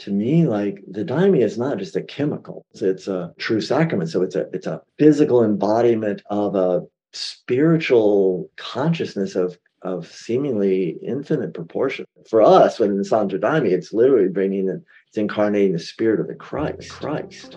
To 0.00 0.10
me 0.10 0.46
like 0.46 0.82
the 0.90 1.04
daime 1.04 1.40
is 1.40 1.58
not 1.58 1.78
just 1.78 1.94
a 1.94 2.02
chemical 2.02 2.64
it's, 2.72 2.82
it's 2.82 3.08
a 3.08 3.32
true 3.38 3.60
sacrament. 3.60 4.10
So 4.10 4.22
it's 4.22 4.34
a 4.34 4.46
it's 4.52 4.66
a 4.66 4.82
physical 4.98 5.44
embodiment 5.44 6.22
of 6.30 6.54
a 6.54 6.82
spiritual 7.12 8.50
consciousness 8.56 9.36
of 9.36 9.58
of 9.82 10.06
seemingly 10.06 10.98
infinite 11.02 11.54
proportion. 11.54 12.04
For 12.28 12.42
us 12.42 12.78
when 12.78 12.90
in 12.90 13.04
Santo 13.04 13.38
Daime, 13.38 13.70
it's 13.70 13.92
literally 13.92 14.28
bringing 14.28 14.68
in 14.68 14.84
it's 15.08 15.18
incarnating 15.18 15.72
the 15.72 15.78
spirit 15.78 16.20
of 16.20 16.28
the 16.28 16.34
christ. 16.34 16.90
Christ. 16.90 17.56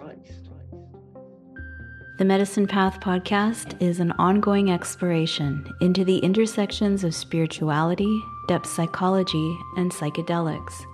The 2.20 2.26
Medicine 2.26 2.68
Path 2.68 3.00
podcast 3.00 3.82
is 3.82 4.00
an 4.00 4.12
ongoing 4.14 4.70
exploration 4.72 5.66
into 5.82 6.06
the 6.06 6.20
intersections 6.20 7.04
of 7.04 7.16
spirituality, 7.16 8.22
depth 8.48 8.68
psychology, 8.68 9.58
and 9.78 9.92
psychedelics. 9.92 10.86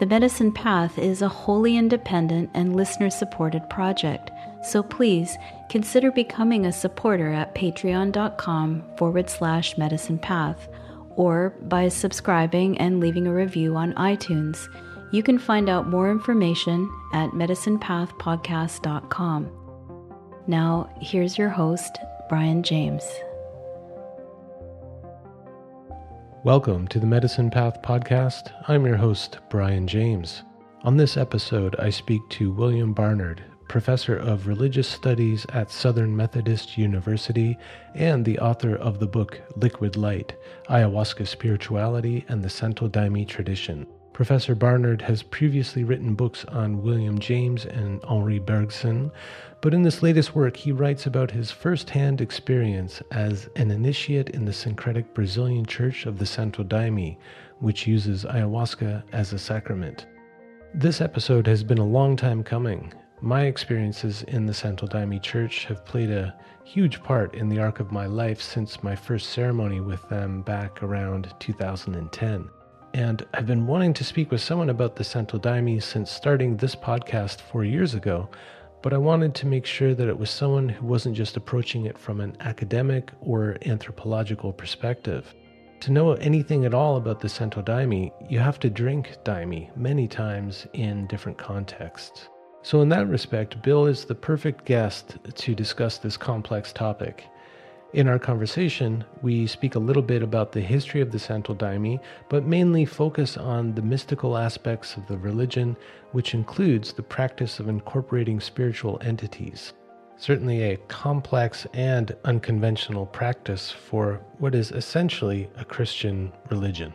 The 0.00 0.06
Medicine 0.06 0.50
Path 0.50 0.98
is 0.98 1.22
a 1.22 1.28
wholly 1.28 1.76
independent 1.76 2.50
and 2.52 2.74
listener 2.74 3.10
supported 3.10 3.70
project, 3.70 4.32
so 4.62 4.82
please 4.82 5.38
consider 5.70 6.10
becoming 6.10 6.66
a 6.66 6.72
supporter 6.72 7.32
at 7.32 7.54
patreon.com 7.54 8.82
forward 8.96 9.30
slash 9.30 9.78
medicine 9.78 10.18
path 10.18 10.66
or 11.10 11.50
by 11.62 11.88
subscribing 11.88 12.76
and 12.78 12.98
leaving 12.98 13.28
a 13.28 13.32
review 13.32 13.76
on 13.76 13.94
iTunes. 13.94 14.66
You 15.12 15.22
can 15.22 15.38
find 15.38 15.68
out 15.68 15.88
more 15.88 16.10
information 16.10 16.90
at 17.12 17.30
medicinepathpodcast.com. 17.30 19.50
Now, 20.48 20.90
here's 21.00 21.38
your 21.38 21.50
host, 21.50 22.00
Brian 22.28 22.64
James. 22.64 23.04
Welcome 26.44 26.88
to 26.88 27.00
the 27.00 27.06
Medicine 27.06 27.50
Path 27.50 27.80
Podcast. 27.80 28.52
I'm 28.68 28.84
your 28.84 28.98
host, 28.98 29.38
Brian 29.48 29.86
James. 29.86 30.42
On 30.82 30.94
this 30.94 31.16
episode, 31.16 31.74
I 31.78 31.88
speak 31.88 32.20
to 32.28 32.52
William 32.52 32.92
Barnard, 32.92 33.42
professor 33.66 34.14
of 34.14 34.46
religious 34.46 34.86
studies 34.86 35.46
at 35.54 35.70
Southern 35.70 36.14
Methodist 36.14 36.76
University 36.76 37.56
and 37.94 38.26
the 38.26 38.38
author 38.40 38.76
of 38.76 38.98
the 38.98 39.06
book 39.06 39.40
Liquid 39.56 39.96
Light 39.96 40.36
Ayahuasca 40.68 41.26
Spirituality 41.26 42.26
and 42.28 42.42
the 42.42 42.50
Santo 42.50 42.88
Daime 42.88 43.26
Tradition. 43.26 43.86
Professor 44.12 44.54
Barnard 44.54 45.00
has 45.00 45.22
previously 45.22 45.82
written 45.82 46.14
books 46.14 46.44
on 46.44 46.82
William 46.82 47.18
James 47.18 47.64
and 47.64 48.04
Henri 48.04 48.38
Bergson, 48.38 49.10
but 49.64 49.72
in 49.72 49.80
this 49.80 50.02
latest 50.02 50.34
work, 50.34 50.58
he 50.58 50.72
writes 50.72 51.06
about 51.06 51.30
his 51.30 51.50
firsthand 51.50 52.20
experience 52.20 53.00
as 53.12 53.48
an 53.56 53.70
initiate 53.70 54.28
in 54.28 54.44
the 54.44 54.52
syncretic 54.52 55.14
Brazilian 55.14 55.64
Church 55.64 56.04
of 56.04 56.18
the 56.18 56.26
Santo 56.26 56.62
Daime, 56.62 57.16
which 57.60 57.86
uses 57.86 58.26
ayahuasca 58.26 59.02
as 59.12 59.32
a 59.32 59.38
sacrament. 59.38 60.04
This 60.74 61.00
episode 61.00 61.46
has 61.46 61.64
been 61.64 61.78
a 61.78 61.86
long 61.86 62.14
time 62.14 62.42
coming. 62.42 62.92
My 63.22 63.44
experiences 63.44 64.22
in 64.24 64.44
the 64.44 64.52
Santo 64.52 64.86
Daime 64.86 65.18
Church 65.22 65.64
have 65.64 65.86
played 65.86 66.10
a 66.10 66.34
huge 66.64 67.02
part 67.02 67.34
in 67.34 67.48
the 67.48 67.58
arc 67.58 67.80
of 67.80 67.90
my 67.90 68.04
life 68.04 68.42
since 68.42 68.82
my 68.82 68.94
first 68.94 69.30
ceremony 69.30 69.80
with 69.80 70.06
them 70.10 70.42
back 70.42 70.82
around 70.82 71.32
2010 71.40 72.50
and 72.94 73.26
I've 73.34 73.46
been 73.46 73.66
wanting 73.66 73.92
to 73.94 74.04
speak 74.04 74.30
with 74.30 74.40
someone 74.40 74.70
about 74.70 74.94
the 74.94 75.02
Santo 75.02 75.36
Daime 75.36 75.82
since 75.82 76.12
starting 76.12 76.56
this 76.56 76.76
podcast 76.76 77.40
four 77.40 77.64
years 77.64 77.94
ago, 77.94 78.28
but 78.84 78.92
I 78.92 78.98
wanted 78.98 79.34
to 79.36 79.46
make 79.46 79.64
sure 79.64 79.94
that 79.94 80.08
it 80.08 80.18
was 80.18 80.28
someone 80.28 80.68
who 80.68 80.86
wasn't 80.86 81.16
just 81.16 81.38
approaching 81.38 81.86
it 81.86 81.96
from 81.96 82.20
an 82.20 82.36
academic 82.40 83.12
or 83.22 83.56
anthropological 83.64 84.52
perspective. 84.52 85.34
To 85.80 85.90
know 85.90 86.12
anything 86.12 86.66
at 86.66 86.74
all 86.74 86.98
about 86.98 87.18
the 87.18 87.30
Santo 87.30 87.62
Daime, 87.62 88.12
you 88.28 88.40
have 88.40 88.58
to 88.58 88.68
drink 88.68 89.16
daime 89.24 89.74
many 89.74 90.06
times 90.06 90.66
in 90.74 91.06
different 91.06 91.38
contexts. 91.38 92.28
So, 92.60 92.82
in 92.82 92.90
that 92.90 93.08
respect, 93.08 93.62
Bill 93.62 93.86
is 93.86 94.04
the 94.04 94.14
perfect 94.14 94.66
guest 94.66 95.16
to 95.34 95.54
discuss 95.54 95.96
this 95.96 96.18
complex 96.18 96.70
topic. 96.70 97.24
In 97.94 98.08
our 98.08 98.18
conversation, 98.18 99.04
we 99.22 99.46
speak 99.46 99.76
a 99.76 99.78
little 99.78 100.02
bit 100.02 100.20
about 100.20 100.50
the 100.50 100.60
history 100.60 101.00
of 101.00 101.12
the 101.12 101.18
Santo 101.20 101.54
Daime, 101.54 102.00
but 102.28 102.44
mainly 102.44 102.84
focus 102.84 103.36
on 103.36 103.72
the 103.72 103.82
mystical 103.82 104.36
aspects 104.36 104.96
of 104.96 105.06
the 105.06 105.16
religion, 105.16 105.76
which 106.10 106.34
includes 106.34 106.92
the 106.92 107.04
practice 107.04 107.60
of 107.60 107.68
incorporating 107.68 108.40
spiritual 108.40 108.98
entities. 109.00 109.74
Certainly 110.16 110.62
a 110.64 110.76
complex 110.88 111.68
and 111.72 112.16
unconventional 112.24 113.06
practice 113.06 113.70
for 113.70 114.20
what 114.38 114.56
is 114.56 114.72
essentially 114.72 115.48
a 115.56 115.64
Christian 115.64 116.32
religion. 116.50 116.92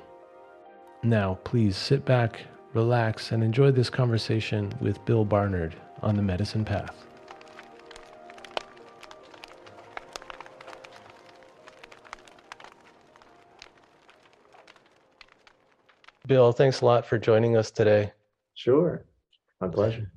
Now, 1.02 1.40
please 1.46 1.78
sit 1.78 2.04
back, 2.04 2.42
relax, 2.74 3.32
and 3.32 3.42
enjoy 3.42 3.72
this 3.72 3.90
conversation 3.90 4.74
with 4.82 5.06
Bill 5.06 5.24
Barnard 5.24 5.78
on 6.02 6.18
the 6.18 6.22
Medicine 6.22 6.66
Path. 6.66 7.06
Bill, 16.30 16.52
thanks 16.52 16.82
a 16.82 16.86
lot 16.86 17.08
for 17.08 17.18
joining 17.18 17.58
us 17.58 17.72
today. 17.72 18.14
sure 18.54 19.04
my 19.60 19.68
pleasure 19.68 20.12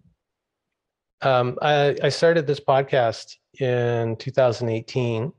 Um, 1.22 1.58
I, 1.62 1.96
I 2.02 2.10
started 2.10 2.46
this 2.46 2.60
podcast 2.60 3.36
in 3.58 4.16
2018. 4.16 5.32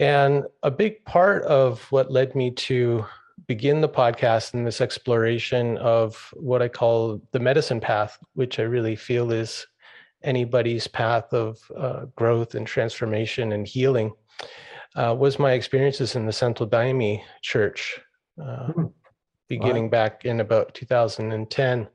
And 0.00 0.44
a 0.62 0.70
big 0.70 1.02
part 1.06 1.44
of 1.44 1.80
what 1.90 2.12
led 2.12 2.34
me 2.34 2.50
to 2.68 3.06
begin 3.46 3.80
the 3.80 3.88
podcast 3.88 4.52
and 4.52 4.66
this 4.66 4.82
exploration 4.82 5.78
of 5.78 6.28
what 6.34 6.60
I 6.60 6.68
call 6.68 7.18
the 7.32 7.40
medicine 7.40 7.80
path, 7.80 8.18
which 8.34 8.58
I 8.58 8.64
really 8.64 8.96
feel 8.96 9.32
is 9.32 9.66
anybody's 10.22 10.86
path 10.86 11.32
of 11.32 11.58
uh, 11.74 12.04
growth 12.16 12.54
and 12.54 12.66
transformation 12.66 13.52
and 13.52 13.66
healing, 13.66 14.12
uh, 14.94 15.16
was 15.18 15.38
my 15.38 15.52
experiences 15.52 16.16
in 16.16 16.26
the 16.26 16.32
Santo 16.34 16.66
Daime 16.66 17.22
Church. 17.40 17.98
Uh, 18.38 18.66
Hmm. 18.72 18.84
Beginning 19.48 19.84
Wow. 19.84 19.90
back 19.90 20.24
in 20.24 20.40
about 20.40 20.74
2010. 20.74 21.88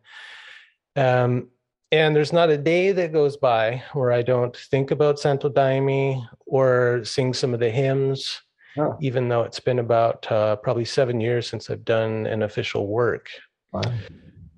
Um, 0.96 1.50
and 1.92 2.16
there's 2.16 2.34
not 2.34 2.50
a 2.50 2.58
day 2.58 2.92
that 2.92 3.14
goes 3.14 3.38
by 3.38 3.84
where 3.94 4.12
I 4.12 4.22
don't 4.24 4.56
think 4.56 4.92
about 4.92 5.20
Santo 5.20 5.50
Daime 5.50 6.28
or 6.46 7.02
sing 7.04 7.34
some 7.34 7.54
of 7.54 7.60
the 7.60 7.70
hymns, 7.70 8.42
Oh, 8.76 8.98
even 9.02 9.30
though 9.30 9.44
it's 9.44 9.60
been 9.60 9.78
about 9.78 10.30
uh, 10.32 10.56
probably 10.56 10.86
seven 10.86 11.22
years 11.22 11.48
since 11.48 11.70
I've 11.70 11.86
done 11.86 12.26
an 12.26 12.42
official 12.42 12.88
work. 12.88 13.30
wow. 13.72 13.82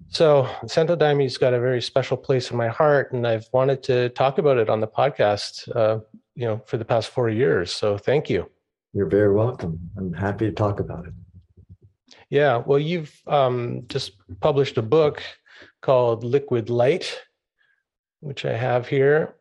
So 0.07 0.47
Santo 0.65 0.95
Daime's 0.95 1.37
got 1.37 1.53
a 1.53 1.59
very 1.59 1.81
special 1.81 2.15
place 2.15 2.49
in 2.51 2.55
my 2.55 2.69
heart, 2.69 3.11
and 3.11 3.27
I've 3.27 3.49
wanted 3.51 3.83
to 3.83 4.07
talk 4.09 4.37
about 4.37 4.57
it 4.57 4.69
on 4.69 4.79
the 4.79 4.87
podcast, 4.87 5.67
uh, 5.75 5.99
you 6.35 6.45
know, 6.47 6.61
for 6.65 6.77
the 6.77 6.85
past 6.85 7.09
four 7.09 7.27
years. 7.29 7.73
So 7.73 7.97
thank 7.97 8.29
you. 8.29 8.49
You're 8.93 9.09
very 9.09 9.33
welcome. 9.33 9.77
I'm 9.97 10.13
happy 10.13 10.45
to 10.45 10.53
talk 10.53 10.79
about 10.79 11.05
it. 11.07 11.13
Yeah, 12.29 12.57
well, 12.65 12.79
you've 12.79 13.13
um, 13.27 13.83
just 13.87 14.13
published 14.39 14.77
a 14.77 14.81
book 14.81 15.21
called 15.81 16.23
Liquid 16.23 16.69
Light, 16.69 17.21
which 18.19 18.45
I 18.45 18.53
have 18.53 18.87
here, 18.87 19.35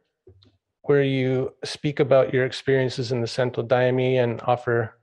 where 0.83 1.03
you 1.03 1.55
speak 1.65 2.01
about 2.01 2.35
your 2.35 2.45
experiences 2.45 3.11
in 3.11 3.21
the 3.21 3.27
Santo 3.27 3.63
Daime 3.63 4.23
and 4.23 4.41
offer 4.43 4.99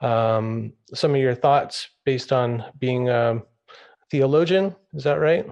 um, 0.00 0.74
some 0.92 1.12
of 1.12 1.20
your 1.20 1.34
thoughts 1.34 1.88
based 2.04 2.32
on 2.32 2.64
being 2.78 3.08
a 3.08 3.42
theologian. 4.10 4.76
Is 4.92 5.04
that 5.04 5.18
right? 5.18 5.46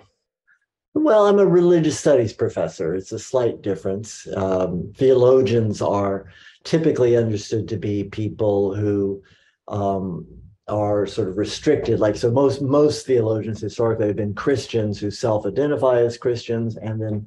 Well, 0.95 1.27
I'm 1.27 1.39
a 1.39 1.47
religious 1.47 1.99
studies 1.99 2.35
professor. 2.35 2.95
It's 2.95 3.13
a 3.13 3.19
slight 3.19 3.63
difference. 3.63 4.29
Um, 4.37 4.93
theologians 4.95 5.81
are 5.81 6.27
typically 6.65 7.17
understood 7.17 7.67
to 7.69 7.79
be 7.79 8.05
people 8.05 8.75
who 8.75 9.23
um, 9.69 10.27
are 10.69 11.07
sort 11.07 11.29
of 11.29 11.39
restricted. 11.39 12.01
Like 12.01 12.17
so, 12.17 12.31
most 12.31 12.63
most 12.63 13.07
theologians 13.07 13.61
historically 13.61 14.09
have 14.09 14.17
been 14.17 14.35
Christians 14.35 14.99
who 14.99 15.11
self-identify 15.11 16.01
as 16.01 16.17
Christians 16.19 16.77
and 16.77 17.01
then 17.01 17.27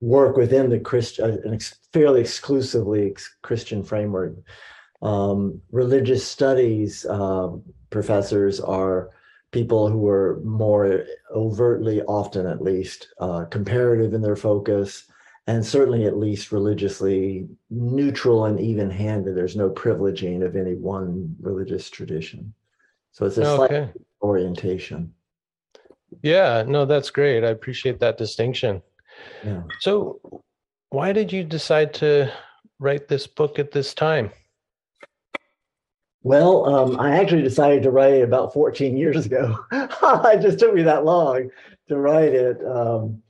work 0.00 0.36
within 0.36 0.70
the 0.70 0.78
Christian, 0.78 1.24
uh, 1.24 1.36
an 1.44 1.54
ex- 1.54 1.78
fairly 1.92 2.20
exclusively 2.20 3.10
ex- 3.10 3.36
Christian 3.42 3.82
framework. 3.82 4.34
Um, 5.02 5.60
religious 5.70 6.26
studies 6.26 7.04
uh, 7.06 7.50
professors 7.90 8.60
are 8.60 9.10
people 9.50 9.88
who 9.88 10.06
are 10.08 10.40
more 10.44 11.04
overtly, 11.34 12.02
often 12.02 12.46
at 12.46 12.62
least, 12.62 13.08
uh, 13.18 13.44
comparative 13.46 14.12
in 14.12 14.20
their 14.20 14.36
focus, 14.36 15.04
and 15.46 15.64
certainly 15.64 16.04
at 16.04 16.18
least 16.18 16.52
religiously 16.52 17.48
neutral 17.70 18.44
and 18.44 18.60
even 18.60 18.90
handed. 18.90 19.34
There's 19.34 19.56
no 19.56 19.70
privileging 19.70 20.44
of 20.44 20.56
any 20.56 20.74
one 20.74 21.34
religious 21.40 21.88
tradition. 21.88 22.52
So 23.18 23.26
it's 23.26 23.36
a 23.36 23.48
okay. 23.48 23.66
slight 23.66 23.90
orientation. 24.22 25.12
Yeah, 26.22 26.62
no, 26.64 26.84
that's 26.84 27.10
great. 27.10 27.42
I 27.42 27.48
appreciate 27.48 27.98
that 27.98 28.16
distinction. 28.16 28.80
Yeah. 29.44 29.62
So, 29.80 30.20
why 30.90 31.12
did 31.12 31.32
you 31.32 31.42
decide 31.42 31.92
to 31.94 32.32
write 32.78 33.08
this 33.08 33.26
book 33.26 33.58
at 33.58 33.72
this 33.72 33.92
time? 33.92 34.30
Well, 36.22 36.72
um, 36.72 37.00
I 37.00 37.16
actually 37.16 37.42
decided 37.42 37.82
to 37.82 37.90
write 37.90 38.14
it 38.14 38.22
about 38.22 38.52
14 38.52 38.96
years 38.96 39.26
ago. 39.26 39.58
it 39.72 40.40
just 40.40 40.60
took 40.60 40.72
me 40.72 40.82
that 40.82 41.04
long 41.04 41.50
to 41.88 41.96
write 41.96 42.34
it. 42.34 42.64
Um, 42.64 43.20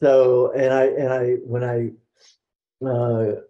so, 0.00 0.50
and 0.56 0.72
I, 0.72 0.84
and 0.86 1.12
I, 1.12 1.26
when 1.44 1.62
I, 1.62 2.84
uh, 2.84 3.42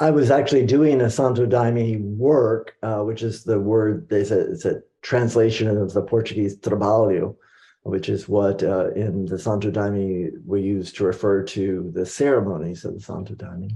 I 0.00 0.10
was 0.10 0.32
actually 0.32 0.66
doing 0.66 1.00
a 1.00 1.08
Santo 1.08 1.46
Daime 1.46 2.16
work, 2.16 2.74
uh, 2.82 3.02
which 3.02 3.22
is 3.22 3.44
the 3.44 3.60
word 3.60 4.08
they 4.08 4.24
said 4.24 4.48
it's 4.48 4.64
a 4.64 4.82
translation 5.04 5.68
of 5.68 5.92
the 5.92 6.02
Portuguese 6.02 6.56
trabalho, 6.56 7.36
which 7.82 8.08
is 8.08 8.26
what 8.28 8.62
uh, 8.62 8.90
in 8.92 9.26
the 9.26 9.38
Santo 9.38 9.70
Daime 9.70 10.32
we 10.46 10.62
use 10.62 10.92
to 10.94 11.04
refer 11.04 11.44
to 11.44 11.92
the 11.94 12.06
ceremonies 12.06 12.84
of 12.84 12.94
the 12.94 13.00
Santo 13.00 13.34
Daime. 13.34 13.70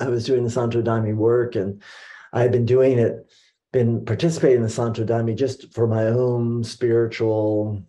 I 0.00 0.08
was 0.08 0.26
doing 0.26 0.42
the 0.42 0.50
Santo 0.50 0.82
Daime 0.82 1.14
work 1.14 1.54
and 1.54 1.80
I 2.32 2.42
had 2.42 2.50
been 2.50 2.66
doing 2.66 2.98
it, 2.98 3.30
been 3.72 4.04
participating 4.04 4.56
in 4.56 4.62
the 4.64 4.68
Santo 4.68 5.04
Daime 5.04 5.36
just 5.36 5.72
for 5.72 5.86
my 5.86 6.06
own 6.06 6.64
spiritual 6.64 7.80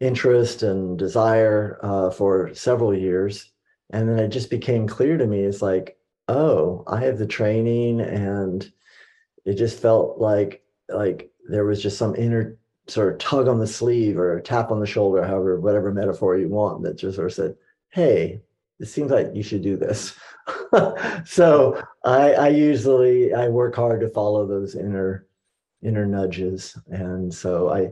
interest 0.00 0.64
and 0.64 0.98
desire 0.98 1.78
uh, 1.84 2.10
for 2.10 2.52
several 2.52 2.92
years. 2.92 3.52
And 3.90 4.08
then 4.08 4.18
it 4.18 4.28
just 4.30 4.50
became 4.50 4.88
clear 4.88 5.16
to 5.16 5.26
me 5.26 5.40
it's 5.44 5.62
like, 5.62 5.96
oh, 6.26 6.82
I 6.88 7.00
have 7.04 7.18
the 7.18 7.26
training 7.26 8.00
and 8.00 8.68
it 9.44 9.54
just 9.54 9.80
felt 9.80 10.18
like 10.18 10.64
like 10.88 11.30
there 11.50 11.64
was 11.64 11.82
just 11.82 11.98
some 11.98 12.14
inner 12.16 12.56
sort 12.88 13.12
of 13.12 13.18
tug 13.18 13.48
on 13.48 13.58
the 13.58 13.66
sleeve 13.66 14.18
or 14.18 14.40
tap 14.40 14.70
on 14.70 14.80
the 14.80 14.86
shoulder, 14.86 15.22
however, 15.24 15.60
whatever 15.60 15.92
metaphor 15.92 16.36
you 16.36 16.48
want, 16.48 16.82
that 16.82 16.98
just 16.98 17.16
sort 17.16 17.28
of 17.28 17.34
said, 17.34 17.56
Hey, 17.90 18.42
it 18.78 18.86
seems 18.86 19.10
like 19.10 19.30
you 19.34 19.42
should 19.42 19.62
do 19.62 19.76
this. 19.76 20.14
so 21.24 21.82
I, 22.04 22.32
I 22.32 22.48
usually 22.48 23.34
I 23.34 23.48
work 23.48 23.76
hard 23.76 24.00
to 24.00 24.08
follow 24.08 24.46
those 24.46 24.74
inner 24.74 25.26
inner 25.82 26.06
nudges. 26.06 26.76
And 26.88 27.32
so 27.32 27.70
I, 27.70 27.90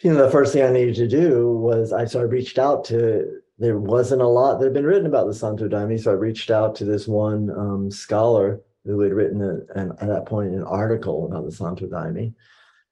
you 0.00 0.12
know, 0.12 0.24
the 0.24 0.30
first 0.30 0.52
thing 0.52 0.62
I 0.62 0.70
needed 0.70 0.94
to 0.96 1.08
do 1.08 1.52
was 1.52 1.92
I 1.92 2.04
so 2.04 2.20
I 2.20 2.24
reached 2.24 2.58
out 2.58 2.84
to 2.86 3.40
there 3.58 3.78
wasn't 3.78 4.22
a 4.22 4.26
lot 4.26 4.58
that 4.58 4.64
had 4.64 4.74
been 4.74 4.86
written 4.86 5.06
about 5.06 5.26
the 5.26 5.34
Santo 5.34 5.68
Daime. 5.68 6.00
So 6.00 6.10
I 6.10 6.14
reached 6.14 6.50
out 6.50 6.74
to 6.76 6.84
this 6.84 7.06
one 7.06 7.50
um, 7.50 7.90
scholar 7.90 8.60
who 8.84 9.00
had 9.00 9.12
written 9.12 9.42
a, 9.42 9.78
an, 9.78 9.92
at 10.00 10.08
that 10.08 10.26
point 10.26 10.54
an 10.54 10.64
article 10.64 11.26
about 11.26 11.44
the 11.44 11.52
Santo 11.52 11.86
Daime 11.86 12.34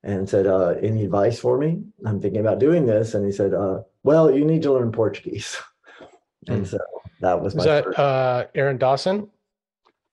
and 0.03 0.29
said, 0.29 0.47
uh, 0.47 0.75
Any 0.83 1.05
advice 1.05 1.39
for 1.39 1.59
me? 1.59 1.83
I'm 2.05 2.21
thinking 2.21 2.41
about 2.41 2.59
doing 2.59 2.87
this. 2.87 3.15
And 3.15 3.25
he 3.25 3.33
said, 3.33 3.55
uh, 3.55 3.81
Well, 4.03 4.31
you 4.31 4.45
need 4.45 4.63
to 4.63 4.73
learn 4.73 4.93
Portuguese. 4.93 5.57
and 6.49 6.59
hmm. 6.59 6.65
so 6.65 6.79
that 7.21 7.41
was, 7.41 7.55
was 7.55 7.65
that 7.65 7.85
first. 7.85 7.99
uh, 7.99 8.45
Aaron 8.55 8.79
Dawson? 8.79 9.29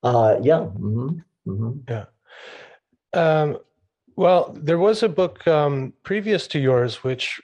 Uh, 0.04 0.38
yeah. 0.42 0.60
Mm-hmm. 0.60 1.20
Mm-hmm. 1.48 1.72
Yeah. 1.90 2.06
Um, 3.14 3.58
well, 4.16 4.56
there 4.60 4.78
was 4.78 5.04
a 5.04 5.10
book 5.10 5.46
um, 5.48 5.94
previous 6.04 6.48
to 6.48 6.60
yours, 6.60 7.04
which 7.04 7.42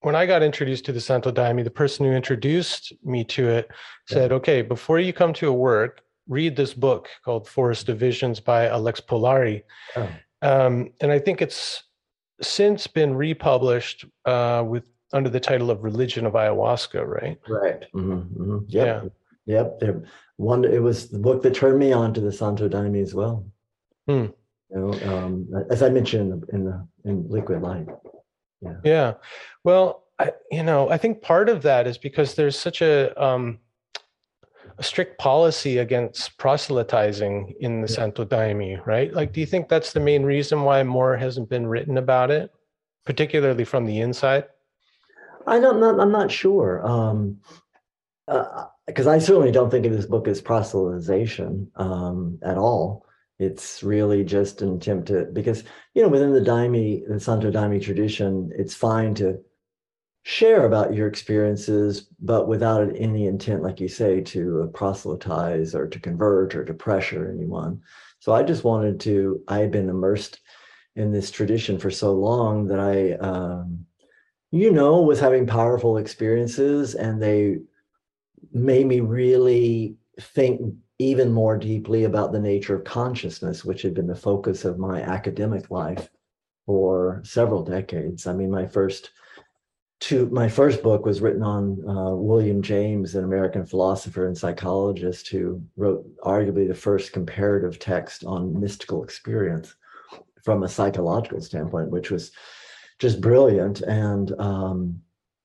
when 0.00 0.14
I 0.14 0.26
got 0.26 0.42
introduced 0.42 0.84
to 0.86 0.92
the 0.92 1.00
Santo 1.00 1.30
Daime, 1.30 1.62
the 1.62 1.70
person 1.70 2.06
who 2.06 2.12
introduced 2.12 2.92
me 3.04 3.24
to 3.24 3.48
it 3.48 3.70
said, 4.08 4.30
yeah. 4.30 4.36
okay, 4.36 4.62
before 4.62 4.98
you 4.98 5.12
come 5.12 5.32
to 5.34 5.48
a 5.48 5.52
work, 5.52 6.02
read 6.30 6.56
this 6.56 6.72
book 6.72 7.08
called 7.24 7.46
Forest 7.46 7.90
of 7.90 7.98
Visions 7.98 8.40
by 8.40 8.68
Alex 8.68 9.00
Polari. 9.00 9.64
Oh. 9.96 10.08
Um, 10.40 10.92
and 11.00 11.12
I 11.12 11.18
think 11.18 11.42
it's 11.42 11.82
since 12.40 12.86
been 12.86 13.14
republished 13.14 14.06
uh, 14.24 14.64
with 14.66 14.84
under 15.12 15.28
the 15.28 15.40
title 15.40 15.70
of 15.70 15.82
Religion 15.82 16.24
of 16.24 16.34
Ayahuasca, 16.34 17.04
right? 17.04 17.38
Right. 17.48 17.84
Mm-hmm, 17.94 18.42
mm-hmm. 18.42 18.58
Yep. 18.68 19.12
Yeah. 19.44 19.64
Yep. 19.80 20.04
One. 20.36 20.64
It 20.64 20.82
was 20.82 21.08
the 21.08 21.18
book 21.18 21.42
that 21.42 21.54
turned 21.54 21.78
me 21.78 21.92
on 21.92 22.14
to 22.14 22.20
the 22.20 22.32
Santo 22.32 22.68
Daime 22.68 23.02
as 23.02 23.12
well. 23.12 23.44
Hmm. 24.06 24.26
You 24.70 24.76
know, 24.78 24.92
um, 25.12 25.48
as 25.68 25.82
I 25.82 25.88
mentioned 25.88 26.44
in 26.52 26.64
the 26.64 26.86
in 27.04 27.28
Liquid 27.28 27.60
Light. 27.60 27.88
Yeah. 28.62 28.76
Yeah. 28.84 29.14
Well, 29.64 30.04
I, 30.20 30.32
you 30.50 30.62
know, 30.62 30.88
I 30.90 30.96
think 30.96 31.22
part 31.22 31.48
of 31.48 31.62
that 31.62 31.88
is 31.88 31.98
because 31.98 32.34
there's 32.34 32.56
such 32.56 32.82
a 32.82 33.20
um, 33.22 33.58
a 34.80 34.82
strict 34.82 35.18
policy 35.18 35.76
against 35.78 36.38
proselytizing 36.38 37.54
in 37.60 37.82
the 37.82 37.88
yeah. 37.88 37.94
Santo 37.94 38.24
Daime, 38.24 38.84
right? 38.86 39.12
Like, 39.12 39.32
do 39.32 39.40
you 39.40 39.46
think 39.46 39.68
that's 39.68 39.92
the 39.92 40.00
main 40.00 40.22
reason 40.22 40.62
why 40.62 40.82
more 40.82 41.18
hasn't 41.18 41.50
been 41.50 41.66
written 41.66 41.98
about 41.98 42.30
it, 42.30 42.50
particularly 43.04 43.64
from 43.64 43.84
the 43.84 44.00
inside? 44.00 44.44
I 45.46 45.60
don't. 45.60 45.80
Not, 45.80 46.00
I'm 46.00 46.10
not 46.10 46.30
sure. 46.30 46.86
Um, 46.86 47.38
because 48.26 49.06
uh, 49.06 49.10
I 49.10 49.18
certainly 49.18 49.52
don't 49.52 49.70
think 49.70 49.84
of 49.84 49.92
this 49.92 50.06
book 50.06 50.26
as 50.26 50.40
proselytization 50.40 51.66
um, 51.76 52.38
at 52.42 52.56
all. 52.56 53.04
It's 53.38 53.82
really 53.82 54.24
just 54.24 54.62
an 54.62 54.76
attempt 54.76 55.08
to 55.08 55.26
because 55.32 55.64
you 55.94 56.02
know 56.02 56.08
within 56.08 56.32
the 56.32 56.40
Daime, 56.40 57.06
the 57.06 57.20
Santo 57.20 57.50
Daime 57.50 57.82
tradition, 57.82 58.50
it's 58.56 58.74
fine 58.74 59.14
to 59.16 59.40
share 60.30 60.64
about 60.64 60.94
your 60.94 61.08
experiences, 61.08 62.06
but 62.20 62.46
without 62.46 62.88
any 62.94 63.26
intent, 63.26 63.64
like 63.64 63.80
you 63.80 63.88
say, 63.88 64.20
to 64.20 64.70
proselytize 64.72 65.74
or 65.74 65.88
to 65.88 65.98
convert 65.98 66.54
or 66.54 66.64
to 66.64 66.72
pressure 66.72 67.28
anyone. 67.28 67.82
So 68.20 68.32
I 68.32 68.44
just 68.44 68.62
wanted 68.62 69.00
to. 69.00 69.42
I 69.48 69.58
had 69.58 69.72
been 69.72 69.88
immersed 69.88 70.38
in 70.94 71.10
this 71.10 71.32
tradition 71.32 71.80
for 71.80 71.90
so 71.90 72.12
long 72.12 72.68
that 72.68 72.78
I, 72.78 73.14
um, 73.14 73.84
you 74.52 74.70
know, 74.70 75.00
was 75.00 75.18
having 75.18 75.48
powerful 75.48 75.96
experiences, 75.96 76.94
and 76.94 77.20
they 77.20 77.58
made 78.52 78.86
me 78.86 79.00
really 79.00 79.96
think 80.20 80.60
even 81.00 81.32
more 81.32 81.58
deeply 81.58 82.04
about 82.04 82.30
the 82.30 82.38
nature 82.38 82.76
of 82.76 82.84
consciousness, 82.84 83.64
which 83.64 83.82
had 83.82 83.94
been 83.94 84.06
the 84.06 84.14
focus 84.14 84.64
of 84.64 84.78
my 84.78 85.02
academic 85.02 85.72
life 85.72 86.08
for 86.66 87.20
several 87.24 87.64
decades. 87.64 88.28
I 88.28 88.32
mean, 88.32 88.52
my 88.52 88.68
first 88.68 89.10
two, 90.00 90.28
my 90.30 90.48
first 90.48 90.82
book 90.82 91.04
was 91.04 91.20
written 91.20 91.42
on 91.42 91.88
uh, 91.88 92.14
William 92.14 92.62
James, 92.62 93.14
an 93.14 93.24
American 93.24 93.64
philosopher 93.64 94.26
and 94.26 94.36
psychologist 94.36 95.28
who 95.28 95.62
wrote 95.76 96.04
arguably 96.20 96.66
the 96.66 96.74
first 96.74 97.12
comparative 97.12 97.78
text 97.78 98.24
on 98.24 98.58
mystical 98.58 99.04
experience 99.04 99.74
from 100.42 100.62
a 100.62 100.68
psychological 100.68 101.40
standpoint, 101.40 101.90
which 101.90 102.10
was 102.10 102.32
just 102.98 103.20
brilliant. 103.20 103.82
And 103.82 104.32
um, 104.40 105.00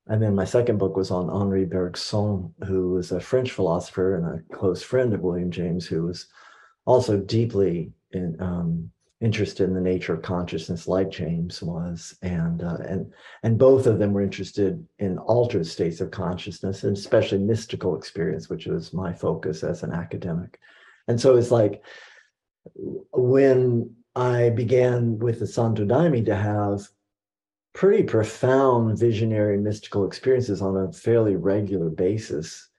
and 0.08 0.22
then 0.22 0.36
my 0.36 0.46
second 0.46 0.78
book 0.78 0.96
was 0.96 1.10
on 1.10 1.30
Henri 1.30 1.66
Bergson, 1.66 2.54
who 2.68 2.92
was 2.92 3.12
a 3.12 3.20
French 3.20 3.52
philosopher 3.52 4.16
and 4.16 4.26
a 4.40 4.56
close 4.56 4.84
friend 4.84 5.14
of 5.14 5.22
William 5.22 5.50
James, 5.50 5.88
who 5.88 6.04
was 6.04 6.28
also 6.86 7.18
deeply 7.18 7.92
in, 8.12 8.40
um, 8.40 8.92
interested 9.26 9.68
in 9.68 9.74
the 9.74 9.82
nature 9.82 10.14
of 10.14 10.22
consciousness, 10.22 10.88
like 10.88 11.10
James 11.10 11.62
was, 11.62 12.16
and 12.22 12.64
uh, 12.64 12.78
and 12.88 13.12
and 13.44 13.58
both 13.58 13.88
of 13.88 13.98
them 13.98 14.14
were 14.14 14.22
interested 14.22 14.86
in 15.00 15.18
altered 15.18 15.66
states 15.66 16.00
of 16.02 16.12
consciousness, 16.12 16.84
and 16.84 16.96
especially 16.96 17.40
mystical 17.40 17.98
experience, 17.98 18.50
which 18.50 18.68
was 18.68 18.94
my 18.94 19.12
focus 19.12 19.64
as 19.64 19.84
an 19.84 19.92
academic. 19.92 20.60
And 21.08 21.20
so 21.20 21.38
it's 21.38 21.52
like 21.52 21.84
when 23.12 23.96
I 24.16 24.50
began 24.50 25.18
with 25.18 25.40
the 25.40 25.48
Santo 25.48 25.86
Daime 25.86 26.26
to 26.26 26.36
have 26.36 26.88
pretty 27.74 28.04
profound 28.04 28.98
visionary 29.00 29.58
mystical 29.58 30.06
experiences 30.06 30.62
on 30.62 30.78
a 30.78 30.92
fairly 30.92 31.36
regular 31.36 31.90
basis. 31.90 32.70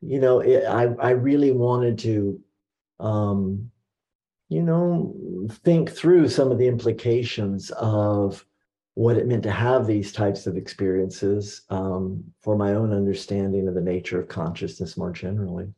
You 0.00 0.20
know, 0.20 0.40
it, 0.40 0.64
I 0.64 0.84
I 0.98 1.10
really 1.10 1.52
wanted 1.52 1.98
to, 1.98 2.40
um, 2.98 3.71
you 4.52 4.62
know, 4.62 5.14
think 5.64 5.90
through 5.90 6.28
some 6.28 6.52
of 6.52 6.58
the 6.58 6.68
implications 6.68 7.70
of 7.70 8.44
what 8.94 9.16
it 9.16 9.26
meant 9.26 9.42
to 9.44 9.50
have 9.50 9.86
these 9.86 10.12
types 10.12 10.46
of 10.46 10.58
experiences 10.58 11.62
um, 11.70 12.22
for 12.42 12.54
my 12.54 12.74
own 12.74 12.92
understanding 12.92 13.66
of 13.66 13.74
the 13.74 13.80
nature 13.80 14.20
of 14.20 14.28
consciousness 14.28 14.98
more 14.98 15.10
generally. 15.10 15.72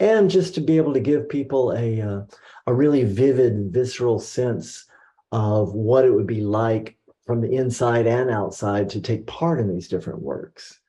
And 0.00 0.28
just 0.28 0.54
to 0.56 0.60
be 0.60 0.78
able 0.78 0.94
to 0.94 1.00
give 1.00 1.28
people 1.28 1.72
a 1.72 2.00
uh, 2.00 2.20
a 2.66 2.74
really 2.74 3.04
vivid 3.04 3.72
visceral 3.72 4.18
sense 4.18 4.84
of 5.30 5.74
what 5.74 6.04
it 6.04 6.10
would 6.10 6.26
be 6.26 6.40
like 6.40 6.96
from 7.24 7.40
the 7.40 7.52
inside 7.52 8.06
and 8.08 8.30
outside 8.30 8.88
to 8.90 9.00
take 9.00 9.26
part 9.28 9.60
in 9.60 9.72
these 9.72 9.86
different 9.86 10.20
works. 10.20 10.80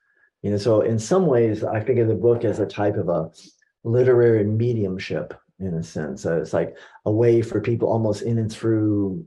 You 0.41 0.51
know 0.51 0.57
so 0.57 0.81
in 0.81 0.98
some 0.98 1.27
ways 1.27 1.65
i 1.65 1.81
think 1.81 2.00
of 2.00 2.07
the 2.07 2.15
book 2.15 2.45
as 2.45 2.59
a 2.59 2.65
type 2.65 2.95
of 2.95 3.09
a 3.09 3.29
literary 3.83 4.45
mediumship 4.45 5.33
in 5.59 5.73
a 5.75 5.83
sense 5.83 6.23
so 6.23 6.37
it's 6.37 6.53
like 6.53 6.75
a 7.05 7.11
way 7.11 7.41
for 7.41 7.59
people 7.59 7.89
almost 7.89 8.21
in 8.21 8.37
and 8.37 8.51
through 8.51 9.25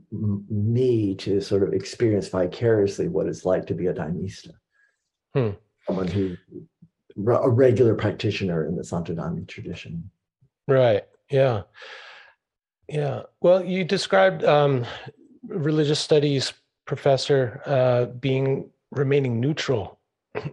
me 0.49 1.15
to 1.15 1.39
sort 1.39 1.63
of 1.63 1.73
experience 1.73 2.27
vicariously 2.27 3.07
what 3.07 3.27
it's 3.27 3.45
like 3.45 3.65
to 3.67 3.75
be 3.75 3.87
a 3.87 3.93
daimista 3.93 4.51
hmm. 5.35 5.49
someone 5.85 6.07
who 6.07 6.35
a 7.17 7.49
regular 7.49 7.95
practitioner 7.95 8.65
in 8.65 8.75
the 8.75 8.83
Santo 8.83 9.13
Daime 9.13 9.47
tradition. 9.47 10.09
Right. 10.67 11.03
Yeah. 11.29 11.63
Yeah. 12.87 13.23
Well, 13.41 13.63
you 13.63 13.83
described 13.83 14.43
um, 14.43 14.85
religious 15.43 15.99
studies 15.99 16.53
professor 16.85 17.61
uh, 17.65 18.05
being 18.05 18.69
remaining 18.91 19.39
neutral 19.39 19.99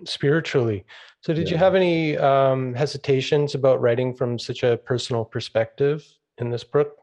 spiritually. 0.04 0.84
So, 1.22 1.32
did 1.34 1.48
yeah. 1.48 1.52
you 1.52 1.58
have 1.58 1.74
any 1.74 2.16
um, 2.16 2.74
hesitations 2.74 3.54
about 3.54 3.80
writing 3.80 4.14
from 4.14 4.38
such 4.38 4.62
a 4.62 4.76
personal 4.78 5.24
perspective 5.24 6.06
in 6.38 6.50
this 6.50 6.64
book? 6.64 6.96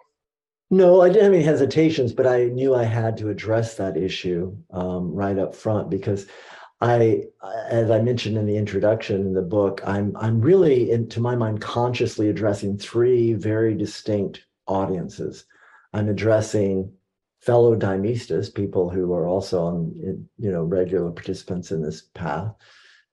No, 0.70 1.02
I 1.02 1.08
didn't 1.08 1.24
have 1.24 1.34
any 1.34 1.44
hesitations, 1.44 2.12
but 2.12 2.28
I 2.28 2.46
knew 2.46 2.76
I 2.76 2.84
had 2.84 3.16
to 3.18 3.30
address 3.30 3.76
that 3.76 3.96
issue 3.96 4.56
um, 4.72 5.14
right 5.14 5.38
up 5.38 5.56
front 5.56 5.90
because 5.90 6.28
I, 6.82 7.24
as 7.70 7.90
I 7.90 8.02
mentioned 8.02 8.38
in 8.38 8.46
the 8.46 8.58
introduction 8.58 9.22
in 9.22 9.34
the 9.34 9.42
book, 9.42 9.82
I'm 9.86 10.16
I'm 10.18 10.42
really, 10.42 10.92
in, 10.92 11.08
to 11.10 11.20
my 11.20 11.36
mind, 11.36 11.62
consciously 11.62 12.30
addressing 12.30 12.78
three 12.78 13.34
very 13.34 13.76
distinct 13.76 14.46
audiences. 14.68 15.46
I'm 15.94 16.10
addressing 16.10 16.92
fellow 17.48 17.76
Daimistas, 17.76 18.54
people 18.54 18.90
who 18.90 19.12
are 19.14 19.28
also 19.28 19.64
on, 19.64 19.92
you 20.38 20.52
know, 20.52 20.64
regular 20.64 21.10
participants 21.10 21.72
in 21.72 21.82
this 21.82 22.04
path 22.14 22.54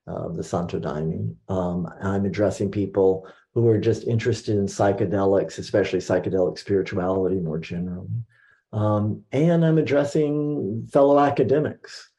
of 0.07 0.37
the 0.37 0.45
Santo 0.45 0.79
Daime. 0.79 1.35
Um, 1.49 1.89
I'm 2.03 2.27
addressing 2.27 2.71
people 2.71 3.27
who 3.55 3.67
are 3.69 3.79
just 3.79 4.05
interested 4.05 4.57
in 4.57 4.67
psychedelics, 4.67 5.59
especially 5.59 6.01
psychedelic 6.01 6.59
spirituality 6.59 7.37
more 7.37 7.59
generally. 7.59 8.09
Um, 8.73 9.23
and 9.33 9.65
I'm 9.65 9.79
addressing 9.79 10.87
fellow 10.93 11.19
academics 11.19 12.11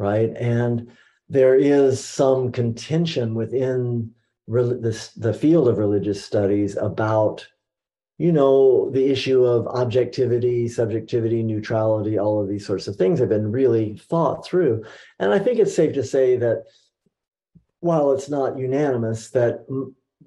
right? 0.00 0.34
And 0.36 0.90
there 1.28 1.54
is 1.54 2.02
some 2.02 2.50
contention 2.50 3.34
within 3.34 4.10
the, 4.48 5.10
the 5.16 5.34
field 5.34 5.68
of 5.68 5.76
religious 5.76 6.24
studies 6.24 6.74
about 6.78 7.46
you 8.20 8.30
know 8.30 8.90
the 8.90 9.06
issue 9.10 9.44
of 9.44 9.66
objectivity 9.68 10.68
subjectivity 10.68 11.42
neutrality 11.42 12.18
all 12.18 12.42
of 12.42 12.48
these 12.48 12.66
sorts 12.66 12.86
of 12.86 12.94
things 12.96 13.18
have 13.18 13.30
been 13.30 13.50
really 13.50 13.96
thought 13.96 14.44
through 14.44 14.84
and 15.18 15.32
i 15.32 15.38
think 15.38 15.58
it's 15.58 15.74
safe 15.74 15.94
to 15.94 16.04
say 16.04 16.36
that 16.36 16.64
while 17.80 18.12
it's 18.12 18.28
not 18.28 18.58
unanimous 18.58 19.30
that 19.30 19.64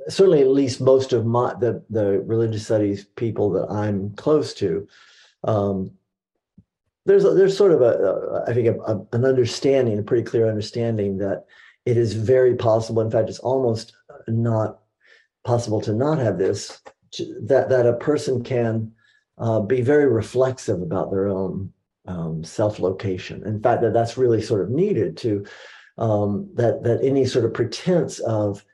certainly 0.09 0.41
at 0.41 0.47
least 0.47 0.81
most 0.81 1.13
of 1.13 1.23
my 1.23 1.53
the, 1.59 1.83
the 1.91 2.19
religious 2.21 2.65
studies 2.65 3.05
people 3.15 3.51
that 3.51 3.69
i'm 3.69 4.09
close 4.15 4.55
to 4.55 4.87
um, 5.43 5.91
there's 7.05 7.25
a, 7.25 7.31
there's 7.35 7.55
sort 7.55 7.73
of 7.73 7.81
a, 7.81 7.91
a 7.91 8.49
I 8.49 8.53
think 8.53 8.67
a, 8.67 8.79
a, 8.81 9.05
an 9.11 9.25
understanding, 9.25 9.99
a 9.99 10.03
pretty 10.03 10.23
clear 10.23 10.47
understanding 10.47 11.17
that 11.17 11.45
it 11.85 11.97
is 11.97 12.13
very 12.13 12.55
possible. 12.55 13.01
In 13.01 13.11
fact, 13.11 13.27
it's 13.29 13.39
almost 13.39 13.93
not 14.29 14.79
possible 15.43 15.81
to 15.81 15.91
not 15.91 16.17
have 16.19 16.37
this. 16.37 16.81
That 17.41 17.69
that 17.69 17.85
a 17.85 17.93
person 17.93 18.43
can 18.43 18.91
uh, 19.37 19.59
be 19.61 19.81
very 19.81 20.07
reflexive 20.07 20.81
about 20.81 21.11
their 21.11 21.27
own 21.27 21.71
um, 22.05 22.43
self 22.43 22.79
location. 22.79 23.43
In 23.45 23.61
fact, 23.61 23.81
that 23.81 23.93
that's 23.93 24.17
really 24.17 24.41
sort 24.41 24.61
of 24.61 24.69
needed 24.69 25.17
to 25.17 25.45
um, 25.97 26.49
that 26.55 26.83
that 26.83 27.03
any 27.03 27.25
sort 27.25 27.45
of 27.45 27.53
pretense 27.53 28.19
of 28.19 28.65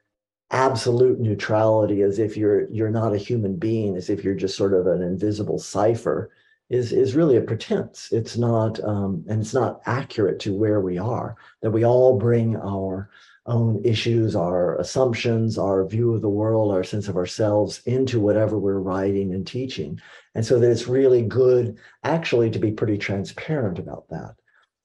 absolute 0.51 1.19
neutrality, 1.19 2.01
as 2.01 2.19
if 2.19 2.36
you're 2.36 2.69
you're 2.69 2.89
not 2.89 3.13
a 3.13 3.17
human 3.17 3.55
being, 3.55 3.96
as 3.96 4.10
if 4.10 4.24
you're 4.24 4.36
just 4.36 4.58
sort 4.58 4.74
of 4.74 4.88
an 4.88 5.01
invisible 5.01 5.60
cipher 5.60 6.31
is 6.69 6.91
is 6.93 7.15
really 7.15 7.38
a 7.38 7.41
pretense. 7.41 8.10
It's 8.12 8.38
not, 8.38 8.84
um, 8.84 9.24
and 9.27 9.41
it's 9.41 9.53
not 9.53 9.81
accurate 9.86 10.39
to 10.41 10.53
where 10.53 10.81
we 10.81 10.98
are. 10.98 11.36
That 11.62 11.72
we 11.72 11.84
all 11.84 12.17
bring 12.17 12.55
our 12.58 13.10
own 13.49 13.81
issues, 13.83 14.35
our 14.35 14.77
assumptions, 14.77 15.57
our 15.57 15.85
view 15.85 16.13
of 16.13 16.21
the 16.21 16.29
world, 16.29 16.71
our 16.71 16.83
sense 16.83 17.07
of 17.07 17.17
ourselves 17.17 17.81
into 17.85 18.19
whatever 18.19 18.57
we're 18.57 18.79
writing 18.79 19.33
and 19.33 19.45
teaching. 19.45 19.99
And 20.35 20.45
so 20.45 20.59
that 20.59 20.71
it's 20.71 20.87
really 20.87 21.23
good, 21.23 21.77
actually, 22.03 22.49
to 22.51 22.59
be 22.59 22.71
pretty 22.71 22.97
transparent 22.97 23.79
about 23.79 24.07
that. 24.09 24.35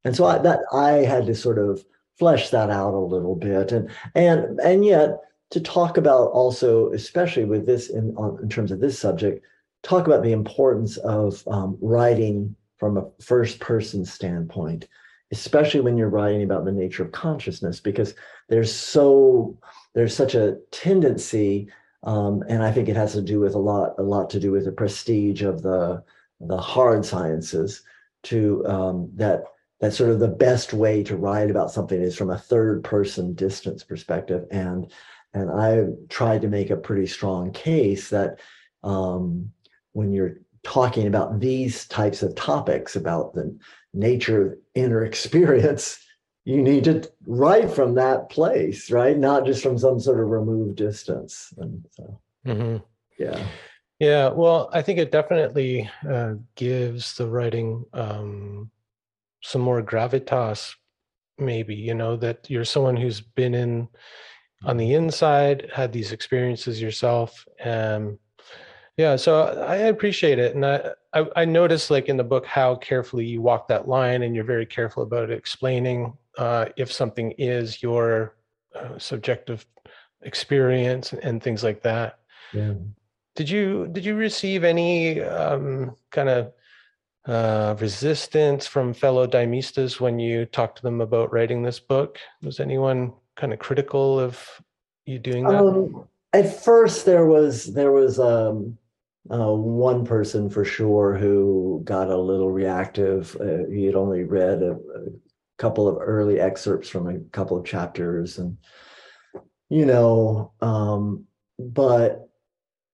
And 0.04 0.16
so 0.16 0.24
I, 0.24 0.38
that 0.38 0.60
I 0.72 0.90
had 1.04 1.26
to 1.26 1.34
sort 1.34 1.58
of 1.58 1.84
flesh 2.18 2.50
that 2.50 2.70
out 2.70 2.94
a 2.94 2.98
little 2.98 3.36
bit, 3.36 3.72
and 3.72 3.90
and 4.14 4.60
and 4.60 4.84
yet 4.84 5.18
to 5.50 5.60
talk 5.60 5.96
about 5.96 6.30
also, 6.30 6.92
especially 6.92 7.44
with 7.44 7.66
this 7.66 7.90
in 7.90 8.14
on, 8.16 8.38
in 8.42 8.48
terms 8.48 8.70
of 8.70 8.80
this 8.80 8.98
subject, 8.98 9.44
talk 9.82 10.06
about 10.06 10.22
the 10.22 10.32
importance 10.32 10.96
of 10.98 11.42
um, 11.48 11.78
writing 11.80 12.54
from 12.76 12.96
a 12.96 13.06
first 13.22 13.60
person 13.60 14.04
standpoint, 14.04 14.88
especially 15.32 15.80
when 15.80 15.96
you're 15.96 16.08
writing 16.08 16.42
about 16.42 16.64
the 16.64 16.72
nature 16.72 17.02
of 17.02 17.12
consciousness, 17.12 17.80
because 17.80 18.14
there's 18.48 18.74
so 18.74 19.58
there's 19.94 20.14
such 20.14 20.34
a 20.34 20.58
tendency, 20.70 21.68
um, 22.02 22.42
and 22.48 22.62
I 22.62 22.72
think 22.72 22.88
it 22.88 22.96
has 22.96 23.12
to 23.12 23.22
do 23.22 23.40
with 23.40 23.54
a 23.54 23.58
lot 23.58 23.94
a 23.98 24.02
lot 24.02 24.30
to 24.30 24.40
do 24.40 24.52
with 24.52 24.64
the 24.64 24.72
prestige 24.72 25.42
of 25.42 25.62
the 25.62 26.02
the 26.40 26.58
hard 26.58 27.04
sciences 27.04 27.82
to 28.24 28.66
um, 28.66 29.10
that 29.14 29.44
that 29.80 29.92
sort 29.92 30.10
of 30.10 30.18
the 30.18 30.28
best 30.28 30.72
way 30.72 31.02
to 31.02 31.16
write 31.16 31.50
about 31.50 31.70
something 31.70 32.00
is 32.00 32.16
from 32.16 32.30
a 32.30 32.38
third 32.38 32.82
person 32.84 33.34
distance 33.34 33.84
perspective. 33.84 34.46
And 34.50 34.90
and 35.34 35.50
i 35.50 35.84
tried 36.08 36.40
to 36.40 36.48
make 36.48 36.70
a 36.70 36.76
pretty 36.76 37.06
strong 37.06 37.52
case 37.52 38.08
that 38.10 38.40
um, 38.82 39.50
when 39.92 40.12
you're 40.12 40.36
talking 40.62 41.06
about 41.06 41.40
these 41.40 41.86
types 41.88 42.22
of 42.22 42.34
topics 42.34 42.96
about 42.96 43.34
the 43.34 43.56
nature 43.94 44.46
of 44.46 44.58
inner 44.74 45.04
experience 45.04 45.98
you 46.44 46.60
need 46.60 46.84
to 46.84 47.10
write 47.26 47.70
from 47.70 47.94
that 47.94 48.28
place 48.28 48.90
right? 48.90 49.16
Not 49.16 49.46
just 49.46 49.62
from 49.62 49.78
some 49.78 49.98
sort 49.98 50.20
of 50.20 50.28
removed 50.28 50.76
distance. 50.76 51.54
And 51.56 51.86
so 51.92 52.20
mm-hmm. 52.46 52.76
yeah. 53.18 53.46
Yeah 53.98 54.28
well 54.30 54.68
i 54.72 54.82
think 54.82 54.98
it 54.98 55.12
definitely 55.12 55.88
uh, 56.08 56.34
gives 56.56 57.14
the 57.16 57.26
writing 57.26 57.84
um, 57.94 58.70
some 59.42 59.62
more 59.62 59.82
gravitas 59.82 60.74
maybe 61.38 61.74
you 61.74 61.94
know 61.94 62.16
that 62.16 62.48
you're 62.48 62.64
someone 62.64 62.96
who's 62.96 63.20
been 63.20 63.54
in 63.54 63.88
on 64.64 64.76
the 64.76 64.94
inside 64.94 65.70
had 65.72 65.92
these 65.92 66.12
experiences 66.12 66.80
yourself 66.80 67.44
and 67.58 68.18
yeah, 68.96 69.16
so 69.16 69.42
I 69.66 69.76
appreciate 69.76 70.38
it, 70.38 70.54
and 70.54 70.64
I, 70.64 70.90
I, 71.12 71.26
I 71.36 71.44
noticed 71.44 71.90
like 71.90 72.08
in 72.08 72.16
the 72.16 72.24
book 72.24 72.46
how 72.46 72.76
carefully 72.76 73.26
you 73.26 73.42
walk 73.42 73.68
that 73.68 73.88
line, 73.88 74.22
and 74.22 74.34
you're 74.34 74.44
very 74.44 74.66
careful 74.66 75.02
about 75.02 75.30
explaining 75.30 76.12
uh, 76.38 76.66
if 76.76 76.92
something 76.92 77.32
is 77.32 77.82
your 77.82 78.36
uh, 78.74 78.98
subjective 78.98 79.66
experience 80.22 81.12
and 81.12 81.42
things 81.42 81.62
like 81.62 81.82
that. 81.82 82.18
Yeah. 82.52 82.74
Did 83.34 83.50
you 83.50 83.88
did 83.90 84.04
you 84.04 84.14
receive 84.14 84.62
any 84.62 85.20
um, 85.20 85.96
kind 86.10 86.28
of 86.28 86.52
uh, 87.26 87.74
resistance 87.80 88.66
from 88.66 88.94
fellow 88.94 89.26
Daimistas 89.26 89.98
when 89.98 90.18
you 90.18 90.46
talked 90.46 90.76
to 90.76 90.82
them 90.82 91.00
about 91.00 91.32
writing 91.32 91.62
this 91.62 91.80
book? 91.80 92.18
Was 92.42 92.60
anyone 92.60 93.12
kind 93.36 93.52
of 93.52 93.58
critical 93.58 94.20
of 94.20 94.40
you 95.04 95.18
doing 95.18 95.44
that? 95.44 95.56
Um, 95.56 96.06
at 96.32 96.62
first, 96.62 97.06
there 97.06 97.26
was 97.26 97.74
there 97.74 97.92
was 97.92 98.20
um, 98.20 98.78
uh, 99.30 99.52
one 99.52 100.04
person 100.04 100.50
for 100.50 100.64
sure 100.64 101.14
who 101.14 101.80
got 101.84 102.10
a 102.10 102.16
little 102.16 102.50
reactive. 102.50 103.36
Uh, 103.40 103.66
he 103.70 103.84
had 103.84 103.94
only 103.94 104.24
read 104.24 104.62
a, 104.62 104.72
a, 104.72 105.10
couple 105.56 105.86
of 105.86 105.96
early 106.00 106.40
excerpts 106.40 106.88
from 106.88 107.08
a 107.08 107.20
couple 107.30 107.56
of 107.56 107.64
chapters, 107.64 108.38
and 108.38 108.58
you 109.68 109.86
know, 109.86 110.52
um, 110.60 111.24
but 111.58 112.28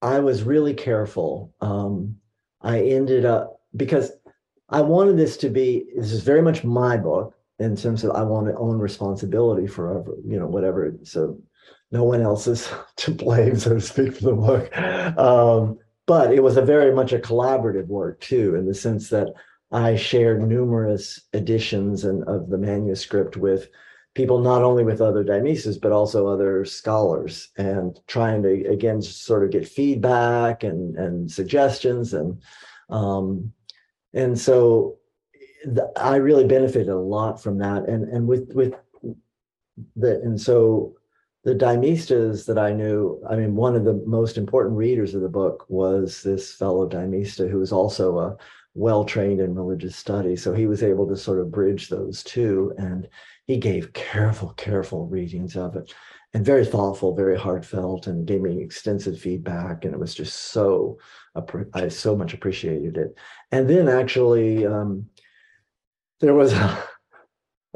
I 0.03 0.21
was 0.21 0.43
really 0.43 0.75
careful. 0.75 1.55
Um, 1.63 2.17
I 2.61 2.81
ended 2.81 3.25
up 3.25 3.61
because 3.77 4.13
I 4.69 4.83
wanted 4.83 5.17
this 5.17 5.37
to 5.39 5.49
be 5.49 5.87
this 5.97 6.13
is 6.13 6.23
very 6.23 6.43
much 6.43 6.65
my 6.65 6.97
book 6.97 7.35
in 7.59 7.77
terms 7.77 8.05
of 8.05 8.13
I 8.13 8.23
want 8.23 8.47
to 8.47 8.57
own 8.57 8.79
responsibility 8.79 9.67
for 9.67 10.05
you 10.27 10.39
know 10.39 10.47
whatever 10.47 10.95
so 11.03 11.39
no 11.91 12.05
one 12.05 12.23
else 12.23 12.47
is 12.47 12.71
to 12.97 13.11
blame 13.11 13.57
so 13.59 13.75
to 13.75 13.81
speak 13.81 14.15
for 14.15 14.23
the 14.23 14.33
book 14.35 14.77
um, 15.19 15.79
but 16.11 16.35
it 16.35 16.43
was 16.43 16.57
a 16.57 16.71
very 16.75 16.93
much 16.93 17.13
a 17.13 17.21
collaborative 17.21 17.87
work 17.87 18.19
too 18.19 18.57
in 18.57 18.67
the 18.67 18.75
sense 18.75 19.11
that 19.11 19.29
I 19.71 19.95
shared 19.95 20.43
numerous 20.43 21.21
editions 21.33 22.03
and 22.03 22.25
of 22.25 22.51
the 22.51 22.59
manuscript 22.59 23.37
with 23.37 23.69
people 24.17 24.41
not 24.41 24.65
only 24.65 24.83
with 24.83 25.01
other 25.01 25.23
Daimistas 25.23 25.81
but 25.81 25.93
also 25.93 26.27
other 26.27 26.65
scholars 26.65 27.51
and 27.59 27.97
trying 28.09 28.43
to 28.43 28.53
again 28.69 29.01
sort 29.01 29.45
of 29.45 29.53
get 29.53 29.69
feedback 29.69 30.65
and 30.65 30.97
and 30.97 31.31
suggestions 31.31 32.13
and 32.13 32.43
um, 32.89 33.53
and 34.13 34.37
so 34.37 34.99
the, 35.65 35.93
I 35.97 36.17
really 36.17 36.49
benefited 36.49 36.89
a 36.89 36.99
lot 36.99 37.41
from 37.41 37.59
that. 37.59 37.89
And 37.89 38.09
and 38.09 38.27
with 38.27 38.51
with 38.53 38.75
the 39.95 40.21
and 40.23 40.41
so 40.41 40.97
the 41.43 41.55
Daimistas 41.55 42.45
that 42.47 42.59
I 42.59 42.73
knew, 42.73 43.23
I 43.29 43.37
mean, 43.37 43.57
one 43.57 43.75
of 43.75 43.85
the 43.85 44.03
most 44.07 44.37
important 44.37 44.77
readers 44.77 45.15
of 45.15 45.23
the 45.23 45.29
book 45.29 45.65
was 45.69 46.23
this 46.23 46.55
fellow 46.55 46.89
Daimista 46.89 47.49
who 47.51 47.59
was 47.59 47.73
also 47.73 48.19
a 48.19 48.37
well 48.75 49.05
trained 49.05 49.41
in 49.41 49.55
religious 49.55 49.97
studies. 49.97 50.43
So 50.43 50.53
he 50.53 50.67
was 50.67 50.83
able 50.83 51.09
to 51.09 51.17
sort 51.17 51.41
of 51.41 51.51
bridge 51.51 51.89
those 51.89 52.23
two. 52.23 52.73
And 52.77 53.09
he 53.47 53.57
gave 53.57 53.93
careful, 53.95 54.51
careful 54.51 55.07
readings 55.07 55.57
of 55.57 55.77
it 55.77 55.93
and 56.35 56.45
very 56.45 56.65
thoughtful, 56.65 57.17
very 57.17 57.37
heartfelt, 57.39 58.07
and 58.07 58.27
gave 58.27 58.43
me 58.43 58.63
extensive 58.63 59.19
feedback. 59.19 59.85
And 59.85 59.95
it 59.95 59.99
was 59.99 60.15
just 60.15 60.37
so, 60.53 60.99
I 61.75 61.89
so 61.89 62.15
much 62.15 62.35
appreciated 62.35 62.97
it. 62.97 63.17
And 63.51 63.69
then 63.69 63.89
actually, 63.89 64.67
um, 64.67 65.07
there 66.21 66.35
was 66.35 66.53
a, 66.53 66.85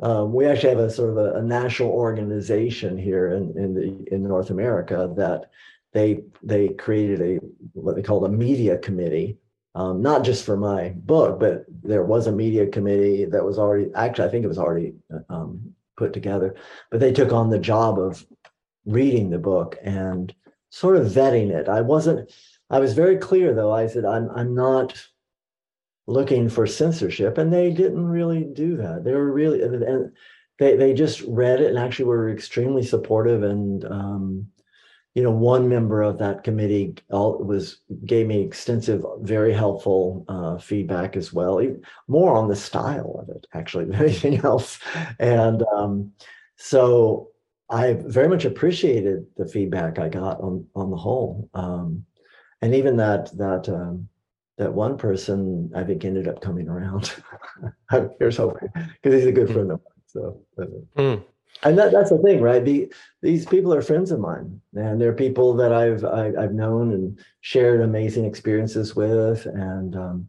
um, 0.03 0.33
we 0.33 0.47
actually 0.47 0.71
have 0.71 0.79
a 0.79 0.91
sort 0.91 1.11
of 1.11 1.17
a, 1.19 1.39
a, 1.39 1.43
national 1.43 1.91
organization 1.91 2.99
here 2.99 3.29
in, 3.29 3.57
in 3.57 3.75
the 3.75 4.15
in 4.15 4.23
North 4.23 4.51
America 4.51 5.13
that 5.17 5.51
they 5.93 6.23
they 6.43 6.69
created 6.69 7.21
a 7.21 7.35
what 7.73 7.95
they 7.95 8.03
called 8.03 8.25
a 8.25 8.29
media 8.29 8.77
committee 8.79 9.39
um, 9.75 10.03
not 10.03 10.25
just 10.25 10.45
for 10.45 10.57
my 10.57 10.91
book, 10.91 11.41
but 11.41 11.65
there 11.69 12.05
was 12.05 12.27
a 12.27 12.33
media 12.33 12.67
committee 12.67 13.25
that 13.25 13.45
was 13.45 13.59
already 13.59 13.91
actually 13.95 14.29
I 14.29 14.31
think 14.31 14.45
it 14.45 14.49
was 14.49 14.59
already 14.59 14.95
um, 15.29 15.75
put 15.97 16.13
together, 16.13 16.55
but 16.91 17.01
they 17.01 17.13
took 17.13 17.33
on 17.33 17.51
the 17.51 17.59
job 17.59 17.99
of 17.99 18.25
reading 18.87 19.31
the 19.31 19.39
book 19.39 19.77
and 19.83 20.33
sort 20.71 20.97
of 20.97 21.07
vetting 21.07 21.51
it. 21.51 21.69
I 21.69 21.81
wasn't. 21.81 22.31
I 22.71 22.79
was 22.79 22.95
very 22.95 23.17
clear 23.17 23.53
though. 23.53 23.73
I 23.73 23.89
said 23.89 24.05
I'm 24.05 24.31
I'm 24.31 24.55
not 24.55 25.05
looking 26.07 26.49
for 26.49 26.67
censorship, 26.67 27.39
and 27.39 27.53
they 27.53 27.71
didn't 27.71 28.07
really 28.07 28.45
do 28.45 28.77
that. 28.77 29.05
They 29.05 29.13
were 29.13 29.33
really 29.33 29.63
and 29.63 30.13
they 30.59 30.77
they 30.77 30.95
just 30.95 31.23
read 31.23 31.61
it 31.61 31.71
and 31.71 31.79
actually 31.79 32.07
were 32.07 32.31
extremely 32.31 32.83
supportive 32.83 33.43
and 33.43 33.85
um, 33.85 34.47
you 35.15 35.23
know, 35.23 35.31
one 35.31 35.69
member 35.69 36.03
of 36.03 36.19
that 36.19 36.43
committee 36.43 36.97
all, 37.11 37.39
was 37.39 37.79
gave 38.05 38.27
me 38.27 38.43
extensive, 38.43 39.05
very 39.21 39.53
helpful 39.53 40.25
uh, 40.29 40.59
feedback 40.59 41.17
as 41.17 41.33
well, 41.33 41.61
more 42.09 42.37
on 42.37 42.49
the 42.49 42.57
style 42.57 43.21
of 43.23 43.29
it 43.35 43.47
actually 43.55 43.85
than 43.87 43.95
anything 43.95 44.45
else. 44.45 44.81
And 45.21 45.63
um, 45.73 46.13
so 46.57 47.31
I 47.71 47.95
very 48.05 48.29
much 48.29 48.45
appreciated 48.45 49.27
the 49.37 49.47
feedback 49.47 49.99
I 49.99 50.09
got 50.09 50.41
on 50.41 50.67
on 50.75 50.91
the 50.91 50.97
whole, 50.97 51.49
um, 51.55 52.05
and 52.61 52.75
even 52.75 52.97
that 52.97 53.37
that 53.39 53.69
um, 53.69 54.09
that 54.59 54.73
one 54.73 54.97
person 54.97 55.71
I 55.75 55.85
think 55.85 56.05
ended 56.05 56.29
up 56.29 56.41
coming 56.41 56.69
around. 56.69 57.15
Here's 58.19 58.37
hoping 58.37 58.69
because 58.75 59.15
he's 59.15 59.27
a 59.27 59.33
good 59.33 59.53
friend 59.53 59.73
of 59.73 59.81
mine. 59.81 60.05
So. 60.07 60.41
Mm 60.97 61.25
and 61.63 61.79
that, 61.79 61.93
that's 61.93 62.11
the 62.11 62.19
thing 62.19 62.41
right 62.41 62.65
the, 62.65 62.93
these 63.23 63.47
people 63.47 63.73
are 63.73 63.83
friends 63.83 64.11
of 64.11 64.21
mine 64.21 64.61
and 64.75 65.01
they're 65.01 65.13
people 65.13 65.55
that 65.55 65.73
i've 65.73 66.05
I, 66.05 66.25
have 66.25 66.37
i 66.37 66.43
have 66.43 66.53
known 66.53 66.93
and 66.93 67.19
shared 67.41 67.81
amazing 67.81 68.25
experiences 68.25 68.97
with 68.97 69.47
and 69.47 69.97
um, 69.97 70.29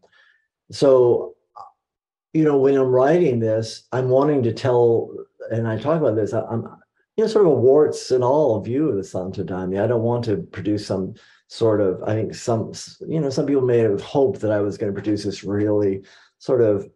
so 0.72 1.36
you 2.34 2.44
know 2.44 2.58
when 2.58 2.76
i'm 2.76 2.88
writing 2.88 3.40
this 3.40 3.84
i'm 3.92 4.10
wanting 4.10 4.44
to 4.44 4.54
tell 4.54 5.12
and 5.52 5.68
i 5.68 5.78
talk 5.78 6.00
about 6.00 6.16
this 6.16 6.34
i'm 6.34 6.64
you 7.18 7.24
know 7.24 7.28
sort 7.28 7.46
of 7.46 7.54
a 7.54 7.56
warts 7.56 8.12
and 8.12 8.24
all 8.24 8.62
view 8.62 8.90
of 8.90 8.96
the 8.96 9.04
santo 9.04 9.44
daime 9.44 9.82
i 9.82 9.88
don't 9.88 10.04
want 10.04 10.24
to 10.26 10.38
produce 10.38 10.86
some 10.86 11.14
sort 11.48 11.82
of 11.82 12.02
i 12.04 12.14
think 12.14 12.34
some 12.34 12.72
you 13.08 13.20
know 13.20 13.30
some 13.30 13.46
people 13.46 13.62
may 13.62 13.80
have 13.80 14.02
hoped 14.02 14.42
that 14.42 14.52
i 14.52 14.60
was 14.60 14.78
going 14.78 14.92
to 14.92 14.96
produce 14.96 15.24
this 15.24 15.44
really 15.44 16.02
sort 16.40 16.62
of 16.62 16.90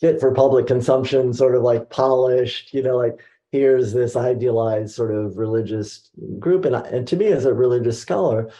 fit 0.00 0.18
for 0.20 0.32
public 0.32 0.66
consumption 0.66 1.32
sort 1.32 1.54
of 1.54 1.62
like 1.62 1.90
polished 1.90 2.72
you 2.72 2.82
know 2.82 2.96
like 2.96 3.20
here's 3.52 3.92
this 3.92 4.16
idealized 4.16 4.94
sort 4.94 5.14
of 5.14 5.38
religious 5.38 6.10
group. 6.38 6.64
And, 6.64 6.74
and 6.74 7.06
to 7.08 7.16
me 7.16 7.28
as 7.28 7.44
a 7.44 7.54
religious 7.54 8.00
scholar 8.00 8.50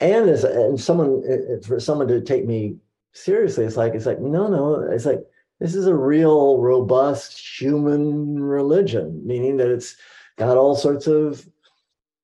and 0.00 0.28
as 0.28 0.44
and 0.44 0.80
someone 0.80 1.22
eh, 1.28 1.54
eh, 1.54 1.66
for 1.66 1.80
someone 1.80 2.08
to 2.08 2.20
take 2.20 2.44
me 2.44 2.76
seriously 3.12 3.64
it's 3.64 3.76
like 3.76 3.94
it's 3.94 4.06
like 4.06 4.20
no 4.20 4.48
no 4.48 4.86
it's 4.90 5.06
like 5.06 5.20
this 5.60 5.74
is 5.74 5.86
a 5.86 5.94
real 5.94 6.58
robust 6.58 7.60
human 7.60 8.42
religion 8.42 9.22
meaning 9.24 9.56
that 9.56 9.70
it's 9.70 9.96
got 10.36 10.56
all 10.56 10.74
sorts 10.74 11.06
of 11.06 11.48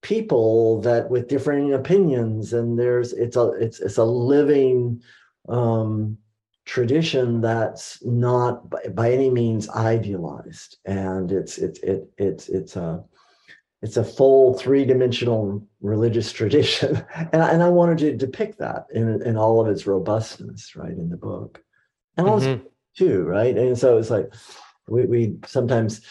people 0.03 0.81
that 0.81 1.11
with 1.11 1.29
differing 1.29 1.75
opinions 1.75 2.53
and 2.53 2.79
there's 2.79 3.13
it's 3.13 3.37
a 3.37 3.51
it's 3.53 3.81
it's 3.81 3.99
a 3.99 4.05
living 4.05 5.03
um 5.49 6.17
tradition 6.71 7.41
that's 7.41 8.01
not 8.05 8.71
by, 8.71 8.81
by, 8.95 9.11
any 9.11 9.29
means 9.29 9.69
idealized. 9.71 10.79
And 10.85 11.33
it's 11.33 11.59
it's 11.59 11.81
it, 11.81 12.09
it's 12.17 12.49
it's 12.49 12.77
a 12.77 13.03
it's 13.83 13.97
a 13.97 14.05
full 14.05 14.55
three-dimensional 14.55 15.67
religious 15.81 16.33
tradition. 16.41 17.05
And, 17.33 17.43
I, 17.43 17.51
and 17.51 17.63
i 17.63 17.69
wanted 17.69 17.99
to 17.99 18.17
depict 18.17 18.59
that 18.59 18.87
in, 18.93 19.21
in 19.23 19.37
all 19.37 19.61
of 19.61 19.67
its 19.67 19.87
robustness 19.87 20.77
right 20.77 20.93
in 20.93 21.09
the 21.09 21.17
book. 21.17 21.61
And 22.17 22.29
also 22.29 22.57
mm-hmm. 22.57 22.67
too 22.97 23.25
right? 23.25 23.57
And 23.57 23.77
so 23.77 23.99
it's 23.99 24.11
like 24.11 24.33
we, 24.87 25.07
we 25.07 25.37
sometimes 25.47 26.03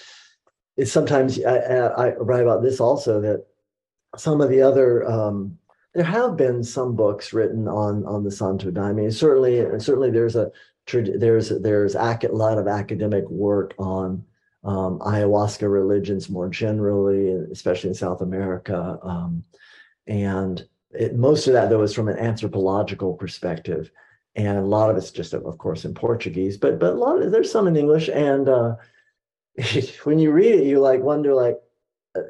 it's 0.76 0.92
sometimes 0.92 1.42
I, 1.44 1.58
I, 1.58 2.16
write 2.16 2.44
about 2.44 2.64
this 2.64 2.82
also 2.82 3.22
that 3.22 3.46
some 4.18 4.42
of 4.42 4.50
the 4.50 4.62
other 4.62 5.08
um, 5.10 5.58
there 5.94 6.04
have 6.04 6.38
been 6.38 6.64
some 6.64 6.96
books 6.96 7.34
written 7.34 7.68
on 7.68 8.06
on 8.06 8.24
the 8.24 8.32
Santo 8.32 8.72
Daime. 8.72 9.12
Certainly, 9.12 9.80
certainly 9.80 10.12
there's 10.12 10.36
a 10.36 10.52
there's 10.92 11.50
there's 11.50 11.96
a 11.96 12.20
lot 12.32 12.58
of 12.58 12.68
academic 12.68 13.28
work 13.30 13.74
on 13.78 14.24
um, 14.64 15.00
ayahuasca 15.00 15.72
religions 15.72 16.30
more 16.30 16.50
generally, 16.50 17.32
especially 17.52 17.90
in 17.90 17.96
South 17.96 18.22
America, 18.22 19.00
um, 19.04 19.44
and 20.08 20.68
it, 20.92 21.16
most 21.16 21.48
of 21.48 21.54
that 21.54 21.70
though 21.70 21.82
is 21.82 21.94
from 21.94 22.08
an 22.08 22.18
anthropological 22.18 23.14
perspective, 23.14 23.92
and 24.36 24.58
a 24.58 24.62
lot 24.62 24.90
of 24.90 24.98
it's 24.98 25.12
just 25.12 25.34
of 25.34 25.58
course 25.58 25.86
in 25.86 25.94
Portuguese, 25.94 26.58
but 26.58 26.80
but 26.80 26.94
a 26.94 26.98
lot 26.98 27.22
of, 27.22 27.32
there's 27.32 27.52
some 27.52 27.68
in 27.68 27.76
English, 27.76 28.10
and 28.10 28.50
uh, 28.50 28.76
when 30.04 30.20
you 30.20 30.32
read 30.32 30.56
it, 30.56 30.66
you 30.66 30.80
like 30.80 31.02
wonder 31.02 31.34
like 31.34 31.58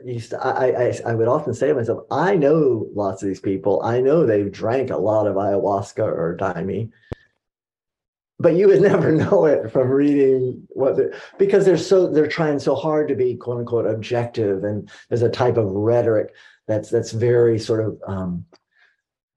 used 0.04 0.32
to, 0.32 0.44
I, 0.44 0.88
I 0.88 1.00
I 1.06 1.16
would 1.16 1.28
often 1.28 1.54
say 1.54 1.68
to 1.68 1.76
myself, 1.76 2.06
I 2.12 2.36
know 2.36 2.88
lots 2.94 3.22
of 3.22 3.28
these 3.28 3.40
people. 3.40 3.82
I 3.84 4.02
know 4.02 4.26
they've 4.26 4.52
drank 4.52 4.90
a 4.90 4.98
lot 4.98 5.28
of 5.28 5.36
ayahuasca 5.36 6.00
or 6.00 6.38
daime, 6.40 6.92
but 8.40 8.56
you 8.56 8.68
would 8.68 8.82
never 8.92 9.12
know 9.12 9.46
it 9.46 9.72
from 9.72 9.90
reading 9.90 10.68
what 10.70 10.96
they're 10.96 11.14
because 11.38 11.66
they're 11.66 11.78
so 11.78 12.08
they're 12.08 12.28
trying 12.28 12.60
so 12.60 12.76
hard 12.76 13.08
to 13.10 13.16
be 13.16 13.36
quote 13.36 13.60
unquote 13.60 13.86
objective, 13.86 14.64
and 14.64 14.90
there's 15.10 15.22
a 15.22 15.30
type 15.30 15.58
of 15.58 15.70
rhetoric 15.72 16.34
that's 16.68 16.90
that's 16.90 17.12
very 17.12 17.60
sort 17.60 17.86
of 17.86 18.00
um, 18.08 18.46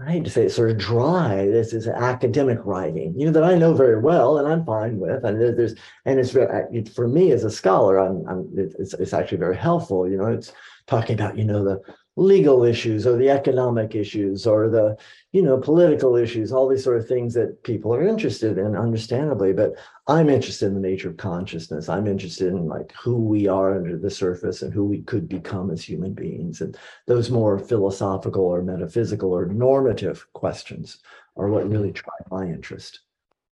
I 0.01 0.13
hate 0.13 0.25
to 0.25 0.31
say 0.31 0.47
it, 0.47 0.51
sort 0.51 0.71
of 0.71 0.79
dry. 0.79 1.47
This 1.47 1.73
is 1.73 1.87
academic 1.87 2.59
writing, 2.65 3.15
you 3.17 3.27
know, 3.27 3.33
that 3.33 3.45
I 3.45 3.55
know 3.55 3.75
very 3.75 4.01
well 4.01 4.39
and 4.39 4.49
I'm 4.49 4.65
fine 4.65 4.99
with. 4.99 5.25
And 5.25 5.41
there's, 5.41 5.75
and 6.07 6.19
it's 6.19 6.93
for 6.93 7.07
me 7.07 7.31
as 7.31 7.45
a 7.45 7.51
scholar, 7.51 7.99
I'm, 7.99 8.27
I'm 8.29 8.51
it's, 8.57 8.95
it's 8.95 9.13
actually 9.13 9.39
very 9.39 9.57
helpful. 9.57 10.09
You 10.09 10.17
know, 10.17 10.27
it's 10.27 10.53
talking 10.87 11.15
about, 11.15 11.39
you 11.39 11.45
know, 11.45 11.63
the 11.63 11.81
legal 12.17 12.63
issues 12.63 13.07
or 13.07 13.17
the 13.17 13.31
economic 13.31 13.95
issues 13.95 14.47
or 14.47 14.69
the 14.69 14.95
you 15.33 15.41
know 15.41 15.57
political 15.57 16.15
issues 16.15 16.53
all 16.53 16.69
these 16.69 16.85
sort 16.85 16.99
of 16.99 17.09
things 17.09 17.33
that 17.33 17.63
people 17.63 17.95
are 17.95 18.07
interested 18.07 18.59
in 18.59 18.77
understandably. 18.77 19.53
But 19.53 19.75
i'm 20.09 20.29
interested 20.29 20.67
in 20.67 20.75
the 20.75 20.81
nature 20.81 21.09
of 21.09 21.17
consciousness. 21.17 21.89
I'm 21.89 22.07
interested 22.07 22.49
in 22.49 22.67
like 22.67 22.93
who 22.93 23.17
we 23.17 23.49
are 23.49 23.75
under 23.75 23.97
the 23.97 24.11
surface 24.11 24.63
and 24.63 24.73
who 24.73 24.85
we 24.85 25.03
could 25.03 25.29
become 25.29 25.71
as 25.71 25.83
human 25.83 26.13
beings. 26.13 26.61
And 26.61 26.77
those 27.07 27.31
more 27.31 27.59
philosophical 27.59 28.45
or 28.45 28.63
metaphysical 28.63 29.33
or 29.33 29.47
normative 29.47 30.27
questions 30.35 30.99
are 31.37 31.49
what 31.49 31.71
really 31.71 31.93
drive 31.93 32.31
my 32.31 32.45
interest. 32.45 33.01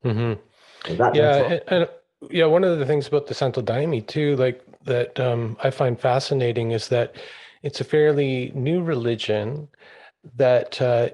Mm-hmm. 0.04 0.40
so 0.86 1.10
yeah 1.14 1.36
and, 1.36 1.62
and, 1.68 1.88
yeah 2.30 2.46
one 2.46 2.64
of 2.64 2.78
the 2.78 2.86
things 2.86 3.06
about 3.06 3.26
the 3.26 3.34
santo 3.34 3.62
daime 3.62 4.06
too 4.06 4.36
like 4.36 4.62
that 4.84 5.18
um, 5.20 5.56
i 5.62 5.70
find 5.70 5.98
fascinating 6.00 6.70
is 6.72 6.88
that 6.88 7.14
it's 7.62 7.80
a 7.80 7.84
fairly 7.84 8.52
new 8.54 8.82
religion 8.82 9.68
that, 10.36 10.80
uh, 10.80 11.10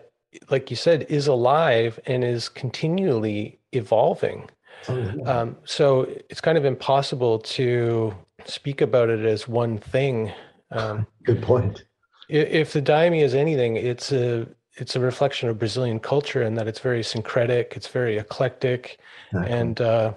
like 0.50 0.70
you 0.70 0.76
said, 0.76 1.06
is 1.08 1.26
alive 1.26 1.98
and 2.06 2.24
is 2.24 2.48
continually 2.48 3.58
evolving. 3.72 4.50
Oh, 4.88 4.98
yeah. 4.98 5.22
um, 5.24 5.56
so 5.64 6.02
it's 6.28 6.40
kind 6.40 6.58
of 6.58 6.64
impossible 6.64 7.38
to 7.40 8.14
speak 8.44 8.80
about 8.80 9.08
it 9.08 9.24
as 9.24 9.48
one 9.48 9.78
thing. 9.78 10.32
Um, 10.70 11.06
Good 11.24 11.42
point. 11.42 11.84
If 12.28 12.72
the 12.72 12.80
daime 12.80 13.14
is 13.14 13.34
anything, 13.34 13.76
it's 13.76 14.12
a 14.12 14.48
it's 14.74 14.94
a 14.94 15.00
reflection 15.00 15.48
of 15.48 15.58
Brazilian 15.58 16.00
culture 16.00 16.42
and 16.42 16.58
that 16.58 16.68
it's 16.68 16.80
very 16.80 17.02
syncretic, 17.02 17.72
it's 17.76 17.88
very 17.88 18.18
eclectic, 18.18 18.98
exactly. 19.30 19.56
and 19.56 19.80
uh, 19.80 20.12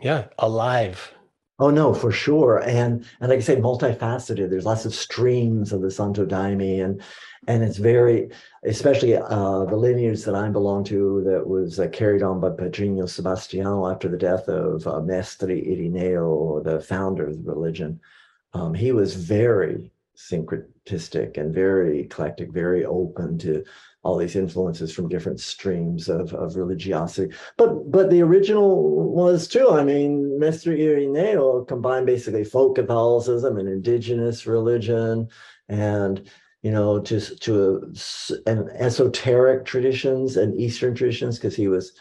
yeah, 0.00 0.26
alive. 0.38 1.12
Oh 1.58 1.70
no, 1.70 1.94
for 1.94 2.12
sure, 2.12 2.58
and 2.58 3.06
and 3.20 3.30
like 3.30 3.38
I 3.38 3.40
say, 3.40 3.56
multifaceted. 3.56 4.50
There's 4.50 4.66
lots 4.66 4.84
of 4.84 4.94
streams 4.94 5.72
of 5.72 5.80
the 5.80 5.90
Santo 5.90 6.26
Daime, 6.26 6.84
and 6.84 7.00
and 7.48 7.64
it's 7.64 7.78
very, 7.78 8.28
especially 8.64 9.16
uh, 9.16 9.64
the 9.64 9.76
lineage 9.76 10.24
that 10.24 10.34
I 10.34 10.50
belong 10.50 10.84
to, 10.84 11.22
that 11.24 11.46
was 11.46 11.80
uh, 11.80 11.88
carried 11.88 12.22
on 12.22 12.40
by 12.40 12.50
Padrinho 12.50 13.04
Sebastião 13.04 13.90
after 13.90 14.08
the 14.08 14.18
death 14.18 14.48
of 14.48 14.86
uh, 14.86 15.00
Mestre 15.00 15.46
Irineu, 15.46 16.62
the 16.62 16.80
founder 16.80 17.26
of 17.26 17.42
the 17.42 17.52
religion. 17.52 18.00
Um, 18.52 18.74
he 18.74 18.92
was 18.92 19.14
very 19.14 19.90
syncretistic 20.14 21.38
and 21.38 21.54
very 21.54 22.00
eclectic, 22.00 22.52
very 22.52 22.84
open 22.84 23.38
to 23.38 23.64
all 24.06 24.16
these 24.16 24.36
influences 24.36 24.92
from 24.94 25.08
different 25.08 25.40
streams 25.40 26.08
of, 26.08 26.32
of 26.32 26.54
religiosity. 26.54 27.34
But 27.56 27.90
but 27.90 28.08
the 28.08 28.22
original 28.22 29.10
was 29.10 29.48
too. 29.48 29.68
I 29.70 29.82
mean, 29.82 30.38
Mestre 30.38 30.76
Irineu 30.76 31.66
combined 31.66 32.06
basically 32.06 32.44
folk 32.44 32.76
Catholicism 32.76 33.58
and 33.58 33.68
indigenous 33.68 34.46
religion 34.46 35.28
and 35.68 36.30
you 36.62 36.70
know 36.70 37.00
to 37.00 37.20
to 37.20 37.92
an 38.46 38.70
esoteric 38.74 39.64
traditions 39.64 40.36
and 40.36 40.58
Eastern 40.58 40.94
traditions 40.94 41.36
because 41.36 41.56
he 41.56 41.66
was 41.66 41.92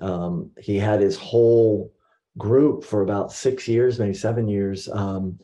um, 0.00 0.50
he 0.60 0.78
had 0.78 1.00
his 1.00 1.16
whole 1.16 1.92
group 2.38 2.82
for 2.82 3.02
about 3.02 3.30
six 3.32 3.68
years, 3.68 4.00
maybe 4.00 4.14
seven 4.14 4.48
years, 4.48 4.88
um, 4.88 5.38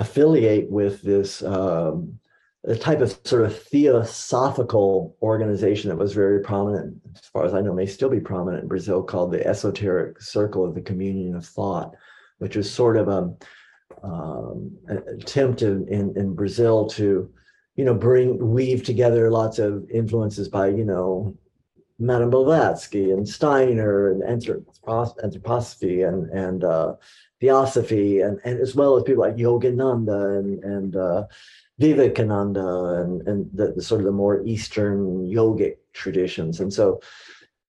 affiliate 0.00 0.68
with 0.70 1.02
this 1.02 1.42
um, 1.42 2.18
a 2.64 2.76
type 2.76 3.00
of 3.00 3.18
sort 3.24 3.44
of 3.44 3.58
theosophical 3.58 5.16
organization 5.22 5.88
that 5.88 5.96
was 5.96 6.12
very 6.12 6.40
prominent, 6.40 7.00
as 7.14 7.26
far 7.26 7.44
as 7.46 7.54
I 7.54 7.62
know, 7.62 7.72
may 7.72 7.86
still 7.86 8.10
be 8.10 8.20
prominent 8.20 8.62
in 8.62 8.68
Brazil, 8.68 9.02
called 9.02 9.32
the 9.32 9.46
Esoteric 9.46 10.20
Circle 10.20 10.66
of 10.66 10.74
the 10.74 10.82
Communion 10.82 11.34
of 11.34 11.46
Thought, 11.46 11.94
which 12.38 12.56
was 12.56 12.70
sort 12.70 12.98
of 12.98 13.08
a, 13.08 13.34
um, 14.02 14.76
an 14.88 15.02
attempt 15.08 15.62
in, 15.62 15.88
in, 15.88 16.16
in 16.16 16.34
Brazil 16.34 16.86
to, 16.90 17.32
you 17.76 17.84
know, 17.84 17.94
bring 17.94 18.52
weave 18.52 18.84
together 18.84 19.30
lots 19.30 19.58
of 19.58 19.88
influences 19.90 20.48
by, 20.48 20.68
you 20.68 20.84
know, 20.84 21.34
Madame 21.98 22.30
Blavatsky 22.30 23.10
and 23.10 23.28
Steiner 23.28 24.10
and 24.10 24.22
anthroposophy 24.22 26.08
and 26.08 26.30
and 26.30 26.64
uh, 26.64 26.94
theosophy 27.40 28.20
and, 28.20 28.40
and 28.42 28.58
as 28.58 28.74
well 28.74 28.96
as 28.96 29.02
people 29.02 29.22
like 29.22 29.36
Yogananda 29.36 30.38
and 30.38 30.64
and 30.64 30.96
uh, 30.96 31.24
Vivekananda 31.80 33.00
and, 33.02 33.26
and 33.26 33.50
the, 33.54 33.72
the, 33.72 33.82
sort 33.82 34.02
of 34.02 34.04
the 34.04 34.12
more 34.12 34.44
Eastern 34.44 35.26
yogic 35.26 35.76
traditions. 35.94 36.60
And 36.60 36.72
so 36.72 37.00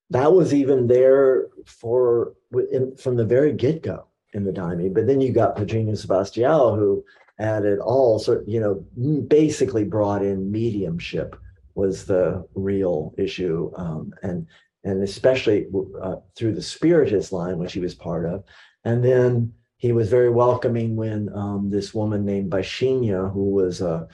that 0.10 0.34
was 0.34 0.54
even 0.54 0.88
there 0.88 1.47
for 1.65 2.34
in, 2.71 2.95
from 2.97 3.15
the 3.15 3.26
very 3.26 3.54
get 3.54 3.82
go 3.82 4.08
in 4.34 4.43
the 4.43 4.52
daime. 4.52 4.93
But 4.93 5.08
then 5.08 5.21
you 5.21 5.32
got 5.32 5.56
Padrinho 5.56 5.93
Sebastião, 5.93 6.78
who 6.78 7.04
added 7.39 7.80
all 7.80 8.19
sort, 8.19 8.45
you 8.47 8.60
know, 8.60 8.76
basically 9.21 9.86
brought 9.86 10.24
in 10.24 10.52
mediumship 10.52 11.38
was 11.76 12.06
the 12.06 12.45
real 12.54 13.13
issue, 13.17 13.71
um, 13.76 14.13
and 14.24 14.45
and 14.84 15.02
especially 15.04 15.67
uh, 16.02 16.17
through 16.36 16.54
the 16.54 16.62
spiritist 16.62 17.32
line, 17.32 17.58
which 17.58 17.74
he 17.74 17.80
was 17.80 17.95
part 17.95 18.26
of, 18.26 18.43
and 18.84 19.04
then 19.04 19.54
he 19.82 19.91
was 19.91 20.10
very 20.10 20.30
welcoming 20.30 20.96
when 20.96 21.28
um, 21.34 21.72
this 21.72 21.91
woman 21.91 22.24
named 22.24 22.52
Baixinha, 22.52 23.34
who 23.34 23.46
was 23.50 23.82
a 23.82 24.08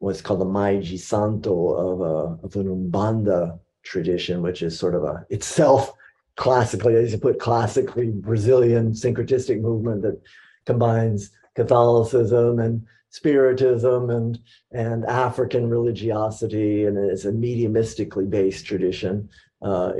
what's 0.00 0.20
called 0.20 0.40
the 0.40 0.80
de 0.80 0.96
Santo 0.96 1.54
of, 1.70 2.00
a, 2.00 2.44
of 2.44 2.56
an 2.56 2.66
Umbanda 2.66 3.56
tradition, 3.84 4.42
which 4.42 4.62
is 4.62 4.76
sort 4.76 4.96
of 4.96 5.04
a 5.04 5.24
itself 5.30 5.92
classically, 6.34 6.96
as 6.96 7.12
you 7.12 7.18
put 7.18 7.38
classically 7.38 8.10
Brazilian 8.10 8.92
syncretistic 8.92 9.60
movement 9.60 10.02
that 10.02 10.20
combines 10.66 11.30
Catholicism 11.54 12.58
and 12.58 12.84
Spiritism 13.10 14.10
and 14.10 14.40
and 14.72 15.06
African 15.06 15.70
religiosity, 15.70 16.84
and 16.84 16.98
it's 16.98 17.26
a 17.26 17.30
mediumistically 17.30 18.28
based 18.28 18.66
tradition 18.66 19.28
uh, 19.66 19.92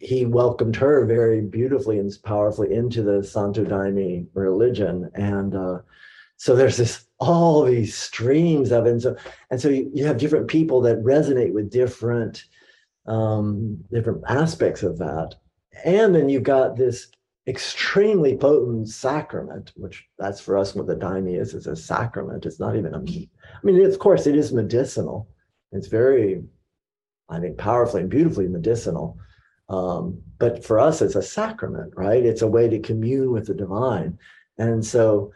he 0.00 0.26
welcomed 0.26 0.76
her 0.76 1.06
very 1.06 1.40
beautifully 1.40 1.98
and 1.98 2.12
powerfully 2.24 2.74
into 2.74 3.02
the 3.02 3.24
Santo 3.24 3.64
Daime 3.64 4.26
religion. 4.34 5.10
And 5.14 5.54
uh, 5.54 5.78
so 6.36 6.54
there's 6.54 6.76
this 6.76 7.06
all 7.18 7.64
these 7.64 7.96
streams 7.96 8.70
of 8.70 8.84
it. 8.84 8.90
And 8.90 9.02
so, 9.02 9.16
and 9.50 9.58
so 9.58 9.70
you, 9.70 9.90
you 9.94 10.04
have 10.04 10.18
different 10.18 10.48
people 10.48 10.82
that 10.82 11.02
resonate 11.02 11.54
with 11.54 11.70
different 11.70 12.44
um, 13.06 13.82
different 13.90 14.22
aspects 14.28 14.82
of 14.82 14.98
that. 14.98 15.36
And 15.86 16.14
then 16.14 16.28
you've 16.28 16.42
got 16.42 16.76
this 16.76 17.08
extremely 17.46 18.36
potent 18.36 18.88
sacrament, 18.90 19.72
which 19.74 20.06
that's 20.18 20.40
for 20.40 20.58
us 20.58 20.74
what 20.74 20.86
the 20.86 20.96
daime 20.96 21.34
is, 21.34 21.54
is 21.54 21.66
a 21.66 21.74
sacrament. 21.74 22.44
It's 22.44 22.60
not 22.60 22.76
even 22.76 22.94
a, 22.94 22.98
I 22.98 23.60
mean, 23.62 23.82
of 23.82 23.98
course 23.98 24.26
it 24.26 24.36
is 24.36 24.52
medicinal. 24.52 25.28
It's 25.72 25.86
very 25.88 26.42
I 27.30 27.38
mean, 27.38 27.56
powerfully 27.56 28.02
and 28.02 28.10
beautifully 28.10 28.48
medicinal. 28.48 29.18
Um, 29.68 30.20
but 30.38 30.64
for 30.64 30.80
us, 30.80 31.00
it's 31.00 31.14
a 31.14 31.22
sacrament, 31.22 31.92
right? 31.96 32.24
It's 32.24 32.42
a 32.42 32.48
way 32.48 32.68
to 32.68 32.78
commune 32.80 33.30
with 33.30 33.46
the 33.46 33.54
divine. 33.54 34.18
And 34.58 34.84
so 34.84 35.32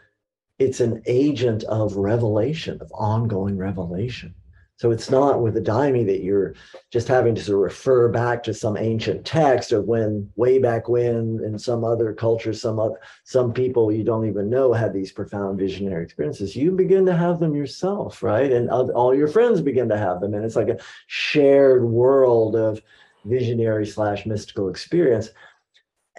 it's 0.59 0.81
an 0.81 1.01
agent 1.05 1.63
of 1.65 1.95
revelation, 1.95 2.81
of 2.81 2.91
ongoing 2.93 3.57
revelation. 3.57 4.35
So 4.77 4.91
it's 4.91 5.09
not 5.09 5.41
with 5.41 5.53
the 5.53 5.61
daime 5.61 6.05
that 6.05 6.21
you're 6.21 6.53
just 6.91 7.07
having 7.07 7.33
to 7.35 7.41
sort 7.41 7.57
of 7.57 7.63
refer 7.63 8.09
back 8.09 8.43
to 8.43 8.53
some 8.53 8.75
ancient 8.75 9.25
text 9.25 9.71
of 9.71 9.85
when 9.85 10.29
way 10.35 10.59
back 10.59 10.89
when 10.89 11.39
in 11.45 11.57
some 11.57 11.85
other 11.85 12.11
culture, 12.13 12.51
some 12.51 12.77
other, 12.77 12.99
some 13.23 13.53
people 13.53 13.89
you 13.89 14.03
don't 14.03 14.27
even 14.27 14.49
know 14.49 14.73
had 14.73 14.91
these 14.91 15.13
profound 15.13 15.57
visionary 15.57 16.03
experiences. 16.03 16.57
You 16.57 16.71
begin 16.71 17.05
to 17.05 17.15
have 17.15 17.39
them 17.39 17.55
yourself, 17.55 18.21
right? 18.21 18.51
And 18.51 18.69
all 18.69 19.15
your 19.15 19.29
friends 19.29 19.61
begin 19.61 19.87
to 19.89 19.97
have 19.97 20.19
them, 20.19 20.33
and 20.33 20.43
it's 20.43 20.57
like 20.57 20.69
a 20.69 20.79
shared 21.07 21.85
world 21.85 22.57
of 22.57 22.81
visionary 23.23 23.85
slash 23.85 24.25
mystical 24.25 24.67
experience. 24.67 25.29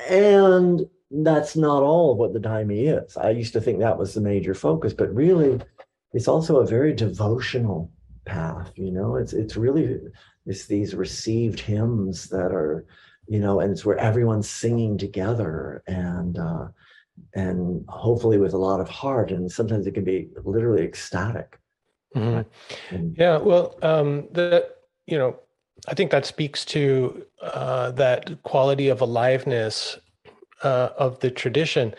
And 0.08 0.86
that's 1.10 1.56
not 1.56 1.82
all 1.82 2.12
of 2.12 2.18
what 2.18 2.32
the 2.32 2.40
daime 2.40 2.70
is. 2.70 3.18
I 3.18 3.30
used 3.30 3.52
to 3.52 3.60
think 3.60 3.80
that 3.80 3.98
was 3.98 4.14
the 4.14 4.20
major 4.22 4.54
focus, 4.54 4.94
but 4.94 5.14
really, 5.14 5.60
it's 6.14 6.28
also 6.28 6.60
a 6.60 6.66
very 6.66 6.94
devotional 6.94 7.92
path 8.26 8.72
you 8.76 8.90
know? 8.90 9.16
It's 9.16 9.32
it's 9.32 9.56
really 9.56 9.98
it's 10.44 10.66
these 10.66 10.94
received 10.94 11.60
hymns 11.60 12.28
that 12.28 12.52
are 12.52 12.84
you 13.26 13.40
know 13.40 13.60
and 13.60 13.72
it's 13.72 13.84
where 13.84 13.98
everyone's 13.98 14.48
singing 14.48 14.98
together 14.98 15.82
and 15.86 16.38
uh 16.38 16.68
and 17.34 17.84
hopefully 17.88 18.38
with 18.38 18.52
a 18.52 18.58
lot 18.58 18.80
of 18.80 18.88
heart 18.88 19.30
and 19.30 19.50
sometimes 19.50 19.86
it 19.86 19.94
can 19.94 20.04
be 20.04 20.28
literally 20.44 20.84
ecstatic. 20.84 21.58
Mm-hmm. 22.14 22.94
and, 22.94 23.16
yeah 23.18 23.36
well 23.36 23.76
um 23.82 24.28
that 24.32 24.76
you 25.06 25.18
know 25.18 25.38
i 25.88 25.92
think 25.92 26.10
that 26.10 26.24
speaks 26.24 26.64
to 26.64 27.26
uh 27.42 27.90
that 27.90 28.42
quality 28.42 28.88
of 28.88 29.02
aliveness 29.02 29.98
uh, 30.62 30.90
of 30.96 31.20
the 31.20 31.30
tradition 31.30 31.94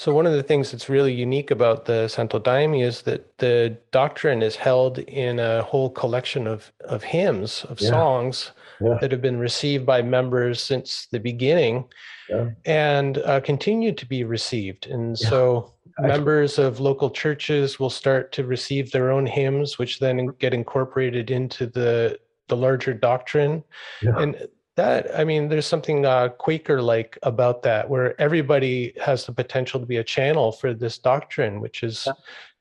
so 0.00 0.14
one 0.14 0.24
of 0.24 0.32
the 0.32 0.42
things 0.42 0.70
that's 0.70 0.88
really 0.88 1.12
unique 1.12 1.50
about 1.50 1.84
the 1.84 2.08
Santo 2.08 2.38
Daime 2.38 2.82
is 2.82 3.02
that 3.02 3.36
the 3.36 3.76
doctrine 3.90 4.40
is 4.40 4.56
held 4.56 4.98
in 5.00 5.38
a 5.38 5.62
whole 5.62 5.90
collection 5.90 6.46
of 6.46 6.72
of 6.86 7.02
hymns 7.02 7.66
of 7.68 7.78
yeah. 7.82 7.90
songs 7.90 8.52
yeah. 8.80 8.96
that 9.02 9.12
have 9.12 9.20
been 9.20 9.38
received 9.38 9.84
by 9.84 10.00
members 10.00 10.62
since 10.62 11.06
the 11.12 11.20
beginning, 11.20 11.84
yeah. 12.30 12.48
and 12.64 13.18
uh, 13.18 13.40
continue 13.40 13.92
to 13.92 14.06
be 14.06 14.24
received. 14.24 14.86
And 14.86 15.18
so 15.18 15.74
members 15.98 16.58
of 16.58 16.80
local 16.80 17.10
churches 17.10 17.78
will 17.78 17.90
start 17.90 18.32
to 18.32 18.44
receive 18.44 18.90
their 18.92 19.10
own 19.10 19.26
hymns, 19.26 19.78
which 19.78 19.98
then 19.98 20.28
get 20.38 20.54
incorporated 20.54 21.30
into 21.30 21.66
the 21.66 22.18
the 22.48 22.56
larger 22.56 22.94
doctrine. 22.94 23.62
And 24.16 24.48
that 24.76 25.10
i 25.18 25.24
mean 25.24 25.48
there's 25.48 25.66
something 25.66 26.06
uh, 26.06 26.28
quaker 26.28 26.80
like 26.80 27.18
about 27.22 27.62
that 27.62 27.88
where 27.88 28.20
everybody 28.20 28.92
has 29.02 29.26
the 29.26 29.32
potential 29.32 29.80
to 29.80 29.86
be 29.86 29.96
a 29.96 30.04
channel 30.04 30.52
for 30.52 30.74
this 30.74 30.98
doctrine 30.98 31.60
which 31.60 31.82
is 31.82 32.04
yeah. 32.06 32.12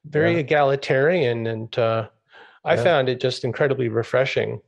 very 0.06 0.34
yeah. 0.34 0.40
egalitarian 0.40 1.48
and 1.48 1.78
uh, 1.78 2.08
i 2.66 2.76
yeah. 2.76 2.84
found 2.84 3.10
it 3.10 3.20
just 3.20 3.44
incredibly 3.44 3.90
refreshing 3.90 4.60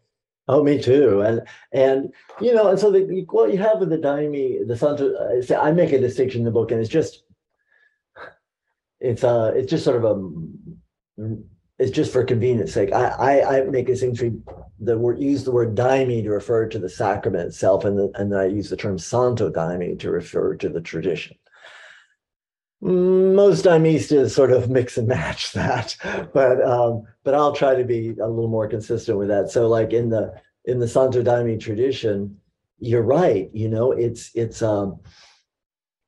oh 0.47 0.63
me 0.63 0.81
too 0.81 1.21
and 1.21 1.41
and 1.71 2.13
you 2.39 2.53
know 2.53 2.67
and 2.69 2.79
so 2.79 2.91
the 2.91 3.25
what 3.29 3.51
you 3.51 3.57
have 3.57 3.79
with 3.79 3.89
the 3.89 3.97
daime 3.97 4.67
the 4.67 4.77
santo 4.77 5.13
uh, 5.13 5.61
i 5.61 5.71
make 5.71 5.91
a 5.91 5.99
distinction 5.99 6.41
in 6.41 6.45
the 6.45 6.51
book 6.51 6.71
and 6.71 6.79
it's 6.79 6.89
just 6.89 7.23
it's 8.99 9.23
uh 9.23 9.51
it's 9.55 9.69
just 9.69 9.83
sort 9.83 9.97
of 9.97 10.05
a 10.05 11.35
it's 11.81 11.91
just 11.91 12.13
for 12.13 12.23
convenience 12.23 12.73
sake 12.73 12.93
i 12.93 13.07
i, 13.07 13.57
I 13.57 13.61
make 13.63 13.89
a 13.89 13.93
distinction 13.93 14.43
the 14.81 14.97
word 14.97 15.19
use 15.19 15.43
the 15.43 15.51
word 15.51 15.75
daime 15.75 16.23
to 16.23 16.29
refer 16.29 16.67
to 16.67 16.79
the 16.79 16.89
sacrament 16.89 17.47
itself, 17.47 17.85
and, 17.85 17.97
the, 17.97 18.11
and 18.15 18.31
then 18.31 18.39
I 18.39 18.45
use 18.47 18.69
the 18.69 18.75
term 18.75 18.97
santo 18.97 19.51
daime 19.51 19.97
to 19.99 20.11
refer 20.11 20.55
to 20.55 20.69
the 20.69 20.81
tradition. 20.81 21.37
Most 22.81 23.65
daimistas 23.65 24.31
sort 24.31 24.51
of 24.51 24.71
mix 24.71 24.97
and 24.97 25.07
match 25.07 25.51
that, 25.53 25.95
but 26.33 26.63
um, 26.63 27.03
but 27.23 27.35
I'll 27.35 27.53
try 27.53 27.75
to 27.75 27.83
be 27.83 28.09
a 28.19 28.27
little 28.27 28.49
more 28.49 28.67
consistent 28.67 29.19
with 29.19 29.27
that. 29.27 29.51
So, 29.51 29.67
like 29.67 29.93
in 29.93 30.09
the 30.09 30.33
in 30.65 30.79
the 30.79 30.87
santo 30.87 31.21
daime 31.21 31.59
tradition, 31.59 32.37
you're 32.79 33.03
right. 33.03 33.51
You 33.53 33.69
know, 33.69 33.91
it's 33.91 34.31
it's 34.33 34.63
um, 34.63 34.99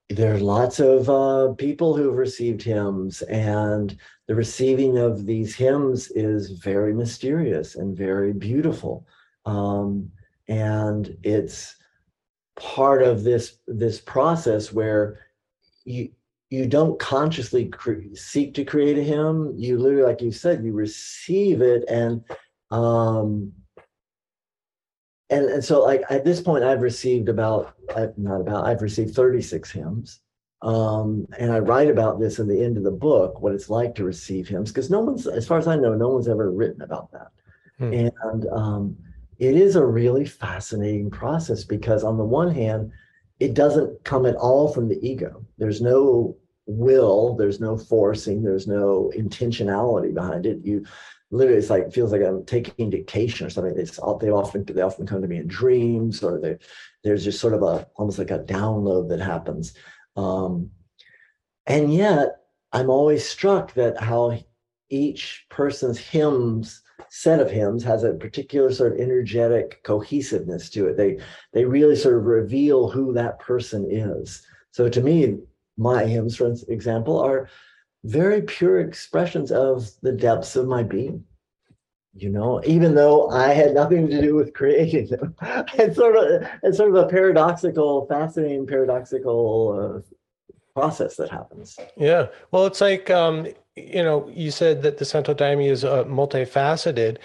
there 0.10 0.34
are 0.34 0.40
lots 0.40 0.80
of 0.80 1.12
uh, 1.12 1.54
people 1.54 1.96
who've 1.96 2.16
received 2.16 2.64
hymns, 2.64 3.22
and 3.22 3.96
the 4.28 4.36
receiving 4.36 4.98
of 4.98 5.26
these 5.26 5.56
hymns 5.56 6.10
is 6.12 6.52
very 6.52 6.94
mysterious 6.94 7.76
and 7.76 7.98
very 7.98 8.34
beautiful. 8.34 9.06
Um, 9.46 10.12
and 10.48 11.18
it's 11.24 11.76
part 12.56 13.02
of 13.02 13.24
this 13.24 13.58
this 13.68 14.00
process 14.00 14.72
where 14.72 15.20
you 15.86 16.10
you 16.50 16.68
don't 16.68 17.00
consciously 17.00 17.66
cre- 17.66 18.14
seek 18.14 18.54
to 18.54 18.64
create 18.64 18.98
a 18.98 19.04
hymn. 19.04 19.54
You 19.58 19.80
literally, 19.80 20.04
like 20.04 20.22
you 20.22 20.32
said, 20.32 20.64
you 20.64 20.72
receive 20.72 21.62
it, 21.62 21.84
and 21.90 22.24
um, 22.70 23.52
and 25.34 25.46
and 25.46 25.64
so 25.64 25.84
like 25.84 26.04
at 26.10 26.24
this 26.24 26.42
point 26.42 26.64
i've 26.64 26.82
received 26.82 27.30
about 27.30 27.74
not 28.18 28.42
about 28.42 28.66
i've 28.66 28.82
received 28.82 29.16
36 29.16 29.72
hymns 29.72 30.22
um, 30.64 31.28
and 31.38 31.52
i 31.52 31.60
write 31.60 31.90
about 31.90 32.20
this 32.20 32.40
in 32.40 32.48
the 32.48 32.64
end 32.64 32.78
of 32.78 32.84
the 32.84 32.92
book 32.92 33.42
what 33.42 33.54
it's 33.54 33.70
like 33.70 33.94
to 33.94 34.04
receive 34.04 34.48
hymns 34.48 34.72
because 34.72 34.90
no 34.90 35.00
one's 35.00 35.28
as 35.28 35.48
far 35.48 35.58
as 35.58 35.68
i 35.68 35.76
know 35.76 35.94
no 35.94 36.10
one's 36.10 36.28
ever 36.28 36.52
written 36.52 36.82
about 36.82 37.12
that 37.12 37.28
hmm. 37.78 37.94
and 37.94 38.48
um, 38.52 38.98
it 39.40 39.56
is 39.56 39.76
a 39.76 39.86
really 39.86 40.26
fascinating 40.26 41.10
process 41.10 41.64
because 41.64 42.04
on 42.04 42.18
the 42.18 42.24
one 42.24 42.54
hand 42.54 42.92
it 43.40 43.54
doesn't 43.54 44.04
come 44.04 44.26
at 44.26 44.36
all 44.36 44.72
from 44.72 44.88
the 44.88 45.00
ego 45.06 45.44
there's 45.58 45.82
no 45.82 46.36
will 46.66 47.36
there's 47.36 47.60
no 47.60 47.78
forcing 47.78 48.42
there's 48.42 48.68
no 48.68 49.12
intentionality 49.16 50.14
behind 50.14 50.46
it 50.46 50.60
you 50.64 50.86
literally 51.34 51.58
it's 51.58 51.70
like 51.70 51.92
feels 51.92 52.12
like 52.12 52.22
I'm 52.22 52.46
taking 52.46 52.92
dictation 52.92 53.48
or 53.48 53.50
something. 53.50 53.74
It's 53.76 53.98
they 54.22 54.30
often 54.30 54.64
they 54.66 54.82
often 54.82 55.08
come 55.08 55.22
to 55.22 55.28
me 55.28 55.38
in 55.38 55.48
dreams 55.48 56.24
or 56.24 56.40
they 56.40 56.58
there's 57.04 57.24
just 57.24 57.40
sort 57.40 57.56
of 57.56 57.64
a 57.64 57.88
almost 57.96 58.20
like 58.20 58.32
a 58.32 58.40
download 58.40 59.10
that 59.10 59.20
happens. 59.20 59.74
Um, 60.16 60.72
and 61.66 61.94
yet 61.94 62.38
I'm 62.72 62.90
always 62.90 63.28
struck 63.28 63.74
that 63.74 64.02
how 64.02 64.38
each 64.90 65.46
person's 65.50 65.98
hymns 65.98 66.82
set 67.10 67.40
of 67.40 67.52
hymns 67.52 67.84
has 67.84 68.04
a 68.04 68.14
particular 68.14 68.72
sort 68.72 68.94
of 68.94 69.00
energetic 69.00 69.84
cohesiveness 69.84 70.70
to 70.72 70.88
it. 70.88 70.98
They 70.98 71.20
they 71.52 71.66
really 71.66 71.96
sort 71.96 72.18
of 72.18 72.26
reveal 72.26 72.90
who 72.90 73.14
that 73.14 73.40
person 73.40 73.88
is. 73.90 74.46
So 74.72 74.90
to 74.90 75.02
me, 75.02 75.38
my 75.78 76.06
hymns, 76.06 76.36
for 76.36 76.54
example, 76.68 77.20
are 77.20 77.50
very 78.04 78.42
pure 78.42 78.80
expressions 78.80 79.52
of 79.52 79.90
the 80.02 80.12
depths 80.12 80.56
of 80.56 80.68
my 80.68 80.84
being 80.84 81.24
you 82.16 82.30
know 82.30 82.62
even 82.66 82.94
though 82.94 83.30
i 83.30 83.48
had 83.54 83.74
nothing 83.74 84.08
to 84.08 84.22
do 84.22 84.36
with 84.36 84.54
creating 84.54 85.08
them. 85.08 85.36
It's 85.74 85.96
sort 85.96 86.16
of 86.16 86.48
it's 86.62 86.78
sort 86.78 86.90
of 86.90 86.96
a 86.96 87.08
paradoxical 87.08 88.06
fascinating 88.08 88.68
paradoxical 88.68 90.04
uh, 90.06 90.14
process 90.74 91.16
that 91.18 91.30
happens. 91.30 91.78
Yeah. 91.98 92.28
Well 92.52 92.66
it's 92.66 92.82
like 92.82 93.10
um 93.10 93.48
you 93.76 94.04
know 94.04 94.30
you 94.34 94.52
said 94.52 94.82
that 94.84 94.98
the 94.98 95.06
daime 95.06 95.70
is 95.70 95.84
uh, 95.84 96.04
multifaceted 96.06 97.18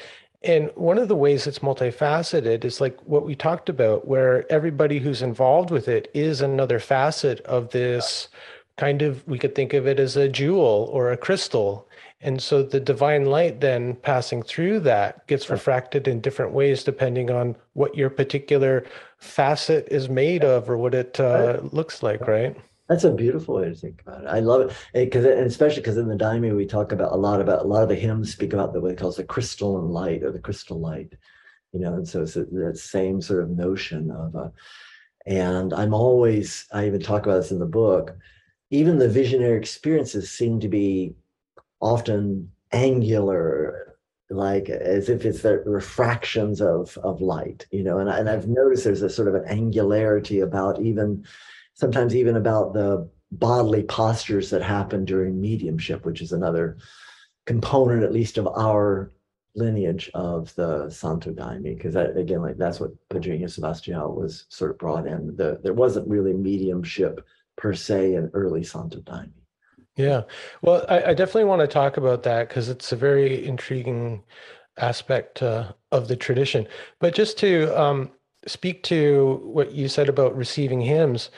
and 0.42 0.70
one 0.76 0.98
of 0.98 1.08
the 1.08 1.16
ways 1.16 1.46
it's 1.46 1.58
multifaceted 1.58 2.64
is 2.64 2.80
like 2.80 2.98
what 3.00 3.24
we 3.24 3.34
talked 3.34 3.68
about 3.68 4.06
where 4.06 4.50
everybody 4.50 4.98
who's 4.98 5.20
involved 5.20 5.70
with 5.70 5.88
it 5.88 6.10
is 6.14 6.40
another 6.40 6.78
facet 6.78 7.40
of 7.40 7.70
this 7.70 8.28
kind 8.76 9.02
of 9.02 9.26
we 9.26 9.38
could 9.38 9.54
think 9.54 9.74
of 9.74 9.86
it 9.86 9.98
as 9.98 10.16
a 10.16 10.28
jewel 10.28 10.88
or 10.92 11.10
a 11.10 11.16
crystal 11.16 11.87
and 12.20 12.42
so 12.42 12.62
the 12.62 12.80
divine 12.80 13.26
light 13.26 13.60
then 13.60 13.94
passing 13.96 14.42
through 14.42 14.80
that 14.80 15.26
gets 15.26 15.50
refracted 15.50 16.08
in 16.08 16.20
different 16.20 16.52
ways 16.52 16.82
depending 16.82 17.30
on 17.30 17.54
what 17.74 17.96
your 17.96 18.10
particular 18.10 18.84
facet 19.18 19.86
is 19.90 20.08
made 20.08 20.44
of 20.44 20.68
or 20.68 20.76
what 20.76 20.94
it 20.94 21.18
uh, 21.20 21.60
looks 21.72 22.02
like 22.02 22.26
right 22.26 22.56
that's 22.88 23.04
a 23.04 23.12
beautiful 23.12 23.56
way 23.56 23.68
to 23.68 23.74
think 23.74 24.00
about 24.00 24.22
it. 24.22 24.28
I 24.28 24.40
love 24.40 24.62
it 24.94 25.10
because, 25.10 25.26
especially 25.26 25.82
because 25.82 25.98
in 25.98 26.08
the 26.08 26.16
Daime 26.16 26.56
we 26.56 26.64
talk 26.64 26.90
about 26.92 27.12
a 27.12 27.16
lot 27.16 27.38
about 27.38 27.66
a 27.66 27.68
lot 27.68 27.82
of 27.82 27.90
the 27.90 27.94
hymns 27.94 28.32
speak 28.32 28.54
about 28.54 28.72
the 28.72 28.80
what 28.80 28.92
it 28.92 28.98
calls 28.98 29.16
the 29.16 29.24
crystalline 29.24 29.90
light 29.90 30.22
or 30.22 30.32
the 30.32 30.38
crystal 30.38 30.80
light, 30.80 31.12
you 31.74 31.80
know. 31.80 31.92
And 31.92 32.08
so 32.08 32.22
it's 32.22 32.32
that 32.32 32.80
same 32.82 33.20
sort 33.20 33.42
of 33.42 33.50
notion 33.50 34.10
of, 34.10 34.34
uh, 34.34 34.48
and 35.26 35.74
I'm 35.74 35.92
always 35.92 36.64
I 36.72 36.86
even 36.86 37.02
talk 37.02 37.26
about 37.26 37.42
this 37.42 37.50
in 37.50 37.58
the 37.58 37.66
book 37.66 38.16
even 38.70 38.98
the 38.98 39.08
visionary 39.08 39.56
experiences 39.56 40.30
seem 40.30 40.60
to 40.60 40.68
be 40.68 41.14
often 41.80 42.50
angular 42.72 43.96
like 44.30 44.68
as 44.68 45.08
if 45.08 45.24
it's 45.24 45.40
the 45.40 45.58
refractions 45.64 46.60
of 46.60 46.98
of 46.98 47.20
light 47.22 47.66
you 47.70 47.82
know 47.82 47.98
and, 47.98 48.10
and 48.10 48.28
i've 48.28 48.42
mm-hmm. 48.42 48.54
noticed 48.54 48.84
there's 48.84 49.02
a 49.02 49.08
sort 49.08 49.28
of 49.28 49.34
an 49.34 49.44
angularity 49.46 50.40
about 50.40 50.80
even 50.82 51.24
sometimes 51.74 52.14
even 52.14 52.36
about 52.36 52.74
the 52.74 53.08
bodily 53.32 53.82
postures 53.84 54.50
that 54.50 54.62
happen 54.62 55.04
during 55.04 55.40
mediumship 55.40 56.04
which 56.04 56.20
is 56.20 56.32
another 56.32 56.76
component 57.46 58.02
at 58.02 58.12
least 58.12 58.36
of 58.36 58.46
our 58.48 59.12
lineage 59.54 60.10
of 60.12 60.54
the 60.56 60.90
santo 60.90 61.32
daime 61.32 61.62
because 61.62 61.96
again 61.96 62.42
like 62.42 62.58
that's 62.58 62.80
what 62.80 62.90
Padre 63.08 63.40
Sebastião 63.40 64.14
was 64.14 64.44
sort 64.50 64.70
of 64.70 64.78
brought 64.78 65.06
in 65.06 65.34
the, 65.36 65.58
there 65.62 65.72
wasn't 65.72 66.06
really 66.06 66.34
mediumship 66.34 67.24
per 67.58 67.74
se 67.74 68.14
in 68.14 68.30
early 68.32 68.62
Santo 68.62 69.00
Daime. 69.00 69.32
Yeah, 69.98 70.22
well, 70.62 70.86
I, 70.88 71.10
I 71.10 71.14
definitely 71.14 71.44
want 71.44 71.60
to 71.60 71.66
talk 71.66 71.96
about 71.96 72.22
that 72.22 72.48
because 72.48 72.68
it's 72.68 72.92
a 72.92 72.96
very 72.96 73.44
intriguing 73.44 74.22
aspect 74.78 75.42
uh, 75.42 75.72
of 75.90 76.06
the 76.06 76.14
tradition. 76.14 76.68
But 77.00 77.16
just 77.16 77.36
to 77.38 77.76
um, 77.78 78.12
speak 78.46 78.84
to 78.84 79.40
what 79.42 79.72
you 79.72 79.88
said 79.88 80.08
about 80.08 80.36
receiving 80.36 80.80
hymns, 80.80 81.30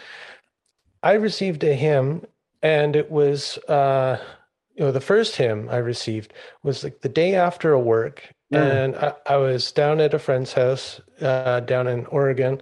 I 1.03 1.15
received 1.15 1.65
a 1.65 1.75
hymn, 1.75 2.27
and 2.63 2.97
it 2.97 3.11
was 3.11 3.57
uh, 3.67 4.19
you 4.75 4.85
know 4.85 4.93
the 4.93 5.01
first 5.01 5.37
hymn 5.37 5.71
I 5.71 5.79
received 5.79 6.35
was 6.63 6.85
like 6.85 7.01
the 7.01 7.09
day 7.09 7.35
after 7.35 7.73
a 7.73 7.81
work, 7.81 8.29
mm. 8.53 8.59
and 8.59 8.95
I, 8.97 9.15
I, 9.25 9.37
was 9.39 9.73
down 9.73 10.01
at 10.01 10.13
a 10.13 10.19
friend's 10.19 10.53
house 10.53 11.01
uh, 11.23 11.61
down 11.61 11.87
in 11.89 12.05
Oregon, 12.07 12.61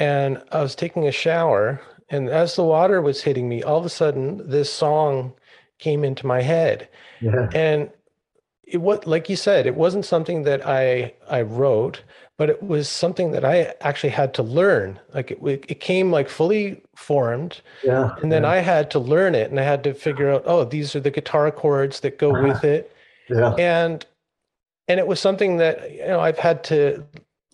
and 0.00 0.42
I 0.50 0.62
was 0.62 0.74
taking 0.74 1.06
a 1.06 1.12
shower 1.12 1.80
and 2.10 2.28
as 2.28 2.56
the 2.56 2.64
water 2.64 3.00
was 3.02 3.22
hitting 3.22 3.48
me, 3.48 3.62
all 3.62 3.78
of 3.78 3.84
a 3.84 3.90
sudden 3.90 4.48
this 4.48 4.72
song 4.72 5.34
came 5.78 6.04
into 6.04 6.26
my 6.26 6.42
head. 6.42 6.88
Yeah. 7.20 7.48
And 7.54 7.90
it 8.64 8.78
was 8.78 9.06
like 9.06 9.28
you 9.28 9.36
said, 9.36 9.66
it 9.66 9.74
wasn't 9.74 10.04
something 10.04 10.42
that 10.42 10.66
I 10.66 11.14
I 11.28 11.42
wrote, 11.42 12.02
but 12.36 12.50
it 12.50 12.62
was 12.62 12.88
something 12.88 13.32
that 13.32 13.44
I 13.44 13.74
actually 13.80 14.10
had 14.10 14.34
to 14.34 14.42
learn. 14.42 14.98
Like 15.14 15.30
it, 15.30 15.38
it 15.42 15.80
came 15.80 16.10
like 16.10 16.28
fully 16.28 16.82
formed, 16.94 17.60
yeah. 17.82 18.14
And 18.22 18.30
then 18.30 18.42
yeah. 18.42 18.50
I 18.50 18.56
had 18.58 18.90
to 18.92 18.98
learn 18.98 19.34
it, 19.34 19.50
and 19.50 19.58
I 19.58 19.64
had 19.64 19.82
to 19.84 19.94
figure 19.94 20.30
out, 20.30 20.42
oh, 20.46 20.64
these 20.64 20.94
are 20.94 21.00
the 21.00 21.10
guitar 21.10 21.50
chords 21.50 22.00
that 22.00 22.18
go 22.18 22.34
uh-huh. 22.34 22.48
with 22.48 22.64
it, 22.64 22.94
yeah. 23.30 23.54
And 23.54 24.04
and 24.86 25.00
it 25.00 25.06
was 25.06 25.20
something 25.20 25.56
that 25.58 25.90
you 25.92 26.06
know 26.06 26.20
I've 26.20 26.38
had 26.38 26.62
to 26.64 27.04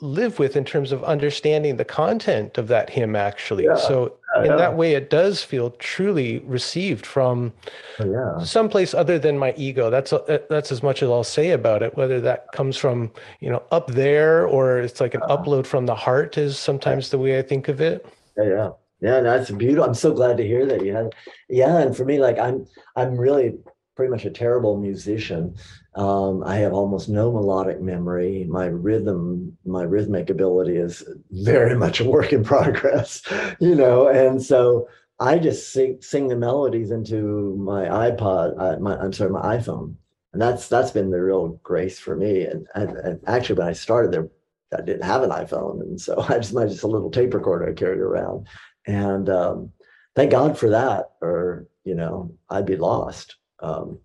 live 0.00 0.38
with 0.38 0.57
in 0.57 0.64
terms 0.64 0.90
of 0.92 1.04
understanding 1.04 1.76
the 1.76 1.85
content 1.85 2.59
of 2.59 2.68
that 2.68 2.90
hymn 2.90 3.14
actually. 3.14 3.64
Yeah. 3.64 3.76
so 3.76 4.16
in 4.38 4.46
yeah. 4.46 4.57
that 4.57 4.76
way 4.76 4.94
it 4.94 5.09
does 5.09 5.42
feel 5.42 5.70
truly 5.72 6.40
received 6.40 7.07
from 7.07 7.52
oh, 8.00 8.11
yeah. 8.11 8.44
someplace 8.44 8.92
other 8.92 9.18
than 9.18 9.38
my 9.38 9.54
ego. 9.57 9.90
That's 9.90 10.12
uh, 10.12 10.38
that's 10.50 10.72
as 10.72 10.83
much 10.83 11.02
as 11.02 11.09
i'll 11.09 11.22
say 11.22 11.50
about 11.50 11.83
it 11.83 11.96
whether 11.96 12.20
that 12.22 12.46
comes 12.52 12.76
from 12.76 13.12
you 13.40 13.50
know 13.50 13.62
up 13.70 13.88
there 13.88 14.46
or 14.46 14.78
it's 14.78 15.00
like 15.00 15.14
an 15.14 15.22
uh, 15.22 15.37
upload 15.37 15.66
from 15.66 15.87
the 15.87 15.94
heart 15.94 16.37
is 16.37 16.59
sometimes 16.59 17.11
the 17.11 17.18
way 17.18 17.38
i 17.38 17.42
think 17.42 17.68
of 17.68 17.80
it. 17.80 18.04
Yeah 18.37 18.44
yeah. 18.44 18.70
Yeah 19.00 19.20
that's 19.20 19.50
beautiful. 19.52 19.85
I'm 19.85 19.94
so 19.94 20.12
glad 20.12 20.37
to 20.38 20.46
hear 20.46 20.66
that 20.66 20.85
yeah 20.85 21.09
yeah 21.48 21.78
and 21.78 21.96
for 21.96 22.04
me 22.04 22.18
like 22.18 22.38
i'm 22.38 22.66
i'm 22.96 23.16
really 23.16 23.54
pretty 23.96 24.11
much 24.11 24.24
a 24.24 24.30
terrible 24.30 24.76
musician 24.76 25.54
um, 25.94 26.42
I 26.44 26.57
have 26.57 26.72
almost 26.72 27.09
no 27.09 27.30
melodic 27.30 27.80
memory. 27.80 28.44
My 28.48 28.66
rhythm, 28.66 29.57
my 29.64 29.85
rhythmic 29.85 30.28
ability 30.28 30.76
is 30.76 31.04
very 31.30 31.76
much 31.78 32.00
a 32.00 32.04
work 32.04 32.33
in 32.33 32.42
progress, 32.42 33.22
you 33.61 33.74
know. 33.74 34.09
And 34.09 34.42
so 34.42 34.88
I 35.20 35.38
just 35.38 35.72
sing, 35.72 35.98
sing 36.00 36.28
the 36.28 36.37
melodies 36.37 36.90
into 36.90 37.54
my 37.57 37.85
iPod. 37.85 38.54
Uh, 38.59 38.78
my, 38.80 38.96
I'm 38.96 39.12
sorry, 39.12 39.30
my 39.30 39.57
iPhone, 39.57 39.94
and 40.33 40.42
that's 40.42 40.68
that's 40.68 40.90
been 40.90 41.11
the 41.11 41.22
real 41.22 41.61
grace 41.62 41.98
for 41.98 42.16
me. 42.16 42.44
And, 42.44 42.66
and, 42.74 42.96
and, 42.96 43.20
actually, 43.28 43.57
when 43.57 43.68
I 43.68 43.72
started 43.72 44.11
there, 44.11 44.28
I 44.76 44.83
didn't 44.83 45.04
have 45.04 45.22
an 45.22 45.30
iPhone, 45.30 45.80
and 45.80 46.00
so 46.00 46.20
I 46.28 46.38
just 46.38 46.57
had 46.59 46.70
just 46.70 46.83
a 46.83 46.88
little 46.88 47.11
tape 47.11 47.35
recorder 47.35 47.68
I 47.68 47.72
carried 47.72 48.00
around. 48.00 48.48
And 48.87 49.28
um, 49.28 49.70
thank 50.16 50.33
God 50.33 50.59
for 50.59 50.70
that, 50.70 51.12
or 51.20 51.68
you 51.85 51.94
know, 51.94 52.35
I'd 52.50 52.66
be 52.66 52.76
lost. 52.76 53.37
Um, 53.61 54.00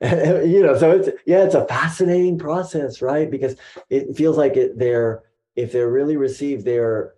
you 0.02 0.62
know, 0.62 0.78
so 0.78 0.92
it's 0.92 1.08
yeah, 1.26 1.42
it's 1.42 1.56
a 1.56 1.66
fascinating 1.66 2.38
process, 2.38 3.02
right? 3.02 3.28
Because 3.28 3.56
it 3.90 4.16
feels 4.16 4.36
like 4.36 4.56
it, 4.56 4.78
they're 4.78 5.22
if 5.56 5.72
they're 5.72 5.90
really 5.90 6.16
received, 6.16 6.64
they're 6.64 7.14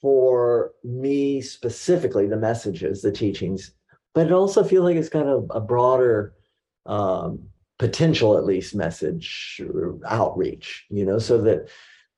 for 0.00 0.72
me 0.84 1.40
specifically 1.40 2.26
the 2.26 2.36
messages, 2.36 3.02
the 3.02 3.10
teachings, 3.10 3.72
but 4.14 4.26
it 4.26 4.32
also 4.32 4.62
feels 4.62 4.84
like 4.84 4.96
it's 4.96 5.08
got 5.08 5.26
a, 5.26 5.44
a 5.50 5.60
broader 5.60 6.34
um, 6.86 7.40
potential, 7.80 8.38
at 8.38 8.44
least, 8.44 8.76
message 8.76 9.60
outreach. 10.06 10.86
You 10.88 11.06
know, 11.06 11.18
so 11.18 11.42
that 11.42 11.68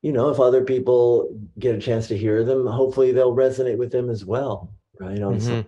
you 0.03 0.12
know 0.12 0.29
if 0.29 0.38
other 0.38 0.62
people 0.62 1.35
get 1.59 1.75
a 1.75 1.81
chance 1.81 2.07
to 2.09 2.18
hear 2.18 2.44
them, 2.44 2.66
hopefully 2.66 3.12
they'll 3.12 3.35
resonate 3.35 3.79
with 3.79 3.92
them 3.92 4.11
as 4.11 4.27
well, 4.27 4.75
right? 5.01 5.22
On 5.22 5.38
mm-hmm. 5.38 5.40
some, 5.40 5.66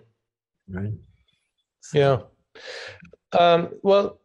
right. 0.69 0.93
So. 1.81 1.97
Yeah. 1.97 3.39
Um, 3.39 3.69
well, 3.81 4.19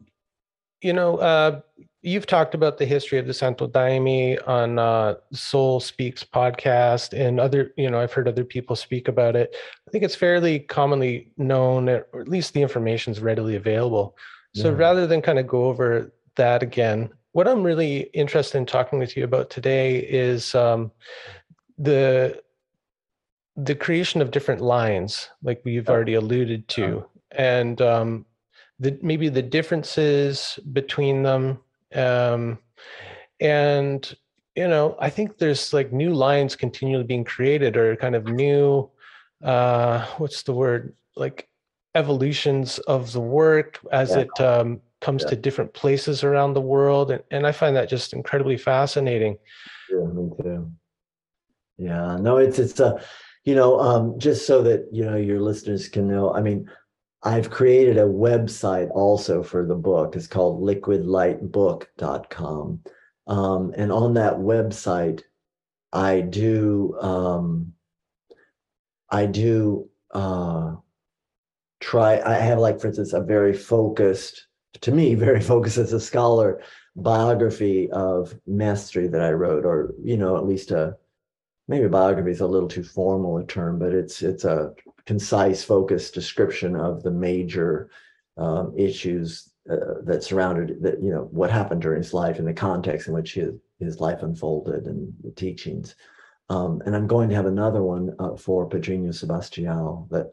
you 0.82 0.92
know, 0.92 1.18
uh, 1.18 1.60
you've 2.02 2.26
talked 2.26 2.54
about 2.54 2.78
the 2.78 2.86
history 2.86 3.18
of 3.18 3.26
the 3.26 3.34
Santo 3.34 3.68
Daime 3.68 4.38
on 4.48 4.78
uh, 4.78 5.16
Soul 5.32 5.80
Speaks 5.80 6.24
podcast, 6.24 7.12
and 7.12 7.38
other, 7.38 7.72
you 7.76 7.90
know, 7.90 8.00
I've 8.00 8.12
heard 8.12 8.28
other 8.28 8.44
people 8.44 8.76
speak 8.76 9.08
about 9.08 9.36
it. 9.36 9.54
I 9.86 9.90
think 9.90 10.04
it's 10.04 10.14
fairly 10.14 10.60
commonly 10.60 11.32
known, 11.36 11.88
or 11.88 12.06
at 12.14 12.28
least 12.28 12.54
the 12.54 12.62
information 12.62 13.12
is 13.12 13.20
readily 13.20 13.56
available. 13.56 14.16
So 14.54 14.70
yeah. 14.70 14.76
rather 14.76 15.06
than 15.06 15.22
kind 15.22 15.38
of 15.38 15.46
go 15.46 15.64
over 15.66 16.12
that 16.36 16.62
again, 16.62 17.10
what 17.32 17.46
I'm 17.46 17.62
really 17.62 18.10
interested 18.14 18.58
in 18.58 18.66
talking 18.66 18.98
with 18.98 19.16
you 19.16 19.24
about 19.24 19.50
today 19.50 19.98
is 19.98 20.54
um, 20.54 20.90
the 21.78 22.42
the 23.56 23.74
creation 23.74 24.22
of 24.22 24.30
different 24.30 24.60
lines, 24.60 25.28
like 25.42 25.60
we've 25.64 25.88
already 25.88 26.14
alluded 26.14 26.66
to, 26.68 27.04
and 27.32 27.80
um, 27.82 28.24
the 28.80 28.98
maybe 29.02 29.28
the 29.28 29.42
differences 29.42 30.58
between 30.72 31.22
them 31.22 31.60
um, 31.94 32.58
and 33.40 34.16
you 34.56 34.66
know 34.66 34.96
i 34.98 35.08
think 35.08 35.38
there's 35.38 35.72
like 35.72 35.92
new 35.92 36.12
lines 36.12 36.56
continually 36.56 37.04
being 37.04 37.24
created 37.24 37.76
or 37.76 37.94
kind 37.96 38.16
of 38.16 38.24
new 38.24 38.90
uh 39.44 40.04
what's 40.18 40.42
the 40.42 40.52
word 40.52 40.94
like 41.16 41.48
evolutions 41.94 42.78
of 42.80 43.12
the 43.12 43.20
work 43.20 43.78
as 43.92 44.10
yeah. 44.10 44.18
it 44.18 44.40
um, 44.40 44.80
comes 45.00 45.22
yeah. 45.22 45.30
to 45.30 45.36
different 45.36 45.72
places 45.72 46.24
around 46.24 46.52
the 46.52 46.60
world 46.60 47.10
and, 47.10 47.22
and 47.30 47.46
i 47.46 47.52
find 47.52 47.76
that 47.76 47.88
just 47.88 48.12
incredibly 48.12 48.56
fascinating 48.56 49.36
yeah 49.90 50.04
me 50.06 50.30
too 50.42 50.70
yeah 51.78 52.16
no 52.20 52.36
it's 52.36 52.58
it's 52.58 52.80
a 52.80 52.86
uh, 52.86 53.02
you 53.44 53.54
know 53.54 53.80
um 53.80 54.18
just 54.18 54.46
so 54.46 54.62
that 54.62 54.86
you 54.92 55.04
know 55.04 55.16
your 55.16 55.40
listeners 55.40 55.88
can 55.88 56.06
know 56.06 56.34
i 56.34 56.40
mean 56.40 56.68
I've 57.22 57.50
created 57.50 57.98
a 57.98 58.04
website 58.04 58.90
also 58.90 59.42
for 59.42 59.66
the 59.66 59.74
book. 59.74 60.16
It's 60.16 60.26
called 60.26 60.62
liquidlightbook.com. 60.62 62.80
Um, 63.26 63.74
and 63.76 63.92
on 63.92 64.14
that 64.14 64.32
website, 64.34 65.20
I 65.92 66.20
do 66.20 66.96
um, 67.00 67.74
I 69.10 69.26
do 69.26 69.88
uh, 70.12 70.76
try. 71.80 72.20
I 72.24 72.34
have 72.34 72.58
like, 72.58 72.80
for 72.80 72.88
instance, 72.88 73.12
a 73.12 73.20
very 73.20 73.52
focused, 73.52 74.46
to 74.80 74.92
me, 74.92 75.14
very 75.16 75.40
focused 75.40 75.78
as 75.78 75.92
a 75.92 76.00
scholar 76.00 76.62
biography 76.96 77.90
of 77.90 78.34
Mestre 78.46 79.08
that 79.08 79.20
I 79.20 79.32
wrote, 79.32 79.64
or 79.64 79.94
you 80.02 80.16
know, 80.16 80.36
at 80.36 80.46
least 80.46 80.70
a 80.70 80.96
maybe 81.68 81.88
biography 81.88 82.32
is 82.32 82.40
a 82.40 82.46
little 82.46 82.68
too 82.68 82.82
formal 82.82 83.38
a 83.38 83.46
term, 83.46 83.78
but 83.78 83.92
it's 83.92 84.22
it's 84.22 84.44
a 84.44 84.72
concise, 85.06 85.62
focused 85.62 86.14
description 86.14 86.76
of 86.76 87.02
the 87.02 87.10
major 87.10 87.90
um, 88.36 88.74
issues 88.76 89.50
uh, 89.70 90.00
that 90.04 90.24
surrounded 90.24 90.82
that 90.82 91.02
you 91.02 91.10
know 91.10 91.28
what 91.30 91.50
happened 91.50 91.82
during 91.82 92.02
his 92.02 92.14
life 92.14 92.38
in 92.38 92.44
the 92.44 92.52
context 92.52 93.08
in 93.08 93.14
which 93.14 93.34
his 93.34 93.54
his 93.78 94.00
life 94.00 94.22
unfolded 94.22 94.86
and 94.86 95.12
the 95.22 95.30
teachings. 95.30 95.94
Um, 96.48 96.82
and 96.84 96.94
I'm 96.94 97.06
going 97.06 97.28
to 97.28 97.34
have 97.34 97.46
another 97.46 97.82
one 97.82 98.14
uh, 98.18 98.36
for 98.36 98.68
Padrinho 98.68 99.10
Sebastião 99.10 100.08
that, 100.10 100.32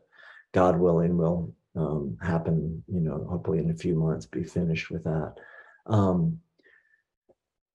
God 0.54 0.80
willing, 0.80 1.18
will 1.18 1.54
um, 1.76 2.18
happen. 2.22 2.84
You 2.88 3.02
know, 3.02 3.26
hopefully 3.30 3.60
in 3.60 3.70
a 3.72 3.76
few 3.76 3.96
months, 3.96 4.26
be 4.26 4.44
finished 4.44 4.90
with 4.90 5.04
that. 5.04 5.36
Um, 5.86 6.40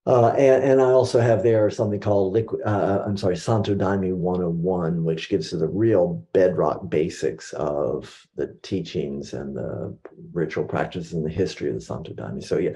uh, 0.04 0.28
and, 0.30 0.64
and, 0.64 0.80
I 0.80 0.86
also 0.86 1.20
have 1.20 1.44
there 1.44 1.70
something 1.70 2.00
called 2.00 2.32
liquid. 2.32 2.62
Uh, 2.66 2.68
uh 2.68 3.04
I'm 3.06 3.16
sorry, 3.16 3.36
Santo 3.36 3.74
Daime 3.74 4.12
101, 4.12 5.04
which 5.04 5.28
gives 5.28 5.52
you 5.52 5.58
the 5.58 5.68
real 5.68 6.26
bedrock 6.32 6.90
basics 6.90 7.52
of 7.52 8.26
the 8.34 8.56
teachings 8.62 9.32
and 9.32 9.56
the 9.56 9.96
ritual 10.32 10.64
practices 10.64 11.12
and 11.12 11.24
the 11.24 11.30
history 11.30 11.68
of 11.68 11.76
the 11.76 11.80
Santo 11.80 12.12
Daime. 12.14 12.42
So 12.42 12.58
yeah, 12.58 12.72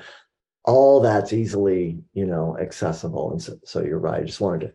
all 0.65 1.01
that's 1.01 1.33
easily 1.33 1.99
you 2.15 2.27
know 2.27 2.57
accessible. 2.59 3.33
And 3.33 3.43
so, 3.43 3.59
so 3.65 3.83
you're 3.83 3.99
right. 3.99 4.23
I 4.23 4.27
just 4.27 4.41
wanted 4.41 4.67
to 4.67 4.73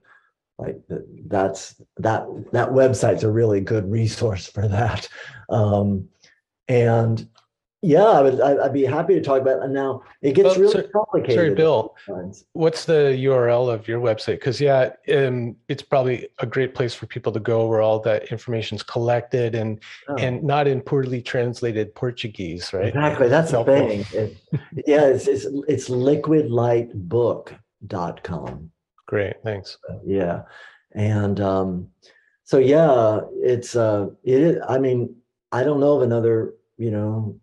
like 0.57 0.81
that's 1.27 1.81
that 1.97 2.25
that 2.51 2.69
website's 2.69 3.23
a 3.23 3.31
really 3.31 3.61
good 3.61 3.89
resource 3.89 4.47
for 4.47 4.67
that. 4.67 5.07
Um, 5.49 6.09
and 6.67 7.27
yeah, 7.83 8.03
I 8.03 8.21
would. 8.21 8.39
I'd 8.39 8.73
be 8.73 8.85
happy 8.85 9.15
to 9.15 9.21
talk 9.21 9.41
about 9.41 9.63
it. 9.63 9.69
Now 9.69 10.03
it 10.21 10.33
gets 10.33 10.49
well, 10.49 10.59
really 10.59 10.71
so, 10.71 10.87
complicated. 10.93 11.35
Sorry, 11.35 11.55
Bill. 11.55 11.95
What's 12.53 12.85
the 12.85 13.17
URL 13.23 13.73
of 13.73 13.87
your 13.87 13.99
website? 13.99 14.35
Because 14.35 14.61
yeah, 14.61 14.91
um, 15.11 15.55
it's 15.67 15.81
probably 15.81 16.29
a 16.37 16.45
great 16.45 16.75
place 16.75 16.93
for 16.93 17.07
people 17.07 17.31
to 17.31 17.39
go 17.39 17.67
where 17.67 17.81
all 17.81 17.99
that 18.01 18.31
information 18.31 18.75
is 18.75 18.83
collected 18.83 19.55
and 19.55 19.81
oh. 20.09 20.15
and 20.17 20.43
not 20.43 20.67
in 20.67 20.81
poorly 20.81 21.23
translated 21.23 21.95
Portuguese, 21.95 22.71
right? 22.71 22.89
Exactly. 22.89 23.29
That's 23.29 23.49
the 23.51 23.63
thing. 23.63 24.05
It, 24.13 24.37
yeah, 24.85 25.05
it's 25.05 25.27
it's 25.27 25.47
it's 25.67 25.89
liquidlightbook.com. 25.89 28.71
Great, 29.07 29.37
thanks. 29.43 29.79
Yeah, 30.05 30.43
and 30.91 31.41
um, 31.41 31.87
so 32.43 32.59
yeah, 32.59 33.21
it's 33.37 33.75
uh, 33.75 34.09
it. 34.23 34.59
I 34.69 34.77
mean, 34.77 35.15
I 35.51 35.63
don't 35.63 35.79
know 35.79 35.95
of 35.95 36.03
another 36.03 36.53
you 36.77 36.91
know 36.91 37.41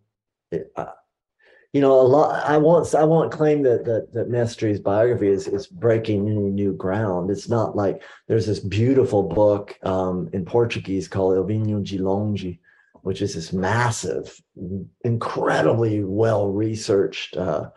uh, 0.77 0.87
you 1.73 1.83
know, 1.83 2.01
a 2.01 2.03
lot. 2.03 2.45
I 2.47 2.57
won't. 2.57 2.95
I 2.95 3.05
won't 3.05 3.31
claim 3.31 3.63
that 3.63 3.85
that 3.85 4.13
that 4.15 4.31
Mestre's 4.31 4.81
biography 4.81 5.29
is 5.29 5.47
is 5.47 5.67
breaking 5.67 6.29
any 6.29 6.51
new 6.51 6.73
ground. 6.73 7.31
It's 7.31 7.49
not 7.49 7.77
like 7.77 8.03
there's 8.27 8.47
this 8.47 8.61
beautiful 8.61 9.23
book 9.23 9.79
um, 9.83 10.31
in 10.33 10.45
Portuguese 10.45 11.09
called 11.09 11.35
Eu 11.35 11.45
Venho 11.45 11.85
de 11.85 11.99
Longe, 11.99 12.59
which 13.03 13.21
is 13.21 13.35
this 13.35 13.53
massive, 13.53 14.41
incredibly 15.05 16.05
well 16.05 16.51
researched 16.51 17.37
uh, 17.37 17.69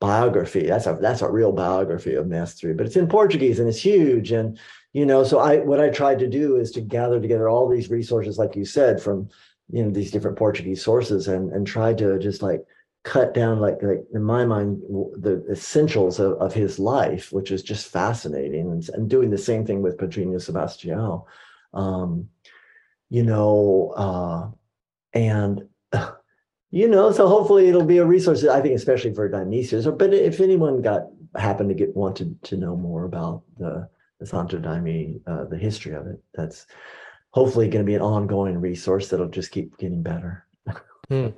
biography. 0.00 0.66
That's 0.66 0.86
a 0.86 0.96
that's 1.00 1.22
a 1.22 1.30
real 1.30 1.50
biography 1.50 2.14
of 2.14 2.26
Mestry, 2.26 2.76
but 2.76 2.86
it's 2.86 2.96
in 2.96 3.08
Portuguese 3.08 3.58
and 3.58 3.68
it's 3.68 3.84
huge. 3.84 4.30
And 4.30 4.60
you 4.92 5.04
know, 5.04 5.24
so 5.24 5.40
I 5.40 5.58
what 5.58 5.80
I 5.80 5.88
tried 5.88 6.20
to 6.20 6.28
do 6.28 6.56
is 6.56 6.70
to 6.72 6.80
gather 6.80 7.20
together 7.20 7.48
all 7.48 7.68
these 7.68 7.90
resources, 7.90 8.38
like 8.38 8.54
you 8.54 8.64
said, 8.64 9.02
from 9.02 9.28
you 9.70 9.84
know 9.84 9.90
these 9.90 10.10
different 10.10 10.38
Portuguese 10.38 10.82
sources 10.82 11.28
and 11.28 11.50
and 11.52 11.66
tried 11.66 11.98
to 11.98 12.18
just 12.18 12.42
like 12.42 12.64
cut 13.02 13.34
down 13.34 13.60
like 13.60 13.82
like 13.82 14.04
in 14.12 14.22
my 14.22 14.44
mind 14.44 14.80
the 15.18 15.44
essentials 15.50 16.18
of, 16.18 16.32
of 16.38 16.52
his 16.52 16.78
life, 16.78 17.32
which 17.32 17.50
is 17.50 17.62
just 17.62 17.90
fascinating, 17.90 18.70
and, 18.70 18.88
and 18.90 19.10
doing 19.10 19.30
the 19.30 19.38
same 19.38 19.64
thing 19.64 19.82
with 19.82 19.98
Padrinho 19.98 20.36
Sebastião, 20.36 21.24
um, 21.78 22.28
you 23.10 23.22
know, 23.22 23.92
uh, 23.96 24.48
and. 25.12 25.68
you 26.70 26.88
know, 26.88 27.12
so 27.12 27.28
hopefully 27.28 27.68
it'll 27.68 27.84
be 27.84 27.98
a 27.98 28.04
resource. 28.04 28.44
I 28.44 28.60
think, 28.60 28.74
especially 28.74 29.14
for 29.14 29.30
Daimistas, 29.30 29.86
or 29.86 29.92
but 29.92 30.12
if 30.12 30.40
anyone 30.40 30.82
got 30.82 31.02
happened 31.36 31.68
to 31.68 31.74
get 31.76 31.94
wanted 31.94 32.42
to 32.42 32.56
know 32.56 32.76
more 32.76 33.04
about 33.04 33.42
the 33.58 33.88
the 34.18 34.26
Santo 34.26 34.58
Daime, 34.58 35.20
uh, 35.26 35.44
the 35.44 35.56
history 35.56 35.94
of 35.94 36.08
it, 36.08 36.20
that's 36.34 36.66
hopefully 37.34 37.68
going 37.68 37.84
to 37.84 37.86
be 37.86 37.96
an 37.96 38.00
ongoing 38.00 38.60
resource 38.60 39.08
that'll 39.08 39.28
just 39.28 39.50
keep 39.50 39.76
getting 39.76 40.02
better. 40.02 40.46
Hmm. 41.10 41.28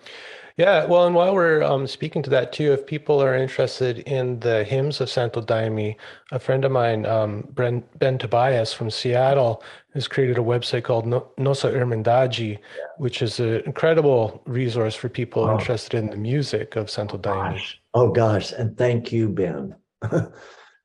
Yeah, 0.58 0.84
well, 0.84 1.06
and 1.06 1.14
while 1.14 1.34
we're 1.34 1.62
um, 1.62 1.86
speaking 1.86 2.22
to 2.22 2.30
that 2.30 2.52
too, 2.52 2.72
if 2.72 2.86
people 2.86 3.20
are 3.20 3.34
interested 3.34 3.98
in 4.00 4.38
the 4.40 4.62
hymns 4.62 5.00
of 5.00 5.10
Santo 5.10 5.42
Daime, 5.42 5.96
a 6.32 6.38
friend 6.38 6.64
of 6.64 6.70
mine, 6.70 7.04
um, 7.04 7.48
ben, 7.50 7.82
ben, 7.98 8.16
Tobias 8.16 8.72
from 8.72 8.90
Seattle, 8.90 9.62
has 9.94 10.06
created 10.06 10.38
a 10.38 10.42
website 10.42 10.84
called 10.84 11.06
no- 11.06 11.32
Nossa 11.36 11.68
Irmandade, 11.68 12.58
yeah. 12.58 12.58
which 12.98 13.22
is 13.22 13.40
an 13.40 13.62
incredible 13.66 14.42
resource 14.46 14.94
for 14.94 15.08
people 15.08 15.44
oh. 15.44 15.58
interested 15.58 15.98
in 15.98 16.10
the 16.10 16.16
music 16.16 16.76
of 16.76 16.90
Santo 16.90 17.18
Daime. 17.18 17.60
Oh 17.94 18.10
gosh, 18.10 18.52
and 18.52 18.78
thank 18.78 19.10
you, 19.10 19.28
Ben. 19.28 19.74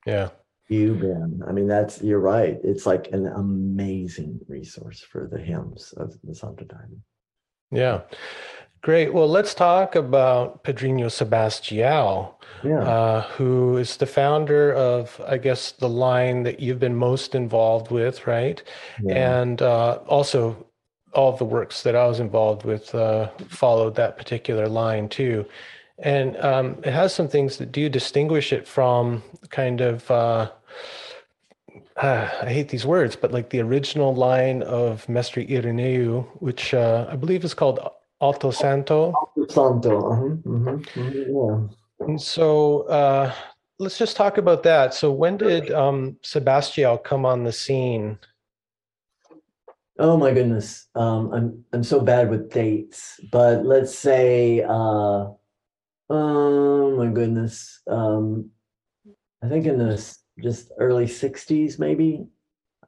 yeah 0.06 0.30
you 0.72 0.96
Ben. 0.96 1.42
I 1.48 1.52
mean, 1.52 1.68
that's 1.68 2.02
you're 2.02 2.20
right. 2.20 2.58
It's 2.64 2.86
like 2.86 3.10
an 3.12 3.28
amazing 3.28 4.40
resource 4.48 5.02
for 5.02 5.28
the 5.32 5.38
hymns 5.40 5.94
of 5.98 6.16
the 6.24 6.34
Santo 6.34 6.64
Daime. 6.66 7.02
Yeah. 7.72 8.02
Great. 8.82 9.14
Well, 9.14 9.28
let's 9.28 9.54
talk 9.54 9.96
about 9.96 10.64
Padrinho 10.64 11.06
Sebastião, 11.06 12.34
yeah. 12.64 12.80
uh, 12.80 13.22
who 13.34 13.78
is 13.78 13.98
the 13.98 14.08
founder 14.08 14.74
of, 14.74 15.22
I 15.28 15.38
guess, 15.38 15.74
the 15.74 15.90
line 15.90 16.44
that 16.44 16.60
you've 16.60 16.80
been 16.80 16.96
most 16.96 17.36
involved 17.36 17.92
with, 17.92 18.26
right? 18.26 18.64
Yeah. 19.04 19.40
And 19.40 19.62
uh, 19.62 20.00
also 20.08 20.66
all 21.14 21.36
the 21.38 21.46
works 21.46 21.84
that 21.84 21.96
I 21.96 22.08
was 22.08 22.20
involved 22.20 22.64
with 22.64 22.96
uh, 22.96 23.30
followed 23.50 23.96
that 23.96 24.18
particular 24.18 24.68
line 24.68 25.10
too. 25.10 25.46
and 26.02 26.36
um, 26.38 26.78
it 26.84 26.92
has 26.92 27.14
some 27.14 27.28
things 27.28 27.58
that 27.58 27.72
do 27.72 27.88
distinguish 27.88 28.52
it 28.52 28.68
from 28.68 29.22
kind 29.50 29.82
of 29.82 30.10
uh, 30.10 30.50
uh, 31.98 32.30
I 32.42 32.50
hate 32.50 32.70
these 32.70 32.86
words, 32.86 33.16
but 33.16 33.32
like 33.32 33.50
the 33.50 33.62
original 33.62 34.14
line 34.14 34.64
of 34.64 35.08
Mestre 35.08 35.44
Irineu, 35.44 36.28
which 36.40 36.74
uh, 36.74 37.08
I 37.10 37.16
believe 37.16 37.44
is 37.44 37.54
called 37.54 37.80
Alto 38.22 38.52
Santo. 38.52 39.14
Alto 39.14 39.54
Santo. 39.54 40.12
Uh-huh. 40.12 40.24
Mm-hmm. 40.24 41.00
Mm-hmm. 41.00 41.68
Yeah. 42.02 42.08
And 42.08 42.22
so 42.22 42.82
uh, 42.84 43.34
let's 43.80 43.98
just 43.98 44.16
talk 44.16 44.38
about 44.38 44.64
that. 44.64 44.94
So 44.94 45.12
when 45.12 45.38
did 45.38 45.72
um, 45.72 46.18
Sebastião 46.24 47.04
come 47.04 47.26
on 47.26 47.44
the 47.44 47.52
scene? 47.52 48.18
Oh 50.00 50.18
my 50.18 50.34
goodness, 50.34 50.88
um, 50.96 51.32
I'm 51.32 51.66
I'm 51.74 51.84
so 51.84 52.00
bad 52.00 52.30
with 52.30 52.50
dates, 52.50 53.20
but 53.32 53.66
let's 53.66 53.96
say, 53.96 54.64
uh, 54.64 55.28
oh 56.10 56.96
my 56.98 57.08
goodness, 57.08 57.82
um, 57.86 58.50
I 59.44 59.50
think 59.50 59.68
in 59.68 59.78
the 59.78 59.98
just 60.42 60.72
early 60.78 61.06
'60s, 61.06 61.80
maybe. 61.80 62.26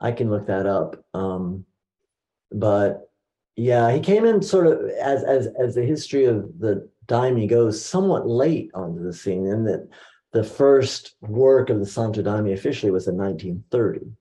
I 0.02 0.12
can 0.12 0.30
look 0.30 0.48
that 0.48 0.66
up. 0.66 1.04
Um, 1.14 1.66
but 2.52 3.10
yeah, 3.56 3.92
he 3.92 4.00
came 4.00 4.26
in 4.26 4.42
sort 4.42 4.68
of 4.68 4.90
as 5.02 5.24
as 5.24 5.48
as 5.60 5.76
the 5.76 5.84
history 5.84 6.26
of 6.26 6.60
the 6.60 6.90
Daime 7.08 7.48
goes, 7.48 7.84
somewhat 7.84 8.28
late 8.28 8.72
onto 8.74 9.04
the 9.04 9.14
scene, 9.14 9.48
and 9.48 9.68
that 9.68 9.88
the 10.32 10.44
first 10.44 11.16
work 11.22 11.70
of 11.70 11.80
the 11.80 11.86
Santo 11.86 12.22
Daime 12.22 12.54
officially 12.54 12.92
was 12.92 13.08
in 13.08 13.16
1930, 13.16 14.12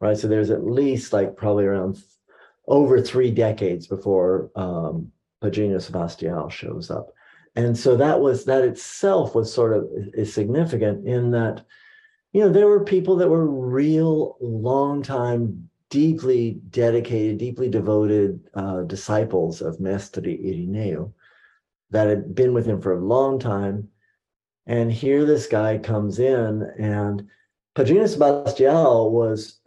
right? 0.00 0.16
So 0.16 0.28
there's 0.28 0.50
at 0.50 0.66
least 0.66 1.12
like 1.12 1.36
probably 1.36 1.64
around 1.64 1.98
over 2.68 3.00
three 3.00 3.30
decades 3.30 3.86
before 3.86 4.50
um, 4.54 5.10
Sebastião 5.42 6.50
shows 6.50 6.90
up. 6.90 7.12
And 7.54 7.76
so 7.76 7.96
that 7.96 8.20
was 8.20 8.44
that 8.44 8.64
itself 8.64 9.34
was 9.34 9.52
sort 9.52 9.72
of 9.72 9.88
is 10.12 10.32
significant 10.32 11.06
in 11.06 11.30
that, 11.30 11.64
you 12.36 12.42
know, 12.42 12.50
there 12.50 12.68
were 12.68 12.84
people 12.84 13.16
that 13.16 13.30
were 13.30 13.46
real 13.46 14.36
long 14.42 15.02
time, 15.02 15.70
deeply 15.88 16.60
dedicated, 16.68 17.38
deeply 17.38 17.70
devoted 17.70 18.38
uh, 18.52 18.82
disciples 18.82 19.62
of 19.62 19.80
Mestre 19.80 20.20
Irineu 20.20 21.14
that 21.88 22.08
had 22.08 22.34
been 22.34 22.52
with 22.52 22.66
him 22.66 22.82
for 22.82 22.92
a 22.92 23.02
long 23.02 23.38
time. 23.38 23.88
And 24.66 24.92
here 24.92 25.24
this 25.24 25.46
guy 25.46 25.78
comes 25.78 26.18
in 26.18 26.70
and 26.78 27.26
Padrinho 27.74 28.04
Sebastião 28.04 29.10
was 29.10 29.58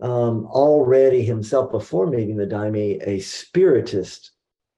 um, 0.00 0.46
already 0.46 1.22
himself 1.22 1.70
before 1.70 2.06
meeting 2.06 2.38
the 2.38 2.46
Daime 2.46 2.98
a 3.06 3.20
spiritist 3.20 4.30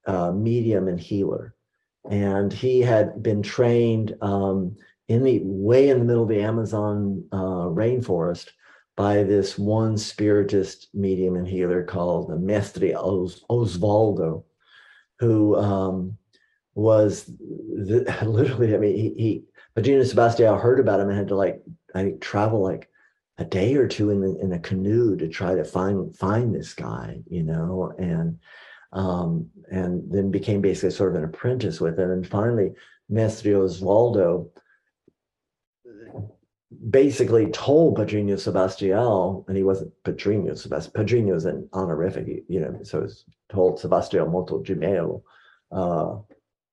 uh, 0.08 0.32
medium 0.32 0.88
and 0.88 0.98
healer. 0.98 1.54
And 2.10 2.52
he 2.52 2.80
had 2.80 3.22
been 3.22 3.42
trained 3.42 4.16
um, 4.22 4.74
in 5.08 5.24
the 5.24 5.40
way 5.42 5.88
in 5.88 5.98
the 5.98 6.04
middle 6.04 6.22
of 6.22 6.28
the 6.28 6.42
Amazon 6.42 7.24
uh, 7.32 7.66
rainforest 7.68 8.50
by 8.96 9.22
this 9.22 9.58
one 9.58 9.96
spiritist 9.96 10.88
medium 10.92 11.36
and 11.36 11.48
healer 11.48 11.82
called 11.82 12.30
Mestre 12.42 12.94
Os- 12.94 13.44
Osvaldo, 13.48 14.44
who 15.18 15.56
um, 15.56 16.18
was 16.74 17.24
the, 17.24 18.04
literally, 18.26 18.74
I 18.74 18.78
mean, 18.78 18.96
he, 18.96 19.14
he 19.16 19.44
Padrinho 19.76 20.00
Sebastião 20.00 20.60
heard 20.60 20.80
about 20.80 21.00
him 21.00 21.08
and 21.08 21.16
had 21.16 21.28
to 21.28 21.36
like, 21.36 21.62
I 21.94 22.14
travel 22.20 22.60
like 22.62 22.88
a 23.38 23.44
day 23.44 23.76
or 23.76 23.86
two 23.86 24.10
in 24.10 24.20
the, 24.20 24.36
in 24.40 24.52
a 24.52 24.58
canoe 24.58 25.16
to 25.16 25.28
try 25.28 25.54
to 25.54 25.64
find 25.64 26.14
find 26.16 26.54
this 26.54 26.74
guy, 26.74 27.20
you 27.28 27.44
know, 27.44 27.92
and 27.98 28.38
um, 28.92 29.48
and 29.70 30.02
then 30.10 30.30
became 30.30 30.60
basically 30.60 30.90
sort 30.90 31.12
of 31.12 31.22
an 31.22 31.28
apprentice 31.28 31.80
with 31.80 31.98
him. 31.98 32.10
And 32.10 32.26
finally, 32.26 32.72
Mestre 33.08 33.52
Osvaldo 33.52 34.48
basically 36.90 37.46
told 37.46 37.96
Padrinho 37.96 38.34
Sebastião, 38.34 39.44
and 39.48 39.56
he 39.56 39.62
wasn't 39.62 39.92
Padrinho 40.04 40.52
Sebastião, 40.52 40.92
Padrinho 40.92 41.34
is 41.34 41.44
an 41.44 41.68
honorific, 41.72 42.44
you 42.48 42.60
know, 42.60 42.78
so 42.82 43.02
it's 43.02 43.24
told 43.48 43.80
Sebastião 43.80 44.30
Mota 44.30 44.62
de 44.62 44.74
Melo, 44.74 45.22
uh, 45.72 46.16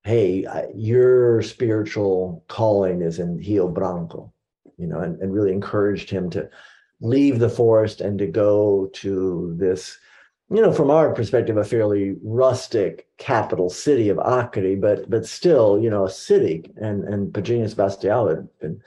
hey, 0.04 0.46
your 0.76 1.42
spiritual 1.42 2.44
calling 2.48 3.02
is 3.02 3.20
in 3.20 3.38
Rio 3.38 3.68
Branco 3.68 4.32
you 4.78 4.88
know, 4.88 5.00
and, 5.00 5.20
and 5.22 5.34
really 5.34 5.52
encouraged 5.52 6.10
him 6.10 6.30
to 6.32 6.50
leave 7.02 7.40
the 7.40 7.50
forest 7.50 8.02
and 8.02 8.18
to 8.20 8.28
go 8.28 8.90
to 8.94 9.54
this, 9.58 9.98
you 10.50 10.62
know, 10.62 10.72
from 10.72 10.92
our 10.92 11.14
perspective, 11.14 11.58
a 11.58 11.64
fairly 11.64 12.16
rustic 12.24 13.08
capital 13.18 13.70
city 13.70 14.10
of 14.10 14.20
Acre, 14.20 14.76
but 14.76 15.10
but 15.10 15.26
still, 15.26 15.80
you 15.80 15.90
know, 15.90 16.06
a 16.06 16.10
city. 16.10 16.72
And 16.78 17.04
and 17.06 17.34
Padrinho 17.34 17.74
Sebastião 17.74 18.30
had 18.30 18.48
been 18.60 18.82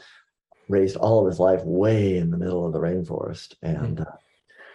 raised 0.69 0.97
all 0.97 1.21
of 1.21 1.27
his 1.27 1.41
life 1.41 1.63
way 1.65 2.19
in 2.19 2.31
the 2.31 2.37
middle 2.37 2.67
of 2.67 2.73
the 2.73 2.81
rainforest. 2.81 3.55
And 3.63 4.01
uh, 4.01 4.05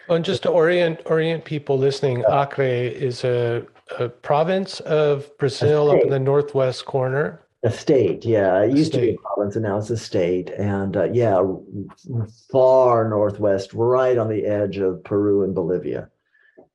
well, 0.08 0.16
and 0.16 0.24
just 0.24 0.42
to 0.42 0.50
orient 0.50 1.00
orient 1.06 1.44
people 1.44 1.78
listening, 1.78 2.24
Acre 2.28 2.62
is 2.62 3.24
a, 3.24 3.66
a 3.98 4.08
province 4.08 4.80
of 4.80 5.36
Brazil 5.38 5.90
up 5.90 6.02
in 6.02 6.10
the 6.10 6.18
northwest 6.18 6.84
corner. 6.84 7.40
A 7.62 7.70
state, 7.70 8.26
yeah. 8.26 8.62
It 8.62 8.76
used 8.76 8.92
to 8.92 9.00
be 9.00 9.10
a 9.12 9.16
province, 9.16 9.56
and 9.56 9.64
now 9.64 9.78
it's 9.78 9.88
a 9.88 9.96
state. 9.96 10.50
And 10.50 10.98
uh, 10.98 11.04
yeah, 11.04 11.42
far 12.52 13.08
northwest, 13.08 13.72
right 13.72 14.18
on 14.18 14.28
the 14.28 14.44
edge 14.44 14.76
of 14.76 15.02
Peru 15.02 15.42
and 15.44 15.54
Bolivia. 15.54 16.10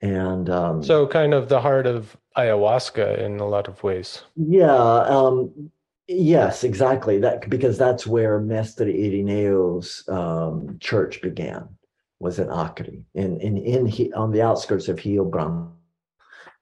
And 0.01 0.49
um, 0.49 0.81
so, 0.81 1.05
kind 1.05 1.35
of 1.35 1.47
the 1.47 1.61
heart 1.61 1.85
of 1.85 2.17
ayahuasca 2.35 3.19
in 3.19 3.39
a 3.39 3.45
lot 3.45 3.67
of 3.67 3.83
ways. 3.83 4.23
Yeah. 4.35 4.73
Um, 4.73 5.71
yes, 6.09 6.63
exactly. 6.63 7.19
That 7.19 7.49
because 7.49 7.77
that's 7.77 8.05
where 8.05 8.39
Mestre 8.39 8.85
Irineu's 8.85 10.03
um, 10.09 10.77
church 10.79 11.21
began. 11.21 11.69
Was 12.19 12.37
in 12.37 12.51
Acre, 12.51 12.97
in 13.13 13.39
in 13.39 13.57
in 13.57 13.85
he, 13.85 14.11
on 14.11 14.31
the 14.31 14.41
outskirts 14.41 14.89
of 14.89 14.97
Branco. 14.97 15.71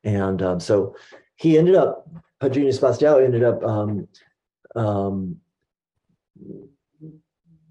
And 0.03 0.41
um, 0.43 0.59
so 0.59 0.95
he 1.35 1.57
ended 1.57 1.75
up 1.75 2.07
Padrinho 2.39 2.69
Sebastião 2.69 3.23
ended 3.23 3.43
up 3.43 3.63
um, 3.63 4.07
um, 4.75 5.37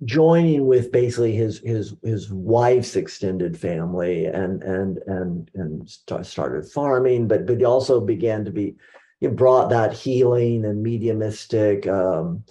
joining 0.05 0.67
with 0.67 0.91
basically 0.91 1.33
his 1.33 1.61
his 1.61 1.95
his 2.03 2.31
wife's 2.33 2.97
extended 2.97 3.57
family 3.59 4.27
and 4.27 4.63
and 4.63 4.99
and 5.07 5.51
and 5.55 5.89
started 6.23 6.69
farming, 6.69 7.29
but 7.29 7.47
but 7.47 7.59
he 7.59 7.65
also 7.65 8.01
began 8.01 8.45
to 8.45 8.51
be 8.51 8.75
he 9.21 9.27
brought 9.29 9.71
that 9.71 9.93
healing 9.93 10.65
and 10.65 10.83
mediumistic 10.83 11.87
um, 11.87 12.45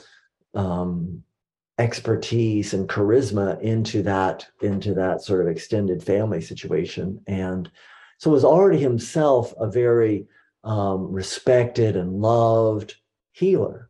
um, 0.53 1.24
expertise 1.78 2.74
and 2.74 2.88
charisma 2.88 3.59
into 3.61 4.01
that 4.03 4.47
into 4.61 4.93
that 4.93 5.22
sort 5.22 5.41
of 5.41 5.47
extended 5.47 6.01
family 6.01 6.41
situation 6.41 7.22
and 7.28 7.70
so 8.18 8.32
was 8.32 8.45
already 8.45 8.80
himself 8.80 9.53
a 9.59 9.70
very 9.70 10.28
um, 10.63 11.11
respected 11.11 11.95
and 11.95 12.22
loved 12.22 12.95
healer. 13.32 13.89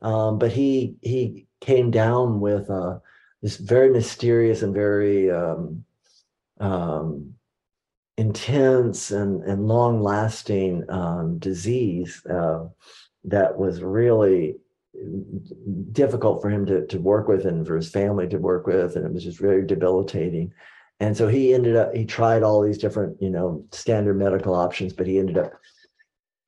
Um, 0.00 0.38
but 0.38 0.52
he 0.52 0.96
he 1.00 1.46
came 1.60 1.90
down 1.90 2.40
with 2.40 2.68
uh, 2.68 2.98
this 3.40 3.56
very 3.56 3.90
mysterious 3.90 4.62
and 4.62 4.74
very 4.74 5.30
um, 5.30 5.84
um 6.60 7.34
intense 8.16 9.10
and, 9.10 9.42
and 9.44 9.68
long 9.68 10.02
lasting 10.02 10.84
um, 10.90 11.38
disease 11.38 12.24
uh, 12.26 12.66
that 13.24 13.56
was 13.56 13.82
really 13.82 14.56
difficult 15.92 16.42
for 16.42 16.50
him 16.50 16.66
to, 16.66 16.86
to 16.86 16.98
work 16.98 17.28
with 17.28 17.46
and 17.46 17.66
for 17.66 17.76
his 17.76 17.90
family 17.90 18.28
to 18.28 18.38
work 18.38 18.66
with. 18.66 18.96
And 18.96 19.06
it 19.06 19.12
was 19.12 19.24
just 19.24 19.40
very 19.40 19.66
debilitating. 19.66 20.52
And 21.00 21.16
so 21.16 21.26
he 21.26 21.54
ended 21.54 21.76
up, 21.76 21.94
he 21.94 22.04
tried 22.04 22.42
all 22.42 22.62
these 22.62 22.78
different, 22.78 23.20
you 23.20 23.30
know, 23.30 23.64
standard 23.72 24.18
medical 24.18 24.54
options, 24.54 24.92
but 24.92 25.06
he 25.06 25.18
ended 25.18 25.38
up 25.38 25.52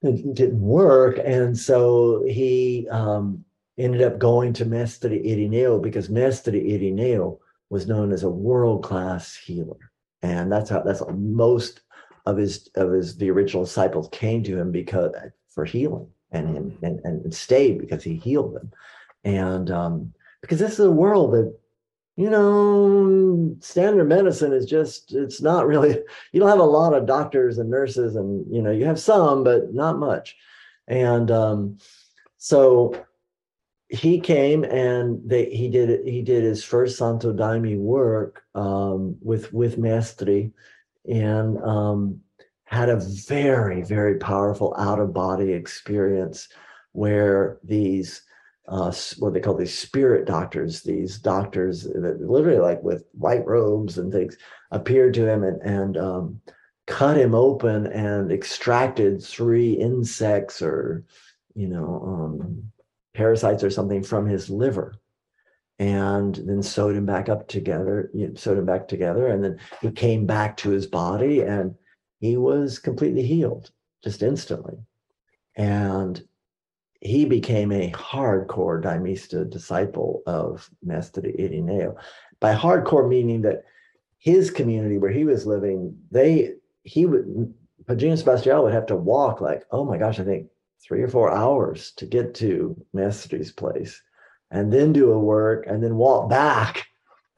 it 0.04 0.34
didn't 0.34 0.60
work. 0.60 1.18
And 1.24 1.58
so 1.58 2.22
he 2.24 2.86
um, 2.90 3.44
ended 3.78 4.02
up 4.02 4.18
going 4.18 4.52
to 4.54 4.64
Mestre 4.64 5.08
Irineu 5.08 5.82
because 5.82 6.10
Mestre 6.10 6.52
Irineu 6.52 7.38
was 7.70 7.86
known 7.86 8.12
as 8.12 8.22
a 8.22 8.28
world-class 8.28 9.34
healer. 9.34 9.90
And 10.24 10.50
that's 10.50 10.70
how 10.70 10.80
that's 10.80 11.00
how 11.00 11.10
most 11.10 11.82
of 12.24 12.38
his 12.38 12.70
of 12.76 12.90
his 12.92 13.16
the 13.16 13.30
original 13.30 13.64
disciples 13.64 14.08
came 14.10 14.42
to 14.44 14.58
him 14.58 14.72
because 14.72 15.12
for 15.50 15.66
healing 15.66 16.08
and 16.32 16.48
him 16.48 16.78
and, 16.82 16.98
and 17.04 17.34
stayed 17.34 17.78
because 17.78 18.02
he 18.02 18.16
healed 18.16 18.54
them. 18.54 18.72
And 19.24 19.70
um, 19.70 20.14
because 20.40 20.58
this 20.58 20.72
is 20.72 20.86
a 20.86 20.90
world 20.90 21.34
that 21.34 21.54
you 22.16 22.30
know, 22.30 23.56
standard 23.58 24.04
medicine 24.04 24.52
is 24.52 24.66
just, 24.66 25.12
it's 25.14 25.42
not 25.42 25.66
really, 25.66 25.98
you 26.32 26.38
don't 26.38 26.48
have 26.48 26.60
a 26.60 26.62
lot 26.62 26.94
of 26.94 27.06
doctors 27.06 27.58
and 27.58 27.68
nurses, 27.68 28.14
and, 28.14 28.46
you 28.54 28.62
know, 28.62 28.70
you 28.70 28.84
have 28.84 29.00
some, 29.00 29.42
but 29.42 29.74
not 29.74 29.98
much. 29.98 30.36
And 30.86 31.28
um, 31.32 31.78
so 32.38 33.04
he 33.94 34.20
came 34.20 34.64
and 34.64 35.20
they, 35.24 35.46
he 35.46 35.68
did, 35.68 36.06
he 36.06 36.22
did 36.22 36.42
his 36.42 36.64
first 36.64 36.98
Santo 36.98 37.32
Daime 37.32 37.78
work 37.78 38.42
um, 38.54 39.16
with, 39.20 39.52
with 39.52 39.78
Mestre 39.78 40.50
and 41.08 41.58
um, 41.62 42.20
had 42.64 42.88
a 42.88 43.00
very, 43.26 43.82
very 43.82 44.18
powerful 44.18 44.74
out 44.78 45.00
of 45.00 45.12
body 45.12 45.52
experience 45.52 46.48
where 46.92 47.58
these 47.62 48.22
uh, 48.66 48.92
what 49.18 49.34
they 49.34 49.40
call 49.40 49.54
these 49.54 49.78
spirit 49.78 50.26
doctors, 50.26 50.82
these 50.82 51.18
doctors 51.18 51.82
that 51.82 52.18
literally 52.20 52.58
like 52.58 52.82
with 52.82 53.04
white 53.12 53.44
robes 53.46 53.98
and 53.98 54.10
things 54.10 54.38
appeared 54.70 55.12
to 55.14 55.28
him 55.28 55.44
and, 55.44 55.60
and 55.62 55.98
um, 55.98 56.40
cut 56.86 57.16
him 57.16 57.34
open 57.34 57.86
and 57.88 58.32
extracted 58.32 59.22
three 59.22 59.72
insects 59.72 60.62
or, 60.62 61.04
you 61.54 61.68
know, 61.68 62.02
um, 62.06 62.72
parasites 63.14 63.64
or 63.64 63.70
something 63.70 64.02
from 64.02 64.26
his 64.26 64.50
liver 64.50 64.94
and 65.78 66.36
then 66.36 66.62
sewed 66.62 66.96
him 66.96 67.06
back 67.06 67.28
up 67.28 67.48
together, 67.48 68.10
you 68.14 68.28
know, 68.28 68.34
sewed 68.34 68.58
him 68.58 68.66
back 68.66 68.86
together. 68.86 69.28
And 69.28 69.42
then 69.42 69.58
he 69.80 69.90
came 69.90 70.26
back 70.26 70.56
to 70.58 70.70
his 70.70 70.86
body 70.86 71.40
and 71.40 71.74
he 72.20 72.36
was 72.36 72.78
completely 72.78 73.22
healed 73.22 73.70
just 74.02 74.22
instantly. 74.22 74.76
And 75.56 76.22
he 77.00 77.24
became 77.24 77.70
a 77.70 77.90
hardcore 77.92 78.82
Daimista 78.82 79.48
disciple 79.48 80.22
of 80.26 80.70
Mestre 80.82 81.22
Irineu. 81.22 81.96
By 82.40 82.54
hardcore 82.54 83.08
meaning 83.08 83.42
that 83.42 83.64
his 84.18 84.50
community 84.50 84.98
where 84.98 85.10
he 85.10 85.24
was 85.24 85.46
living, 85.46 85.96
they 86.10 86.54
he 86.82 87.06
would 87.06 87.54
Padrinho 87.84 88.22
Sebastião 88.22 88.62
would 88.62 88.72
have 88.72 88.86
to 88.86 88.96
walk 88.96 89.40
like, 89.40 89.64
oh 89.70 89.84
my 89.84 89.98
gosh, 89.98 90.18
I 90.18 90.24
think 90.24 90.48
three 90.86 91.02
or 91.02 91.08
four 91.08 91.30
hours 91.30 91.92
to 91.96 92.06
get 92.06 92.34
to 92.34 92.76
Master's 92.92 93.52
place 93.52 94.02
and 94.50 94.72
then 94.72 94.92
do 94.92 95.10
a 95.10 95.18
work 95.18 95.66
and 95.66 95.82
then 95.82 95.96
walk 95.96 96.28
back 96.28 96.86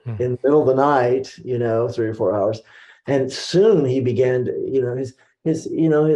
hmm. 0.04 0.20
in 0.20 0.32
the 0.32 0.38
middle 0.42 0.62
of 0.62 0.66
the 0.66 0.74
night, 0.74 1.36
you 1.44 1.58
know, 1.58 1.88
three 1.88 2.08
or 2.08 2.14
four 2.14 2.34
hours. 2.34 2.60
And 3.06 3.32
soon 3.32 3.84
he 3.84 4.00
began 4.00 4.44
to, 4.46 4.52
you 4.66 4.82
know, 4.82 4.96
his 4.96 5.14
his, 5.44 5.66
you 5.66 5.88
know, 5.88 6.06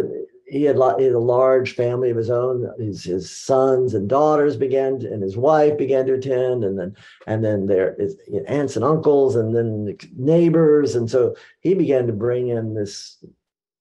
he 0.50 0.64
had, 0.64 0.76
he 0.98 1.04
had 1.04 1.14
a 1.14 1.18
large 1.20 1.76
family 1.76 2.10
of 2.10 2.16
his 2.16 2.30
own. 2.30 2.68
His, 2.78 3.04
his 3.04 3.30
sons 3.30 3.94
and 3.94 4.08
daughters 4.08 4.56
began, 4.56 4.98
to, 4.98 5.12
and 5.12 5.22
his 5.22 5.36
wife 5.36 5.78
began 5.78 6.06
to 6.06 6.14
attend, 6.14 6.64
and 6.64 6.76
then 6.76 6.96
and 7.28 7.44
then 7.44 7.66
their 7.66 7.94
his 7.98 8.16
aunts 8.48 8.74
and 8.74 8.84
uncles, 8.84 9.36
and 9.36 9.54
then 9.54 9.96
neighbors, 10.16 10.96
and 10.96 11.08
so 11.08 11.36
he 11.60 11.74
began 11.74 12.08
to 12.08 12.12
bring 12.12 12.48
in 12.48 12.74
this 12.74 13.24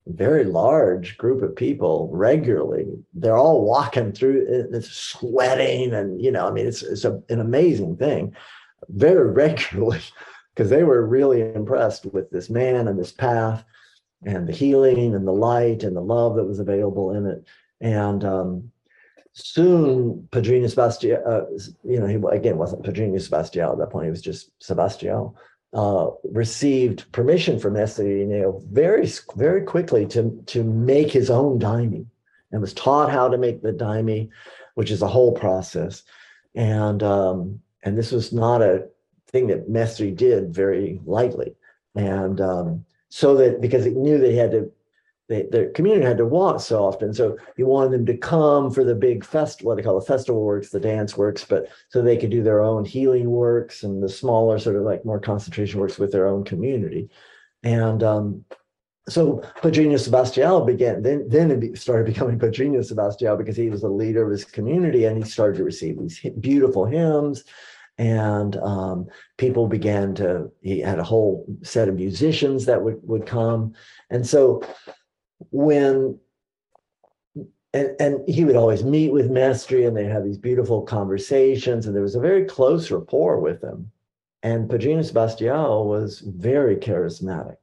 very 0.10 0.44
large 0.44 1.18
group 1.18 1.42
of 1.42 1.56
people 1.56 2.10
regularly. 2.12 2.86
They're 3.14 3.38
all 3.38 3.64
walking 3.64 4.12
through, 4.12 4.68
it's 4.72 4.90
sweating, 4.92 5.94
and 5.94 6.22
you 6.22 6.32
know, 6.32 6.48
I 6.48 6.52
mean, 6.52 6.68
it's 6.68 6.82
it's 6.82 7.06
a, 7.06 7.22
an 7.30 7.40
amazing 7.40 7.98
thing, 7.98 8.36
very 8.90 9.30
regularly, 9.32 10.02
because 10.54 10.70
they 10.70 10.84
were 10.84 11.06
really 11.06 11.42
impressed 11.42 12.06
with 12.08 12.30
this 12.32 12.50
man 12.50 12.88
and 12.88 13.00
this 13.00 13.12
path 13.12 13.64
and 14.26 14.48
the 14.48 14.54
healing 14.54 15.16
and 15.16 15.28
the 15.28 15.32
light 15.32 15.84
and 15.84 15.96
the 15.96 16.02
love 16.02 16.36
that 16.36 16.46
was 16.46 16.60
available 16.60 17.12
in 17.12 17.26
it. 17.26 17.46
And 17.80 18.26
um, 18.26 18.72
soon, 19.34 20.28
Padrinho 20.32 20.66
Sebastião, 20.66 21.26
uh, 21.26 21.46
you 21.84 22.00
know, 22.00 22.08
he 22.08 22.20
again 22.36 22.58
wasn't 22.58 22.84
Padrinho 22.84 23.16
Sebastião 23.16 23.72
at 23.74 23.78
that 23.78 23.90
point, 23.90 24.06
he 24.06 24.12
was 24.12 24.22
just 24.22 24.52
Sebastião, 24.60 25.36
uh, 25.74 26.10
received 26.24 27.12
permission 27.12 27.60
from 27.60 27.76
Estorino 27.76 28.64
very, 28.66 29.08
very 29.36 29.62
quickly 29.62 30.06
to, 30.08 30.42
to 30.48 30.64
make 30.64 31.12
his 31.12 31.30
own 31.30 31.60
daime 31.60 32.06
and 32.52 32.62
was 32.62 32.74
taught 32.74 33.12
how 33.12 33.28
to 33.30 33.38
make 33.38 33.62
the 33.62 33.72
daime, 33.72 34.30
which 34.76 34.90
is 34.90 35.02
a 35.02 35.08
whole 35.08 35.32
process. 35.32 36.04
And, 36.56 37.04
um, 37.04 37.62
and 37.84 37.98
this 37.98 38.12
was 38.12 38.34
not 38.34 38.62
a 38.62 38.88
thing 39.28 39.48
that 39.48 39.70
Mestre 39.70 40.12
did 40.12 40.54
very 40.54 41.00
lightly. 41.06 41.56
And 41.96 42.42
um, 42.42 42.86
so 43.10 43.36
that 43.36 43.62
because 43.62 43.86
he 43.86 43.92
knew 43.92 44.18
they 44.18 44.36
had 44.36 44.52
to 44.52 44.72
their 45.30 45.70
community 45.70 46.06
had 46.06 46.18
to 46.18 46.26
walk 46.26 46.60
so 46.60 46.84
often. 46.84 47.14
So 47.14 47.38
you 47.56 47.68
wanted 47.68 47.92
them 47.92 48.06
to 48.08 48.18
come 48.18 48.72
for 48.72 48.84
the 48.84 48.96
big 48.96 49.24
fest, 49.24 49.64
what 49.64 49.78
they 49.78 49.84
call 49.84 50.00
the 50.00 50.06
festival 50.06 50.44
works, 50.44 50.70
the 50.70 50.80
dance 50.80 51.16
works, 51.16 51.46
but 51.46 51.68
so 51.90 52.02
they 52.02 52.18
could 52.18 52.32
do 52.32 52.42
their 52.42 52.62
own 52.62 52.84
healing 52.84 53.30
works 53.30 53.84
and 53.84 54.02
the 54.02 54.10
smaller 54.10 54.58
sort 54.58 54.76
of 54.76 54.84
like 54.84 55.06
more 55.06 55.20
concentration 55.20 55.80
works 55.80 56.00
with 56.00 56.12
their 56.12 56.28
own 56.28 56.44
community. 56.44 57.10
And 57.62 58.02
um, 58.02 58.46
so 59.08 59.44
Padrinho 59.58 60.00
Sebastião 60.00 60.66
began, 60.66 61.04
then, 61.04 61.30
then 61.30 61.52
it 61.52 61.78
started 61.78 62.08
becoming 62.08 62.40
Padrinho 62.40 62.80
Sebastião 62.80 63.38
because 63.38 63.56
he 63.56 63.70
was 63.70 63.82
the 63.82 63.88
leader 63.88 64.26
of 64.26 64.32
his 64.32 64.46
community 64.46 65.06
and 65.06 65.16
he 65.16 65.30
started 65.30 65.58
to 65.58 65.64
receive 65.64 66.00
these 66.00 66.20
beautiful 66.40 66.86
hymns 66.86 67.44
and 68.00 68.56
um, 68.58 69.08
people 69.38 69.68
began 69.68 70.16
to 70.16 70.50
he 70.62 70.80
had 70.80 71.00
a 71.00 71.04
whole 71.04 71.46
set 71.62 71.90
of 71.90 71.96
musicians 71.96 72.66
that 72.66 72.82
would 72.82 72.98
would 73.04 73.26
come 73.26 73.74
and 74.10 74.26
so 74.26 74.64
when 75.52 76.20
and, 77.72 77.96
and 78.00 78.28
he 78.28 78.46
would 78.46 78.56
always 78.56 78.84
meet 78.84 79.12
with 79.12 79.30
Mestre 79.30 79.88
and 79.88 79.96
they 79.96 80.06
have 80.06 80.24
these 80.24 80.40
beautiful 80.40 80.82
conversations 80.82 81.86
and 81.86 81.96
there 81.96 82.02
was 82.02 82.16
a 82.16 82.20
very 82.20 82.46
close 82.46 82.90
rapport 82.90 83.40
with 83.40 83.62
him 83.64 83.92
and 84.42 84.70
Padrinho 84.70 85.00
Sebastião 85.00 85.86
was 85.86 86.20
very 86.20 86.76
charismatic 86.76 87.58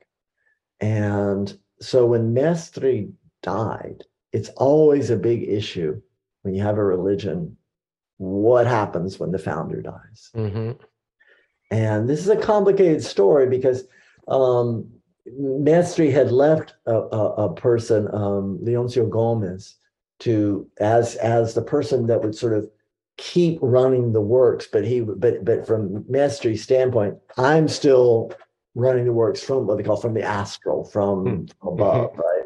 and 0.80 1.58
so 1.80 2.06
when 2.06 2.34
Mestre 2.34 3.06
died 3.42 4.04
it's 4.32 4.50
always 4.50 5.10
a 5.10 5.16
big 5.16 5.48
issue 5.48 6.00
when 6.42 6.54
you 6.54 6.62
have 6.62 6.78
a 6.78 6.84
religion 6.84 7.56
what 8.18 8.66
happens 8.66 9.18
when 9.18 9.30
the 9.30 9.38
founder 9.38 9.82
dies. 9.82 10.30
Mm-hmm. 10.34 10.72
And 11.70 12.08
this 12.08 12.20
is 12.20 12.28
a 12.28 12.36
complicated 12.36 13.02
story 13.02 13.48
because 13.48 13.84
um, 14.28 14.88
Mestre 15.32 16.10
had 16.10 16.30
left 16.30 16.74
a, 16.86 16.94
a, 16.94 17.32
a 17.46 17.54
person, 17.54 18.08
um, 18.14 18.58
Leoncio 18.62 19.08
Gomes, 19.08 19.76
to 20.20 20.66
as 20.78 21.16
as 21.16 21.54
the 21.54 21.62
person 21.62 22.06
that 22.06 22.22
would 22.22 22.34
sort 22.34 22.54
of 22.54 22.70
keep 23.18 23.58
running 23.60 24.12
the 24.12 24.20
works. 24.20 24.66
But 24.70 24.84
he, 24.84 25.00
but 25.00 25.44
but 25.44 25.66
from 25.66 26.04
Mestre's 26.08 26.62
standpoint, 26.62 27.18
I'm 27.36 27.68
still 27.68 28.32
running 28.74 29.04
the 29.04 29.12
works 29.12 29.42
from 29.42 29.66
what 29.66 29.78
they 29.78 29.82
call 29.82 29.96
from 29.96 30.14
the 30.14 30.22
astral, 30.22 30.84
from, 30.84 31.24
mm 31.24 31.50
above, 31.62 32.10
mm-hmm. 32.10 32.20
right? 32.20 32.42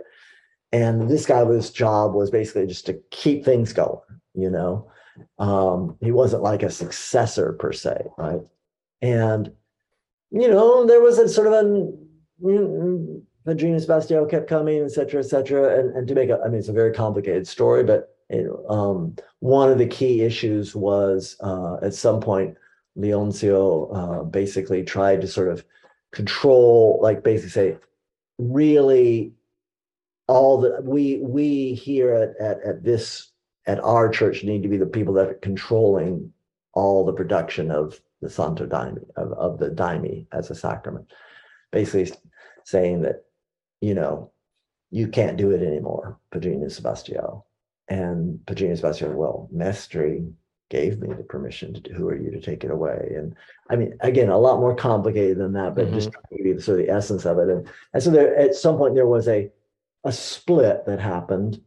And 0.72 1.10
this 1.10 1.26
guy 1.26 1.42
was 1.42 1.70
job 1.70 2.14
was 2.14 2.30
basically 2.30 2.66
just 2.66 2.86
to 2.86 2.94
keep 3.10 3.44
things 3.44 3.72
going, 3.72 3.98
you 4.34 4.48
know. 4.48 4.90
Um, 5.38 5.96
he 6.00 6.12
wasn't 6.12 6.44
like 6.44 6.62
a 6.62 6.70
successor 6.70 7.52
per 7.54 7.72
se, 7.72 8.06
right? 8.16 8.40
And 9.02 9.52
you 10.30 10.48
know, 10.48 10.86
there 10.86 11.00
was 11.00 11.18
a 11.18 11.28
sort 11.28 11.48
of 11.48 11.52
an 11.54 11.99
you 12.42 12.58
know, 12.58 13.22
Sebastião 13.46 14.28
kept 14.28 14.48
coming, 14.48 14.82
et 14.82 14.92
cetera, 14.92 15.20
et 15.20 15.28
cetera. 15.28 15.78
And, 15.78 15.96
and 15.96 16.08
to 16.08 16.14
make 16.14 16.30
a, 16.30 16.40
I 16.44 16.48
mean, 16.48 16.58
it's 16.58 16.68
a 16.68 16.72
very 16.72 16.92
complicated 16.92 17.46
story, 17.46 17.84
but 17.84 18.16
it, 18.28 18.46
um, 18.68 19.16
one 19.40 19.70
of 19.70 19.78
the 19.78 19.86
key 19.86 20.22
issues 20.22 20.74
was 20.74 21.36
uh, 21.40 21.76
at 21.82 21.94
some 21.94 22.20
point, 22.20 22.56
Leoncio 22.98 23.88
uh, 23.94 24.24
basically 24.24 24.82
tried 24.82 25.20
to 25.20 25.28
sort 25.28 25.48
of 25.48 25.64
control, 26.12 26.98
like 27.00 27.22
basically 27.22 27.50
say, 27.50 27.76
really 28.38 29.32
all 30.26 30.60
the 30.60 30.80
we 30.82 31.18
we 31.22 31.74
here 31.74 32.12
at 32.14 32.36
at, 32.40 32.62
at 32.64 32.84
this 32.84 33.30
at 33.66 33.80
our 33.80 34.08
church 34.08 34.44
need 34.44 34.62
to 34.62 34.68
be 34.68 34.76
the 34.76 34.86
people 34.86 35.14
that 35.14 35.28
are 35.28 35.34
controlling 35.34 36.32
all 36.72 37.04
the 37.04 37.12
production 37.12 37.70
of 37.70 38.00
the 38.22 38.30
Santo 38.30 38.66
Daime, 38.66 39.04
of, 39.16 39.32
of 39.32 39.58
the 39.58 39.70
Daime 39.70 40.26
as 40.32 40.50
a 40.50 40.54
sacrament. 40.54 41.10
Basically 41.72 42.12
saying 42.64 43.02
that, 43.02 43.24
you 43.80 43.94
know, 43.94 44.32
you 44.90 45.08
can't 45.08 45.36
do 45.36 45.50
it 45.52 45.62
anymore, 45.62 46.18
Padrinho 46.32 46.66
Sebastião. 46.66 47.42
And 47.88 48.40
Padrinho 48.46 48.80
Sebastião, 48.80 49.14
well, 49.14 49.48
Mestre 49.52 50.22
gave 50.68 51.00
me 51.00 51.08
the 51.08 51.24
permission 51.24 51.74
to 51.74 51.80
do, 51.80 51.92
who 51.92 52.08
are 52.08 52.16
you 52.16 52.30
to 52.30 52.40
take 52.40 52.64
it 52.64 52.70
away? 52.70 53.12
And 53.16 53.34
I 53.70 53.76
mean, 53.76 53.96
again, 54.00 54.28
a 54.28 54.38
lot 54.38 54.60
more 54.60 54.74
complicated 54.74 55.38
than 55.38 55.52
that, 55.54 55.74
but 55.74 55.86
mm-hmm. 55.86 55.94
just 55.94 56.10
give 56.30 56.46
you 56.46 56.54
the 56.54 56.62
sort 56.62 56.80
of 56.80 56.86
the 56.86 56.92
essence 56.92 57.26
of 57.26 57.38
it. 57.38 57.48
And, 57.48 57.68
and 57.92 58.02
so 58.02 58.10
there, 58.10 58.36
at 58.36 58.54
some 58.54 58.76
point 58.76 58.94
there 58.94 59.06
was 59.06 59.26
a, 59.28 59.50
a 60.04 60.12
split 60.12 60.86
that 60.86 61.00
happened 61.00 61.60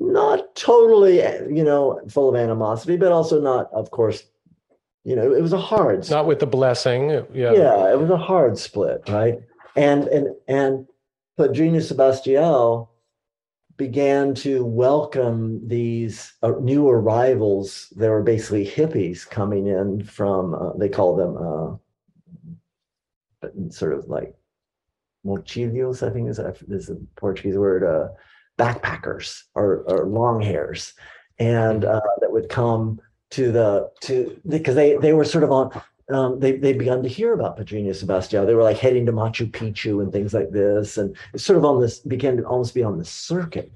not 0.00 0.54
totally, 0.54 1.18
you 1.54 1.64
know, 1.64 2.00
full 2.08 2.28
of 2.28 2.36
animosity, 2.36 2.96
but 2.96 3.12
also 3.12 3.40
not, 3.40 3.72
of 3.72 3.90
course, 3.90 4.22
you 5.08 5.16
know, 5.16 5.32
it 5.32 5.40
was 5.40 5.54
a 5.54 5.58
hard 5.58 6.04
split. 6.04 6.16
Not 6.16 6.26
with 6.26 6.38
the 6.38 6.46
blessing. 6.46 7.08
Yeah. 7.32 7.52
Yeah, 7.52 7.90
it 7.90 7.98
was 7.98 8.10
a 8.10 8.18
hard 8.18 8.58
split, 8.58 9.08
right? 9.08 9.38
And 9.74 10.04
and 10.08 10.34
and 10.46 10.86
but 11.38 11.52
Padrinho 11.52 11.80
Sebastião 11.80 12.88
began 13.78 14.34
to 14.34 14.66
welcome 14.66 15.66
these 15.66 16.34
uh, 16.42 16.52
new 16.60 16.86
arrivals. 16.86 17.90
There 17.96 18.10
were 18.10 18.22
basically 18.22 18.66
hippies 18.66 19.26
coming 19.26 19.68
in 19.68 20.04
from, 20.04 20.52
uh, 20.52 20.72
they 20.76 20.90
call 20.90 21.16
them 21.16 21.78
uh, 23.46 23.48
sort 23.70 23.94
of 23.94 24.08
like 24.08 24.34
mochilhos, 25.24 26.06
I 26.06 26.12
think 26.12 26.28
is 26.28 26.38
a, 26.38 26.54
is 26.68 26.90
a 26.90 26.96
Portuguese 27.16 27.56
word, 27.56 27.82
uh, 27.82 28.08
backpackers 28.58 29.44
or, 29.54 29.84
or 29.86 30.06
long 30.06 30.42
hairs, 30.42 30.92
and 31.38 31.84
uh, 31.84 32.00
that 32.20 32.32
would 32.32 32.48
come 32.48 33.00
to 33.30 33.52
the 33.52 33.90
to 34.02 34.40
because 34.48 34.74
they 34.74 34.96
they 34.96 35.12
were 35.12 35.24
sort 35.24 35.44
of 35.44 35.52
on 35.52 35.82
um, 36.10 36.40
they 36.40 36.52
they 36.56 36.72
begun 36.72 37.02
to 37.02 37.08
hear 37.08 37.32
about 37.32 37.58
Padrinho 37.58 37.90
Sebastião. 37.90 38.46
They 38.46 38.54
were 38.54 38.62
like 38.62 38.78
heading 38.78 39.06
to 39.06 39.12
Machu 39.12 39.50
Picchu 39.50 40.02
and 40.02 40.12
things 40.12 40.32
like 40.32 40.50
this, 40.50 40.96
and 40.96 41.16
sort 41.36 41.58
of 41.58 41.64
on 41.64 41.80
this 41.80 42.00
began 42.00 42.36
to 42.38 42.44
almost 42.44 42.74
be 42.74 42.82
on 42.82 42.98
the 42.98 43.04
circuit. 43.04 43.72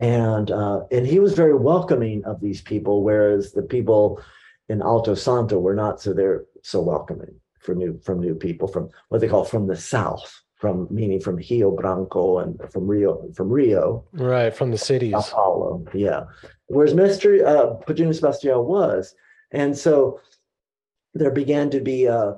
and 0.00 0.50
uh, 0.50 0.80
and 0.90 1.06
he 1.06 1.18
was 1.20 1.34
very 1.34 1.54
welcoming 1.54 2.24
of 2.24 2.40
these 2.40 2.60
people, 2.60 3.02
whereas 3.02 3.52
the 3.52 3.62
people 3.62 4.20
in 4.68 4.82
Alto 4.82 5.14
Santo 5.14 5.58
were 5.58 5.74
not 5.74 6.00
so 6.00 6.12
they're 6.12 6.44
so 6.62 6.80
welcoming 6.80 7.34
for 7.60 7.74
new 7.74 7.98
from 8.04 8.20
new 8.20 8.34
people 8.34 8.68
from 8.68 8.90
what 9.08 9.20
they 9.20 9.28
call 9.28 9.44
from 9.44 9.66
the 9.66 9.76
south, 9.76 10.42
from 10.56 10.88
meaning 10.90 11.20
from 11.20 11.36
Rio 11.36 11.70
Branco 11.70 12.38
and 12.38 12.60
from 12.72 12.86
Rio 12.86 13.30
from 13.34 13.48
Rio, 13.50 14.04
right 14.12 14.54
from 14.54 14.70
the 14.70 14.78
cities, 14.78 15.12
Sao 15.12 15.34
Paulo, 15.34 15.84
yeah. 15.94 16.24
Whereas 16.66 16.94
Mystery 16.94 17.42
uh, 17.42 17.74
Sebastião 17.86 18.64
was, 18.64 19.14
and 19.50 19.76
so 19.76 20.20
there 21.12 21.30
began 21.30 21.70
to 21.70 21.80
be 21.80 22.08
uh, 22.08 22.34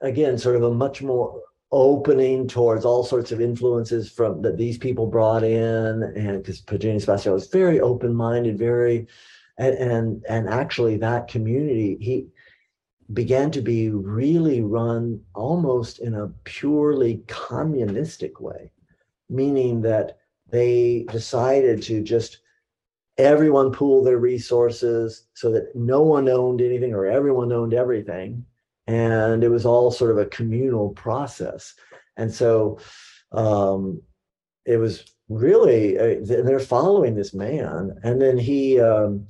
again 0.00 0.38
sort 0.38 0.56
of 0.56 0.62
a 0.62 0.74
much 0.74 1.02
more 1.02 1.42
opening 1.72 2.48
towards 2.48 2.84
all 2.84 3.04
sorts 3.04 3.30
of 3.30 3.40
influences 3.40 4.10
from 4.10 4.42
that 4.42 4.56
these 4.56 4.76
people 4.76 5.06
brought 5.06 5.44
in 5.44 6.02
and 6.02 6.42
because 6.42 6.60
Padrinho 6.60 6.96
Sebastião 6.96 7.32
was 7.32 7.46
very 7.46 7.80
open-minded 7.80 8.58
very 8.58 9.06
and, 9.56 9.74
and 9.76 10.24
and 10.28 10.48
actually 10.48 10.96
that 10.96 11.28
community 11.28 11.96
he 12.00 12.26
began 13.12 13.52
to 13.52 13.60
be 13.60 13.90
really 13.90 14.62
run 14.62 15.20
almost 15.34 16.00
in 16.00 16.14
a 16.14 16.32
purely 16.42 17.22
communistic 17.28 18.40
way 18.40 18.72
meaning 19.28 19.80
that 19.80 20.18
they 20.48 21.06
decided 21.12 21.80
to 21.82 22.02
just 22.02 22.38
everyone 23.18 23.72
pooled 23.72 24.06
their 24.06 24.18
resources 24.18 25.26
so 25.34 25.50
that 25.52 25.74
no 25.74 26.02
one 26.02 26.28
owned 26.28 26.60
anything 26.60 26.94
or 26.94 27.06
everyone 27.06 27.52
owned 27.52 27.74
everything. 27.74 28.44
And 28.86 29.44
it 29.44 29.48
was 29.50 29.66
all 29.66 29.90
sort 29.90 30.10
of 30.10 30.18
a 30.18 30.26
communal 30.26 30.90
process. 30.90 31.74
And 32.16 32.32
so 32.32 32.78
um, 33.32 34.02
it 34.64 34.78
was 34.78 35.04
really 35.28 35.98
uh, 35.98 36.16
they're 36.22 36.58
following 36.58 37.14
this 37.14 37.32
man. 37.32 37.98
And 38.02 38.20
then 38.20 38.36
he 38.36 38.80
um, 38.80 39.28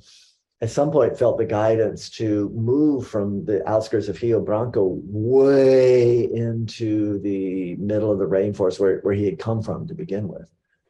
at 0.61 0.69
some 0.69 0.91
point 0.91 1.17
felt 1.17 1.37
the 1.37 1.45
guidance 1.45 2.09
to 2.09 2.49
move 2.49 3.07
from 3.07 3.45
the 3.45 3.67
outskirts 3.67 4.07
of 4.07 4.21
Rio 4.21 4.39
Branco 4.39 4.99
way 5.03 6.23
into 6.33 7.19
the 7.19 7.75
middle 7.75 8.11
of 8.11 8.19
the 8.19 8.25
rainforest 8.27 8.79
where, 8.79 8.99
where 8.99 9.13
he 9.13 9.25
had 9.25 9.39
come 9.39 9.61
from 9.61 9.87
to 9.87 9.93
begin 9.93 10.27
with. 10.27 10.45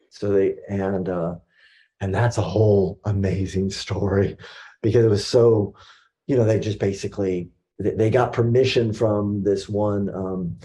So 0.10 0.30
they 0.30 0.56
and 0.70 1.08
uh, 1.08 1.36
and 2.02 2.14
that's 2.14 2.38
a 2.38 2.42
whole 2.42 3.00
amazing 3.06 3.70
story 3.70 4.36
because 4.82 5.06
it 5.06 5.10
was 5.10 5.26
so, 5.26 5.76
you 6.28 6.36
know, 6.36 6.44
they 6.44 6.60
just 6.60 6.80
basically 6.80 7.50
they 7.80 8.10
got 8.10 8.34
permission 8.34 8.94
from 8.94 9.44
this 9.44 9.68
one 9.68 10.14
um, 10.14 10.58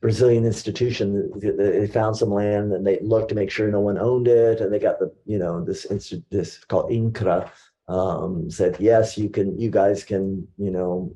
Brazilian 0.00 0.44
institution. 0.44 1.30
They 1.38 1.86
found 1.86 2.16
some 2.16 2.30
land 2.30 2.72
and 2.72 2.86
they 2.86 2.98
looked 3.00 3.28
to 3.30 3.34
make 3.34 3.50
sure 3.50 3.70
no 3.70 3.80
one 3.80 3.98
owned 3.98 4.26
it, 4.28 4.60
and 4.60 4.72
they 4.72 4.78
got 4.78 4.98
the 4.98 5.12
you 5.26 5.38
know 5.38 5.64
this 5.64 5.84
institute 5.86 6.24
this 6.30 6.58
called 6.64 6.90
INCRA 6.90 7.50
um, 7.88 8.50
said 8.50 8.76
yes, 8.80 9.18
you 9.18 9.28
can, 9.28 9.58
you 9.58 9.70
guys 9.70 10.04
can 10.04 10.46
you 10.58 10.70
know 10.70 11.14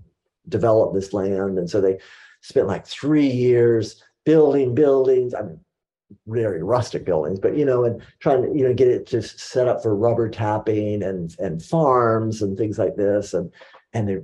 develop 0.48 0.94
this 0.94 1.12
land, 1.12 1.58
and 1.58 1.68
so 1.68 1.80
they 1.80 1.98
spent 2.42 2.66
like 2.66 2.86
three 2.86 3.26
years 3.26 4.02
building 4.24 4.74
buildings. 4.74 5.34
I 5.34 5.42
mean, 5.42 5.60
very 6.26 6.62
rustic 6.62 7.04
buildings, 7.04 7.40
but 7.40 7.56
you 7.56 7.64
know, 7.64 7.84
and 7.84 8.02
trying 8.20 8.42
to 8.42 8.56
you 8.56 8.66
know 8.66 8.74
get 8.74 8.88
it 8.88 9.06
just 9.06 9.38
set 9.40 9.68
up 9.68 9.82
for 9.82 9.96
rubber 9.96 10.28
tapping 10.28 11.02
and 11.02 11.36
and 11.38 11.62
farms 11.62 12.42
and 12.42 12.56
things 12.56 12.78
like 12.78 12.96
this, 12.96 13.34
and 13.34 13.50
and 13.92 14.08
they, 14.08 14.18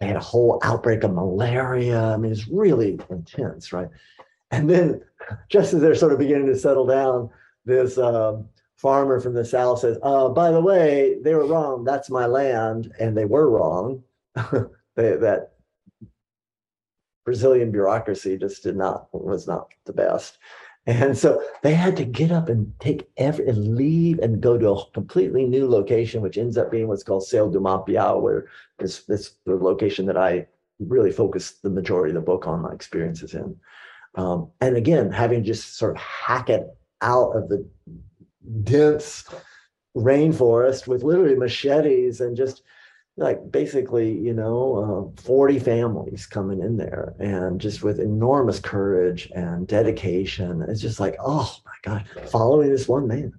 they 0.00 0.06
had 0.06 0.16
a 0.16 0.20
whole 0.20 0.60
outbreak 0.62 1.02
of 1.02 1.14
malaria. 1.14 2.00
I 2.00 2.16
mean, 2.16 2.32
it's 2.32 2.48
really 2.48 2.98
intense, 3.10 3.72
right? 3.72 3.88
And 4.50 4.68
then, 4.68 5.00
just 5.48 5.72
as 5.72 5.80
they're 5.80 5.94
sort 5.94 6.12
of 6.12 6.18
beginning 6.18 6.46
to 6.46 6.58
settle 6.58 6.86
down, 6.86 7.30
this 7.64 7.98
um, 7.98 8.48
farmer 8.76 9.20
from 9.20 9.34
the 9.34 9.44
south 9.44 9.80
says, 9.80 9.98
uh, 10.02 10.28
"By 10.28 10.50
the 10.50 10.60
way, 10.60 11.16
they 11.22 11.34
were 11.34 11.46
wrong. 11.46 11.84
That's 11.84 12.10
my 12.10 12.26
land," 12.26 12.92
and 13.00 13.16
they 13.16 13.24
were 13.24 13.50
wrong. 13.50 14.02
they, 14.34 15.16
that 15.16 15.52
Brazilian 17.24 17.72
bureaucracy 17.72 18.38
just 18.38 18.62
did 18.62 18.76
not 18.76 19.08
was 19.12 19.48
not 19.48 19.68
the 19.84 19.92
best. 19.92 20.38
And 20.86 21.18
so 21.18 21.42
they 21.62 21.74
had 21.74 21.96
to 21.96 22.04
get 22.04 22.30
up 22.30 22.48
and 22.48 22.72
take 22.78 23.08
every 23.16 23.48
and 23.48 23.76
leave 23.76 24.20
and 24.20 24.40
go 24.40 24.56
to 24.56 24.70
a 24.70 24.90
completely 24.92 25.44
new 25.44 25.68
location, 25.68 26.22
which 26.22 26.38
ends 26.38 26.56
up 26.56 26.70
being 26.70 26.86
what's 26.86 27.02
called 27.02 27.24
Céu 27.24 27.52
do 27.52 27.58
Mapiá, 27.58 28.20
where 28.20 28.46
this 28.78 29.02
this 29.02 29.34
the 29.44 29.56
location 29.56 30.06
that 30.06 30.16
I 30.16 30.46
really 30.78 31.10
focused 31.10 31.62
the 31.62 31.70
majority 31.70 32.10
of 32.10 32.14
the 32.14 32.20
book 32.20 32.46
on 32.46 32.62
my 32.62 32.72
experiences 32.72 33.34
in. 33.34 33.56
Um, 34.14 34.50
and 34.60 34.76
again, 34.76 35.10
having 35.10 35.42
just 35.42 35.76
sort 35.76 35.96
of 35.96 36.00
hack 36.00 36.48
it 36.50 36.66
out 37.02 37.32
of 37.32 37.48
the 37.48 37.66
dense 38.62 39.24
rainforest 39.96 40.86
with 40.86 41.02
literally 41.02 41.34
machetes 41.34 42.20
and 42.20 42.36
just 42.36 42.62
like 43.16 43.50
basically, 43.50 44.12
you 44.12 44.34
know, 44.34 45.12
uh, 45.16 45.22
40 45.22 45.58
families 45.58 46.26
coming 46.26 46.60
in 46.60 46.76
there 46.76 47.14
and 47.18 47.60
just 47.60 47.82
with 47.82 47.98
enormous 47.98 48.60
courage 48.60 49.30
and 49.34 49.66
dedication. 49.66 50.62
It's 50.68 50.82
just 50.82 51.00
like, 51.00 51.16
oh 51.24 51.56
my 51.64 51.72
God, 51.82 52.08
following 52.28 52.70
this 52.70 52.88
one 52.88 53.08
man, 53.08 53.32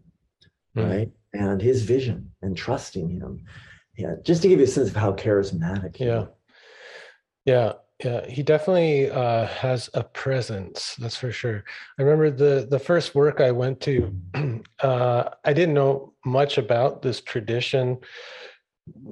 mm. 0.76 0.90
right? 0.90 1.12
And 1.34 1.62
his 1.62 1.84
vision 1.84 2.32
and 2.42 2.58
trusting 2.58 3.10
him. 3.10 3.46
Yeah, 3.98 4.16
just 4.24 4.42
to 4.44 4.48
give 4.48 4.60
you 4.60 4.66
a 4.66 4.68
sense 4.70 4.90
of 4.90 4.96
how 4.96 5.14
charismatic. 5.14 6.00
yeah. 6.00 6.26
Yeah. 7.46 7.74
Yeah, 8.04 8.28
he 8.28 8.44
definitely 8.44 9.10
uh, 9.10 9.48
has 9.48 9.90
a 9.96 10.04
presence. 10.04 10.94
That's 11.00 11.18
for 11.18 11.32
sure. 11.32 11.64
I 11.98 12.04
remember 12.04 12.30
the 12.30 12.68
the 12.70 12.78
first 12.78 13.16
work 13.16 13.42
I 13.42 13.52
went 13.52 13.82
to. 13.82 14.16
Uh, 14.80 15.32
I 15.44 15.54
didn't 15.54 15.74
know 15.74 16.14
much 16.24 16.60
about 16.60 17.02
this 17.02 17.20
tradition 17.20 17.98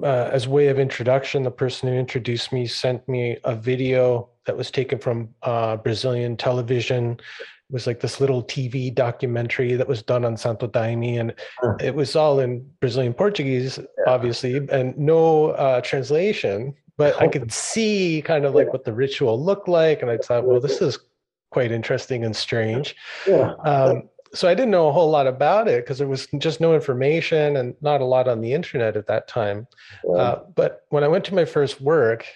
uh, 0.02 0.30
as 0.32 0.46
way 0.48 0.68
of 0.68 0.78
introduction, 0.78 1.42
the 1.42 1.50
person 1.50 1.88
who 1.88 1.94
introduced 1.94 2.52
me 2.52 2.66
sent 2.66 3.06
me 3.08 3.38
a 3.44 3.54
video 3.54 4.28
that 4.46 4.56
was 4.56 4.70
taken 4.70 4.98
from 4.98 5.28
uh, 5.42 5.76
Brazilian 5.76 6.36
television. 6.36 7.12
It 7.12 7.72
was 7.72 7.86
like 7.86 8.00
this 8.00 8.20
little 8.20 8.44
TV 8.44 8.94
documentary 8.94 9.74
that 9.74 9.88
was 9.88 10.02
done 10.02 10.24
on 10.24 10.36
Santo 10.36 10.68
Daime, 10.68 11.18
and 11.18 11.34
it 11.80 11.94
was 11.94 12.14
all 12.14 12.40
in 12.40 12.68
Brazilian 12.80 13.12
Portuguese, 13.12 13.78
yeah. 13.78 14.12
obviously, 14.12 14.56
and 14.70 14.96
no 14.96 15.50
uh, 15.50 15.80
translation. 15.80 16.74
But 16.96 17.20
I 17.20 17.28
could 17.28 17.52
see 17.52 18.22
kind 18.24 18.46
of 18.46 18.54
like 18.54 18.72
what 18.72 18.84
the 18.84 18.92
ritual 18.92 19.42
looked 19.42 19.68
like, 19.68 20.00
and 20.00 20.10
I 20.10 20.16
thought, 20.16 20.44
well, 20.44 20.60
this 20.60 20.80
is 20.80 20.98
quite 21.50 21.72
interesting 21.72 22.24
and 22.24 22.34
strange. 22.34 22.96
Yeah. 23.26 23.52
Um, 23.64 24.08
so 24.34 24.48
I 24.48 24.54
didn't 24.54 24.70
know 24.70 24.88
a 24.88 24.92
whole 24.92 25.10
lot 25.10 25.26
about 25.26 25.68
it 25.68 25.84
because 25.84 25.98
there 25.98 26.08
was 26.08 26.26
just 26.38 26.60
no 26.60 26.74
information 26.74 27.56
and 27.56 27.74
not 27.80 28.00
a 28.00 28.04
lot 28.04 28.28
on 28.28 28.40
the 28.40 28.52
internet 28.52 28.96
at 28.96 29.06
that 29.06 29.28
time. 29.28 29.66
Yeah. 30.04 30.14
Uh, 30.14 30.44
but 30.54 30.84
when 30.90 31.04
I 31.04 31.08
went 31.08 31.24
to 31.26 31.34
my 31.34 31.44
first 31.44 31.80
work, 31.80 32.26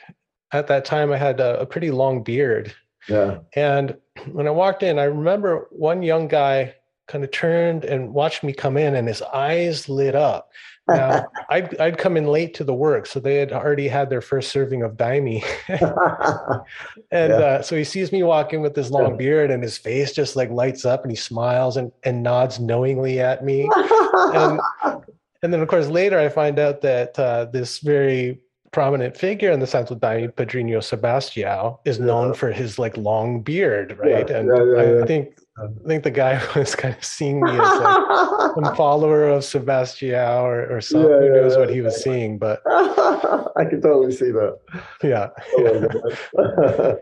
at 0.53 0.67
that 0.69 0.85
time 0.85 1.13
I 1.13 1.17
had 1.17 1.41
a, 1.41 1.61
a, 1.61 1.67
pretty 1.67 1.91
long 1.91 2.23
beard. 2.23 2.75
Yeah. 3.09 3.39
And 3.55 3.97
when 4.31 4.47
I 4.47 4.51
walked 4.51 4.83
in, 4.83 4.99
I 4.99 5.05
remember 5.05 5.69
one 5.71 6.03
young 6.03 6.29
guy 6.29 6.75
kind 7.09 7.25
of 7.25 7.31
turned 7.31 7.85
and 7.85 8.15
watched 8.15 8.45
me 8.45 8.53
come 8.53 8.77
in, 8.77 8.95
and 8.95 9.09
his 9.09 9.23
eyes 9.23 9.89
lit 9.89 10.15
up. 10.15 10.51
Now, 10.91 11.27
I'd, 11.49 11.79
I'd 11.81 11.99
come 11.99 12.17
in 12.17 12.27
late 12.27 12.55
to 12.55 12.65
the 12.65 12.75
work, 12.75 13.07
so 13.07 13.21
they 13.21 13.37
had 13.37 13.53
already 13.53 13.89
had 13.89 14.11
their 14.11 14.21
first 14.21 14.51
serving 14.51 14.83
of 14.83 14.97
daime. 14.97 15.43
and 17.11 17.33
yeah. 17.33 17.37
uh, 17.37 17.63
so 17.63 17.77
he 17.77 17.85
sees 17.85 18.13
me 18.13 18.23
walking 18.23 18.61
with 18.61 18.75
this 18.75 18.91
long 18.91 19.17
beard, 19.17 19.51
and 19.51 19.63
his 19.63 19.79
face 19.79 20.13
just 20.13 20.37
like 20.37 20.51
lights 20.51 20.85
up, 20.85 21.03
and 21.03 21.11
he 21.11 21.17
smiles 21.17 21.77
and, 21.77 21.93
and 22.05 22.23
nods 22.23 22.61
knowingly 22.61 23.21
at 23.21 23.45
me. 23.45 23.69
and, 23.75 24.61
and 25.43 25.53
then, 25.53 25.61
of 25.61 25.69
course, 25.69 25.89
later 25.89 26.19
I 26.19 26.29
find 26.29 26.59
out 26.59 26.81
that 26.83 27.19
uh, 27.19 27.47
this 27.47 27.79
very 27.79 28.41
prominent 28.73 29.17
figure 29.17 29.51
in 29.51 29.61
the 29.61 29.67
Santo 29.67 29.95
Daime, 29.95 30.35
Padrino 30.35 30.79
Sebastião, 30.79 31.79
is 31.85 31.99
known 31.99 32.29
yeah. 32.29 32.35
for 32.35 32.53
his 32.53 32.79
like 32.79 32.97
long 32.97 33.43
beard, 33.43 33.99
right? 33.99 34.29
Yeah, 34.29 34.37
and 34.37 34.79
I, 34.79 35.03
I 35.03 35.07
think 35.07 35.40
I 35.61 35.89
think 35.89 36.05
the 36.05 36.11
guy 36.11 36.41
was 36.57 36.75
kind 36.75 36.95
of 36.95 37.05
seeing 37.05 37.41
me 37.41 37.51
as 37.51 37.59
like 37.59 38.55
some 38.55 38.75
follower 38.77 39.29
of 39.29 39.43
Sebastião 39.43 40.43
or, 40.43 40.77
or 40.77 40.81
something. 40.81 41.11
Yeah, 41.11 41.19
Who 41.19 41.33
knows 41.33 41.57
what 41.57 41.71
he 41.71 41.81
was 41.83 42.03
seeing, 42.03 42.39
but 42.39 42.63
I 42.67 43.65
can 43.69 43.81
totally 43.83 44.13
see 44.13 44.31
that. 44.31 44.59
Yeah. 45.03 45.29
Oh 45.59 46.97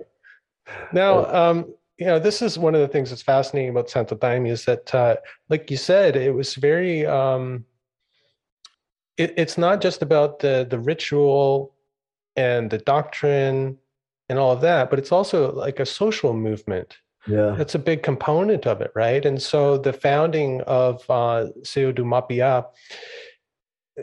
now, 0.92 1.24
um, 1.26 1.74
you 1.98 2.06
know, 2.06 2.18
this 2.18 2.42
is 2.42 2.58
one 2.58 2.74
of 2.74 2.80
the 2.80 2.88
things 2.88 3.10
that's 3.10 3.22
fascinating 3.22 3.70
about 3.70 3.90
Santo 3.90 4.16
Daime 4.16 4.46
is 4.46 4.64
that, 4.64 4.94
uh, 4.94 5.16
like 5.48 5.70
you 5.70 5.76
said, 5.76 6.16
it 6.16 6.34
was 6.34 6.54
very. 6.54 7.06
Um, 7.06 7.64
it, 9.16 9.34
it's 9.36 9.58
not 9.58 9.80
just 9.80 10.02
about 10.02 10.38
the 10.38 10.66
the 10.68 10.78
ritual 10.78 11.74
and 12.36 12.70
the 12.70 12.78
doctrine 12.78 13.78
and 14.28 14.38
all 14.38 14.52
of 14.52 14.60
that, 14.60 14.90
but 14.90 14.98
it's 14.98 15.12
also 15.12 15.52
like 15.52 15.80
a 15.80 15.86
social 15.86 16.32
movement 16.32 16.98
yeah. 17.28 17.54
That's 17.56 17.74
a 17.74 17.78
big 17.78 18.02
component 18.02 18.66
of 18.66 18.80
it, 18.80 18.90
right? 18.94 19.24
And 19.24 19.40
so 19.40 19.78
the 19.78 19.92
founding 19.92 20.62
of 20.62 21.02
uh, 21.10 21.46
Céu 21.62 21.94
do 21.94 22.04
Mapiá, 22.04 22.66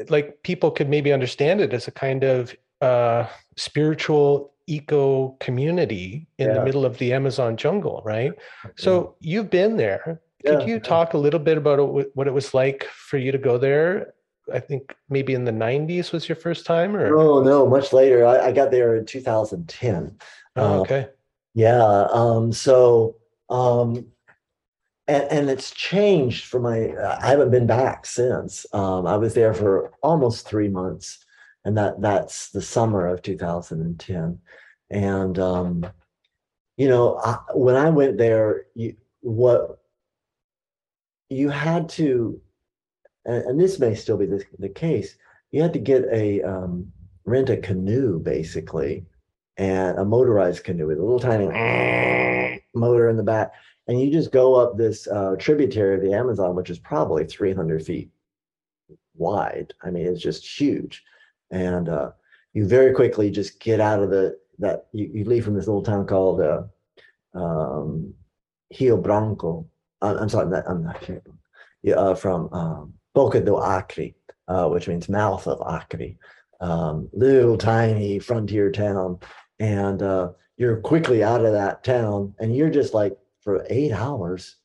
like 0.10 0.42
people 0.44 0.72
could 0.72 0.90
maybe 0.90 1.12
understand 1.12 1.62
it 1.62 1.74
as 1.74 1.88
a 1.88 1.92
kind 1.92 2.24
of 2.24 2.56
uh, 2.82 3.28
spiritual 3.58 4.54
eco 4.68 5.30
community 5.40 6.28
in 6.38 6.48
yeah. 6.48 6.54
the 6.56 6.64
middle 6.64 6.86
of 6.86 6.98
the 6.98 7.14
Amazon 7.14 7.56
jungle, 7.56 8.02
right? 8.06 8.34
So 8.76 9.16
you've 9.20 9.50
been 9.50 9.78
there. 9.78 10.22
could 10.46 10.62
yeah. 10.62 10.66
you 10.66 10.80
talk 10.80 11.14
a 11.14 11.18
little 11.18 11.40
bit 11.40 11.58
about 11.58 11.80
what 12.16 12.28
it 12.28 12.34
was 12.34 12.54
like 12.54 12.86
for 12.86 13.18
you 13.18 13.32
to 13.32 13.38
go 13.38 13.58
there? 13.58 14.14
I 14.54 14.60
think 14.60 14.96
maybe 15.10 15.34
in 15.34 15.46
the 15.46 15.52
90s 15.52 16.12
was 16.12 16.30
your 16.30 16.36
first 16.36 16.66
time 16.68 16.96
or 16.96 17.16
Oh 17.16 17.42
no, 17.42 17.66
much 17.66 17.94
later. 17.94 18.26
I, 18.26 18.48
I 18.48 18.52
got 18.52 18.70
there 18.70 18.96
in 18.96 19.06
2010. 19.06 20.18
Oh, 20.56 20.82
okay. 20.82 21.02
Uh, 21.02 21.15
yeah. 21.56 22.08
Um, 22.12 22.52
so 22.52 23.16
um, 23.50 24.06
and, 25.08 25.24
and 25.32 25.50
it's 25.50 25.72
changed 25.72 26.46
for 26.46 26.60
my 26.60 26.94
i 27.22 27.28
haven't 27.28 27.52
been 27.52 27.68
back 27.68 28.06
since 28.06 28.66
um, 28.74 29.06
i 29.06 29.16
was 29.16 29.34
there 29.34 29.54
for 29.54 29.92
almost 30.02 30.48
three 30.48 30.70
months 30.70 31.26
and 31.64 31.78
that 31.78 32.00
that's 32.02 32.50
the 32.50 32.62
summer 32.62 33.08
of 33.08 33.22
2010 33.22 34.40
and 34.92 35.40
um, 35.40 35.86
you 36.78 36.88
know 36.88 37.20
I, 37.24 37.38
when 37.54 37.76
i 37.76 37.90
went 37.90 38.18
there 38.18 38.66
you, 38.76 38.96
what 39.22 39.80
you 41.30 41.50
had 41.50 41.90
to 41.90 42.40
and, 43.26 43.44
and 43.46 43.60
this 43.60 43.80
may 43.80 43.96
still 43.96 44.18
be 44.18 44.26
the, 44.28 44.44
the, 44.60 44.70
case 44.70 45.18
you 45.52 45.62
had 45.62 45.74
to 45.74 45.80
get 45.80 46.06
a 46.12 46.42
um, 46.42 46.92
rent 47.26 47.50
a 47.50 47.58
canoe 47.58 48.20
basically 48.20 49.06
and 49.58 49.98
a 49.98 50.06
motorized 50.06 50.64
canoe 50.64 50.88
with 50.88 51.00
a 51.00 51.04
little 51.04 51.20
tiny 51.20 52.62
motor 52.74 53.10
in 53.10 53.18
the 53.18 53.24
back 53.24 53.54
and 53.88 54.02
you 54.02 54.12
just 54.12 54.32
go 54.32 54.56
up 54.56 54.78
this 54.78 55.08
uh, 55.08 55.36
tributary 55.38 55.96
of 55.96 56.02
the 56.02 56.14
Amazon, 56.14 56.56
which 56.56 56.70
is 56.70 56.80
probably 56.80 57.26
300 57.26 57.86
feet 57.86 58.10
wide. 59.16 59.74
I 59.84 59.92
mean, 59.92 60.06
it's 60.08 60.22
just 60.22 60.46
huge, 60.46 61.04
and 61.52 61.88
uh, 61.88 62.12
you 62.54 62.66
very 62.66 62.94
quickly 62.94 63.30
just 63.30 63.60
get 63.60 63.80
out 63.80 64.02
of 64.02 64.10
the 64.10 64.38
that 64.60 64.88
you, 64.92 65.10
you 65.14 65.26
leave 65.26 65.46
from 65.46 65.54
this 65.54 65.68
little 65.68 65.84
town 65.84 66.08
called 66.08 66.42
uh, 66.42 66.64
um, 67.34 68.14
Rio 68.80 68.98
Branco. 68.98 69.68
Uh, 70.02 70.18
I'm 70.20 70.30
sorry, 70.30 70.52
I'm 70.68 70.84
not 70.84 71.04
sure. 71.04 71.22
Yeah, 71.84 71.96
uh, 71.96 72.16
from 72.16 72.52
um, 72.54 72.94
Boca 73.14 73.40
do 73.40 73.58
Acre, 73.58 74.16
uh, 74.48 74.68
which 74.68 74.88
means 74.88 75.10
mouth 75.10 75.48
of 75.48 75.62
Acre. 75.62 76.16
Um, 76.62 77.10
little 77.12 77.58
tiny 77.58 78.18
frontier 78.18 78.72
town, 78.72 79.20
and 79.60 80.02
uh, 80.02 80.32
you're 80.58 80.78
quickly 80.78 81.24
out 81.24 81.46
of 81.46 81.54
that 81.54 81.84
town, 81.84 82.34
and 82.40 82.56
you're 82.56 82.70
just 82.70 82.94
like 82.94 83.18
for 83.42 83.66
eight 83.70 83.92
hours 83.92 84.58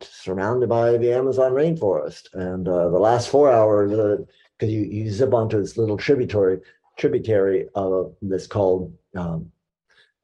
surrounded 0.00 0.68
by 0.68 0.96
the 0.96 1.12
Amazon 1.12 1.52
rainforest. 1.52 2.32
And 2.32 2.68
uh, 2.68 2.88
the 2.90 2.98
last 2.98 3.28
four 3.28 3.52
hours, 3.52 3.90
because 3.90 4.68
uh, 4.68 4.72
you, 4.72 4.82
you 4.82 5.10
zip 5.10 5.34
onto 5.34 5.60
this 5.60 5.76
little 5.76 5.96
tributary 5.96 6.60
tributary 6.96 7.66
of 7.74 8.14
this 8.22 8.46
called 8.46 8.96
um, 9.16 9.50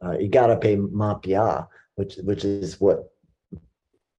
uh, 0.00 0.12
Igarape 0.12 0.90
Mapia, 0.90 1.66
which 1.96 2.16
which 2.22 2.44
is 2.44 2.80
what 2.80 3.12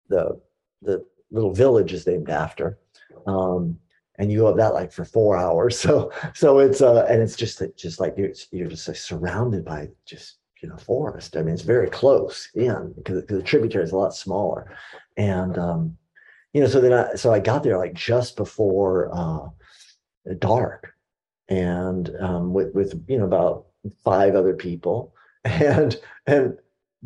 the 0.09 0.39
the 0.81 1.05
little 1.31 1.53
village 1.53 1.93
is 1.93 2.05
named 2.05 2.29
after. 2.29 2.77
Um, 3.25 3.79
and 4.17 4.31
you 4.31 4.39
go 4.39 4.47
up 4.47 4.57
that 4.57 4.73
like 4.73 4.91
for 4.91 5.05
four 5.05 5.37
hours. 5.37 5.79
So 5.81 6.11
so 6.33 6.59
it's 6.59 6.81
uh 6.81 7.05
and 7.09 7.21
it's 7.21 7.35
just 7.35 7.59
that 7.59 7.77
just 7.77 7.99
like 7.99 8.15
you're 8.17 8.31
you're 8.51 8.67
just 8.67 8.87
like 8.87 8.97
surrounded 8.97 9.65
by 9.65 9.89
just 10.05 10.37
you 10.61 10.69
know 10.69 10.77
forest. 10.77 11.35
I 11.35 11.41
mean, 11.41 11.53
it's 11.53 11.63
very 11.63 11.89
close 11.89 12.49
in 12.55 12.93
because, 12.95 13.25
the 13.25 13.41
tributary 13.41 13.83
is 13.83 13.91
a 13.91 13.97
lot 13.97 14.13
smaller, 14.13 14.71
and 15.17 15.57
um, 15.57 15.97
you 16.53 16.61
know, 16.61 16.67
so 16.67 16.79
then 16.79 16.93
I 16.93 17.15
so 17.15 17.33
I 17.33 17.39
got 17.39 17.63
there 17.63 17.77
like 17.77 17.93
just 17.93 18.35
before 18.35 19.09
uh, 19.13 20.33
dark, 20.39 20.93
and 21.49 22.11
um, 22.19 22.53
with 22.53 22.73
with 22.73 22.93
you 23.07 23.17
know 23.17 23.25
about 23.25 23.65
five 24.03 24.35
other 24.35 24.53
people, 24.53 25.13
and 25.43 25.99
and 26.27 26.57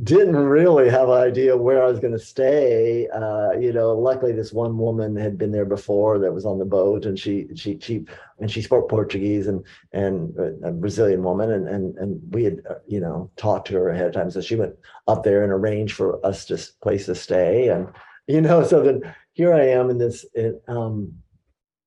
didn't 0.03 0.35
really 0.35 0.89
have 0.89 1.07
an 1.07 1.17
idea 1.17 1.55
where 1.55 1.81
I 1.81 1.87
was 1.87 1.99
going 1.99 2.11
to 2.11 2.19
stay. 2.19 3.07
Uh, 3.07 3.51
you 3.53 3.71
know, 3.71 3.93
luckily 3.93 4.33
this 4.33 4.51
one 4.51 4.77
woman 4.77 5.15
had 5.15 5.37
been 5.37 5.53
there 5.53 5.65
before 5.65 6.19
that 6.19 6.33
was 6.33 6.45
on 6.45 6.59
the 6.59 6.65
boat, 6.65 7.05
and 7.05 7.17
she 7.17 7.47
she 7.55 7.79
she 7.79 8.05
and 8.39 8.51
she 8.51 8.61
spoke 8.61 8.89
Portuguese 8.89 9.47
and 9.47 9.63
and 9.93 10.37
uh, 10.37 10.67
a 10.67 10.71
Brazilian 10.71 11.23
woman, 11.23 11.49
and 11.51 11.69
and 11.69 11.97
and 11.97 12.21
we 12.33 12.43
had 12.43 12.61
uh, 12.69 12.75
you 12.85 12.99
know 12.99 13.31
talked 13.37 13.67
to 13.67 13.75
her 13.75 13.89
ahead 13.89 14.07
of 14.07 14.13
time, 14.13 14.29
so 14.29 14.41
she 14.41 14.57
went 14.57 14.75
up 15.07 15.23
there 15.23 15.43
and 15.43 15.53
arranged 15.53 15.95
for 15.95 16.23
us 16.25 16.43
to 16.45 16.61
place 16.81 17.05
to 17.05 17.15
stay, 17.15 17.69
and 17.69 17.87
you 18.27 18.41
know, 18.41 18.63
so 18.63 18.83
then 18.83 19.15
here 19.31 19.53
I 19.53 19.65
am 19.67 19.89
in 19.89 19.97
this 19.97 20.25
um, 20.67 21.13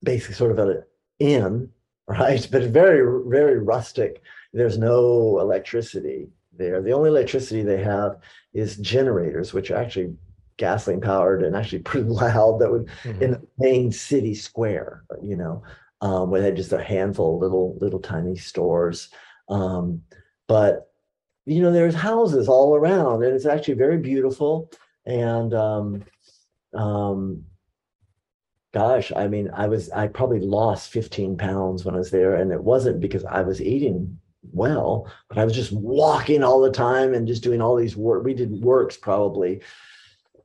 basically 0.03 0.35
sort 0.35 0.53
of 0.53 0.59
an 0.61 0.83
inn, 1.19 1.69
right, 2.09 2.49
but 2.51 2.63
very 2.63 3.23
very 3.29 3.59
rustic. 3.59 4.23
There's 4.55 4.79
no 4.79 5.41
electricity 5.41 6.31
there. 6.59 6.83
The 6.83 6.93
only 6.93 7.09
electricity 7.09 7.63
they 7.63 7.83
have 7.83 8.19
is 8.53 8.77
generators, 8.77 9.55
which 9.55 9.71
are 9.71 9.77
actually 9.77 10.15
gasoline 10.57 11.01
powered 11.01 11.43
and 11.43 11.57
actually 11.57 11.79
pretty 11.91 12.09
loud. 12.09 12.59
That 12.59 12.71
would 12.71 12.87
mm-hmm. 13.03 13.23
in 13.23 13.31
the 13.33 13.43
main 13.59 13.93
city 13.93 14.35
square, 14.35 15.05
you 15.23 15.37
know, 15.37 15.63
um, 16.01 16.31
where 16.31 16.41
they 16.41 16.49
had 16.49 16.57
just 16.57 16.73
a 16.73 16.83
handful 16.83 17.37
of 17.37 17.43
little 17.43 17.77
little 17.81 18.01
tiny 18.01 18.37
stores. 18.37 19.09
Um, 19.49 20.03
but 20.47 20.91
you 21.47 21.63
know, 21.63 21.73
there's 21.73 21.95
houses 21.95 22.49
all 22.49 22.77
around, 22.77 23.25
and 23.25 23.35
it's 23.35 23.47
actually 23.47 23.75
very 23.75 23.97
beautiful. 23.97 24.71
And 25.07 25.55
um, 25.55 26.05
um, 26.75 27.45
gosh, 28.75 29.13
I 29.17 29.29
mean, 29.29 29.51
I 29.55 29.67
was 29.69 29.91
I 29.91 30.09
probably 30.09 30.41
lost 30.41 30.91
15 30.91 31.39
pounds 31.39 31.85
when 31.85 31.95
I 31.95 31.99
was 31.99 32.11
there, 32.11 32.35
and 32.35 32.53
it 32.53 32.63
wasn't 32.63 33.01
because 33.01 33.25
I 33.25 33.41
was 33.41 33.63
eating 33.63 34.19
well, 34.53 35.11
but 35.29 35.39
I 35.39 35.45
was 35.45 35.55
just 35.55 35.73
walking 35.73 36.43
all 36.43 36.61
the 36.61 36.71
time 36.71 37.15
and 37.15 37.27
just 37.27 37.43
doing 37.43 37.61
all 37.61 37.77
these 37.77 37.97
work. 37.97 38.25
We 38.25 38.35
did 38.35 38.51
works 38.63 38.97
probably. 38.97 39.61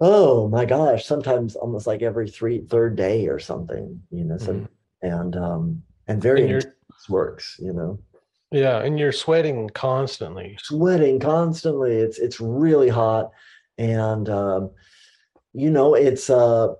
Oh 0.02 0.48
my 0.50 0.66
gosh, 0.66 1.06
sometimes 1.06 1.56
almost 1.56 1.88
like 1.88 2.02
every 2.02 2.30
three 2.30 2.62
third 2.62 2.96
day 2.96 3.28
or 3.28 3.39
something, 3.39 4.02
you 4.12 4.26
know. 4.26 4.36
Mm-hmm. 4.36 4.66
and 5.02 5.36
um 5.36 5.84
and 6.08 6.22
very 6.22 6.50
and 6.50 6.74
works, 7.10 7.58
you 7.60 7.74
know. 7.74 8.00
Yeah, 8.52 8.84
and 8.84 9.00
you're 9.00 9.12
sweating 9.12 9.70
constantly. 9.70 10.58
Sweating 10.62 11.20
constantly. 11.20 11.96
It's 11.96 12.20
it's 12.20 12.39
really 12.39 12.89
hot, 12.89 13.32
and 13.78 14.30
um, 14.30 14.72
you 15.54 15.72
know 15.72 15.96
it's 15.96 16.30
uh 16.30 16.74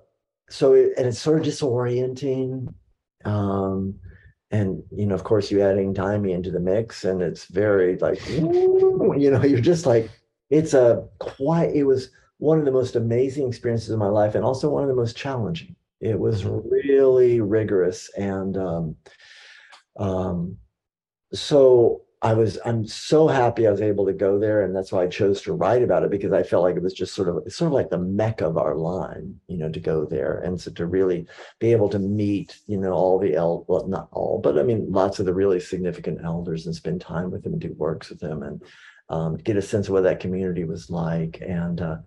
so 0.48 0.74
it, 0.74 0.92
and 0.96 1.06
it's 1.06 1.18
sort 1.18 1.40
of 1.40 1.46
disorienting. 1.46 2.72
Um, 3.24 3.96
and 4.54 4.82
you 4.90 5.04
know 5.04 5.14
of 5.14 5.24
course 5.24 5.50
you 5.50 5.60
adding 5.60 5.92
Daime 5.92 6.30
into 6.30 6.50
the 6.50 6.60
mix 6.60 7.04
and 7.04 7.20
it's 7.20 7.46
very 7.46 7.98
like 7.98 8.24
you 8.28 9.30
know 9.30 9.42
you're 9.42 9.60
just 9.60 9.84
like 9.84 10.08
it's 10.50 10.74
a 10.74 11.06
quite 11.18 11.74
it 11.74 11.84
was 11.84 12.10
one 12.38 12.58
of 12.58 12.64
the 12.64 12.70
most 12.70 12.94
amazing 12.94 13.48
experiences 13.48 13.90
of 13.90 13.98
my 13.98 14.08
life 14.08 14.34
and 14.34 14.44
also 14.44 14.68
one 14.68 14.82
of 14.82 14.88
the 14.88 14.94
most 14.94 15.16
challenging. 15.16 15.74
It 16.00 16.18
was 16.18 16.44
really 16.44 17.40
rigorous 17.40 18.10
and 18.16 18.56
um, 18.56 18.96
um, 19.96 20.58
so 21.32 22.02
I 22.24 22.32
was 22.32 22.58
I'm 22.64 22.86
so 22.86 23.28
happy 23.28 23.66
I 23.66 23.70
was 23.70 23.82
able 23.82 24.06
to 24.06 24.14
go 24.14 24.38
there, 24.38 24.62
and 24.62 24.74
that's 24.74 24.90
why 24.90 25.02
I 25.02 25.08
chose 25.08 25.42
to 25.42 25.52
write 25.52 25.82
about 25.82 26.04
it 26.04 26.10
because 26.10 26.32
I 26.32 26.42
felt 26.42 26.62
like 26.62 26.74
it 26.74 26.82
was 26.82 26.94
just 26.94 27.14
sort 27.14 27.28
of 27.28 27.42
it's 27.44 27.54
sort 27.54 27.66
of 27.66 27.74
like 27.74 27.90
the 27.90 27.98
mecca 27.98 28.46
of 28.46 28.56
our 28.56 28.74
line, 28.74 29.38
you 29.46 29.58
know, 29.58 29.70
to 29.70 29.78
go 29.78 30.06
there 30.06 30.38
and 30.38 30.58
so 30.58 30.70
to 30.72 30.86
really 30.86 31.26
be 31.60 31.70
able 31.70 31.90
to 31.90 31.98
meet, 31.98 32.58
you 32.66 32.78
know, 32.78 32.92
all 32.92 33.18
the 33.18 33.34
el 33.34 33.66
well, 33.68 33.86
not 33.88 34.08
all, 34.10 34.40
but 34.42 34.58
I 34.58 34.62
mean 34.62 34.90
lots 34.90 35.18
of 35.18 35.26
the 35.26 35.34
really 35.34 35.60
significant 35.60 36.24
elders 36.24 36.64
and 36.64 36.74
spend 36.74 37.02
time 37.02 37.30
with 37.30 37.42
them 37.42 37.52
and 37.52 37.60
do 37.60 37.74
works 37.76 38.08
with 38.08 38.20
them 38.20 38.42
and 38.42 38.62
um, 39.10 39.36
get 39.36 39.58
a 39.58 39.62
sense 39.62 39.88
of 39.88 39.92
what 39.92 40.04
that 40.04 40.20
community 40.20 40.64
was 40.64 40.88
like. 40.88 41.42
And 41.46 41.82
uh, 41.82 41.98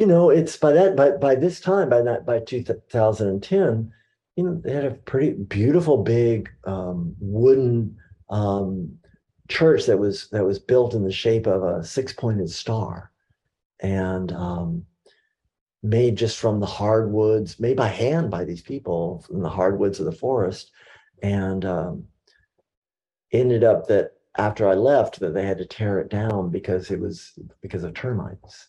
you 0.00 0.06
know, 0.06 0.30
it's 0.30 0.56
by 0.56 0.72
that 0.72 0.96
by 0.96 1.12
by 1.12 1.36
this 1.36 1.60
time 1.60 1.88
by 1.88 2.02
that 2.02 2.26
by 2.26 2.40
2010, 2.40 3.92
you 4.34 4.44
know, 4.44 4.60
they 4.64 4.72
had 4.72 4.84
a 4.84 4.90
pretty 4.90 5.34
beautiful 5.34 6.02
big 6.02 6.50
um, 6.64 7.14
wooden 7.20 7.96
um, 8.30 8.98
church 9.48 9.86
that 9.86 9.98
was 9.98 10.28
that 10.30 10.44
was 10.44 10.58
built 10.58 10.94
in 10.94 11.04
the 11.04 11.12
shape 11.12 11.46
of 11.46 11.62
a 11.62 11.84
six-pointed 11.84 12.50
star 12.50 13.10
and 13.80 14.32
um, 14.32 14.84
made 15.82 16.16
just 16.16 16.38
from 16.38 16.60
the 16.60 16.66
hardwoods 16.66 17.60
made 17.60 17.76
by 17.76 17.88
hand 17.88 18.30
by 18.30 18.44
these 18.44 18.62
people 18.62 19.24
from 19.26 19.40
the 19.40 19.48
hardwoods 19.48 20.00
of 20.00 20.06
the 20.06 20.12
forest. 20.12 20.70
And 21.22 21.64
um, 21.64 22.04
ended 23.32 23.64
up 23.64 23.86
that 23.88 24.12
after 24.36 24.68
i 24.68 24.74
left 24.74 25.18
that 25.18 25.34
they 25.34 25.44
had 25.44 25.58
to 25.58 25.66
tear 25.66 25.98
it 25.98 26.08
down 26.08 26.48
because 26.48 26.90
it 26.90 27.00
was 27.00 27.32
because 27.60 27.84
of 27.84 27.94
termites. 27.94 28.68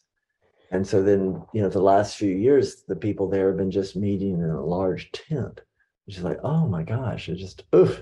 And 0.71 0.85
so 0.85 1.01
then 1.01 1.43
you 1.53 1.61
know 1.61 1.69
the 1.69 1.81
last 1.81 2.17
few 2.17 2.35
years 2.35 2.83
the 2.87 2.95
people 2.95 3.27
there 3.27 3.47
have 3.47 3.57
been 3.57 3.71
just 3.71 3.95
meeting 3.95 4.39
in 4.39 4.49
a 4.49 4.65
large 4.65 5.11
tent. 5.11 5.61
Which 6.05 6.17
is 6.17 6.23
like 6.23 6.39
oh 6.43 6.67
my 6.67 6.83
gosh 6.83 7.29
it 7.29 7.35
just 7.35 7.63
oof. 7.75 8.01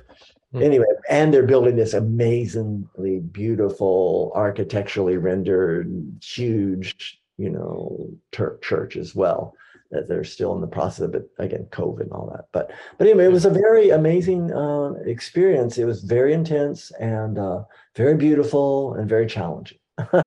Anyway, 0.62 0.86
and 1.10 1.34
they're 1.34 1.46
building 1.46 1.76
this 1.76 1.94
amazingly 1.94 3.20
beautiful, 3.20 4.32
architecturally 4.36 5.18
rendered, 5.18 5.92
huge, 6.24 7.20
you 7.38 7.50
know, 7.50 8.10
ter- 8.32 8.58
church 8.60 8.98
as 8.98 9.16
well. 9.16 9.54
That 9.92 10.10
they're 10.10 10.26
still 10.26 10.54
in 10.54 10.60
the 10.60 10.68
process 10.68 11.00
of 11.00 11.16
it 11.16 11.30
again, 11.40 11.68
COVID 11.72 12.02
and 12.02 12.12
all 12.12 12.30
that. 12.36 12.48
But 12.52 12.72
but 12.98 13.08
anyway, 13.08 13.26
it 13.26 13.32
was 13.32 13.46
a 13.46 13.50
very 13.50 13.92
amazing 13.92 14.52
uh, 14.52 14.96
experience. 15.06 15.78
It 15.78 15.86
was 15.86 16.04
very 16.04 16.34
intense 16.34 16.92
and 17.00 17.40
uh, 17.40 17.64
very 17.96 18.16
beautiful 18.16 18.96
and 18.96 19.08
very 19.08 19.28
challenging. 19.28 19.78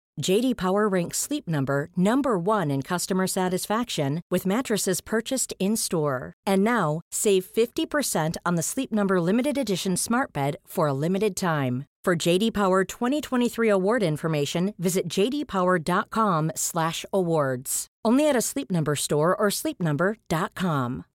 JD 0.19 0.57
Power 0.57 0.89
ranks 0.89 1.17
Sleep 1.19 1.47
Number 1.47 1.89
number 1.95 2.37
1 2.37 2.69
in 2.71 2.81
customer 2.81 3.27
satisfaction 3.27 4.21
with 4.29 4.45
mattresses 4.45 4.99
purchased 5.01 5.53
in-store. 5.59 6.33
And 6.45 6.63
now, 6.63 7.01
save 7.11 7.45
50% 7.45 8.35
on 8.45 8.55
the 8.55 8.63
Sleep 8.63 8.91
Number 8.91 9.19
limited 9.21 9.57
edition 9.57 9.95
Smart 9.97 10.33
Bed 10.33 10.57
for 10.65 10.87
a 10.87 10.93
limited 10.93 11.35
time. 11.35 11.85
For 12.03 12.15
JD 12.15 12.53
Power 12.53 12.83
2023 12.83 13.69
award 13.69 14.01
information, 14.03 14.73
visit 14.79 15.07
jdpower.com/awards. 15.07 17.87
Only 18.03 18.27
at 18.27 18.35
a 18.35 18.41
Sleep 18.41 18.71
Number 18.71 18.95
store 18.95 19.35
or 19.35 19.49
sleepnumber.com. 19.49 21.05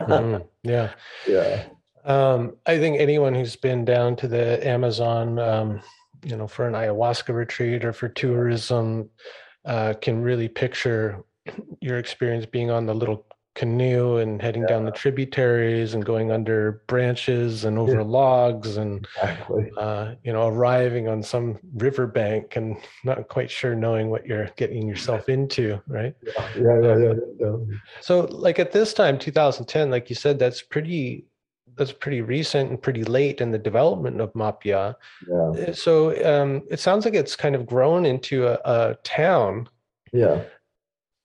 Mhm. 0.00 0.46
Yeah. 0.62 0.90
Yeah. 1.26 1.64
Um, 2.04 2.56
I 2.66 2.78
think 2.78 3.00
anyone 3.00 3.34
who's 3.34 3.56
been 3.56 3.84
down 3.84 4.14
to 4.16 4.28
the 4.28 4.64
Amazon, 4.66 5.38
um, 5.40 5.80
you 6.24 6.36
know, 6.36 6.46
for 6.46 6.66
an 6.66 6.74
ayahuasca 6.74 7.34
retreat 7.34 7.84
or 7.84 7.92
for 7.92 8.08
tourism, 8.08 9.10
uh, 9.64 9.94
can 10.00 10.22
really 10.22 10.48
picture 10.48 11.22
your 11.80 11.98
experience 11.98 12.46
being 12.46 12.70
on 12.70 12.86
the 12.86 12.94
little 12.94 13.26
canoe 13.54 14.16
and 14.16 14.42
heading 14.42 14.66
down 14.66 14.84
the 14.84 14.90
tributaries 14.90 15.94
and 15.94 16.04
going 16.04 16.32
under 16.32 16.82
branches 16.88 17.64
and 17.64 17.78
over 17.78 17.98
Yeah. 17.98 18.02
logs 18.02 18.76
and 18.76 19.06
Exactly. 19.22 19.70
uh, 19.76 20.14
you 20.24 20.32
know 20.32 20.48
arriving 20.48 21.06
on 21.06 21.22
some 21.22 21.60
riverbank 21.74 22.56
and 22.56 22.76
not 23.04 23.28
quite 23.28 23.50
sure 23.50 23.76
knowing 23.76 24.10
what 24.10 24.26
you're 24.26 24.48
getting 24.56 24.88
yourself 24.88 25.28
into, 25.28 25.80
right? 25.86 26.14
Yeah, 26.22 26.48
yeah, 26.56 26.80
yeah, 26.82 26.96
yeah, 26.98 27.12
yeah. 27.38 27.56
So 28.00 28.22
like 28.22 28.58
at 28.58 28.72
this 28.72 28.92
time, 28.92 29.18
2010, 29.18 29.88
like 29.90 30.10
you 30.10 30.16
said, 30.16 30.38
that's 30.38 30.62
pretty 30.62 31.26
that's 31.76 31.92
pretty 31.92 32.20
recent 32.20 32.70
and 32.70 32.80
pretty 32.80 33.04
late 33.04 33.40
in 33.40 33.50
the 33.50 33.58
development 33.58 34.20
of 34.20 34.32
Mapia. 34.34 34.94
Yeah. 35.28 35.68
Uh, 35.68 35.72
So 35.72 35.92
um, 36.24 36.62
it 36.70 36.80
sounds 36.80 37.04
like 37.04 37.14
it's 37.14 37.36
kind 37.36 37.54
of 37.54 37.66
grown 37.66 38.06
into 38.06 38.46
a, 38.46 38.58
a 38.64 38.94
town. 39.02 39.68
Yeah. 40.12 40.42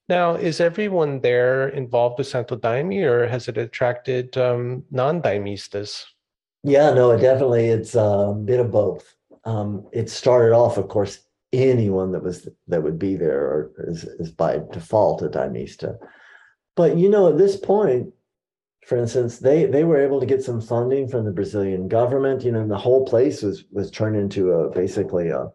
Now, 0.07 0.35
is 0.35 0.59
everyone 0.59 1.21
there 1.21 1.69
involved 1.69 2.17
with 2.17 2.27
Santo 2.27 2.55
Daime 2.55 3.03
or 3.03 3.27
has 3.27 3.47
it 3.47 3.57
attracted 3.57 4.35
um, 4.37 4.83
non-Daimistas? 4.89 6.03
Yeah, 6.63 6.91
no, 6.93 7.11
it 7.11 7.21
definitely 7.21 7.67
it's 7.67 7.95
a 7.95 8.33
bit 8.43 8.59
of 8.59 8.71
both. 8.71 9.15
Um, 9.45 9.87
it 9.93 10.09
started 10.09 10.53
off, 10.53 10.77
of 10.77 10.87
course, 10.87 11.19
anyone 11.53 12.11
that 12.11 12.23
was 12.23 12.47
that 12.67 12.83
would 12.83 12.99
be 12.99 13.15
there 13.15 13.41
or 13.41 13.71
is, 13.87 14.03
is 14.03 14.31
by 14.31 14.59
default 14.71 15.21
a 15.21 15.29
Daimista. 15.29 15.97
But 16.75 16.97
you 16.97 17.09
know, 17.09 17.29
at 17.29 17.37
this 17.37 17.55
point, 17.55 18.13
for 18.89 18.97
instance, 18.97 19.37
they 19.37 19.65
they 19.65 19.83
were 19.83 20.01
able 20.01 20.19
to 20.19 20.25
get 20.25 20.43
some 20.43 20.59
funding 20.59 21.07
from 21.07 21.23
the 21.23 21.31
Brazilian 21.31 21.87
government. 21.87 22.43
You 22.43 22.51
know, 22.51 22.67
the 22.67 22.75
whole 22.75 23.05
place 23.05 23.43
was 23.43 23.65
was 23.71 23.91
turned 23.91 24.15
into 24.15 24.51
a 24.51 24.71
basically 24.71 25.29
a 25.29 25.51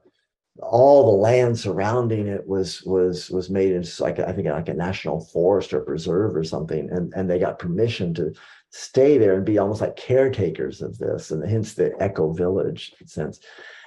all 0.63 1.07
the 1.07 1.19
land 1.19 1.59
surrounding 1.59 2.29
it 2.29 2.47
was 2.47 2.85
was 2.85 3.31
was 3.31 3.51
made 3.51 3.73
into 3.73 4.03
like 4.05 4.21
I 4.21 4.31
think 4.31 4.47
like 4.47 4.69
a 4.69 4.75
national 4.75 5.21
forest 5.21 5.75
or 5.75 5.81
preserve 5.81 6.37
or 6.37 6.45
something, 6.45 6.89
and 6.93 7.13
and 7.15 7.29
they 7.29 7.41
got 7.41 7.59
permission 7.59 8.15
to 8.15 8.33
stay 8.71 9.19
there 9.19 9.35
and 9.35 9.45
be 9.45 9.59
almost 9.59 9.81
like 9.81 9.97
caretakers 9.97 10.81
of 10.81 10.97
this, 10.99 11.33
and 11.33 11.45
hence 11.45 11.75
the 11.75 11.93
eco 12.01 12.33
village 12.33 12.95
sense. 13.05 13.41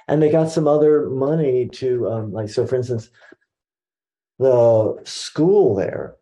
And 0.08 0.20
they 0.20 0.30
got 0.30 0.50
some 0.50 0.68
other 0.68 1.08
money 1.08 1.68
to 1.72 2.06
um, 2.10 2.32
like 2.34 2.50
so, 2.50 2.66
for 2.66 2.76
instance, 2.76 3.08
the 4.38 5.00
school 5.04 5.74
there 5.74 6.17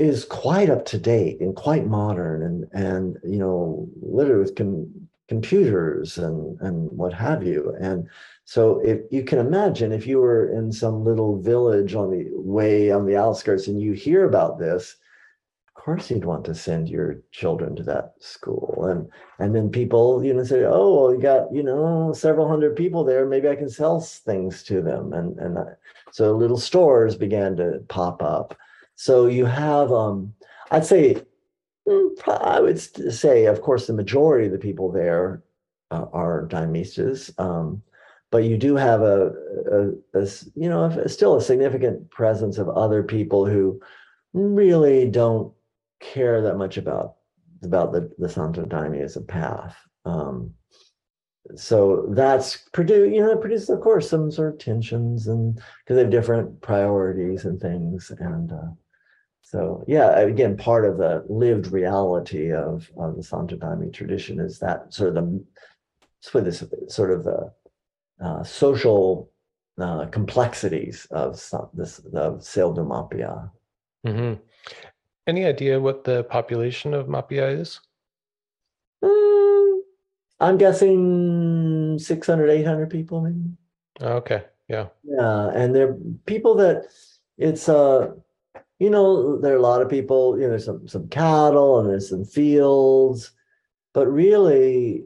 is 0.00 0.24
quite 0.24 0.70
up 0.70 0.84
to 0.86 0.98
date 0.98 1.40
and 1.40 1.54
quite 1.54 1.86
modern 1.86 2.42
and 2.42 2.66
and 2.72 3.18
you 3.22 3.38
know 3.38 3.86
literally 4.00 4.42
with 4.42 4.54
com- 4.56 4.90
computers 5.28 6.18
and 6.18 6.58
and 6.60 6.90
what 6.90 7.12
have 7.12 7.46
you. 7.46 7.74
And 7.80 8.08
so 8.44 8.80
if 8.80 9.00
you 9.10 9.22
can 9.22 9.38
imagine 9.38 9.92
if 9.92 10.06
you 10.06 10.18
were 10.18 10.50
in 10.52 10.72
some 10.72 11.04
little 11.04 11.40
village 11.40 11.94
on 11.94 12.10
the 12.10 12.26
way 12.32 12.90
on 12.90 13.06
the 13.06 13.16
outskirts 13.16 13.68
and 13.68 13.80
you 13.80 13.92
hear 13.92 14.24
about 14.24 14.58
this 14.58 14.96
of 15.76 15.84
course 15.84 16.10
you'd 16.10 16.26
want 16.26 16.44
to 16.44 16.54
send 16.54 16.90
your 16.90 17.22
children 17.30 17.74
to 17.76 17.82
that 17.84 18.14
school. 18.20 18.86
And 18.90 19.08
and 19.38 19.54
then 19.54 19.70
people 19.70 20.24
you 20.24 20.32
know 20.34 20.44
say 20.44 20.64
oh 20.64 20.94
well 20.94 21.14
you 21.14 21.20
got 21.20 21.52
you 21.52 21.62
know 21.62 22.12
several 22.14 22.48
hundred 22.48 22.74
people 22.74 23.04
there. 23.04 23.26
Maybe 23.26 23.48
i 23.48 23.56
can 23.56 23.70
sell 23.70 24.00
things 24.00 24.62
to 24.64 24.80
them. 24.80 25.12
And 25.12 25.38
and 25.38 25.58
so 26.10 26.34
little 26.34 26.58
stores 26.58 27.16
began 27.16 27.54
to 27.56 27.84
pop 27.88 28.22
up 28.22 28.56
so 29.00 29.26
you 29.26 29.44
have 29.46 29.90
um 29.92 30.32
i'd 30.72 30.84
say 30.84 31.16
mm, 31.88 32.28
i 32.28 32.60
would 32.60 32.78
say 32.78 33.46
of 33.46 33.62
course 33.62 33.86
the 33.86 33.92
majority 33.92 34.46
of 34.46 34.52
the 34.52 34.58
people 34.58 34.90
there 34.92 35.42
uh, 35.90 36.06
are 36.12 36.46
Daimistas. 36.46 37.38
Um, 37.38 37.82
but 38.30 38.44
you 38.44 38.56
do 38.56 38.76
have 38.76 39.02
a, 39.02 39.32
you 40.54 40.68
know, 40.68 40.84
a- 40.84 41.08
still 41.08 41.36
a 41.36 41.42
significant 41.42 42.10
presence 42.10 42.58
of 42.58 42.68
other 42.68 43.02
people 43.02 43.44
who 43.44 43.80
really 44.32 45.08
don't 45.08 45.52
care 46.00 46.40
that 46.42 46.56
much 46.56 46.76
about 46.76 47.16
about 47.62 47.92
the 47.92 48.10
the 48.18 48.28
Santo 48.28 48.64
Daime 48.64 49.16
a 49.16 49.20
path. 49.20 49.76
Um, 50.04 50.54
so 51.56 52.06
that's 52.10 52.68
produce, 52.72 53.12
you 53.12 53.20
know, 53.20 53.32
it 53.32 53.40
produces, 53.40 53.70
of 53.70 53.80
course, 53.80 54.08
some 54.08 54.30
sort 54.30 54.54
of 54.54 54.60
tensions 54.60 55.26
and 55.26 55.56
because 55.56 55.96
they 55.96 56.02
have 56.02 56.10
different 56.10 56.60
priorities 56.60 57.44
and 57.44 57.60
things. 57.60 58.12
And 58.20 58.52
uh, 58.52 58.70
so, 59.50 59.82
yeah, 59.88 60.16
again, 60.20 60.56
part 60.56 60.84
of 60.84 60.96
the 60.96 61.24
lived 61.28 61.72
reality 61.72 62.52
of, 62.52 62.88
of 62.96 63.16
the 63.16 63.22
Santo 63.24 63.56
Daime 63.56 63.92
tradition 63.92 64.38
is 64.38 64.60
that 64.60 64.94
sort 64.94 65.08
of 65.08 65.14
the 65.16 65.44
for 66.22 66.40
this 66.40 66.62
sort 66.86 67.10
of 67.10 67.24
the 67.24 67.52
uh, 68.22 68.44
social 68.44 69.28
uh, 69.80 70.06
complexities 70.06 71.08
of 71.10 71.32
this 71.74 71.98
of 71.98 72.42
Céu 72.42 72.72
do 72.72 72.82
Mapiá. 72.82 73.50
hmm 74.04 74.34
Any 75.26 75.44
idea 75.44 75.80
what 75.80 76.04
the 76.04 76.22
population 76.24 76.94
of 76.94 77.08
Mapia 77.08 77.48
is? 77.60 77.80
Mm, 79.02 79.80
I'm 80.38 80.58
guessing 80.58 81.98
600, 81.98 82.50
800 82.50 82.88
people, 82.88 83.20
maybe. 83.20 83.50
Okay, 84.00 84.44
yeah. 84.68 84.86
Yeah, 85.02 85.50
and 85.56 85.74
they're 85.74 85.96
people 86.26 86.54
that 86.56 86.84
it's 87.36 87.68
uh 87.68 88.12
you 88.80 88.90
know 88.90 89.38
there 89.38 89.52
are 89.52 89.58
a 89.58 89.62
lot 89.62 89.82
of 89.82 89.88
people 89.88 90.36
you 90.36 90.42
know 90.42 90.50
there's 90.50 90.64
some 90.64 90.88
some 90.88 91.06
cattle 91.08 91.78
and 91.78 91.88
there's 91.88 92.08
some 92.08 92.24
fields, 92.24 93.30
but 93.94 94.08
really 94.08 95.04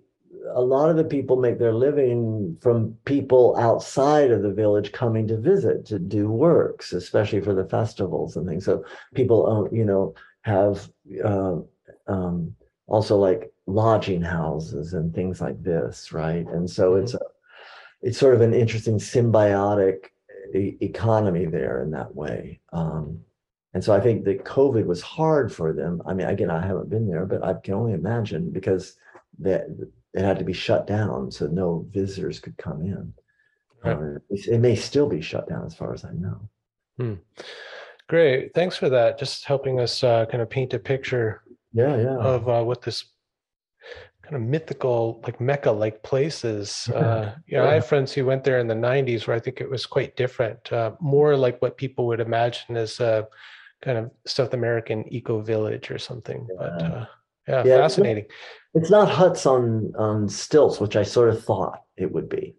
a 0.54 0.60
lot 0.60 0.90
of 0.90 0.96
the 0.96 1.04
people 1.04 1.36
make 1.36 1.58
their 1.58 1.74
living 1.74 2.56
from 2.60 2.96
people 3.04 3.56
outside 3.58 4.30
of 4.30 4.42
the 4.42 4.52
village 4.52 4.92
coming 4.92 5.26
to 5.26 5.38
visit 5.38 5.86
to 5.86 5.98
do 5.98 6.28
works, 6.28 6.92
especially 6.92 7.40
for 7.40 7.54
the 7.54 7.64
festivals 7.64 8.36
and 8.36 8.46
things. 8.46 8.64
So 8.64 8.84
people 9.14 9.46
own, 9.46 9.74
you 9.74 9.84
know 9.84 10.14
have 10.42 10.90
uh, 11.24 11.56
um, 12.06 12.54
also 12.86 13.16
like 13.16 13.52
lodging 13.66 14.22
houses 14.22 14.92
and 14.92 15.14
things 15.14 15.40
like 15.40 15.62
this, 15.62 16.12
right? 16.12 16.46
And 16.46 16.68
so 16.68 16.96
it's 16.96 17.14
a 17.14 17.20
it's 18.02 18.18
sort 18.18 18.34
of 18.34 18.42
an 18.42 18.52
interesting 18.52 18.98
symbiotic 18.98 20.08
e- 20.54 20.76
economy 20.80 21.46
there 21.46 21.82
in 21.82 21.90
that 21.92 22.14
way. 22.14 22.60
Um, 22.72 23.20
and 23.74 23.82
so 23.82 23.92
I 23.92 24.00
think 24.00 24.24
that 24.24 24.44
COVID 24.44 24.86
was 24.86 25.02
hard 25.02 25.52
for 25.52 25.72
them. 25.72 26.00
I 26.06 26.14
mean, 26.14 26.28
again, 26.28 26.50
I 26.50 26.64
haven't 26.64 26.88
been 26.88 27.08
there, 27.08 27.26
but 27.26 27.44
I 27.44 27.54
can 27.54 27.74
only 27.74 27.92
imagine 27.92 28.50
because 28.50 28.96
that 29.40 29.66
it 30.14 30.24
had 30.24 30.38
to 30.38 30.44
be 30.44 30.52
shut 30.52 30.86
down, 30.86 31.30
so 31.32 31.48
no 31.48 31.86
visitors 31.90 32.38
could 32.38 32.56
come 32.56 32.82
in. 32.82 33.12
Right. 33.84 33.96
Uh, 33.96 34.18
it 34.30 34.60
may 34.60 34.76
still 34.76 35.08
be 35.08 35.20
shut 35.20 35.48
down, 35.48 35.66
as 35.66 35.74
far 35.74 35.92
as 35.92 36.04
I 36.04 36.12
know. 36.12 37.18
Great. 38.08 38.54
Thanks 38.54 38.76
for 38.76 38.88
that. 38.88 39.18
Just 39.18 39.44
helping 39.44 39.80
us 39.80 40.04
uh, 40.04 40.26
kind 40.26 40.40
of 40.42 40.48
paint 40.48 40.72
a 40.72 40.78
picture 40.78 41.42
Yeah, 41.72 41.96
yeah, 41.96 42.16
of 42.16 42.48
uh, 42.48 42.62
what 42.62 42.82
this 42.82 43.04
kind 44.22 44.36
of 44.36 44.42
mythical, 44.42 45.20
like 45.24 45.40
Mecca 45.40 45.72
like 45.72 46.02
places. 46.04 46.88
Uh, 46.94 47.32
you 47.46 47.58
know, 47.58 47.66
I 47.68 47.74
have 47.74 47.86
friends 47.86 48.12
who 48.12 48.24
went 48.24 48.44
there 48.44 48.60
in 48.60 48.68
the 48.68 48.74
90s 48.74 49.26
where 49.26 49.36
I 49.36 49.40
think 49.40 49.60
it 49.60 49.68
was 49.68 49.84
quite 49.84 50.16
different, 50.16 50.72
uh, 50.72 50.92
more 51.00 51.36
like 51.36 51.60
what 51.60 51.76
people 51.76 52.06
would 52.06 52.20
imagine 52.20 52.76
as 52.76 53.00
a 53.00 53.26
kind 53.84 53.98
of 53.98 54.10
South 54.26 54.54
American 54.54 55.04
eco 55.12 55.40
village 55.40 55.90
or 55.90 55.98
something. 55.98 56.46
Yeah. 56.50 56.56
But 56.58 56.82
uh, 56.82 57.06
yeah, 57.46 57.64
yeah, 57.64 57.76
fascinating. 57.76 58.24
It's 58.74 58.90
not 58.90 59.10
huts 59.10 59.44
on 59.46 59.92
on 59.98 60.28
stilts, 60.28 60.80
which 60.80 60.96
I 60.96 61.02
sort 61.02 61.28
of 61.28 61.44
thought 61.44 61.82
it 61.96 62.10
would 62.10 62.28
be. 62.28 62.56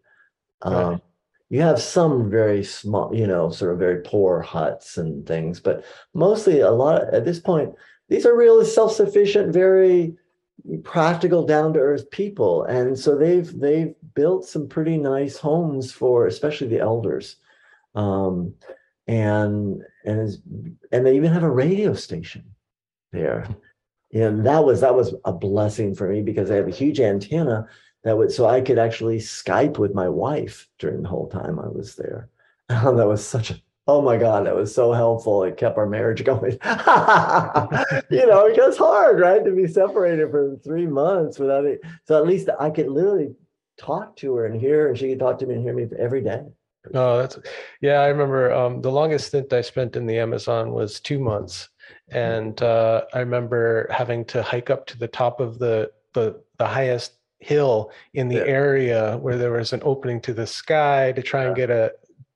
Um, 0.61 0.73
right. 0.73 1.01
You 1.49 1.61
have 1.61 1.81
some 1.81 2.29
very 2.29 2.63
small, 2.63 3.13
you 3.13 3.27
know, 3.27 3.49
sort 3.49 3.73
of 3.73 3.79
very 3.79 4.01
poor 4.01 4.41
huts 4.41 4.97
and 4.97 5.27
things, 5.27 5.59
but 5.59 5.83
mostly 6.13 6.59
a 6.61 6.71
lot 6.71 7.13
at 7.13 7.25
this 7.25 7.39
point, 7.39 7.73
these 8.09 8.25
are 8.25 8.35
really 8.35 8.65
self-sufficient, 8.65 9.53
very 9.53 10.15
practical 10.83 11.45
down 11.45 11.73
to 11.73 11.79
earth 11.79 12.09
people 12.11 12.63
and 12.63 12.97
so 12.97 13.15
they've 13.15 13.59
they've 13.59 13.93
built 14.15 14.45
some 14.45 14.67
pretty 14.67 14.97
nice 14.97 15.37
homes 15.37 15.91
for 15.91 16.25
especially 16.25 16.67
the 16.67 16.79
elders 16.79 17.35
um, 17.93 18.53
and 19.05 19.83
and 20.05 20.77
and 20.91 21.05
they 21.05 21.15
even 21.15 21.31
have 21.31 21.43
a 21.43 21.49
radio 21.49 21.93
station 21.93 22.43
there 23.11 23.47
and 24.13 24.45
that 24.45 24.63
was 24.63 24.81
that 24.81 24.95
was 24.95 25.13
a 25.25 25.33
blessing 25.33 25.93
for 25.93 26.09
me 26.09 26.21
because 26.21 26.49
I 26.49 26.55
have 26.55 26.67
a 26.67 26.71
huge 26.71 26.99
antenna 26.99 27.67
that 28.03 28.17
would 28.17 28.31
so 28.31 28.45
I 28.47 28.61
could 28.61 28.79
actually 28.79 29.17
Skype 29.17 29.77
with 29.77 29.93
my 29.93 30.07
wife 30.07 30.67
during 30.79 31.03
the 31.03 31.09
whole 31.09 31.27
time 31.27 31.59
I 31.59 31.67
was 31.67 31.95
there. 31.95 32.29
that 32.69 33.07
was 33.07 33.25
such 33.25 33.51
a 33.51 33.61
Oh 33.87 34.01
my 34.01 34.17
God, 34.17 34.47
that 34.47 34.55
was 34.55 34.73
so 34.73 34.93
helpful. 34.93 35.43
It 35.43 35.57
kept 35.57 35.77
our 35.77 35.85
marriage 35.85 36.23
going. 36.23 36.53
you 36.53 38.25
know, 38.25 38.47
it 38.47 38.55
gets 38.55 38.77
hard, 38.77 39.19
right? 39.19 39.45
To 39.45 39.51
be 39.51 39.67
separated 39.67 40.31
for 40.31 40.57
three 40.63 40.87
months 40.87 41.37
without 41.37 41.65
it. 41.65 41.81
So 42.05 42.17
at 42.17 42.25
least 42.25 42.49
I 42.59 42.71
could 42.71 42.87
literally 42.87 43.35
talk 43.77 44.15
to 44.17 44.33
her 44.37 44.47
and 44.47 44.59
hear 44.59 44.83
her, 44.83 44.89
and 44.89 44.97
she 44.97 45.09
could 45.09 45.19
talk 45.19 45.37
to 45.37 45.45
me 45.45 45.53
and 45.53 45.63
hear 45.63 45.75
me 45.75 45.87
every 45.99 46.21
day. 46.21 46.45
Oh, 46.93 47.17
that's 47.17 47.39
yeah. 47.81 48.01
I 48.01 48.07
remember 48.07 48.53
um, 48.53 48.81
the 48.81 48.91
longest 48.91 49.27
stint 49.27 49.51
I 49.53 49.61
spent 49.61 49.95
in 49.95 50.05
the 50.05 50.19
Amazon 50.19 50.71
was 50.71 50.99
two 50.99 51.19
months, 51.19 51.69
and 52.09 52.61
uh, 52.61 53.05
I 53.13 53.19
remember 53.19 53.87
having 53.91 54.25
to 54.25 54.43
hike 54.43 54.69
up 54.69 54.85
to 54.87 54.97
the 54.97 55.07
top 55.07 55.39
of 55.39 55.59
the 55.59 55.91
the, 56.13 56.41
the 56.57 56.67
highest 56.67 57.13
hill 57.39 57.91
in 58.13 58.27
the 58.27 58.35
yeah. 58.35 58.45
area 58.45 59.17
where 59.17 59.37
there 59.37 59.51
was 59.51 59.73
an 59.73 59.81
opening 59.83 60.19
to 60.21 60.33
the 60.33 60.47
sky 60.47 61.11
to 61.11 61.21
try 61.21 61.43
and 61.43 61.55
get 61.55 61.69
a 61.69 61.91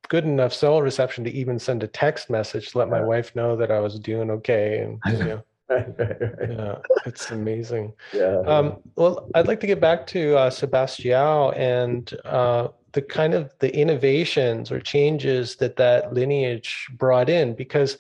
good 0.10 0.26
enough 0.26 0.54
cell 0.54 0.82
reception 0.82 1.24
to 1.24 1.32
even 1.32 1.58
send 1.58 1.84
a 1.84 1.88
text 1.88 2.30
message 2.30 2.72
to 2.72 2.78
let 2.78 2.90
my 2.90 3.02
wife 3.02 3.36
know 3.36 3.56
that 3.56 3.72
I 3.72 3.80
was 3.80 4.00
doing 4.00 4.30
okay. 4.32 4.80
And 4.80 5.00
you 5.18 5.24
know, 5.24 5.44
yeah, 5.70 6.76
it's 7.06 7.32
amazing. 7.32 7.94
Yeah. 8.12 8.40
Um, 8.46 8.78
well, 8.96 9.30
I'd 9.36 9.48
like 9.48 9.60
to 9.62 9.68
get 9.68 9.80
back 9.80 10.06
to 10.08 10.36
uh, 10.36 10.50
Sebastião 10.50 11.56
and 11.56 12.12
uh, 12.26 12.70
the 12.94 13.02
kind 13.02 13.34
of 13.34 13.54
the 13.60 13.76
innovations 13.76 14.72
or 14.72 14.80
changes 14.80 15.56
that 15.58 15.76
that 15.76 16.14
lineage 16.14 16.88
brought 16.98 17.30
in, 17.30 17.54
because 17.56 17.98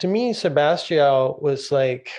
to 0.00 0.08
me, 0.08 0.32
Sebastião 0.32 1.40
was 1.40 1.72
like 1.72 2.10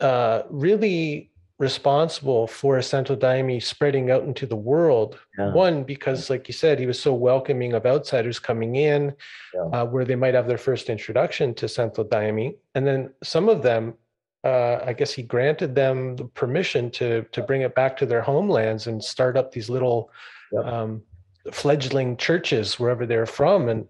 uh, 0.00 0.42
really 0.48 1.30
responsible 1.58 2.46
for 2.46 2.82
Santo 2.82 3.14
Daime 3.14 3.62
spreading 3.62 4.10
out 4.10 4.24
into 4.24 4.46
the 4.46 4.56
world. 4.56 5.18
Yeah. 5.38 5.52
One, 5.52 5.84
because, 5.84 6.28
like 6.28 6.48
you 6.48 6.54
said, 6.54 6.78
he 6.78 6.86
was 6.86 6.98
so 6.98 7.14
welcoming 7.14 7.74
of 7.74 7.86
outsiders 7.86 8.38
coming 8.40 8.76
in, 8.76 9.14
yeah. 9.54 9.60
uh, 9.80 9.84
where 9.84 10.04
they 10.04 10.16
might 10.16 10.34
have 10.34 10.48
their 10.48 10.58
first 10.58 10.90
introduction 10.90 11.54
to 11.54 11.68
Santo 11.68 12.02
Daime, 12.02 12.56
and 12.74 12.86
then 12.86 13.12
some 13.22 13.48
of 13.48 13.62
them, 13.62 13.94
uh, 14.44 14.80
I 14.84 14.92
guess, 14.92 15.12
he 15.12 15.22
granted 15.22 15.74
them 15.74 16.16
the 16.16 16.24
permission 16.26 16.90
to 16.92 17.22
to 17.32 17.42
bring 17.42 17.62
it 17.62 17.74
back 17.74 17.96
to 17.98 18.06
their 18.06 18.22
homelands 18.22 18.86
and 18.86 19.02
start 19.02 19.36
up 19.36 19.52
these 19.52 19.70
little. 19.70 20.10
Yeah. 20.52 20.60
Um, 20.60 21.02
fledgling 21.52 22.16
churches 22.16 22.80
wherever 22.80 23.04
they're 23.04 23.26
from 23.26 23.68
and 23.68 23.86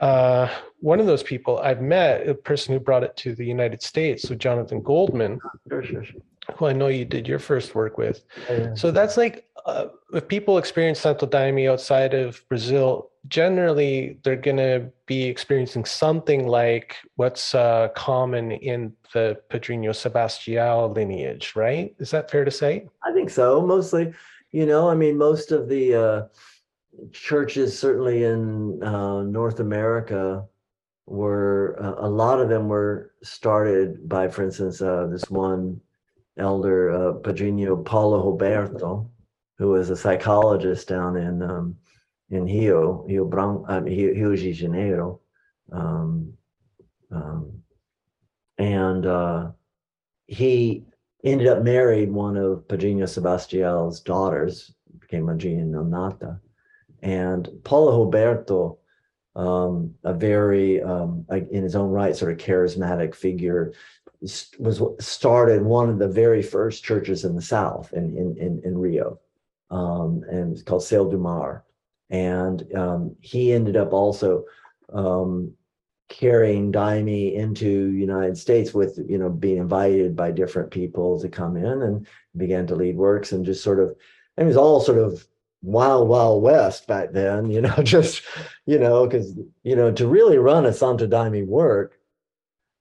uh, 0.00 0.48
one 0.80 0.98
of 0.98 1.06
those 1.06 1.22
people 1.22 1.60
i've 1.60 1.80
met 1.80 2.26
a 2.26 2.34
person 2.34 2.74
who 2.74 2.80
brought 2.80 3.04
it 3.04 3.16
to 3.16 3.32
the 3.36 3.46
united 3.46 3.80
states 3.80 4.24
so 4.24 4.34
jonathan 4.34 4.82
goldman 4.82 5.38
sure, 5.68 5.84
sure, 5.84 6.04
sure 6.04 6.20
who 6.56 6.66
I 6.66 6.72
know 6.72 6.88
you 6.88 7.04
did 7.04 7.28
your 7.28 7.38
first 7.38 7.74
work 7.74 7.98
with. 7.98 8.24
Oh, 8.48 8.56
yeah. 8.56 8.74
So 8.74 8.90
that's 8.90 9.16
like 9.16 9.46
uh, 9.66 9.86
if 10.12 10.26
people 10.28 10.58
experience 10.58 11.00
Santo 11.00 11.26
Daime 11.26 11.70
outside 11.70 12.14
of 12.14 12.42
Brazil, 12.48 13.10
generally 13.28 14.18
they're 14.22 14.36
going 14.36 14.56
to 14.56 14.90
be 15.06 15.24
experiencing 15.24 15.84
something 15.84 16.46
like 16.46 16.96
what's 17.16 17.54
uh, 17.54 17.88
common 17.94 18.52
in 18.52 18.92
the 19.12 19.40
Padrinho 19.50 19.90
Sebastião 19.90 20.94
lineage, 20.94 21.52
right? 21.54 21.94
Is 21.98 22.10
that 22.10 22.30
fair 22.30 22.44
to 22.44 22.50
say? 22.50 22.88
I 23.04 23.12
think 23.12 23.30
so. 23.30 23.60
Mostly, 23.60 24.12
you 24.52 24.66
know, 24.66 24.88
I 24.88 24.94
mean, 24.94 25.18
most 25.18 25.52
of 25.52 25.68
the 25.68 25.94
uh, 25.94 26.22
churches, 27.12 27.78
certainly 27.78 28.24
in 28.24 28.82
uh, 28.82 29.22
North 29.22 29.60
America, 29.60 30.44
were 31.06 31.76
uh, 31.80 32.06
a 32.06 32.08
lot 32.08 32.40
of 32.40 32.48
them 32.48 32.68
were 32.68 33.12
started 33.22 34.08
by, 34.08 34.28
for 34.28 34.44
instance, 34.44 34.80
uh, 34.80 35.06
this 35.10 35.28
one 35.28 35.80
elder 36.40 36.90
uh, 36.90 37.12
Padrinho 37.20 37.84
Paulo 37.84 38.24
Roberto, 38.24 39.10
who 39.58 39.68
was 39.68 39.90
a 39.90 39.96
psychologist 39.96 40.88
down 40.88 41.16
in 41.16 41.42
um, 41.42 41.76
in 42.30 42.44
Rio, 42.44 43.04
Rio 43.06 43.24
Branco, 43.24 43.66
uh, 43.68 43.80
Rio 43.80 44.34
de 44.34 44.52
Janeiro, 44.52 45.20
um, 45.72 46.32
um, 47.10 47.52
and 48.58 49.04
uh, 49.04 49.50
he 50.26 50.84
ended 51.24 51.48
up 51.48 51.62
married 51.62 52.10
one 52.10 52.36
of 52.36 52.66
Padrinho 52.68 53.04
Sebastião's 53.04 54.00
daughters, 54.00 54.72
became 55.00 55.26
Padrinho 55.26 55.66
Nonata, 55.66 56.40
and 57.02 57.48
Paulo 57.64 58.04
Roberto. 58.04 58.78
Um, 59.36 59.94
a 60.02 60.12
very, 60.12 60.82
um, 60.82 61.24
in 61.30 61.62
his 61.62 61.76
own 61.76 61.90
right, 61.90 62.16
sort 62.16 62.32
of 62.32 62.38
charismatic 62.38 63.14
figure, 63.14 63.72
was 64.58 64.82
started 64.98 65.62
one 65.62 65.88
of 65.88 65.98
the 65.98 66.08
very 66.08 66.42
first 66.42 66.84
churches 66.84 67.24
in 67.24 67.34
the 67.34 67.42
South 67.42 67.92
in 67.92 68.16
in 68.16 68.36
in, 68.36 68.60
in 68.64 68.78
Rio, 68.78 69.18
um, 69.70 70.22
and 70.28 70.52
it's 70.52 70.62
called 70.62 70.82
Céu 70.82 71.10
do 71.10 71.18
Mar. 71.18 71.64
And 72.10 72.66
um, 72.74 73.16
he 73.20 73.52
ended 73.52 73.76
up 73.76 73.92
also 73.92 74.44
um, 74.92 75.54
carrying 76.10 76.72
Daime 76.72 77.32
into 77.34 77.92
United 77.92 78.36
States 78.36 78.74
with 78.74 78.98
you 79.08 79.16
know 79.16 79.30
being 79.30 79.58
invited 79.58 80.16
by 80.16 80.32
different 80.32 80.70
people 80.70 81.18
to 81.20 81.28
come 81.28 81.56
in 81.56 81.82
and 81.82 82.06
began 82.36 82.66
to 82.66 82.74
lead 82.74 82.96
works 82.96 83.32
and 83.32 83.46
just 83.46 83.62
sort 83.62 83.78
of 83.78 83.94
it 84.36 84.44
was 84.44 84.56
all 84.56 84.80
sort 84.80 84.98
of 84.98 85.24
wild 85.62 86.08
wild 86.08 86.42
west 86.42 86.86
back 86.86 87.12
then 87.12 87.48
you 87.50 87.60
know 87.60 87.76
just 87.82 88.22
you 88.66 88.78
know 88.78 89.06
because 89.06 89.38
you 89.62 89.76
know 89.76 89.92
to 89.92 90.08
really 90.08 90.36
run 90.36 90.66
a 90.66 90.72
Santo 90.72 91.06
Daime 91.06 91.46
work 91.46 91.99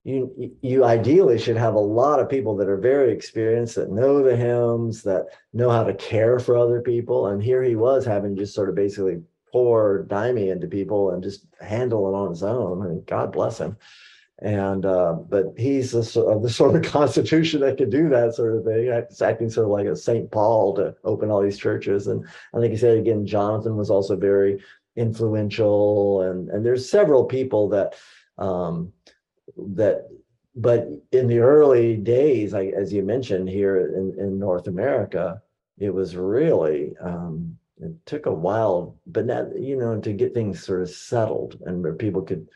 you 0.03 0.55
you 0.61 0.85
ideally 0.85 1.37
should 1.37 1.57
have 1.57 1.73
a 1.73 1.79
lot 1.79 2.19
of 2.19 2.29
people 2.29 2.55
that 2.57 2.69
are 2.69 2.77
very 2.77 3.11
experienced 3.11 3.75
that 3.75 3.91
know 3.91 4.23
the 4.23 4.35
hymns 4.35 5.03
that 5.03 5.27
know 5.53 5.69
how 5.69 5.83
to 5.83 5.93
care 5.93 6.39
for 6.39 6.55
other 6.55 6.81
people. 6.81 7.27
And 7.27 7.43
here 7.43 7.61
he 7.63 7.75
was 7.75 8.05
having 8.05 8.35
just 8.35 8.55
sort 8.55 8.69
of 8.69 8.75
basically 8.75 9.21
pour 9.51 10.05
Daime 10.09 10.51
into 10.51 10.67
people 10.67 11.11
and 11.11 11.21
just 11.21 11.45
handle 11.59 12.07
it 12.07 12.17
on 12.17 12.29
his 12.29 12.43
own. 12.43 12.81
I 12.81 12.87
mean, 12.87 13.03
god 13.07 13.31
bless 13.33 13.59
him. 13.59 13.75
And 14.41 14.85
uh, 14.85 15.13
but 15.13 15.53
he's 15.57 15.91
the, 15.91 16.39
the 16.41 16.49
sort 16.49 16.75
of 16.77 16.83
constitution 16.91 17.59
that 17.59 17.77
could 17.77 17.89
do 17.89 18.07
that 18.07 18.35
sort 18.35 18.55
of 18.55 18.63
thing. 18.63 18.87
It's 18.87 19.21
acting 19.21 19.49
sort 19.49 19.65
of 19.65 19.71
like 19.71 19.85
a 19.85 19.97
saint 19.97 20.31
paul 20.31 20.75
to 20.75 20.95
open 21.03 21.29
all 21.29 21.41
these 21.41 21.57
churches. 21.57 22.07
And 22.07 22.25
i 22.55 22.59
think 22.59 22.71
he 22.71 22.77
said 22.77 22.97
again 22.97 23.27
jonathan 23.27 23.75
was 23.75 23.89
also 23.89 24.15
very 24.15 24.63
influential. 24.95 26.21
And 26.21 26.49
and 26.49 26.65
there's 26.65 26.89
several 26.89 27.25
people 27.25 27.67
that 27.69 27.95
um, 28.39 28.93
that 29.57 30.07
but 30.55 30.87
in 31.11 31.27
the 31.27 31.39
early 31.39 31.95
days 31.95 32.53
like 32.53 32.73
as 32.73 32.91
you 32.91 33.03
mentioned 33.03 33.47
here 33.47 33.93
in, 33.95 34.15
in 34.19 34.39
north 34.39 34.67
america 34.67 35.41
it 35.77 35.93
was 35.93 36.15
really 36.15 36.95
um, 37.01 37.57
it 37.77 37.93
took 38.05 38.25
a 38.25 38.33
while 38.33 38.97
but 39.07 39.25
now 39.25 39.47
you 39.55 39.77
know 39.77 39.99
to 39.99 40.13
get 40.13 40.33
things 40.33 40.63
sort 40.63 40.81
of 40.81 40.89
settled 40.89 41.57
and 41.65 41.83
where 41.83 41.93
people 41.93 42.21
could 42.21 42.47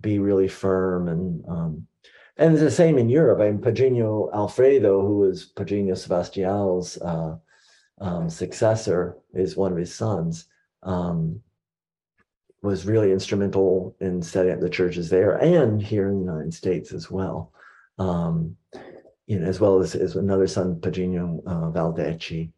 be 0.00 0.18
really 0.18 0.48
firm 0.48 1.08
and 1.08 1.44
um, 1.48 1.86
and 2.40 2.54
it's 2.54 2.62
the 2.62 2.70
same 2.70 2.96
in 2.96 3.10
Europe. 3.10 3.40
I 3.40 3.50
mean, 3.50 3.60
Padrinho 3.60 4.32
Alfredo, 4.32 5.02
who 5.02 5.18
was 5.18 5.52
Padrinho 5.54 5.92
Sebastião's 5.92 6.96
uh, 7.02 7.36
um, 8.00 8.30
successor, 8.30 9.18
is 9.34 9.58
one 9.58 9.72
of 9.72 9.78
his 9.78 9.94
sons. 9.94 10.46
Um, 10.82 11.42
was 12.62 12.86
really 12.86 13.12
instrumental 13.12 13.96
in 14.00 14.20
setting 14.22 14.52
up 14.52 14.60
the 14.60 14.68
churches 14.68 15.08
there 15.08 15.36
and 15.36 15.80
here 15.82 16.08
in 16.08 16.18
the 16.18 16.32
United 16.32 16.52
States 16.52 16.92
as 16.92 17.10
well. 17.10 17.52
Um, 17.98 18.56
you 19.26 19.38
know, 19.38 19.46
as 19.46 19.60
well 19.60 19.80
as, 19.80 19.94
as 19.94 20.16
another 20.16 20.46
son, 20.46 20.76
Padrinho 20.76 21.40
uh. 21.46 22.50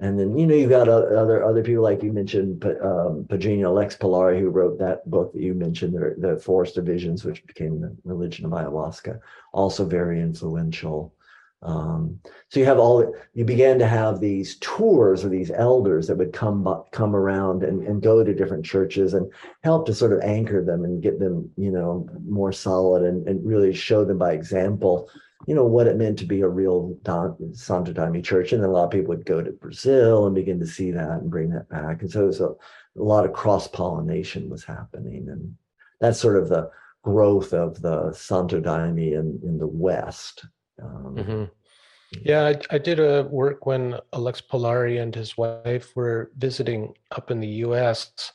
And 0.00 0.18
then, 0.18 0.38
you 0.38 0.46
know, 0.46 0.54
you've 0.54 0.70
got 0.70 0.88
other 0.88 1.44
other 1.44 1.62
people 1.62 1.82
like 1.82 2.02
you 2.02 2.12
mentioned, 2.12 2.64
um, 2.64 3.24
Padrinho 3.28 3.64
Alex 3.64 3.96
Polari, 3.96 4.38
who 4.38 4.48
wrote 4.48 4.78
that 4.78 5.08
book 5.10 5.32
that 5.32 5.42
you 5.42 5.54
mentioned, 5.54 5.94
the, 5.94 6.14
the 6.18 6.36
Forest 6.36 6.76
of 6.76 6.86
Visions, 6.86 7.24
which 7.24 7.46
became 7.46 7.80
the 7.80 7.96
religion 8.04 8.44
of 8.44 8.52
ayahuasca, 8.52 9.18
also 9.52 9.84
very 9.84 10.20
influential. 10.20 11.14
Um, 11.62 12.20
so 12.50 12.60
you 12.60 12.66
have 12.66 12.78
all 12.78 13.12
you 13.34 13.44
began 13.44 13.80
to 13.80 13.86
have 13.86 14.20
these 14.20 14.58
tours 14.60 15.24
of 15.24 15.32
these 15.32 15.50
elders 15.50 16.06
that 16.06 16.16
would 16.16 16.32
come 16.32 16.84
come 16.92 17.16
around 17.16 17.64
and, 17.64 17.84
and 17.84 18.00
go 18.00 18.22
to 18.22 18.34
different 18.34 18.64
churches 18.64 19.14
and 19.14 19.30
help 19.64 19.86
to 19.86 19.94
sort 19.94 20.12
of 20.12 20.20
anchor 20.20 20.64
them 20.64 20.84
and 20.84 21.02
get 21.02 21.18
them 21.18 21.50
you 21.56 21.72
know 21.72 22.08
more 22.28 22.52
solid 22.52 23.02
and, 23.02 23.26
and 23.26 23.44
really 23.44 23.74
show 23.74 24.04
them 24.04 24.18
by 24.18 24.32
example 24.32 25.10
you 25.46 25.54
know 25.54 25.64
what 25.64 25.86
it 25.86 25.96
meant 25.96 26.18
to 26.18 26.26
be 26.26 26.40
a 26.40 26.48
real 26.48 26.96
Don, 27.02 27.54
Santo 27.54 27.92
Daime 27.92 28.22
church. 28.22 28.52
And 28.52 28.62
then 28.62 28.70
a 28.70 28.72
lot 28.72 28.84
of 28.84 28.90
people 28.90 29.08
would 29.08 29.24
go 29.24 29.42
to 29.42 29.52
Brazil 29.52 30.26
and 30.26 30.34
begin 30.34 30.58
to 30.60 30.66
see 30.66 30.90
that 30.90 31.10
and 31.10 31.30
bring 31.30 31.50
that 31.50 31.68
back. 31.68 32.02
And 32.02 32.10
so 32.10 32.24
it 32.24 32.26
was 32.26 32.40
a, 32.40 32.48
a 32.48 32.56
lot 32.96 33.24
of 33.24 33.32
cross 33.32 33.68
pollination 33.68 34.50
was 34.50 34.64
happening. 34.64 35.28
And 35.28 35.54
that's 36.00 36.18
sort 36.18 36.36
of 36.36 36.48
the 36.48 36.70
growth 37.04 37.54
of 37.54 37.80
the 37.80 38.12
Santo 38.12 38.60
Daime 38.60 39.12
in, 39.12 39.40
in 39.42 39.58
the 39.58 39.66
West. 39.66 40.44
Um, 40.82 41.14
mm-hmm. 41.16 41.44
Yeah, 42.22 42.46
I, 42.46 42.74
I, 42.74 42.78
did 42.78 43.00
a 43.00 43.24
work 43.24 43.66
when 43.66 43.98
Alex 44.14 44.40
Polari 44.40 45.02
and 45.02 45.14
his 45.14 45.36
wife 45.36 45.94
were 45.94 46.30
visiting 46.38 46.94
up 47.10 47.30
in 47.30 47.40
the 47.40 47.48
U.S. 47.66 48.32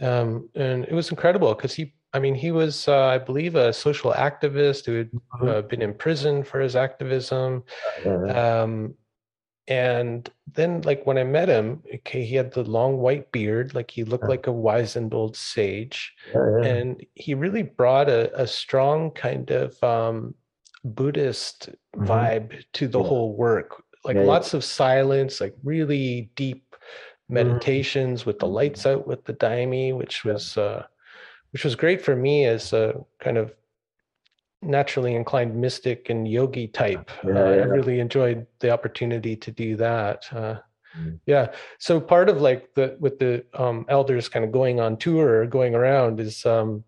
Um, 0.00 0.48
and 0.56 0.84
it 0.84 0.92
was 0.92 1.10
incredible 1.10 1.54
because 1.54 1.72
he, 1.72 1.94
I 2.12 2.18
mean, 2.18 2.34
he 2.34 2.50
was, 2.50 2.88
uh, 2.88 3.06
I 3.06 3.18
believe, 3.18 3.54
a 3.54 3.72
social 3.72 4.12
activist 4.12 4.86
who 4.86 4.94
had 4.98 5.10
mm-hmm. 5.12 5.48
uh, 5.48 5.62
been 5.62 5.82
in 5.82 5.94
prison 5.94 6.42
for 6.42 6.58
his 6.58 6.74
activism. 6.74 7.62
Um, 8.04 8.94
and 9.68 10.30
then 10.52 10.80
like 10.82 11.04
when 11.06 11.18
i 11.18 11.24
met 11.24 11.48
him 11.48 11.82
okay 11.92 12.24
he 12.24 12.36
had 12.36 12.52
the 12.52 12.62
long 12.62 12.98
white 12.98 13.30
beard 13.32 13.74
like 13.74 13.90
he 13.90 14.04
looked 14.04 14.28
like 14.28 14.46
a 14.46 14.52
wizened 14.52 15.12
old 15.12 15.36
sage 15.36 16.14
yeah. 16.32 16.62
and 16.62 17.04
he 17.14 17.34
really 17.34 17.62
brought 17.62 18.08
a, 18.08 18.32
a 18.40 18.46
strong 18.46 19.10
kind 19.10 19.50
of 19.50 19.82
um, 19.82 20.34
buddhist 20.94 21.70
mm-hmm. 21.96 22.06
vibe 22.06 22.64
to 22.72 22.88
the 22.88 23.00
yeah. 23.00 23.06
whole 23.06 23.36
work 23.36 23.82
like 24.04 24.16
lots 24.16 24.54
of 24.54 24.62
silence 24.62 25.40
like 25.40 25.54
really 25.64 26.30
deep 26.36 26.64
mm-hmm. 26.72 27.34
meditations 27.34 28.20
mm-hmm. 28.20 28.30
with 28.30 28.38
the 28.38 28.46
lights 28.46 28.86
out 28.86 29.06
with 29.06 29.24
the 29.24 29.34
daime 29.34 29.96
which 29.96 30.24
was 30.24 30.56
uh 30.56 30.84
which 31.52 31.64
was 31.64 31.74
great 31.74 32.02
for 32.02 32.14
me 32.14 32.44
as 32.44 32.72
a 32.72 32.94
kind 33.20 33.38
of 33.38 33.52
naturally 34.62 35.14
inclined 35.14 35.54
mystic 35.54 36.10
and 36.10 36.28
yogi 36.28 36.68
type. 36.68 37.10
Yeah, 37.24 37.30
uh, 37.30 37.50
yeah. 37.50 37.62
I 37.62 37.64
really 37.64 38.00
enjoyed 38.00 38.46
the 38.60 38.70
opportunity 38.70 39.36
to 39.36 39.50
do 39.50 39.76
that. 39.76 40.24
Uh, 40.32 40.56
mm. 40.98 41.18
Yeah. 41.26 41.52
So 41.78 42.00
part 42.00 42.28
of 42.28 42.40
like 42.40 42.74
the 42.74 42.96
with 43.00 43.18
the 43.18 43.44
um, 43.54 43.86
elders 43.88 44.28
kind 44.28 44.44
of 44.44 44.52
going 44.52 44.80
on 44.80 44.96
tour 44.96 45.42
or 45.42 45.46
going 45.46 45.74
around 45.74 46.20
is 46.20 46.44
um, 46.44 46.84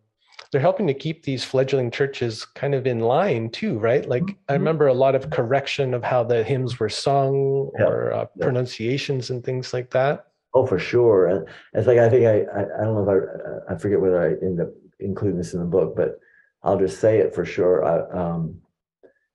they're 0.51 0.61
helping 0.61 0.87
to 0.87 0.95
keep 0.95 1.23
these 1.23 1.45
fledgling 1.45 1.91
churches 1.91 2.45
kind 2.45 2.75
of 2.75 2.87
in 2.87 3.01
line 3.01 3.51
too, 3.51 3.79
right? 3.79 4.09
Like 4.09 4.23
mm-hmm. 4.23 4.51
I 4.51 4.55
remember 4.55 4.87
a 4.87 4.95
lot 4.95 5.15
of 5.15 5.31
correction 5.31 5.95
of 5.95 6.03
how 6.03 6.25
the 6.25 6.43
hymns 6.43 6.81
were 6.81 6.89
sung 6.89 7.71
yeah. 7.79 7.87
or 7.87 8.13
uh, 8.13 8.25
pronunciations 8.41 9.31
and 9.31 9.45
things 9.45 9.73
like 9.73 9.91
that. 9.91 10.27
Oh, 10.55 10.67
for 10.67 10.79
sure. 10.79 11.27
And 11.27 11.47
it's 11.75 11.87
like 11.87 11.99
I 11.99 12.09
think 12.09 12.27
I 12.27 12.41
I, 12.59 12.63
I 12.81 12.85
don't 12.85 12.95
know 12.95 13.11
if 13.11 13.69
I 13.69 13.75
I 13.75 13.79
forget 13.79 14.01
whether 14.01 14.21
I 14.21 14.45
end 14.45 14.61
up 14.61 14.71
including 15.01 15.39
this 15.39 15.55
in 15.55 15.61
the 15.61 15.67
book, 15.67 15.95
but 15.95 16.19
I'll 16.63 16.79
just 16.79 17.01
say 17.01 17.19
it 17.19 17.35
for 17.35 17.45
sure. 17.45 17.85
I, 17.85 18.19
um, 18.19 18.61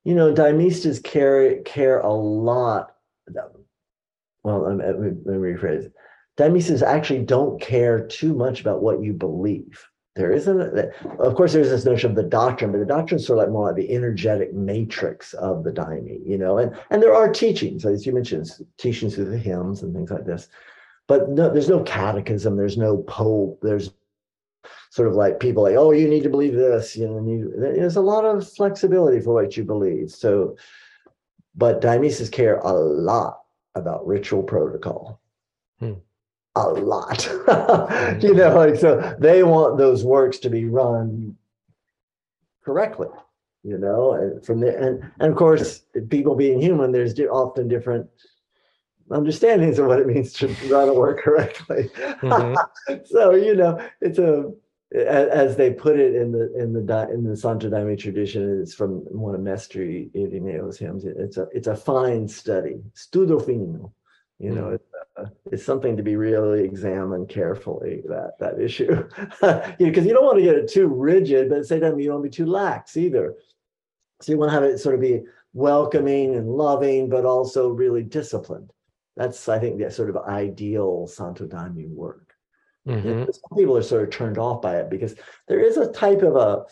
you 0.03 0.15
know, 0.15 0.33
Daimistas 0.33 1.01
care 1.03 1.61
care 1.61 1.99
a 1.99 2.11
lot. 2.11 2.95
Well, 4.43 4.75
let 4.75 4.99
me, 4.99 5.11
let 5.23 5.39
me 5.39 5.53
rephrase. 5.53 5.89
Daimistas 6.37 6.81
actually 6.81 7.23
don't 7.23 7.61
care 7.61 8.05
too 8.07 8.33
much 8.33 8.59
about 8.59 8.81
what 8.81 9.01
you 9.01 9.13
believe. 9.13 9.87
There 10.15 10.31
isn't, 10.31 10.61
of 11.19 11.35
course, 11.35 11.53
there's 11.53 11.71
this 11.71 11.85
notion 11.85 12.11
of 12.11 12.15
the 12.15 12.21
doctrine, 12.21 12.71
but 12.71 12.77
the 12.77 12.85
doctrine 12.85 13.19
is 13.19 13.25
sort 13.25 13.39
of 13.39 13.45
like 13.45 13.51
more 13.51 13.67
like 13.67 13.75
the 13.75 13.95
energetic 13.95 14.53
matrix 14.53 15.33
of 15.33 15.63
the 15.63 15.71
daime, 15.71 16.21
you 16.23 16.37
know. 16.37 16.59
And 16.59 16.77
and 16.91 17.01
there 17.01 17.15
are 17.15 17.31
teachings, 17.31 17.83
as 17.83 18.05
you 18.05 18.13
mentioned, 18.13 18.51
teachings 18.77 19.15
through 19.15 19.31
the 19.31 19.37
hymns 19.39 19.81
and 19.81 19.93
things 19.93 20.11
like 20.11 20.25
this. 20.25 20.49
But 21.07 21.29
no, 21.29 21.49
there's 21.49 21.69
no 21.69 21.81
catechism. 21.81 22.55
There's 22.55 22.77
no 22.77 22.97
pope. 22.97 23.59
There's 23.63 23.91
sort 24.91 25.07
of 25.07 25.15
like 25.15 25.39
people 25.39 25.63
like, 25.63 25.75
oh, 25.75 25.91
you 25.91 26.07
need 26.07 26.23
to 26.23 26.29
believe 26.29 26.53
this. 26.53 26.95
You 26.95 27.07
know, 27.07 27.51
there's 27.57 27.95
a 27.95 28.01
lot 28.01 28.23
of 28.23 28.47
flexibility 28.47 29.19
for 29.19 29.33
what 29.33 29.57
you 29.57 29.63
believe. 29.63 30.11
So, 30.11 30.55
but 31.55 31.81
Daimistas 31.81 32.31
care 32.31 32.59
a 32.59 32.71
lot 32.71 33.41
about 33.73 34.05
ritual 34.05 34.43
protocol. 34.43 35.19
Hmm. 35.79 35.93
A 36.55 36.69
lot, 36.69 37.25
you 38.21 38.35
know, 38.35 38.55
like 38.55 38.75
so 38.75 39.15
they 39.19 39.41
want 39.41 39.79
those 39.79 40.03
works 40.03 40.37
to 40.39 40.51
be 40.51 40.65
run 40.65 41.35
correctly, 42.63 43.07
you 43.63 43.79
know, 43.79 44.13
and 44.13 44.45
from 44.45 44.59
there, 44.59 44.77
and, 44.77 45.11
and 45.19 45.31
of 45.31 45.35
course, 45.35 45.81
people 46.09 46.35
being 46.35 46.61
human, 46.61 46.91
there's 46.91 47.19
often 47.19 47.67
different 47.67 48.07
understandings 49.09 49.79
of 49.79 49.87
what 49.87 49.99
it 49.99 50.07
means 50.07 50.31
to 50.33 50.47
run 50.69 50.89
a 50.89 50.93
work 50.93 51.19
correctly. 51.23 51.89
Mm-hmm. 51.95 52.95
so 53.05 53.33
you 53.33 53.55
know, 53.55 53.83
it's 54.01 54.19
a 54.19 54.51
as 54.93 55.55
they 55.55 55.71
put 55.71 55.99
it 55.99 56.15
in 56.15 56.31
the 56.31 56.53
in 56.55 56.73
the 56.73 57.09
in 57.11 57.23
the 57.23 57.35
Santo 57.35 57.69
Daime 57.69 57.97
tradition, 57.97 58.61
it's 58.61 58.75
from 58.75 58.99
one 59.09 59.33
of 59.33 59.41
Mestre 59.41 60.05
Irineu's 60.15 60.77
hymns. 60.77 61.03
It's 61.05 61.37
a 61.37 61.47
it's 61.51 61.67
a 61.67 61.75
fine 61.75 62.27
study, 62.27 62.83
studo 62.95 63.43
fino. 63.43 63.93
You 64.43 64.51
know, 64.51 64.63
mm. 64.63 64.75
it's, 64.75 64.85
uh, 65.17 65.25
it's 65.51 65.63
something 65.63 65.95
to 65.95 66.03
be 66.03 66.17
really 66.17 66.65
examined 66.65 67.29
carefully. 67.29 68.01
That 68.09 68.33
that 68.39 68.59
issue, 68.59 69.07
because 69.39 69.75
you, 69.79 69.89
know, 69.89 70.01
you 70.01 70.13
don't 70.13 70.25
want 70.25 70.37
to 70.37 70.43
get 70.43 70.55
it 70.55 70.69
too 70.69 70.87
rigid, 70.87 71.47
but 71.47 71.55
at 71.55 71.61
the 71.61 71.67
same 71.67 71.79
time 71.79 71.97
you 71.97 72.07
don't 72.07 72.19
want 72.19 72.25
to 72.25 72.29
be 72.29 72.43
too 72.43 72.51
lax 72.51 72.97
either. 72.97 73.35
So 74.21 74.33
you 74.33 74.37
want 74.37 74.49
to 74.49 74.53
have 74.53 74.63
it 74.63 74.79
sort 74.79 74.95
of 74.95 75.01
be 75.01 75.21
welcoming 75.53 76.35
and 76.35 76.49
loving, 76.49 77.07
but 77.07 77.23
also 77.23 77.69
really 77.69 78.03
disciplined. 78.03 78.71
That's 79.15 79.47
I 79.47 79.59
think 79.59 79.79
the 79.79 79.89
sort 79.89 80.09
of 80.09 80.17
ideal 80.17 81.07
Santo 81.07 81.47
Daime 81.47 81.89
work. 81.89 82.33
Mm-hmm. 82.85 83.31
Some 83.31 83.57
people 83.57 83.77
are 83.77 83.83
sort 83.83 84.03
of 84.03 84.09
turned 84.09 84.37
off 84.37 84.61
by 84.61 84.77
it 84.79 84.89
because 84.89 85.15
there 85.47 85.61
is 85.61 85.77
a 85.77 85.89
type 85.89 86.21
of 86.21 86.35
a, 86.35 86.65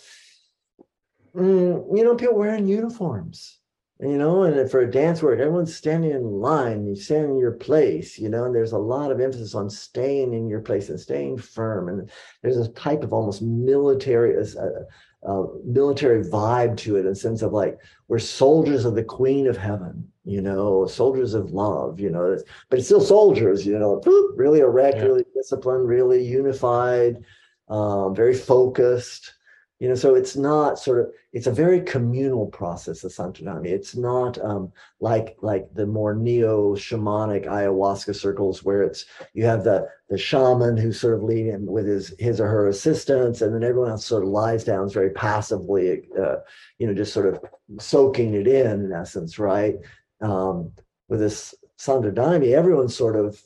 mm, 1.38 1.98
you 1.98 2.04
know, 2.04 2.16
people 2.16 2.36
wearing 2.36 2.68
uniforms, 2.68 3.61
you 4.02 4.18
know, 4.18 4.44
and 4.44 4.70
for 4.70 4.82
a 4.82 4.90
dance 4.90 5.22
work, 5.22 5.40
everyone's 5.40 5.76
standing 5.76 6.12
in 6.12 6.24
line, 6.24 6.88
you 6.88 6.96
stand 6.96 7.26
in 7.26 7.38
your 7.38 7.52
place, 7.52 8.18
you 8.18 8.30
know, 8.30 8.46
and 8.46 8.56
there's 8.56 8.72
a 8.72 8.78
lot 8.78 9.12
of 9.12 9.20
emphasis 9.20 9.54
on 9.54 9.70
staying 9.70 10.34
in 10.34 10.50
your 10.50 10.62
place 10.62 10.90
and 10.90 11.00
staying 11.00 11.38
firm. 11.38 11.88
And 11.88 12.10
there's 12.42 12.58
a 12.58 12.70
type 12.70 13.04
of 13.04 13.14
almost 13.14 13.44
military, 13.44 14.36
uh, 14.38 14.66
uh, 15.24 15.44
military 15.64 16.24
vibe 16.24 16.78
to 16.78 16.96
it 16.96 17.02
in 17.02 17.10
the 17.10 17.16
sense 17.16 17.44
of 17.44 17.54
like 17.54 17.78
we're 18.08 18.18
soldiers 18.18 18.86
of 18.86 18.96
the 18.96 19.04
queen 19.04 19.46
of 19.46 19.56
heaven 19.56 20.12
you 20.26 20.42
know 20.42 20.88
soldiers 20.88 21.36
of 21.36 21.52
love 21.52 22.00
you 22.00 22.10
know 22.10 22.36
but 22.70 22.80
it's 22.80 22.88
still 22.88 23.02
soldiers 23.02 23.66
you 23.66 23.78
know 23.78 24.02
really 24.36 24.60
erect 24.60 24.98
yeah. 24.98 25.04
really 25.04 25.24
disciplined 25.36 25.88
really 25.88 26.24
unified 26.24 27.24
um, 27.70 28.16
very 28.16 28.34
focused 28.34 29.34
you 29.82 29.90
know 29.90 29.96
so 29.96 30.14
it's 30.14 30.36
not 30.36 30.78
sort 30.78 31.00
of 31.00 31.12
it's 31.34 31.48
a 31.48 31.52
very 31.52 31.82
communal 31.82 32.46
process 32.46 33.04
of 33.04 33.12
santo 33.12 33.44
daime 33.44 33.66
it's 33.66 33.96
not 33.96 34.38
um, 34.46 34.72
like 35.00 35.36
like 35.42 35.74
the 35.74 35.88
more 35.88 36.14
neo 36.14 36.76
shamanic 36.76 37.48
ayahuasca 37.48 38.16
circles 38.16 38.64
where 38.64 38.84
it's 38.84 39.06
you 39.34 39.44
have 39.44 39.64
the 39.64 39.88
the 40.10 40.18
shaman 40.18 40.78
who's 40.78 41.02
sort 41.02 41.16
of 41.16 41.24
leading 41.24 41.66
with 41.66 41.88
his 41.88 42.14
his 42.20 42.40
or 42.40 42.48
her 42.48 42.68
assistants 42.68 43.42
and 43.42 43.56
then 43.56 43.64
everyone 43.64 43.90
else 43.90 44.06
sort 44.06 44.22
of 44.22 44.30
lies 44.30 44.64
down 44.64 44.88
very 44.88 45.10
passively 45.10 46.04
uh, 46.18 46.36
you 46.78 46.86
know 46.86 46.94
just 46.94 47.12
sort 47.12 47.26
of 47.26 47.44
soaking 47.80 48.36
it 48.36 48.48
in 48.48 48.86
in 48.86 48.94
essence 48.94 49.40
right? 49.40 49.76
Um, 50.22 50.72
with 51.10 51.20
this 51.20 51.56
santo 51.78 52.12
daime 52.12 52.54
everyone's 52.54 52.96
sort 52.96 53.16
of 53.16 53.42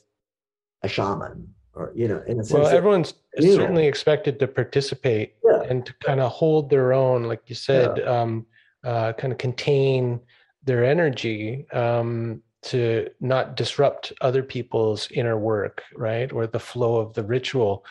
a 0.82 0.88
shaman 0.88 1.55
or 1.76 1.92
you 1.94 2.08
know 2.08 2.22
in 2.26 2.40
a 2.40 2.44
sense 2.44 2.52
well 2.58 2.66
everyone's 2.66 3.14
certainly 3.38 3.86
expected 3.86 4.38
to 4.40 4.48
participate 4.48 5.34
yeah. 5.44 5.62
and 5.68 5.86
to 5.86 5.94
kind 6.02 6.20
of 6.20 6.32
hold 6.32 6.70
their 6.70 6.92
own 6.92 7.24
like 7.24 7.42
you 7.46 7.54
said 7.54 7.98
yeah. 7.98 8.04
um, 8.04 8.46
uh, 8.84 9.12
kind 9.12 9.32
of 9.32 9.38
contain 9.38 10.18
their 10.64 10.84
energy 10.84 11.66
um, 11.72 12.42
to 12.62 13.08
not 13.20 13.56
disrupt 13.56 14.12
other 14.22 14.42
people's 14.42 15.08
inner 15.12 15.38
work 15.38 15.82
right 15.94 16.32
or 16.32 16.46
the 16.46 16.58
flow 16.58 16.96
of 16.96 17.12
the 17.14 17.22
ritual 17.22 17.84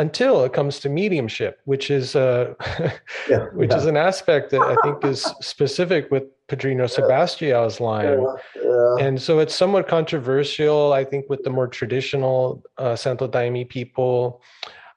until 0.00 0.42
it 0.42 0.52
comes 0.52 0.80
to 0.80 0.88
mediumship 0.88 1.60
which 1.66 1.90
is 1.90 2.16
uh, 2.16 2.54
yeah, 3.28 3.44
which 3.52 3.72
is 3.74 3.86
an 3.86 3.96
aspect 3.96 4.50
that 4.50 4.62
i 4.62 4.74
think 4.82 5.04
is 5.04 5.22
specific 5.40 6.10
with 6.10 6.24
Padrinho 6.52 6.84
Sebastião's 6.84 7.80
line. 7.80 8.20
Yeah, 8.20 8.62
yeah. 8.62 9.06
And 9.06 9.20
so 9.20 9.38
it's 9.38 9.54
somewhat 9.54 9.88
controversial, 9.88 10.92
I 10.92 11.02
think, 11.04 11.30
with 11.30 11.42
the 11.44 11.50
more 11.50 11.66
traditional 11.66 12.62
uh, 12.76 12.94
Santo 12.94 13.26
Daime 13.26 13.66
people. 13.66 14.42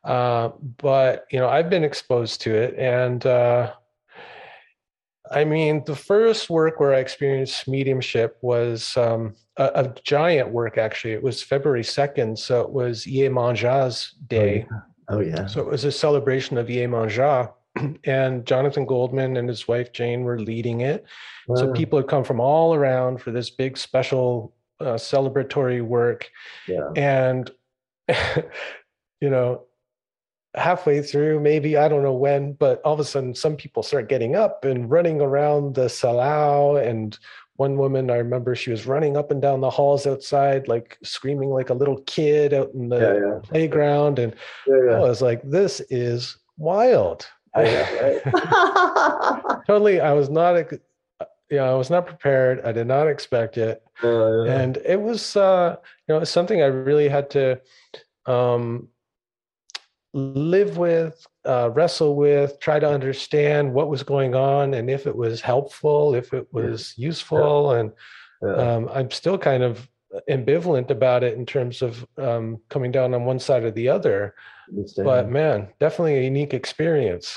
Uh, 0.03 0.49
but, 0.77 1.26
you 1.32 1.40
know, 1.40 1.48
I've 1.48 1.69
been 1.69 1.86
exposed 1.86 2.41
to 2.41 2.53
it. 2.53 2.76
And 2.77 3.26
uh, 3.26 3.72
I 5.32 5.45
mean, 5.45 5.84
the 5.86 5.95
first 5.95 6.49
work 6.49 6.80
where 6.80 6.94
I 6.94 6.99
experienced 6.99 7.68
mediumship 7.68 8.38
was 8.41 8.95
um, 8.98 9.36
a, 9.57 9.72
a, 9.76 9.95
giant 10.03 10.49
work, 10.49 10.77
actually. 10.77 11.14
It 11.14 11.23
was 11.23 11.41
February 11.41 11.82
2nd. 11.84 12.38
So 12.38 12.61
it 12.61 12.69
was 12.69 13.06
Iemanjá's 13.06 14.14
day. 14.27 14.68
Oh, 14.69 14.76
yeah. 14.76 14.82
Oh, 15.07 15.19
yeah. 15.22 15.45
So 15.48 15.61
it 15.61 15.68
was 15.68 15.86
a 15.86 15.91
celebration 15.91 16.57
of 16.57 16.68
Iemanjá 16.68 17.52
and 18.03 18.45
Jonathan 18.45 18.85
Goldman 18.85 19.38
and 19.38 19.49
his 19.49 19.68
wife 19.68 19.91
Jane 19.91 20.23
were 20.23 20.39
leading 20.39 20.81
it. 20.81 21.06
Wow. 21.47 21.56
So 21.56 21.72
people 21.73 21.99
had 21.99 22.07
come 22.07 22.23
from 22.23 22.39
all 22.39 22.73
around 22.73 23.22
for 23.22 23.31
this 23.31 23.49
big 23.49 23.77
special 23.77 24.53
uh, 24.80 24.95
celebratory 24.95 25.81
work. 25.81 26.30
Yeah. 26.68 26.89
And, 26.95 27.52
you 29.22 29.30
know, 29.30 29.64
halfway 30.56 31.02
through, 31.02 31.39
maybe, 31.41 31.77
I 31.77 31.88
don't 31.88 32.03
know 32.03 32.14
when, 32.14 32.53
but 32.53 32.81
all 32.84 32.93
of 32.93 32.99
a 32.99 33.03
sudden 33.03 33.35
some 33.35 33.56
people 33.56 33.84
start 33.84 34.10
getting 34.10 34.35
up 34.35 34.64
and 34.65 34.89
running 34.89 35.22
around 35.22 35.76
the 35.76 35.85
salão. 35.85 36.81
And 36.85 37.18
one 37.57 37.77
woman, 37.77 38.10
I 38.10 38.15
remember 38.15 38.56
she 38.56 38.72
was 38.72 38.85
running 38.85 39.18
up 39.18 39.31
and 39.31 39.41
down 39.41 39.61
the 39.61 39.69
halls 39.69 40.07
outside, 40.07 40.68
like 40.68 40.97
screaming 41.03 41.49
like 41.49 41.69
a 41.69 41.73
little 41.73 42.02
kid 42.02 42.53
out 42.53 42.72
in 42.73 42.89
the 42.89 42.99
Yeah, 42.99 43.14
yeah. 43.14 43.39
playground. 43.43 44.19
And 44.19 44.34
yeah. 44.68 44.93
I 44.95 44.99
was 44.99 45.22
like, 45.22 45.41
this 45.43 45.81
is 45.89 46.38
wild. 46.57 47.27
Know, 47.56 48.19
right? 48.26 49.65
totally. 49.68 49.99
I 49.99 50.14
was 50.14 50.30
not, 50.30 50.72
you 50.72 51.57
know, 51.57 51.73
I 51.73 51.76
was 51.76 51.90
not 51.90 52.06
prepared. 52.06 52.61
I 52.65 52.72
did 52.72 52.88
not 52.88 53.07
expect 53.07 53.57
it. 53.57 53.84
Uh, 54.03 54.44
and 54.44 54.77
it 54.77 54.99
was 54.99 55.38
uh 55.38 55.77
you 56.06 56.14
know 56.14 56.22
something 56.26 56.61
i 56.61 56.65
really 56.65 57.07
had 57.07 57.30
to 57.30 57.57
um 58.26 58.90
live 60.14 60.76
with 60.76 61.26
uh 61.45 61.69
wrestle 61.73 62.18
with 62.18 62.60
try 62.60 62.77
to 62.77 62.90
understand 62.90 63.73
what 63.73 63.88
was 63.88 64.03
going 64.03 64.36
on 64.36 64.73
and 64.73 64.90
if 64.90 65.07
it 65.07 65.15
was 65.15 65.40
helpful 65.40 66.14
if 66.14 66.34
it 66.34 66.45
was 66.52 66.94
useful 66.98 67.72
and 67.72 67.94
yeah. 68.44 68.52
um 68.52 68.90
i'm 68.94 69.10
still 69.10 69.38
kind 69.38 69.64
of 69.64 69.90
ambivalent 70.30 70.90
about 70.90 71.23
it 71.23 71.38
in 71.38 71.45
terms 71.45 71.82
of 71.82 72.06
um 72.18 72.60
coming 72.69 72.91
down 72.91 73.14
on 73.14 73.26
one 73.26 73.40
side 73.40 73.64
or 73.64 73.72
the 73.72 73.90
other. 73.90 74.36
But 74.97 75.29
man 75.29 75.67
definitely 75.79 76.17
a 76.17 76.23
unique 76.23 76.53
experience 76.53 77.35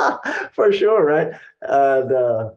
for 0.52 0.72
sure, 0.72 1.04
right? 1.04 1.32
And 1.62 2.12
uh, 2.12 2.50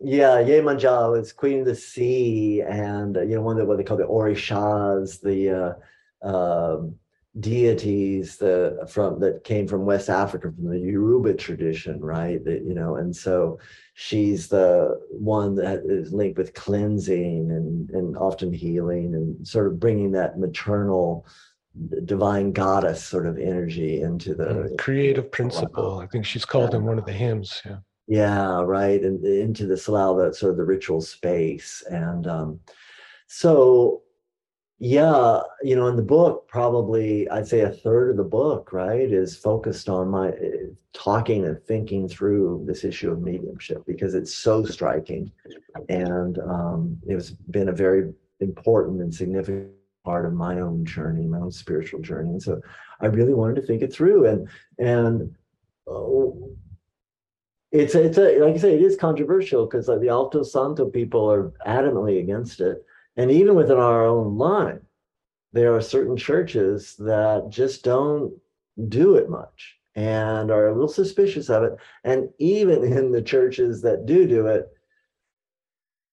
yeah, 0.00 0.36
Yemanjá 0.42 1.18
is 1.20 1.32
Queen 1.32 1.60
of 1.60 1.66
the 1.66 1.74
Sea, 1.74 2.62
and 2.62 3.16
you 3.16 3.36
know 3.36 3.42
one 3.42 3.56
of 3.56 3.60
the, 3.60 3.64
what 3.66 3.78
they 3.78 3.84
call 3.84 3.96
the 3.96 4.04
Orishas, 4.04 5.20
the 5.20 5.76
uh, 6.22 6.28
um, 6.28 6.94
deities 7.40 8.36
the 8.36 8.86
from 8.88 9.20
that 9.20 9.44
came 9.44 9.66
from 9.66 9.84
West 9.84 10.08
Africa, 10.08 10.52
from 10.54 10.70
the 10.70 10.78
Yoruba 10.78 11.34
tradition, 11.34 12.00
right? 12.00 12.44
That 12.44 12.62
you 12.64 12.74
know, 12.74 12.96
and 12.96 13.14
so 13.14 13.58
she's 13.94 14.48
the 14.48 15.00
one 15.10 15.56
that 15.56 15.82
is 15.84 16.12
linked 16.12 16.38
with 16.38 16.54
cleansing 16.54 17.50
and 17.50 17.90
and 17.90 18.16
often 18.16 18.52
healing 18.52 19.14
and 19.14 19.46
sort 19.46 19.66
of 19.66 19.80
bringing 19.80 20.12
that 20.12 20.38
maternal 20.38 21.26
divine 22.04 22.52
goddess 22.52 23.04
sort 23.04 23.26
of 23.26 23.38
energy 23.38 24.02
into 24.02 24.34
the 24.34 24.74
creative 24.78 25.30
principle 25.30 26.00
i 26.00 26.06
think 26.06 26.24
she's 26.24 26.44
called 26.44 26.74
in 26.74 26.84
one 26.84 26.98
of 26.98 27.04
the 27.04 27.12
hymns 27.12 27.62
yeah 27.64 27.76
yeah, 28.08 28.62
right. 28.62 29.02
And 29.02 29.22
into 29.22 29.66
the 29.66 29.74
Salão, 29.74 30.24
that 30.24 30.34
sort 30.34 30.52
of 30.52 30.56
the 30.56 30.64
ritual 30.64 31.02
space. 31.02 31.84
And 31.90 32.26
um, 32.26 32.60
so, 33.26 34.00
yeah, 34.78 35.40
you 35.62 35.76
know, 35.76 35.88
in 35.88 35.96
the 35.96 36.02
book, 36.02 36.48
probably 36.48 37.28
I'd 37.28 37.46
say 37.46 37.60
a 37.60 37.70
third 37.70 38.10
of 38.10 38.16
the 38.16 38.24
book, 38.24 38.72
right, 38.72 39.12
is 39.12 39.36
focused 39.36 39.90
on 39.90 40.08
my 40.08 40.30
uh, 40.30 40.72
talking 40.94 41.44
and 41.44 41.62
thinking 41.64 42.08
through 42.08 42.64
this 42.66 42.82
issue 42.82 43.12
of 43.12 43.20
mediumship 43.20 43.84
because 43.86 44.14
it's 44.14 44.34
so 44.34 44.64
striking. 44.64 45.30
And 45.90 46.38
um, 46.38 46.98
it's 47.06 47.30
been 47.30 47.68
a 47.68 47.72
very 47.72 48.10
important 48.40 49.02
and 49.02 49.14
significant 49.14 49.68
part 50.08 50.24
of 50.26 50.32
my 50.32 50.54
own 50.66 50.78
journey, 50.94 51.26
my 51.26 51.38
own 51.44 51.52
spiritual 51.52 52.00
journey. 52.00 52.30
And 52.30 52.42
so 52.42 52.60
I 53.04 53.06
really 53.06 53.34
wanted 53.34 53.56
to 53.56 53.66
think 53.66 53.82
it 53.82 53.92
through. 53.92 54.20
And, 54.30 54.48
and, 54.78 55.34
uh, 55.86 56.30
it's 57.70 57.94
it's 57.94 58.16
a, 58.16 58.38
like 58.38 58.54
I 58.54 58.58
say, 58.58 58.74
it 58.74 58.82
is 58.82 58.96
controversial 58.96 59.66
because 59.66 59.88
like 59.88 60.00
the 60.00 60.08
Alto 60.08 60.42
Santo 60.42 60.88
people 60.88 61.30
are 61.30 61.52
adamantly 61.66 62.18
against 62.18 62.60
it, 62.60 62.82
and 63.18 63.30
even 63.30 63.54
within 63.54 63.76
our 63.76 64.06
own 64.06 64.38
line, 64.38 64.80
there 65.52 65.74
are 65.74 65.82
certain 65.82 66.16
churches 66.16 66.96
that 66.98 67.50
just 67.50 67.84
don't 67.84 68.32
do 68.88 69.16
it 69.16 69.28
much 69.28 69.76
and 69.94 70.50
are 70.50 70.68
a 70.68 70.72
little 70.72 70.88
suspicious 70.88 71.50
of 71.50 71.62
it. 71.64 71.72
And 72.04 72.30
even 72.38 72.84
in 72.84 73.12
the 73.12 73.20
churches 73.20 73.82
that 73.82 74.06
do 74.06 74.26
do 74.26 74.46
it, 74.46 74.64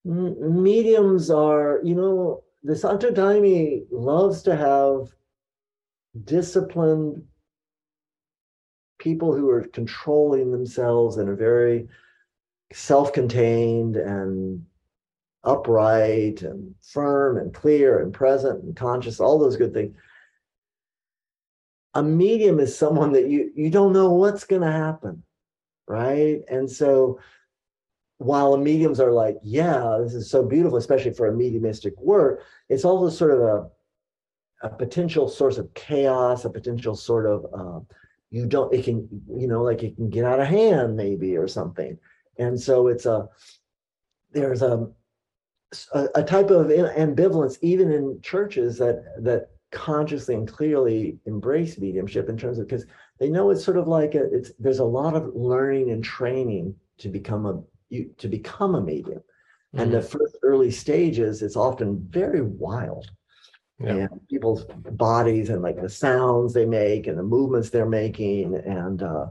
mediums 0.03 1.30
are, 1.30 1.80
you 1.84 1.95
know, 1.95 2.43
the 2.65 2.75
Santo 2.75 3.11
Daime 3.11 3.85
loves 3.91 4.41
to 4.43 4.55
have 4.55 5.13
disciplined 6.23 7.23
people 8.97 9.35
who 9.35 9.49
are 9.49 9.67
controlling 9.67 10.51
themselves 10.51 11.17
and 11.17 11.29
are 11.29 11.35
very 11.35 11.87
self-contained 12.73 13.95
and 13.97 14.65
upright 15.43 16.41
and 16.41 16.73
firm 16.81 17.37
and 17.37 17.53
clear 17.53 18.01
and 18.01 18.11
present 18.11 18.63
and 18.63 18.75
conscious 18.75 19.19
all 19.19 19.37
those 19.37 19.57
good 19.57 19.73
things. 19.73 19.95
A 21.93 22.01
medium 22.01 22.59
is 22.59 22.75
someone 22.75 23.11
that 23.11 23.29
you 23.29 23.51
you 23.55 23.69
don't 23.69 23.93
know 23.93 24.11
what's 24.11 24.43
going 24.43 24.63
to 24.63 24.71
happen 24.71 25.23
right? 25.87 26.41
And 26.49 26.69
so 26.69 27.19
while 28.17 28.51
the 28.51 28.57
mediums 28.57 28.99
are 28.99 29.11
like 29.11 29.37
yeah 29.43 29.97
this 30.01 30.13
is 30.13 30.29
so 30.29 30.43
beautiful 30.43 30.77
especially 30.77 31.13
for 31.13 31.27
a 31.27 31.35
mediumistic 31.35 31.93
work 31.97 32.43
it's 32.69 32.85
also 32.85 33.09
sort 33.09 33.31
of 33.31 33.39
a 33.41 33.69
a 34.63 34.69
potential 34.69 35.27
source 35.27 35.57
of 35.57 35.73
chaos 35.73 36.45
a 36.45 36.49
potential 36.49 36.95
sort 36.95 37.25
of 37.25 37.45
uh, 37.53 37.79
you 38.35 38.45
don't 38.45 38.73
it 38.73 38.83
can 38.83 39.07
you 39.33 39.47
know 39.47 39.63
like 39.63 39.81
it 39.81 39.95
can 39.95 40.09
get 40.09 40.25
out 40.25 40.41
of 40.41 40.47
hand 40.47 40.95
maybe 40.95 41.37
or 41.37 41.47
something. 41.47 41.97
And 42.37 42.59
so 42.59 42.87
it's 42.87 43.05
a 43.05 43.29
there's 44.31 44.61
a 44.61 44.89
a, 45.93 46.23
type 46.23 46.51
of 46.51 46.67
ambivalence 46.67 47.57
even 47.61 47.91
in 47.91 48.19
churches 48.21 48.77
that 48.77 49.03
that 49.23 49.49
consciously 49.71 50.35
and 50.35 50.47
clearly 50.47 51.17
embrace 51.25 51.77
mediumship 51.77 52.27
in 52.29 52.37
terms 52.37 52.59
of 52.59 52.67
because 52.67 52.85
they 53.19 53.29
know 53.29 53.49
it's 53.49 53.63
sort 53.63 53.77
of 53.77 53.87
like 53.87 54.15
a, 54.15 54.23
it's 54.33 54.51
there's 54.59 54.79
a 54.79 54.85
lot 54.85 55.15
of 55.15 55.33
learning 55.33 55.91
and 55.91 56.03
training 56.03 56.75
to 56.97 57.07
become 57.07 57.45
a 57.45 57.61
you 57.89 58.11
to 58.17 58.27
become 58.27 58.75
a 58.75 58.81
medium. 58.81 59.21
And 59.73 59.91
the 59.91 60.01
first 60.01 60.37
early 60.41 60.71
stages 60.71 61.41
it's 61.41 61.57
often 61.57 62.05
very 62.09 62.41
wild. 62.41 63.09
Yeah. 63.77 64.07
and 64.09 64.27
people's 64.29 64.63
bodies 64.91 65.49
and 65.49 65.61
like 65.61 65.81
the 65.81 65.89
sounds 65.89 66.53
they 66.53 66.65
make 66.65 67.07
and 67.07 67.19
the 67.19 67.23
movements 67.23 67.69
they're 67.69 67.85
making. 67.85 68.55
And 68.55 69.03
uh, 69.03 69.25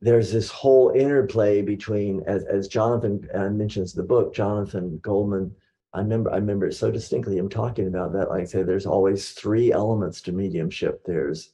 there's 0.00 0.30
this 0.30 0.50
whole 0.50 0.90
interplay 0.90 1.62
between 1.62 2.22
as, 2.26 2.44
as 2.44 2.68
jonathan 2.68 3.26
uh, 3.34 3.48
mentions 3.48 3.92
the 3.92 4.02
book 4.02 4.34
jonathan 4.34 4.98
goldman 5.02 5.50
i 5.94 5.98
remember 5.98 6.30
i 6.32 6.36
remember 6.36 6.66
it 6.66 6.74
so 6.74 6.90
distinctly 6.90 7.38
i'm 7.38 7.48
talking 7.48 7.86
about 7.86 8.12
that. 8.12 8.28
Like 8.28 8.42
i 8.42 8.44
say 8.44 8.62
there's 8.62 8.86
always 8.86 9.30
three 9.30 9.72
elements 9.72 10.20
to 10.22 10.32
mediumship. 10.32 11.02
There's 11.04 11.52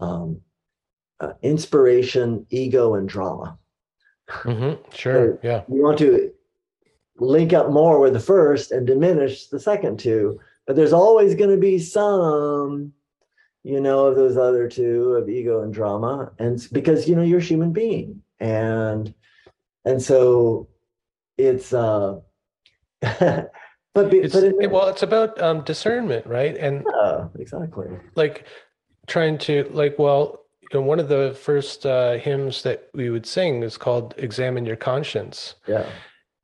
um, 0.00 0.40
uh, 1.20 1.34
inspiration 1.42 2.46
ego 2.50 2.94
and 2.96 3.08
drama 3.08 3.58
Mhm. 4.28 4.78
sure. 4.94 5.38
Yeah. 5.42 5.62
you 5.68 5.82
want 5.82 5.98
to 5.98 6.32
link 7.18 7.52
up 7.52 7.70
more 7.70 8.00
with 8.00 8.12
the 8.12 8.20
first 8.20 8.72
and 8.72 8.86
diminish 8.86 9.46
the 9.48 9.60
second 9.60 9.98
two 9.98 10.40
but 10.66 10.74
there's 10.76 10.92
always 10.92 11.34
going 11.34 11.50
to 11.50 11.56
be 11.56 11.78
some 11.78 12.92
you 13.62 13.80
know 13.80 14.06
of 14.06 14.16
those 14.16 14.36
other 14.36 14.68
two 14.68 15.12
of 15.12 15.28
ego 15.28 15.62
and 15.62 15.72
drama 15.72 16.32
and 16.38 16.66
because 16.72 17.08
you 17.08 17.14
know 17.14 17.22
you're 17.22 17.38
a 17.38 17.42
human 17.42 17.72
being 17.72 18.20
and 18.40 19.14
and 19.84 20.02
so 20.02 20.66
it's 21.38 21.72
uh 21.72 22.18
but 23.02 24.10
be, 24.10 24.18
it's 24.18 24.34
but 24.34 24.42
it, 24.44 24.54
it- 24.60 24.70
well 24.70 24.88
it's 24.88 25.02
about 25.02 25.40
um 25.40 25.62
discernment 25.64 26.26
right? 26.26 26.56
And 26.56 26.84
yeah, 27.02 27.28
exactly. 27.38 27.86
like 28.16 28.46
trying 29.06 29.38
to 29.38 29.68
like 29.72 29.98
well 29.98 30.40
know 30.74 30.82
one 30.82 31.00
of 31.00 31.08
the 31.08 31.36
first 31.40 31.86
uh 31.86 32.12
hymns 32.14 32.62
that 32.62 32.88
we 32.94 33.10
would 33.10 33.26
sing 33.26 33.62
is 33.62 33.76
called 33.78 34.14
examine 34.18 34.66
your 34.66 34.76
conscience. 34.76 35.54
Yeah. 35.66 35.86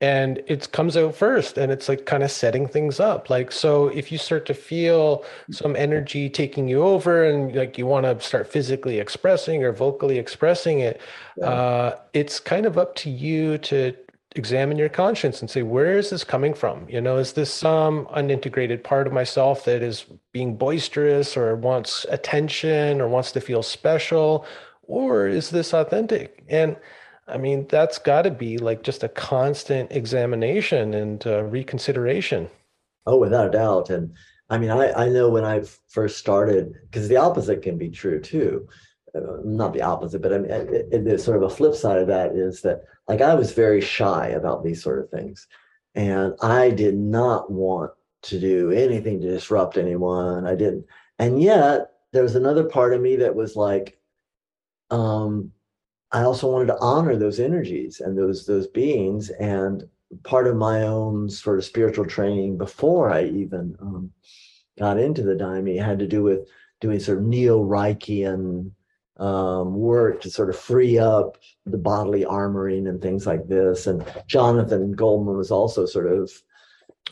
And 0.02 0.42
it 0.46 0.72
comes 0.72 0.96
out 0.96 1.14
first 1.14 1.58
and 1.58 1.70
it's 1.70 1.86
like 1.86 2.06
kind 2.06 2.22
of 2.22 2.30
setting 2.30 2.66
things 2.66 3.00
up. 3.00 3.28
Like 3.28 3.52
so 3.52 3.88
if 3.88 4.10
you 4.10 4.16
start 4.16 4.46
to 4.46 4.54
feel 4.54 5.24
some 5.50 5.76
energy 5.76 6.30
taking 6.30 6.68
you 6.68 6.82
over 6.82 7.22
and 7.24 7.54
like 7.54 7.76
you 7.76 7.84
want 7.86 8.06
to 8.06 8.18
start 8.26 8.46
physically 8.50 8.98
expressing 8.98 9.62
or 9.62 9.72
vocally 9.72 10.18
expressing 10.18 10.80
it 10.80 11.00
Yeah. 11.36 11.46
uh 11.50 11.98
it's 12.14 12.40
kind 12.40 12.64
of 12.66 12.78
up 12.78 12.94
to 12.96 13.10
you 13.10 13.58
to 13.58 13.94
examine 14.36 14.78
your 14.78 14.88
conscience 14.88 15.40
and 15.40 15.50
say 15.50 15.62
where 15.62 15.98
is 15.98 16.10
this 16.10 16.22
coming 16.22 16.54
from 16.54 16.88
you 16.88 17.00
know 17.00 17.16
is 17.16 17.32
this 17.32 17.52
some 17.52 18.06
unintegrated 18.14 18.84
part 18.84 19.08
of 19.08 19.12
myself 19.12 19.64
that 19.64 19.82
is 19.82 20.06
being 20.32 20.56
boisterous 20.56 21.36
or 21.36 21.56
wants 21.56 22.06
attention 22.10 23.00
or 23.00 23.08
wants 23.08 23.32
to 23.32 23.40
feel 23.40 23.62
special 23.62 24.46
or 24.82 25.26
is 25.26 25.50
this 25.50 25.74
authentic 25.74 26.44
and 26.48 26.76
I 27.30 27.38
mean, 27.38 27.66
that's 27.68 27.98
got 27.98 28.22
to 28.22 28.30
be 28.30 28.58
like 28.58 28.82
just 28.82 29.04
a 29.04 29.08
constant 29.08 29.92
examination 29.92 30.94
and 30.94 31.24
uh, 31.26 31.44
reconsideration. 31.44 32.50
Oh, 33.06 33.18
without 33.18 33.48
a 33.48 33.50
doubt. 33.50 33.90
And 33.90 34.14
I 34.50 34.58
mean, 34.58 34.70
I, 34.70 34.92
I 34.92 35.08
know 35.08 35.30
when 35.30 35.44
I 35.44 35.62
first 35.88 36.18
started, 36.18 36.74
because 36.82 37.08
the 37.08 37.16
opposite 37.16 37.62
can 37.62 37.78
be 37.78 37.88
true 37.88 38.20
too. 38.20 38.68
Uh, 39.14 39.38
not 39.44 39.72
the 39.72 39.82
opposite, 39.82 40.22
but 40.22 40.32
I 40.32 40.38
mean, 40.38 40.50
it, 40.50 40.88
it, 40.92 41.06
it, 41.06 41.20
sort 41.20 41.36
of 41.36 41.42
a 41.44 41.54
flip 41.54 41.74
side 41.74 41.98
of 41.98 42.06
that 42.08 42.32
is 42.32 42.62
that 42.62 42.82
like 43.08 43.20
I 43.20 43.34
was 43.34 43.52
very 43.52 43.80
shy 43.80 44.28
about 44.28 44.64
these 44.64 44.82
sort 44.82 45.00
of 45.00 45.10
things, 45.10 45.46
and 45.94 46.34
I 46.42 46.70
did 46.70 46.96
not 46.96 47.50
want 47.50 47.92
to 48.22 48.38
do 48.38 48.70
anything 48.70 49.20
to 49.20 49.30
disrupt 49.30 49.76
anyone. 49.76 50.46
I 50.46 50.54
didn't, 50.54 50.84
and 51.18 51.42
yet 51.42 51.92
there 52.12 52.22
was 52.22 52.36
another 52.36 52.64
part 52.64 52.94
of 52.94 53.00
me 53.00 53.16
that 53.16 53.34
was 53.34 53.56
like, 53.56 53.98
um, 54.90 55.50
I 56.12 56.22
also 56.22 56.50
wanted 56.50 56.66
to 56.66 56.78
honor 56.80 57.16
those 57.16 57.40
energies 57.40 58.00
and 58.00 58.16
those 58.16 58.46
those 58.46 58.66
beings, 58.66 59.30
and 59.30 59.88
part 60.24 60.46
of 60.46 60.56
my 60.56 60.82
own 60.82 61.28
sort 61.28 61.58
of 61.58 61.64
spiritual 61.64 62.04
training 62.04 62.58
before 62.58 63.10
I 63.10 63.24
even 63.24 63.76
um, 63.80 64.10
got 64.78 64.98
into 64.98 65.22
the 65.22 65.34
daime 65.34 65.82
had 65.82 65.98
to 66.00 66.06
do 66.06 66.22
with 66.22 66.48
doing 66.80 66.98
sort 66.98 67.18
of 67.18 67.24
neo 67.24 67.62
Reichian 67.62 68.70
um, 69.20 69.74
work 69.74 70.22
to 70.22 70.30
sort 70.30 70.48
of 70.48 70.58
free 70.58 70.98
up 70.98 71.36
the 71.66 71.78
bodily 71.78 72.24
armoring 72.24 72.88
and 72.88 73.00
things 73.00 73.26
like 73.26 73.46
this. 73.46 73.86
And 73.86 74.04
Jonathan 74.26 74.92
Goldman 74.92 75.36
was 75.36 75.50
also 75.50 75.86
sort 75.86 76.10
of 76.10 76.32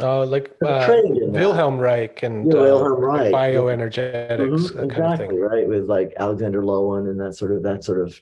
uh, 0.01 0.25
like 0.25 0.55
uh, 0.65 1.01
Wilhelm 1.03 1.79
Reich 1.79 2.23
and 2.23 2.45
Wilhelm 2.45 2.93
uh, 2.93 3.07
Reich. 3.07 3.33
bioenergetics, 3.33 4.71
mm-hmm, 4.71 4.85
exactly 4.85 5.39
right 5.39 5.67
with 5.67 5.85
like 5.87 6.15
Alexander 6.19 6.63
Lowen 6.63 7.11
and 7.11 7.21
that 7.21 7.35
sort 7.35 7.53
of 7.53 7.63
that 7.65 7.85
sort 7.85 8.01
of 8.01 8.21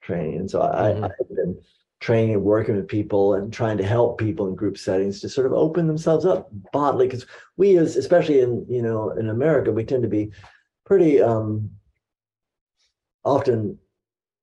training. 0.00 0.40
And 0.40 0.50
so 0.50 0.62
I, 0.62 0.92
mm-hmm. 0.92 1.04
I've 1.04 1.36
been 1.36 1.60
training 2.00 2.34
and 2.34 2.42
working 2.42 2.74
with 2.74 2.88
people 2.88 3.34
and 3.34 3.52
trying 3.52 3.76
to 3.76 3.84
help 3.84 4.18
people 4.18 4.48
in 4.48 4.54
group 4.54 4.78
settings 4.78 5.20
to 5.20 5.28
sort 5.28 5.46
of 5.46 5.52
open 5.52 5.86
themselves 5.86 6.24
up 6.24 6.48
bodily 6.72 7.06
because 7.06 7.26
we 7.58 7.76
as 7.76 7.96
especially 7.96 8.40
in 8.40 8.64
you 8.68 8.80
know 8.80 9.10
in 9.10 9.28
America 9.28 9.70
we 9.70 9.84
tend 9.84 10.02
to 10.02 10.08
be 10.08 10.30
pretty 10.86 11.20
um 11.20 11.70
often, 13.24 13.78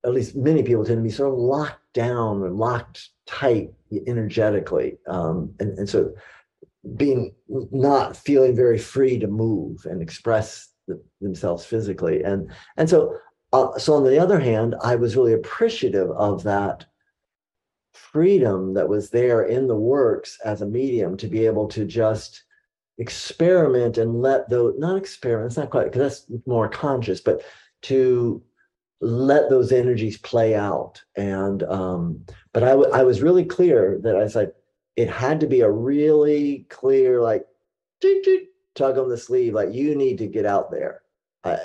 at 0.04 0.14
least 0.14 0.36
many 0.36 0.62
people 0.62 0.84
tend 0.84 0.98
to 0.98 1.02
be 1.02 1.10
sort 1.10 1.32
of 1.32 1.38
locked 1.38 1.92
down 1.92 2.42
or 2.42 2.50
locked 2.50 3.08
tight 3.26 3.72
energetically. 4.06 4.98
Um, 5.08 5.54
and, 5.58 5.78
and 5.78 5.88
so 5.88 6.12
being 6.96 7.34
not 7.48 8.16
feeling 8.16 8.54
very 8.54 8.78
free 8.78 9.18
to 9.18 9.26
move 9.26 9.84
and 9.84 10.00
express 10.00 10.68
the, 10.86 11.02
themselves 11.20 11.64
physically. 11.64 12.22
And, 12.22 12.50
and 12.76 12.88
so, 12.88 13.16
uh, 13.52 13.76
so 13.78 13.94
on 13.94 14.04
the 14.04 14.18
other 14.18 14.38
hand, 14.38 14.76
I 14.82 14.94
was 14.94 15.16
really 15.16 15.32
appreciative 15.32 16.10
of 16.12 16.44
that 16.44 16.86
freedom 17.92 18.74
that 18.74 18.88
was 18.88 19.10
there 19.10 19.42
in 19.42 19.66
the 19.66 19.76
works 19.76 20.38
as 20.44 20.62
a 20.62 20.66
medium 20.66 21.16
to 21.16 21.26
be 21.26 21.44
able 21.44 21.68
to 21.68 21.84
just 21.84 22.44
experiment 22.98 23.98
and 23.98 24.22
let 24.22 24.48
those 24.48 24.74
not 24.78 24.96
experiment 24.96 25.48
it's 25.48 25.56
not 25.56 25.70
quite 25.70 25.84
because 25.84 26.26
that's 26.26 26.40
more 26.46 26.68
conscious 26.68 27.20
but 27.20 27.42
to 27.82 28.42
let 29.00 29.48
those 29.48 29.72
energies 29.72 30.16
play 30.18 30.54
out. 30.54 31.02
And 31.16 31.62
um, 31.64 32.24
but 32.52 32.62
I, 32.62 32.70
w- 32.70 32.90
I 32.92 33.02
was 33.02 33.22
really 33.22 33.44
clear 33.44 33.98
that 34.02 34.16
I 34.16 34.26
said 34.28 34.52
it 34.96 35.08
had 35.08 35.40
to 35.40 35.46
be 35.46 35.60
a 35.60 35.70
really 35.70 36.66
clear 36.68 37.22
like 37.22 37.46
tug 38.74 38.98
on 38.98 39.08
the 39.08 39.18
sleeve, 39.18 39.54
like 39.54 39.72
you 39.72 39.94
need 39.94 40.18
to 40.18 40.26
get 40.26 40.46
out 40.46 40.70
there. 40.70 41.02
I, 41.44 41.58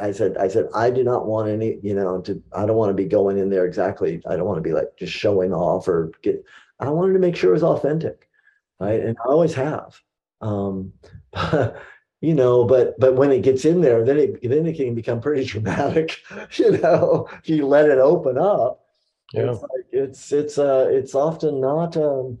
I 0.00 0.12
said, 0.12 0.36
I 0.36 0.48
said, 0.48 0.68
I 0.74 0.90
do 0.90 1.02
not 1.02 1.26
want 1.26 1.48
any, 1.48 1.78
you 1.82 1.94
know, 1.94 2.20
to, 2.22 2.42
I 2.52 2.66
don't 2.66 2.76
want 2.76 2.90
to 2.90 3.02
be 3.02 3.04
going 3.04 3.38
in 3.38 3.50
there 3.50 3.64
exactly. 3.64 4.22
I 4.28 4.36
don't 4.36 4.46
want 4.46 4.58
to 4.58 4.62
be 4.62 4.72
like 4.72 4.96
just 4.98 5.12
showing 5.12 5.52
off 5.52 5.88
or 5.88 6.12
get, 6.22 6.44
I 6.78 6.88
wanted 6.90 7.14
to 7.14 7.18
make 7.18 7.36
sure 7.36 7.50
it 7.50 7.54
was 7.54 7.62
authentic. 7.62 8.28
Right. 8.80 9.00
And 9.00 9.16
I 9.24 9.28
always 9.28 9.54
have. 9.54 10.00
Um, 10.40 10.92
you 12.22 12.32
know 12.32 12.64
but 12.64 12.98
but 12.98 13.16
when 13.16 13.30
it 13.30 13.42
gets 13.42 13.66
in 13.66 13.82
there 13.82 14.02
then 14.04 14.16
it 14.16 14.48
then 14.48 14.66
it 14.66 14.76
can 14.76 14.94
become 14.94 15.20
pretty 15.20 15.44
dramatic 15.52 16.16
you 16.54 16.78
know 16.78 17.28
you 17.44 17.66
let 17.66 17.90
it 17.90 17.98
open 17.98 18.38
up. 18.38 18.78
Yeah. 19.34 19.50
it's 19.50 19.62
like 19.62 19.86
it's 19.90 20.32
it's 20.32 20.58
uh 20.58 20.88
it's 20.90 21.14
often 21.14 21.60
not 21.60 21.96
um 21.96 22.38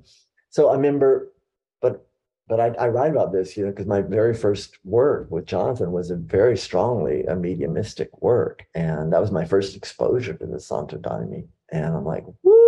so 0.50 0.68
i 0.68 0.74
remember 0.74 1.32
but 1.80 2.06
but 2.48 2.60
I, 2.60 2.68
I 2.78 2.88
write 2.88 3.10
about 3.10 3.32
this 3.32 3.56
you 3.56 3.64
know 3.64 3.70
because 3.70 3.86
my 3.86 4.02
very 4.02 4.34
first 4.34 4.78
work 4.84 5.30
with 5.30 5.46
jonathan 5.46 5.90
was 5.90 6.10
a 6.10 6.16
very 6.16 6.56
strongly 6.56 7.24
a 7.24 7.34
mediumistic 7.34 8.10
work 8.20 8.64
and 8.74 9.12
that 9.12 9.22
was 9.22 9.30
my 9.30 9.44
first 9.46 9.74
exposure 9.74 10.34
to 10.34 10.46
the 10.46 10.60
santo 10.60 10.98
daime 10.98 11.46
and 11.70 11.96
i'm 11.96 12.04
like 12.04 12.24
woo 12.42 12.62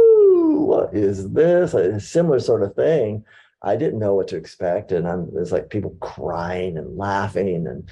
what 0.64 0.94
is 0.94 1.30
this? 1.30 1.74
A 1.74 2.00
similar 2.00 2.40
sort 2.40 2.62
of 2.62 2.74
thing 2.74 3.24
I 3.64 3.76
didn't 3.76 3.98
know 3.98 4.14
what 4.14 4.28
to 4.28 4.36
expect. 4.36 4.92
And 4.92 5.08
I'm, 5.08 5.32
there's 5.32 5.52
like 5.52 5.70
people 5.70 5.96
crying 6.00 6.76
and 6.76 6.96
laughing 6.96 7.66
and, 7.66 7.88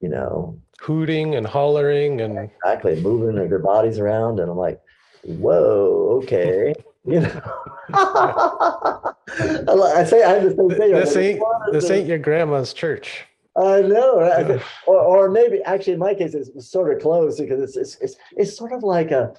you 0.00 0.08
know, 0.08 0.60
hooting 0.80 1.34
and 1.34 1.46
hollering 1.46 2.20
and 2.20 2.38
exactly 2.38 3.00
moving 3.00 3.36
their 3.36 3.58
bodies 3.58 3.98
around. 3.98 4.38
And 4.38 4.50
I'm 4.50 4.56
like, 4.56 4.80
whoa, 5.22 6.20
okay. 6.22 6.74
you 7.06 7.20
know, 7.20 7.42
I 7.94 9.14
say 10.06 10.22
I 10.22 10.34
have 10.34 10.44
the 10.44 10.54
same 10.56 10.70
thing. 10.70 10.92
This 10.92 11.16
ain't, 11.16 11.42
this 11.72 11.90
ain't 11.90 12.06
your 12.06 12.18
grandma's 12.18 12.72
church. 12.72 13.24
I 13.56 13.82
know, 13.82 14.20
right? 14.20 14.60
or, 14.86 14.98
or 14.98 15.30
maybe 15.30 15.62
actually 15.62 15.94
in 15.94 15.98
my 15.98 16.14
case 16.14 16.34
it's 16.34 16.70
sort 16.70 16.94
of 16.94 17.02
close 17.02 17.38
because 17.38 17.62
it's, 17.62 17.76
it's 17.76 17.96
it's 18.00 18.16
it's 18.36 18.56
sort 18.56 18.72
of 18.72 18.82
like 18.82 19.10
a 19.10 19.34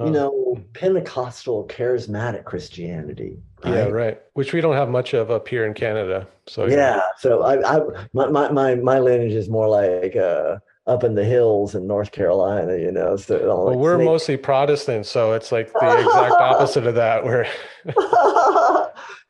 you 0.00 0.06
oh. 0.06 0.10
know, 0.10 0.64
Pentecostal 0.72 1.66
charismatic 1.68 2.44
Christianity. 2.44 3.38
Right? 3.62 3.74
Yeah, 3.74 3.84
right. 3.84 4.20
Which 4.32 4.54
we 4.54 4.62
don't 4.62 4.74
have 4.74 4.88
much 4.88 5.12
of 5.12 5.30
up 5.30 5.46
here 5.46 5.66
in 5.66 5.74
Canada. 5.74 6.26
So 6.46 6.66
yeah, 6.66 6.76
yeah. 6.76 7.00
so 7.18 7.42
I, 7.42 7.76
I, 7.76 7.80
my, 8.14 8.48
my, 8.50 8.74
my, 8.76 8.98
lineage 8.98 9.34
is 9.34 9.50
more 9.50 9.68
like 9.68 10.16
uh, 10.16 10.56
up 10.86 11.04
in 11.04 11.14
the 11.14 11.24
hills 11.24 11.74
in 11.74 11.86
North 11.86 12.12
Carolina. 12.12 12.78
You 12.78 12.90
know, 12.90 13.16
so 13.16 13.38
well, 13.46 13.66
like 13.66 13.76
we're 13.76 13.96
snake. 13.96 14.06
mostly 14.06 14.36
Protestant, 14.38 15.04
so 15.04 15.34
it's 15.34 15.52
like 15.52 15.70
the 15.70 15.98
exact 15.98 16.32
opposite 16.40 16.86
of 16.86 16.94
that. 16.94 17.22
Where 17.22 17.46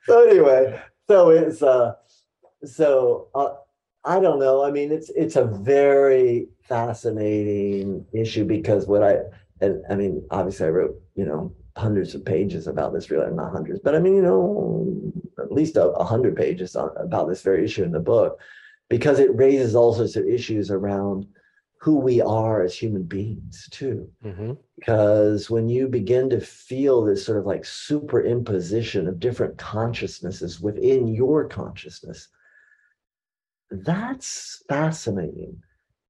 so 0.06 0.28
anyway, 0.30 0.80
so 1.08 1.30
it's 1.30 1.62
uh, 1.62 1.94
so 2.64 3.26
uh, 3.34 3.54
I 4.04 4.20
don't 4.20 4.38
know. 4.38 4.64
I 4.64 4.70
mean, 4.70 4.92
it's 4.92 5.10
it's 5.10 5.34
a 5.34 5.44
very 5.44 6.46
fascinating 6.62 8.06
issue 8.12 8.44
because 8.44 8.86
what 8.86 9.02
I 9.02 9.16
and 9.60 9.82
I 9.90 9.94
mean, 9.94 10.26
obviously, 10.30 10.66
I 10.66 10.70
wrote 10.70 11.00
you 11.14 11.24
know 11.24 11.54
hundreds 11.76 12.14
of 12.14 12.24
pages 12.24 12.66
about 12.66 12.92
this. 12.92 13.10
Really, 13.10 13.30
not 13.32 13.52
hundreds, 13.52 13.80
but 13.80 13.94
I 13.94 13.98
mean, 13.98 14.16
you 14.16 14.22
know, 14.22 15.12
at 15.38 15.52
least 15.52 15.76
a, 15.76 15.88
a 15.90 16.04
hundred 16.04 16.36
pages 16.36 16.76
on, 16.76 16.90
about 16.96 17.28
this 17.28 17.42
very 17.42 17.64
issue 17.64 17.84
in 17.84 17.92
the 17.92 18.00
book, 18.00 18.38
because 18.88 19.18
it 19.18 19.34
raises 19.36 19.74
all 19.74 19.94
sorts 19.94 20.16
of 20.16 20.26
issues 20.26 20.70
around 20.70 21.26
who 21.80 21.98
we 21.98 22.20
are 22.20 22.62
as 22.62 22.74
human 22.74 23.02
beings 23.02 23.66
too. 23.70 24.10
Mm-hmm. 24.22 24.52
Because 24.76 25.48
when 25.48 25.68
you 25.70 25.88
begin 25.88 26.28
to 26.30 26.40
feel 26.40 27.02
this 27.02 27.24
sort 27.24 27.38
of 27.38 27.46
like 27.46 27.62
superimposition 27.62 29.08
of 29.08 29.18
different 29.18 29.56
consciousnesses 29.56 30.60
within 30.60 31.08
your 31.08 31.48
consciousness, 31.48 32.28
that's 33.70 34.62
fascinating 34.68 35.62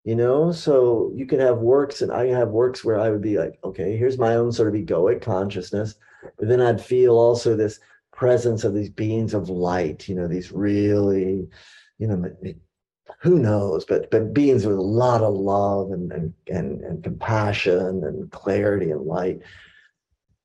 you 0.04 0.14
know? 0.14 0.52
So 0.52 1.12
you 1.14 1.26
can 1.26 1.40
have 1.40 1.58
works 1.58 2.02
and 2.02 2.12
i 2.12 2.26
have 2.26 2.48
works 2.48 2.84
where 2.84 2.98
i 2.98 3.10
would 3.10 3.22
be 3.22 3.38
like 3.38 3.58
okay 3.64 3.96
here's 3.96 4.18
my 4.18 4.34
own 4.36 4.52
sort 4.52 4.74
of 4.74 4.80
egoic 4.80 5.22
consciousness 5.22 5.94
but 6.38 6.48
then 6.48 6.60
i'd 6.60 6.80
feel 6.84 7.16
also 7.16 7.56
this 7.56 7.80
presence 8.12 8.64
of 8.64 8.74
these 8.74 8.90
beings 8.90 9.34
of 9.34 9.48
light 9.48 10.08
you 10.08 10.14
know 10.14 10.28
these 10.28 10.52
really 10.52 11.48
you 11.98 12.06
know 12.06 12.24
who 13.20 13.38
knows? 13.38 13.84
But 13.84 14.10
but 14.10 14.32
beings 14.32 14.66
with 14.66 14.76
a 14.76 14.82
lot 14.82 15.22
of 15.22 15.34
love 15.34 15.90
and 15.90 16.12
and 16.12 16.34
and, 16.48 16.80
and 16.82 17.04
compassion 17.04 18.04
and 18.04 18.30
clarity 18.30 18.90
and 18.90 19.02
light 19.02 19.40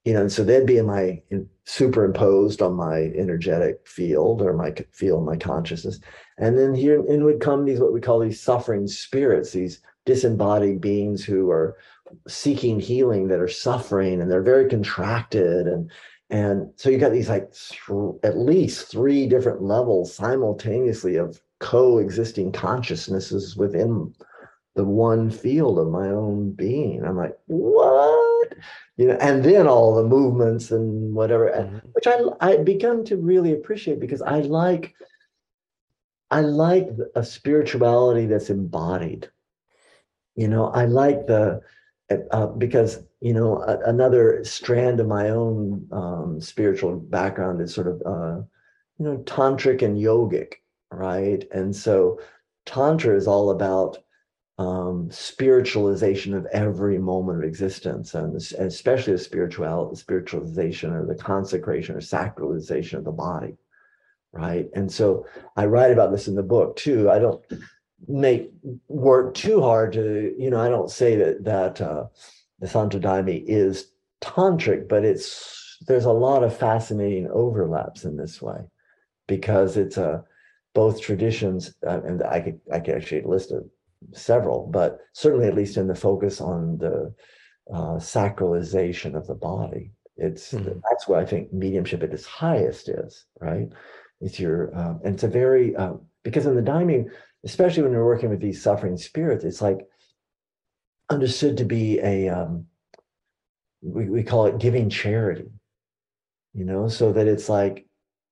you 0.06 0.14
know 0.14 0.22
and 0.22 0.32
so 0.32 0.44
they'd 0.44 0.66
be 0.66 0.78
in 0.78 0.86
my 0.86 1.22
in, 1.30 1.50
superimposed 1.66 2.62
on 2.62 2.74
my 2.74 3.12
energetic 3.16 3.86
field 3.88 4.42
or 4.42 4.54
my 4.54 4.74
field 4.92 5.26
my 5.26 5.36
consciousness 5.36 6.00
and 6.38 6.58
then 6.58 6.74
here 6.74 7.06
in 7.06 7.24
would 7.24 7.40
come 7.40 7.66
these 7.66 7.80
what 7.80 7.94
we 7.94 8.02
call 8.02 8.20
these 8.20 8.42
suffering 8.42 8.88
spirits, 8.88 9.52
these 9.52 9.82
disembodied 10.06 10.82
beings 10.82 11.24
who 11.24 11.50
are 11.50 11.78
seeking 12.28 12.80
healing 12.80 13.28
that 13.28 13.40
are 13.40 13.48
suffering 13.48 14.22
and 14.22 14.30
they're 14.30 14.42
very 14.44 14.70
contracted 14.70 15.68
and 15.68 15.90
and 16.30 16.72
so 16.76 16.90
you 16.90 16.98
got 16.98 17.12
these 17.12 17.30
like 17.30 17.54
th- 17.54 18.16
at 18.24 18.38
least 18.38 18.90
three 18.90 19.28
different 19.28 19.62
levels 19.62 20.14
simultaneously 20.14 21.16
of 21.16 21.40
coexisting 21.60 22.52
consciousnesses 22.52 23.56
within 23.56 24.14
the 24.76 24.84
one 24.84 25.30
field 25.30 25.80
of 25.80 25.88
my 25.88 26.08
own 26.08 26.52
being. 26.52 27.06
I'm 27.06 27.16
like, 27.16 27.38
what? 27.46 28.25
You 28.98 29.08
know, 29.08 29.18
and 29.20 29.44
then 29.44 29.68
all 29.68 29.94
the 29.94 30.08
movements 30.08 30.72
and 30.72 31.14
whatever, 31.14 31.50
mm-hmm. 31.50 31.88
which 31.92 32.08
I 32.08 32.20
I 32.40 32.58
begun 32.58 33.04
to 33.06 33.18
really 33.18 33.52
appreciate 33.52 34.00
because 34.00 34.22
I 34.22 34.40
like 34.40 34.96
I 36.32 36.42
like 36.42 36.90
a 37.16 37.24
spirituality 37.24 38.26
that's 38.26 38.50
embodied. 38.50 39.30
You 40.36 40.48
know, 40.48 40.68
I 40.68 40.86
like 40.86 41.28
the 41.28 41.62
uh, 42.32 42.48
because 42.48 43.00
you 43.22 43.34
know 43.34 43.62
a, 43.64 43.80
another 43.90 44.44
strand 44.44 45.00
of 45.00 45.08
my 45.08 45.30
own 45.30 45.88
um, 45.92 46.40
spiritual 46.40 46.98
background 46.98 47.62
is 47.62 47.74
sort 47.74 47.88
of 47.88 48.02
uh, 48.06 48.42
you 49.00 49.06
know 49.06 49.18
tantric 49.26 49.82
and 49.82 49.98
yogic, 49.98 50.54
right? 50.92 51.46
And 51.52 51.76
so 51.76 52.20
tantra 52.66 53.16
is 53.16 53.28
all 53.28 53.50
about 53.50 53.98
um, 54.58 55.10
spiritualization 55.10 56.34
of 56.34 56.46
every 56.48 56.98
moment 56.98 57.40
of 57.40 57.44
existence, 57.44 58.14
and, 58.14 58.36
especially 58.36 59.14
the 59.14 59.20
spiritual 59.20 59.92
spiritualization 59.96 60.94
or 60.94 61.06
the 61.06 61.16
consecration 61.16 61.96
or 61.96 62.00
sacralization 62.00 62.94
of 62.94 63.04
the 63.04 63.12
body, 63.12 63.58
right? 64.32 64.70
And 64.74 64.90
so 64.92 65.26
I 65.58 65.66
write 65.66 65.92
about 65.92 66.12
this 66.12 66.28
in 66.28 66.36
the 66.36 66.44
book 66.44 66.78
too. 66.78 67.10
I 67.10 67.20
don't 67.20 67.44
make 68.08 68.52
work 68.88 69.34
too 69.34 69.62
hard 69.62 69.94
to, 69.94 70.34
you 70.38 70.50
know, 70.50 70.60
I 70.60 70.70
don't 70.70 70.90
say 70.90 71.16
that 71.18 71.44
that 71.44 71.82
uh, 71.82 72.06
the 72.60 72.68
Santo 72.68 73.00
Daime 73.00 73.44
is 73.48 73.92
tantric, 74.22 74.88
but 74.88 75.04
it's 75.04 75.78
there's 75.88 76.06
a 76.06 76.12
lot 76.12 76.44
of 76.44 76.58
fascinating 76.58 77.30
overlaps 77.30 78.06
in 78.06 78.16
this 78.16 78.42
way 78.42 78.62
because 79.28 79.76
it's 79.76 79.98
a 79.98 80.24
both 80.74 81.02
traditions, 81.02 81.74
uh, 81.88 82.02
and 82.06 82.22
I 82.24 82.42
could 82.42 82.60
I 82.72 82.80
could 82.80 82.96
actually 82.96 83.24
list 83.24 83.52
a 83.52 83.64
several, 84.14 84.68
but 84.68 85.00
certainly 85.14 85.48
at 85.48 85.56
least 85.56 85.78
in 85.78 85.88
the 85.88 85.96
focus 85.96 86.42
on 86.42 86.78
the 86.78 87.14
uh, 87.74 87.98
sacralization 87.98 89.16
of 89.16 89.28
the 89.28 89.36
body. 89.36 89.92
It's 90.18 90.54
mm-hmm. 90.54 90.80
that's 90.90 91.08
what 91.08 91.20
I 91.20 91.26
think 91.26 91.52
mediumship 91.52 92.04
at 92.04 92.14
its 92.14 92.26
highest 92.26 92.90
is, 92.90 93.26
right? 93.42 93.68
It's 94.22 94.40
your 94.40 94.76
um, 94.78 95.02
and 95.04 95.16
it's 95.16 95.24
a 95.24 95.28
very 95.28 95.76
um, 95.76 96.02
because 96.24 96.46
in 96.46 96.56
the 96.56 96.62
daiming, 96.62 97.10
especially 97.44 97.84
when 97.84 97.92
you're 97.92 98.06
working 98.06 98.30
with 98.30 98.40
these 98.40 98.64
suffering 98.64 98.98
spirits, 98.98 99.44
it's 99.44 99.62
like 99.62 99.80
understood 101.10 101.58
to 101.58 101.66
be 101.66 102.00
a 102.00 102.30
um, 102.30 102.66
we, 103.82 104.10
we 104.10 104.24
call 104.24 104.46
it 104.46 104.58
giving 104.58 104.90
charity, 104.90 105.52
you 106.54 106.66
know, 106.66 106.88
so 106.88 107.12
that 107.12 107.28
it's 107.28 107.50
like 107.50 107.86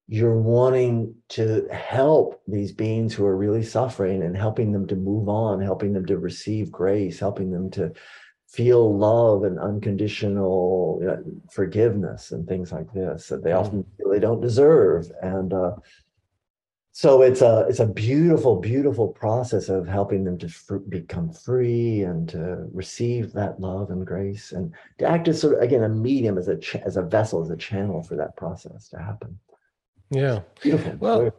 you're 0.08 0.38
wanting 0.38 1.16
to 1.30 1.68
help 1.72 2.42
these 2.48 2.72
beings 2.72 3.14
who 3.14 3.26
are 3.26 3.38
really 3.38 3.64
suffering 3.64 4.24
and 4.24 4.36
helping 4.36 4.72
them 4.72 4.86
to 4.88 4.96
move 4.96 5.30
on, 5.30 5.62
helping 5.62 5.94
them 5.94 6.06
to 6.06 6.18
receive 6.18 6.72
grace, 6.72 7.20
helping 7.20 7.52
them 7.52 7.72
to 7.72 7.92
feel 8.50 8.96
love 8.96 9.44
and 9.44 9.58
unconditional 9.58 11.00
you 11.02 11.08
know, 11.08 11.24
forgiveness 11.52 12.32
and 12.32 12.48
things 12.48 12.72
like 12.72 12.92
this 12.94 13.28
that 13.28 13.44
they 13.44 13.50
mm. 13.50 13.60
often 13.60 13.84
feel 13.98 14.12
they 14.12 14.20
don't 14.20 14.42
deserve. 14.42 15.10
And 15.22 15.54
uh, 15.54 15.72
so 16.92 17.24
it's 17.24 17.42
a 17.42 17.66
it's 17.68 17.80
a 17.80 17.88
beautiful, 17.88 18.58
beautiful 18.58 19.08
process 19.08 19.70
of 19.70 19.88
helping 19.88 20.24
them 20.24 20.38
to 20.38 20.48
fr- 20.50 20.76
become 20.76 21.32
free 21.32 22.04
and 22.04 22.30
to 22.30 22.68
receive 22.72 23.34
that 23.34 23.60
love 23.60 23.90
and 23.90 24.06
grace 24.06 24.52
and 24.52 24.72
to 25.00 25.08
act 25.08 25.28
as 25.28 25.42
sort 25.42 25.56
of 25.56 25.62
again 25.62 25.82
a 25.82 25.90
medium 25.90 26.38
as 26.38 26.50
a 26.50 26.58
ch- 26.58 26.76
as 26.76 26.96
a 26.98 27.02
vessel 27.02 27.42
as 27.42 27.50
a 27.50 27.58
channel 27.58 28.04
for 28.04 28.16
that 28.18 28.36
process 28.38 28.90
to 28.90 29.00
happen. 29.00 29.40
Yeah. 30.14 30.42
Beautiful. 30.62 30.94
Well, 31.00 31.34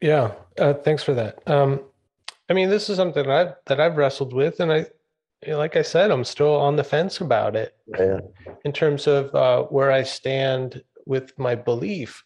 yeah. 0.00 0.32
Uh, 0.58 0.74
thanks 0.74 1.02
for 1.02 1.14
that. 1.14 1.46
Um, 1.48 1.80
I 2.48 2.54
mean, 2.54 2.70
this 2.70 2.88
is 2.88 2.96
something 2.96 3.26
that 3.26 3.32
I've, 3.32 3.54
that 3.66 3.80
I've 3.80 3.96
wrestled 3.96 4.32
with, 4.32 4.60
and 4.60 4.72
I, 4.72 4.86
like 5.46 5.76
I 5.76 5.82
said, 5.82 6.10
I'm 6.10 6.24
still 6.24 6.54
on 6.54 6.76
the 6.76 6.84
fence 6.84 7.20
about 7.20 7.56
it. 7.56 7.76
Yeah. 7.98 8.20
In 8.64 8.72
terms 8.72 9.06
of 9.06 9.34
uh, 9.34 9.62
where 9.64 9.92
I 9.92 10.02
stand 10.02 10.82
with 11.06 11.38
my 11.38 11.54
belief, 11.54 12.24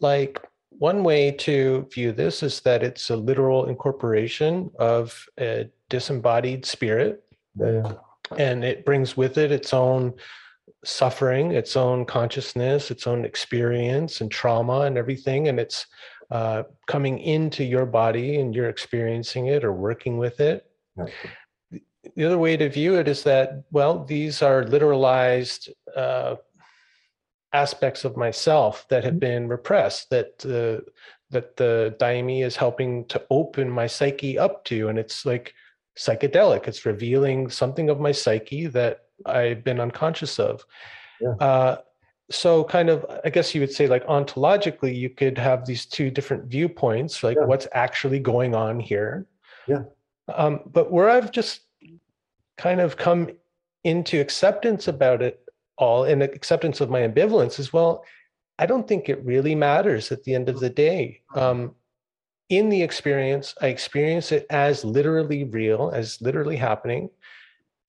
like 0.00 0.40
one 0.68 1.04
way 1.04 1.30
to 1.30 1.88
view 1.92 2.12
this 2.12 2.42
is 2.42 2.60
that 2.60 2.82
it's 2.82 3.10
a 3.10 3.16
literal 3.16 3.66
incorporation 3.66 4.70
of 4.78 5.26
a 5.38 5.70
disembodied 5.88 6.66
spirit, 6.66 7.22
yeah. 7.56 7.92
and 8.36 8.64
it 8.64 8.84
brings 8.84 9.16
with 9.16 9.38
it 9.38 9.52
its 9.52 9.72
own 9.72 10.14
suffering, 10.84 11.52
its 11.52 11.76
own 11.76 12.04
consciousness, 12.04 12.90
its 12.90 13.06
own 13.06 13.24
experience 13.24 14.20
and 14.20 14.30
trauma 14.30 14.80
and 14.80 14.98
everything. 14.98 15.48
And 15.48 15.60
it's 15.60 15.86
uh, 16.30 16.64
coming 16.86 17.18
into 17.18 17.62
your 17.64 17.86
body 17.86 18.40
and 18.40 18.54
you're 18.54 18.68
experiencing 18.68 19.46
it 19.46 19.64
or 19.64 19.72
working 19.72 20.18
with 20.18 20.40
it. 20.40 20.66
The 22.16 22.24
other 22.24 22.38
way 22.38 22.56
to 22.56 22.68
view 22.68 22.96
it 22.96 23.06
is 23.06 23.22
that, 23.24 23.62
well, 23.70 24.04
these 24.04 24.42
are 24.42 24.64
literalized 24.64 25.68
uh, 25.94 26.36
aspects 27.52 28.04
of 28.04 28.16
myself 28.16 28.86
that 28.88 29.04
have 29.04 29.14
mm-hmm. 29.14 29.18
been 29.20 29.48
repressed, 29.48 30.10
that 30.10 30.38
the 30.38 30.84
that 31.30 31.56
the 31.56 31.96
daime 31.98 32.44
is 32.44 32.56
helping 32.56 33.06
to 33.06 33.22
open 33.30 33.70
my 33.70 33.86
psyche 33.86 34.38
up 34.38 34.64
to. 34.66 34.88
And 34.88 34.98
it's 34.98 35.24
like 35.24 35.54
psychedelic. 35.98 36.68
It's 36.68 36.84
revealing 36.84 37.48
something 37.48 37.88
of 37.88 38.00
my 38.00 38.12
psyche 38.12 38.66
that 38.66 39.06
I've 39.26 39.64
been 39.64 39.80
unconscious 39.80 40.38
of. 40.38 40.64
Yeah. 41.20 41.34
Uh, 41.40 41.76
so 42.32 42.64
kind 42.64 42.88
of 42.88 43.04
i 43.24 43.30
guess 43.30 43.54
you 43.54 43.60
would 43.60 43.72
say 43.72 43.86
like 43.86 44.04
ontologically 44.06 44.96
you 44.96 45.10
could 45.10 45.36
have 45.36 45.66
these 45.66 45.86
two 45.86 46.10
different 46.10 46.44
viewpoints 46.44 47.22
like 47.22 47.36
yeah. 47.36 47.44
what's 47.44 47.68
actually 47.72 48.18
going 48.18 48.54
on 48.54 48.80
here 48.80 49.26
yeah 49.66 49.82
um, 50.34 50.60
but 50.66 50.90
where 50.90 51.10
i've 51.10 51.30
just 51.30 51.60
kind 52.56 52.80
of 52.80 52.96
come 52.96 53.28
into 53.84 54.20
acceptance 54.20 54.88
about 54.88 55.20
it 55.20 55.44
all 55.76 56.04
and 56.04 56.22
acceptance 56.22 56.80
of 56.80 56.90
my 56.90 57.00
ambivalence 57.00 57.58
as 57.58 57.72
well 57.72 58.04
i 58.58 58.66
don't 58.66 58.88
think 58.88 59.08
it 59.08 59.22
really 59.24 59.54
matters 59.54 60.10
at 60.10 60.22
the 60.24 60.34
end 60.34 60.48
of 60.48 60.60
the 60.60 60.70
day 60.70 61.20
um, 61.34 61.74
in 62.48 62.68
the 62.68 62.82
experience 62.82 63.54
i 63.60 63.66
experience 63.66 64.32
it 64.32 64.46
as 64.48 64.84
literally 64.84 65.44
real 65.44 65.90
as 65.94 66.20
literally 66.22 66.56
happening 66.56 67.10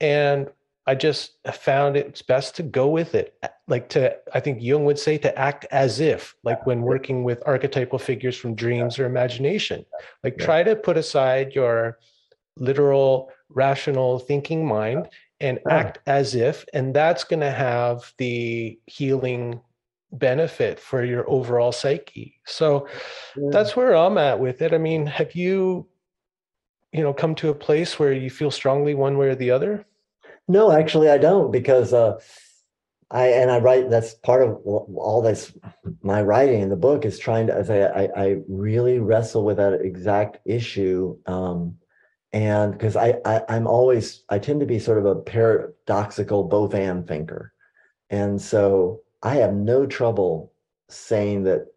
and 0.00 0.50
I 0.86 0.94
just 0.94 1.38
found 1.52 1.96
it's 1.96 2.20
best 2.20 2.56
to 2.56 2.62
go 2.62 2.88
with 2.88 3.14
it. 3.14 3.34
Like 3.68 3.88
to, 3.90 4.16
I 4.34 4.40
think 4.40 4.62
Jung 4.62 4.84
would 4.84 4.98
say 4.98 5.16
to 5.18 5.38
act 5.38 5.64
as 5.70 6.00
if, 6.00 6.34
like 6.44 6.66
when 6.66 6.82
working 6.82 7.24
with 7.24 7.42
archetypal 7.46 7.98
figures 7.98 8.36
from 8.36 8.54
dreams 8.54 8.98
or 8.98 9.06
imagination. 9.06 9.86
Like 10.22 10.36
try 10.36 10.62
to 10.62 10.76
put 10.76 10.98
aside 10.98 11.54
your 11.54 11.98
literal, 12.56 13.30
rational 13.48 14.18
thinking 14.18 14.66
mind 14.66 15.08
and 15.40 15.58
act 15.70 15.98
as 16.06 16.34
if, 16.34 16.64
and 16.74 16.94
that's 16.94 17.24
going 17.24 17.40
to 17.40 17.50
have 17.50 18.12
the 18.18 18.78
healing 18.86 19.60
benefit 20.12 20.78
for 20.78 21.04
your 21.04 21.28
overall 21.28 21.72
psyche. 21.72 22.40
So 22.46 22.86
mm. 23.36 23.50
that's 23.50 23.74
where 23.74 23.96
I'm 23.96 24.18
at 24.18 24.38
with 24.38 24.62
it. 24.62 24.72
I 24.72 24.78
mean, 24.78 25.06
have 25.06 25.34
you, 25.34 25.88
you 26.92 27.02
know, 27.02 27.12
come 27.12 27.34
to 27.36 27.48
a 27.48 27.54
place 27.54 27.98
where 27.98 28.12
you 28.12 28.30
feel 28.30 28.50
strongly 28.50 28.94
one 28.94 29.18
way 29.18 29.28
or 29.28 29.34
the 29.34 29.50
other? 29.50 29.84
No, 30.48 30.70
actually, 30.70 31.08
I 31.08 31.18
don't 31.18 31.50
because 31.50 31.92
uh, 31.92 32.20
I 33.10 33.28
and 33.28 33.50
I 33.50 33.58
write. 33.58 33.90
That's 33.90 34.14
part 34.14 34.42
of 34.42 34.58
all 34.64 35.22
this. 35.22 35.56
My 36.02 36.22
writing 36.22 36.60
in 36.60 36.68
the 36.68 36.76
book 36.76 37.04
is 37.04 37.18
trying 37.18 37.46
to. 37.46 37.64
say 37.64 37.84
I, 37.84 38.08
I 38.16 38.36
really 38.48 38.98
wrestle 38.98 39.44
with 39.44 39.56
that 39.56 39.80
exact 39.80 40.38
issue, 40.44 41.16
um, 41.26 41.76
and 42.32 42.72
because 42.72 42.96
I, 42.96 43.14
I 43.24 43.42
I'm 43.48 43.66
always 43.66 44.24
I 44.28 44.38
tend 44.38 44.60
to 44.60 44.66
be 44.66 44.78
sort 44.78 44.98
of 44.98 45.06
a 45.06 45.16
paradoxical 45.16 46.44
both 46.44 46.74
and 46.74 47.06
thinker, 47.06 47.52
and 48.10 48.40
so 48.40 49.00
I 49.22 49.36
have 49.36 49.54
no 49.54 49.86
trouble 49.86 50.52
saying 50.88 51.44
that 51.44 51.68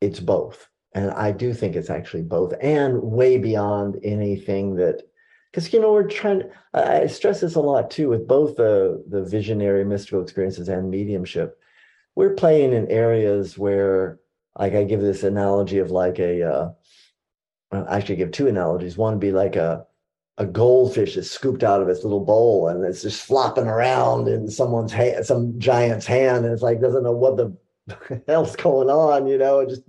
it's 0.00 0.20
both. 0.20 0.68
And 0.96 1.10
I 1.10 1.32
do 1.32 1.52
think 1.52 1.74
it's 1.74 1.90
actually 1.90 2.22
both 2.22 2.54
and 2.60 3.02
way 3.02 3.36
beyond 3.36 3.98
anything 4.04 4.76
that 4.76 5.02
because 5.54 5.72
you 5.72 5.80
know 5.80 5.92
we're 5.92 6.08
trying 6.08 6.42
i 6.74 7.06
stress 7.06 7.40
this 7.40 7.54
a 7.54 7.60
lot 7.60 7.88
too 7.88 8.08
with 8.08 8.26
both 8.26 8.56
the 8.56 9.04
the 9.08 9.22
visionary 9.22 9.84
mystical 9.84 10.20
experiences 10.20 10.68
and 10.68 10.90
mediumship. 10.90 11.58
We're 12.16 12.34
playing 12.34 12.72
in 12.72 12.90
areas 12.90 13.56
where 13.56 14.18
like 14.58 14.74
i 14.74 14.82
give 14.82 15.00
this 15.00 15.22
analogy 15.22 15.78
of 15.78 15.92
like 15.92 16.18
a 16.18 16.42
uh, 16.42 16.70
I 17.72 17.96
actually 17.96 18.16
give 18.16 18.32
two 18.32 18.48
analogies. 18.48 18.96
One 18.96 19.14
would 19.14 19.20
be 19.20 19.32
like 19.32 19.56
a 19.56 19.86
a 20.38 20.46
goldfish 20.46 21.16
is 21.16 21.30
scooped 21.30 21.62
out 21.62 21.80
of 21.80 21.88
its 21.88 22.02
little 22.02 22.24
bowl 22.24 22.66
and 22.66 22.84
it's 22.84 23.02
just 23.02 23.24
flopping 23.24 23.68
around 23.68 24.26
in 24.26 24.50
someone's 24.50 24.92
hand 24.92 25.24
some 25.24 25.56
giant's 25.60 26.06
hand 26.06 26.44
and 26.44 26.52
it's 26.52 26.62
like 26.62 26.80
doesn't 26.80 27.04
know 27.04 27.12
what 27.12 27.36
the 27.36 27.56
hell's 28.26 28.56
going 28.56 28.90
on 28.90 29.28
you 29.28 29.38
know 29.38 29.60
it 29.60 29.68
just 29.68 29.82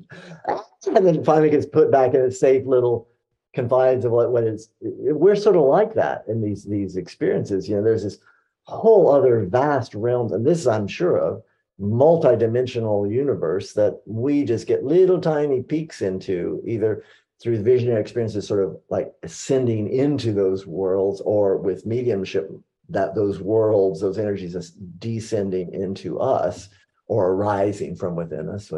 and 0.96 1.08
then 1.08 1.24
finally 1.24 1.50
gets 1.50 1.66
put 1.66 1.90
back 1.90 2.14
in 2.14 2.22
a 2.22 2.30
safe 2.30 2.64
little 2.68 3.08
confines 3.56 4.04
of 4.04 4.12
what, 4.12 4.32
what 4.32 4.44
is 4.44 4.70
we're 4.82 5.36
sort 5.36 5.56
of 5.56 5.64
like 5.64 5.94
that 5.94 6.26
in 6.28 6.42
these 6.42 6.66
these 6.66 6.98
experiences 6.98 7.68
you 7.68 7.76
know 7.76 7.82
there's 7.82 8.04
this 8.04 8.20
whole 8.64 9.10
other 9.10 9.46
vast 9.46 9.96
realms 9.96 10.34
and 10.34 10.46
this 10.46 10.60
is, 10.60 10.68
i'm 10.68 10.88
sure 10.88 11.18
of 11.18 11.42
multi-dimensional 11.80 13.10
universe 13.10 13.74
that 13.74 14.00
we 14.06 14.44
just 14.44 14.68
get 14.68 14.84
little 14.84 15.20
tiny 15.20 15.64
peeks 15.64 16.02
into 16.02 16.62
either 16.66 17.04
through 17.42 17.62
visionary 17.62 18.00
experiences 18.00 18.48
sort 18.48 18.64
of 18.64 18.78
like 18.90 19.14
ascending 19.24 19.90
into 19.90 20.34
those 20.34 20.68
worlds 20.68 21.22
or 21.22 21.58
with 21.58 21.86
mediumship 21.86 22.52
that 22.90 23.16
those 23.16 23.40
worlds 23.40 24.02
those 24.02 24.18
energies 24.18 24.72
descending 25.00 25.74
into 25.74 26.20
us 26.20 26.70
or 27.08 27.32
arising 27.32 27.96
from 27.96 28.16
within 28.16 28.50
us 28.50 28.72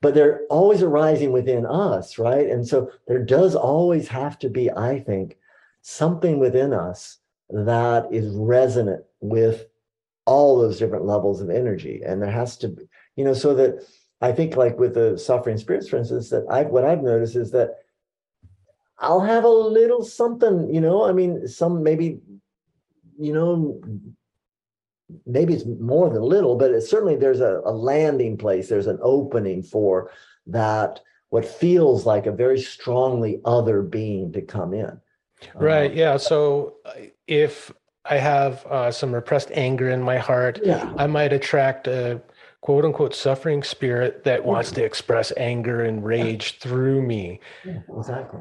but 0.00 0.14
they're 0.14 0.42
always 0.50 0.82
arising 0.82 1.32
within 1.32 1.66
us, 1.66 2.18
right? 2.18 2.48
And 2.48 2.66
so 2.66 2.90
there 3.06 3.22
does 3.24 3.54
always 3.54 4.08
have 4.08 4.38
to 4.40 4.48
be, 4.48 4.70
I 4.70 5.00
think, 5.00 5.36
something 5.82 6.38
within 6.38 6.72
us 6.72 7.18
that 7.50 8.06
is 8.12 8.34
resonant 8.34 9.04
with 9.20 9.66
all 10.26 10.58
those 10.58 10.78
different 10.78 11.06
levels 11.06 11.40
of 11.40 11.50
energy. 11.50 12.02
And 12.04 12.22
there 12.22 12.30
has 12.30 12.56
to 12.58 12.68
be, 12.68 12.82
you 13.16 13.24
know, 13.24 13.32
so 13.32 13.54
that 13.54 13.84
I 14.20 14.32
think 14.32 14.56
like 14.56 14.78
with 14.78 14.94
the 14.94 15.18
suffering 15.18 15.56
spirits, 15.56 15.88
for 15.88 15.96
instance, 15.96 16.30
that 16.30 16.44
I 16.50 16.64
what 16.64 16.84
I've 16.84 17.02
noticed 17.02 17.36
is 17.36 17.50
that 17.52 17.76
I'll 18.98 19.20
have 19.20 19.44
a 19.44 19.48
little 19.48 20.04
something, 20.04 20.72
you 20.72 20.80
know. 20.80 21.04
I 21.04 21.12
mean, 21.12 21.46
some 21.46 21.82
maybe, 21.82 22.20
you 23.18 23.32
know, 23.32 23.80
maybe 25.26 25.54
it's 25.54 25.64
more 25.64 26.10
than 26.10 26.22
little, 26.22 26.56
but 26.56 26.70
it's 26.70 26.90
certainly 26.90 27.16
there's 27.16 27.40
a, 27.40 27.60
a 27.64 27.72
landing 27.72 28.36
place. 28.36 28.68
There's 28.68 28.86
an 28.86 28.98
opening 29.02 29.62
for 29.62 30.10
that. 30.46 31.00
What 31.30 31.44
feels 31.44 32.06
like 32.06 32.26
a 32.26 32.32
very 32.32 32.60
strongly 32.60 33.40
other 33.44 33.82
being 33.82 34.32
to 34.32 34.40
come 34.40 34.72
in. 34.72 34.98
Right. 35.54 35.90
Um, 35.90 35.96
yeah. 35.96 36.16
So 36.16 36.76
uh, 36.86 36.92
if 37.26 37.70
I 38.04 38.16
have 38.16 38.64
uh, 38.66 38.90
some 38.90 39.14
repressed 39.14 39.50
anger 39.52 39.90
in 39.90 40.02
my 40.02 40.16
heart, 40.16 40.60
yeah. 40.64 40.92
I 40.96 41.06
might 41.06 41.32
attract 41.32 41.86
a 41.86 42.22
quote 42.60 42.84
unquote 42.84 43.14
suffering 43.14 43.62
spirit 43.62 44.24
that 44.24 44.44
wants 44.44 44.72
to 44.72 44.84
express 44.84 45.32
anger 45.36 45.84
and 45.84 46.04
rage 46.04 46.54
yeah. 46.54 46.68
through 46.68 47.02
me. 47.02 47.40
Yeah, 47.64 47.80
exactly. 47.96 48.40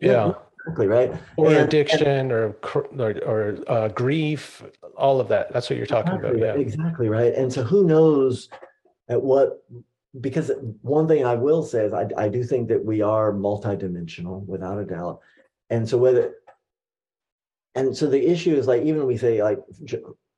Yeah. 0.00 0.32
Exactly 0.66 0.86
right. 0.88 1.12
Or 1.36 1.48
and, 1.48 1.58
addiction 1.58 2.06
and, 2.06 2.32
or 2.32 2.56
or, 2.98 3.14
or 3.24 3.58
uh, 3.68 3.88
grief, 3.88 4.64
all 4.96 5.20
of 5.20 5.28
that. 5.28 5.52
That's 5.52 5.70
what 5.70 5.76
you're 5.76 5.86
talking 5.86 6.14
exactly, 6.14 6.40
about. 6.42 6.56
Yeah. 6.56 6.60
Exactly 6.60 7.08
right. 7.08 7.34
And 7.34 7.52
so 7.52 7.62
who 7.62 7.84
knows 7.84 8.48
at 9.08 9.22
what 9.22 9.62
because 10.20 10.50
one 10.82 11.06
thing 11.06 11.24
I 11.24 11.34
will 11.34 11.62
say 11.62 11.84
is 11.84 11.92
I, 11.92 12.06
I 12.16 12.28
do 12.28 12.42
think 12.42 12.68
that 12.68 12.84
we 12.84 13.02
are 13.02 13.32
multidimensional 13.32 14.44
without 14.46 14.78
a 14.78 14.84
doubt. 14.84 15.20
And 15.70 15.88
so 15.88 15.98
whether 15.98 16.34
and 17.76 17.96
so 17.96 18.08
the 18.08 18.26
issue 18.26 18.56
is 18.56 18.66
like 18.66 18.82
even 18.82 19.06
we 19.06 19.16
say 19.16 19.42
like 19.42 19.60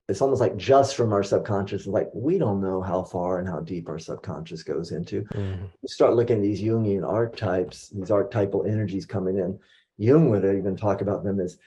it's 0.09 0.22
almost 0.22 0.40
like 0.40 0.56
just 0.56 0.96
from 0.96 1.12
our 1.12 1.22
subconscious 1.22 1.86
like 1.86 2.09
we 2.12 2.36
don't 2.38 2.60
know 2.60 2.82
how 2.82 3.02
far 3.02 3.38
and 3.38 3.48
how 3.48 3.60
deep 3.60 3.88
our 3.88 3.98
subconscious 3.98 4.62
goes 4.62 4.90
into 4.90 5.22
mm. 5.34 5.59
start 5.86 6.14
looking 6.14 6.38
at 6.38 6.42
these 6.42 6.62
jungian 6.62 7.06
archetypes 7.06 7.90
these 7.90 8.10
archetypal 8.10 8.66
energies 8.66 9.06
coming 9.06 9.38
in 9.38 9.59
jung 9.98 10.30
would 10.30 10.44
even 10.44 10.76
talk 10.76 11.00
about 11.00 11.24
them 11.24 11.40
as 11.40 11.58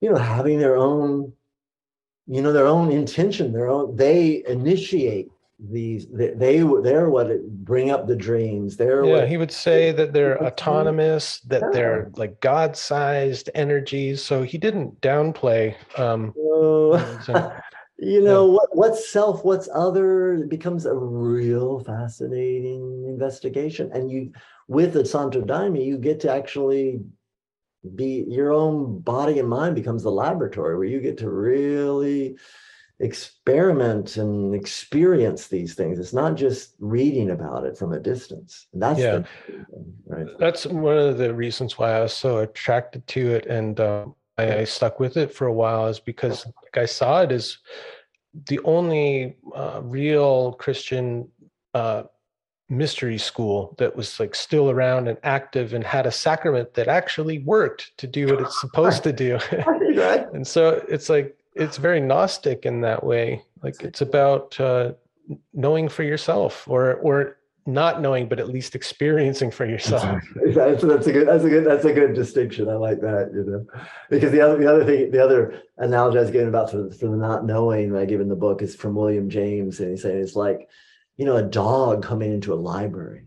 you 0.00 0.10
know 0.10 0.16
having 0.16 0.58
their 0.58 0.76
own 0.76 1.32
you 2.26 2.40
know 2.40 2.52
their 2.52 2.66
own 2.66 2.90
intention 2.90 3.52
their 3.52 3.68
own 3.68 3.94
they 3.96 4.42
initiate 4.46 5.28
these 5.70 6.06
they, 6.08 6.30
they 6.30 6.58
they're 6.82 7.08
what 7.08 7.30
it, 7.30 7.64
bring 7.64 7.90
up 7.90 8.06
the 8.06 8.16
dreams 8.16 8.76
they're 8.76 9.04
yeah 9.04 9.12
what, 9.16 9.28
he 9.28 9.36
would 9.36 9.52
say 9.52 9.92
that 9.92 10.12
they're 10.12 10.42
autonomous 10.44 11.40
that 11.40 11.62
they're 11.72 12.10
like 12.16 12.40
god-sized 12.40 13.48
energies 13.54 14.24
so 14.24 14.42
he 14.42 14.58
didn't 14.58 15.00
downplay 15.00 15.74
um 15.98 16.34
uh, 16.36 17.50
you 17.98 18.20
know 18.20 18.46
yeah. 18.46 18.54
what 18.54 18.68
what's 18.72 19.08
self 19.08 19.44
what's 19.44 19.68
other 19.72 20.34
it 20.34 20.48
becomes 20.48 20.84
a 20.84 20.94
real 20.94 21.78
fascinating 21.80 23.04
investigation 23.06 23.90
and 23.92 24.10
you 24.10 24.32
with 24.66 24.92
the 24.92 25.04
santo 25.04 25.40
daime 25.40 25.84
you 25.84 25.96
get 25.96 26.18
to 26.18 26.32
actually 26.32 27.00
be 27.94 28.24
your 28.28 28.52
own 28.52 29.00
body 29.00 29.38
and 29.38 29.48
mind 29.48 29.74
becomes 29.74 30.02
the 30.02 30.10
laboratory 30.10 30.76
where 30.76 30.86
you 30.86 31.00
get 31.00 31.18
to 31.18 31.30
really 31.30 32.36
experiment 33.00 34.16
and 34.16 34.54
experience 34.54 35.48
these 35.48 35.74
things. 35.74 35.98
It's 35.98 36.12
not 36.12 36.36
just 36.36 36.74
reading 36.78 37.30
about 37.30 37.64
it 37.64 37.76
from 37.76 37.92
a 37.92 37.98
distance. 37.98 38.68
That's 38.72 39.00
yeah. 39.00 39.22
right. 40.06 40.26
That's 40.38 40.66
one 40.66 40.96
of 40.96 41.18
the 41.18 41.34
reasons 41.34 41.76
why 41.76 41.96
I 41.96 42.00
was 42.00 42.14
so 42.14 42.38
attracted 42.38 43.06
to 43.08 43.34
it, 43.34 43.46
and 43.46 43.78
uh, 43.80 44.06
I, 44.38 44.58
I, 44.58 44.64
stuck 44.64 45.00
with 45.00 45.16
it 45.16 45.34
for 45.34 45.48
a 45.48 45.52
while, 45.52 45.88
is 45.88 45.98
because 45.98 46.46
like, 46.46 46.78
I 46.78 46.86
saw 46.86 47.22
it 47.22 47.32
as 47.32 47.58
the 48.46 48.60
only 48.60 49.36
uh, 49.54 49.80
real 49.82 50.52
Christian 50.52 51.28
uh, 51.74 52.04
mystery 52.72 53.18
school 53.18 53.74
that 53.78 53.94
was 53.94 54.18
like 54.18 54.34
still 54.34 54.70
around 54.70 55.06
and 55.06 55.18
active 55.22 55.74
and 55.74 55.84
had 55.84 56.06
a 56.06 56.10
sacrament 56.10 56.72
that 56.74 56.88
actually 56.88 57.38
worked 57.40 57.96
to 57.98 58.06
do 58.06 58.26
what 58.26 58.40
it's 58.40 58.60
supposed 58.60 59.02
to 59.02 59.12
do. 59.12 59.38
and 60.32 60.46
so 60.46 60.84
it's 60.88 61.08
like 61.08 61.36
it's 61.54 61.76
very 61.76 62.00
gnostic 62.00 62.64
in 62.64 62.80
that 62.80 63.04
way. 63.04 63.42
Like 63.62 63.82
it's 63.82 64.00
about 64.00 64.58
uh, 64.58 64.92
knowing 65.52 65.88
for 65.88 66.02
yourself 66.02 66.66
or 66.66 66.94
or 66.94 67.36
not 67.64 68.00
knowing 68.00 68.28
but 68.28 68.40
at 68.40 68.48
least 68.48 68.74
experiencing 68.74 69.50
for 69.50 69.66
yourself. 69.66 70.20
That's, 70.54 70.82
that's 70.82 71.06
a 71.06 71.12
good 71.12 71.28
that's 71.28 71.44
a 71.44 71.48
good 71.48 71.64
that's 71.64 71.84
a 71.84 71.92
good 71.92 72.14
distinction. 72.14 72.68
I 72.68 72.74
like 72.74 73.00
that 73.02 73.30
you 73.34 73.44
know. 73.44 73.66
Because 74.10 74.32
the 74.32 74.40
other 74.40 74.56
the 74.56 74.68
other 74.68 74.84
thing 74.84 75.10
the 75.10 75.22
other 75.22 75.62
analogy 75.76 76.18
i 76.18 76.22
was 76.22 76.30
giving 76.30 76.48
about 76.48 76.70
for, 76.70 76.90
for 76.90 77.06
the 77.06 77.16
not 77.16 77.44
knowing 77.44 77.92
that 77.92 78.00
i 78.00 78.04
give 78.04 78.20
in 78.20 78.28
the 78.28 78.36
book 78.36 78.62
is 78.62 78.76
from 78.76 78.94
william 78.94 79.28
james 79.30 79.80
and 79.80 79.90
he's 79.90 80.02
saying 80.02 80.20
it's 80.20 80.36
like 80.36 80.68
you 81.16 81.24
know 81.24 81.36
a 81.36 81.42
dog 81.42 82.02
coming 82.02 82.32
into 82.32 82.52
a 82.52 82.56
library 82.56 83.26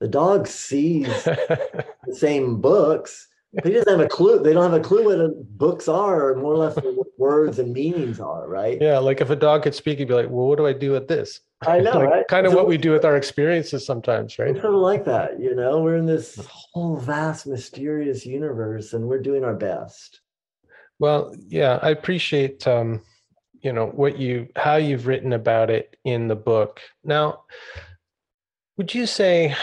the 0.00 0.08
dog 0.08 0.46
sees 0.46 1.06
the 1.24 1.86
same 2.12 2.60
books 2.60 3.28
they 3.62 3.72
just 3.72 3.88
have 3.88 4.00
a 4.00 4.08
clue. 4.08 4.42
They 4.42 4.52
don't 4.52 4.70
have 4.70 4.78
a 4.78 4.84
clue 4.84 5.04
what 5.04 5.58
books 5.58 5.88
are, 5.88 6.30
or 6.30 6.34
more 6.36 6.52
or 6.52 6.58
less 6.58 6.76
what 6.76 7.06
words 7.18 7.58
and 7.58 7.72
meanings 7.72 8.20
are, 8.20 8.46
right? 8.48 8.78
Yeah, 8.80 8.98
like 8.98 9.20
if 9.20 9.30
a 9.30 9.36
dog 9.36 9.62
could 9.62 9.74
speak, 9.74 9.98
he'd 9.98 10.08
be 10.08 10.14
like, 10.14 10.28
"Well, 10.28 10.46
what 10.46 10.58
do 10.58 10.66
I 10.66 10.72
do 10.72 10.92
with 10.92 11.08
this?" 11.08 11.40
I 11.66 11.80
know, 11.80 11.92
like, 11.98 12.08
right? 12.08 12.28
Kind 12.28 12.46
of 12.46 12.52
so, 12.52 12.58
what 12.58 12.68
we 12.68 12.76
do 12.76 12.92
with 12.92 13.04
our 13.04 13.16
experiences 13.16 13.86
sometimes, 13.86 14.38
right? 14.38 14.54
Sort 14.54 14.74
of 14.74 14.80
like 14.80 15.04
that, 15.06 15.40
you 15.40 15.54
know. 15.54 15.80
We're 15.80 15.96
in 15.96 16.06
this 16.06 16.38
whole 16.46 16.96
vast, 16.96 17.46
mysterious 17.46 18.26
universe, 18.26 18.92
and 18.92 19.06
we're 19.08 19.22
doing 19.22 19.44
our 19.44 19.54
best. 19.54 20.20
Well, 20.98 21.34
yeah, 21.48 21.78
I 21.82 21.90
appreciate, 21.90 22.66
um, 22.66 23.02
you 23.62 23.72
know, 23.72 23.86
what 23.86 24.18
you 24.18 24.48
how 24.56 24.76
you've 24.76 25.06
written 25.06 25.32
about 25.32 25.70
it 25.70 25.96
in 26.04 26.28
the 26.28 26.36
book. 26.36 26.80
Now, 27.04 27.44
would 28.76 28.94
you 28.94 29.06
say? 29.06 29.54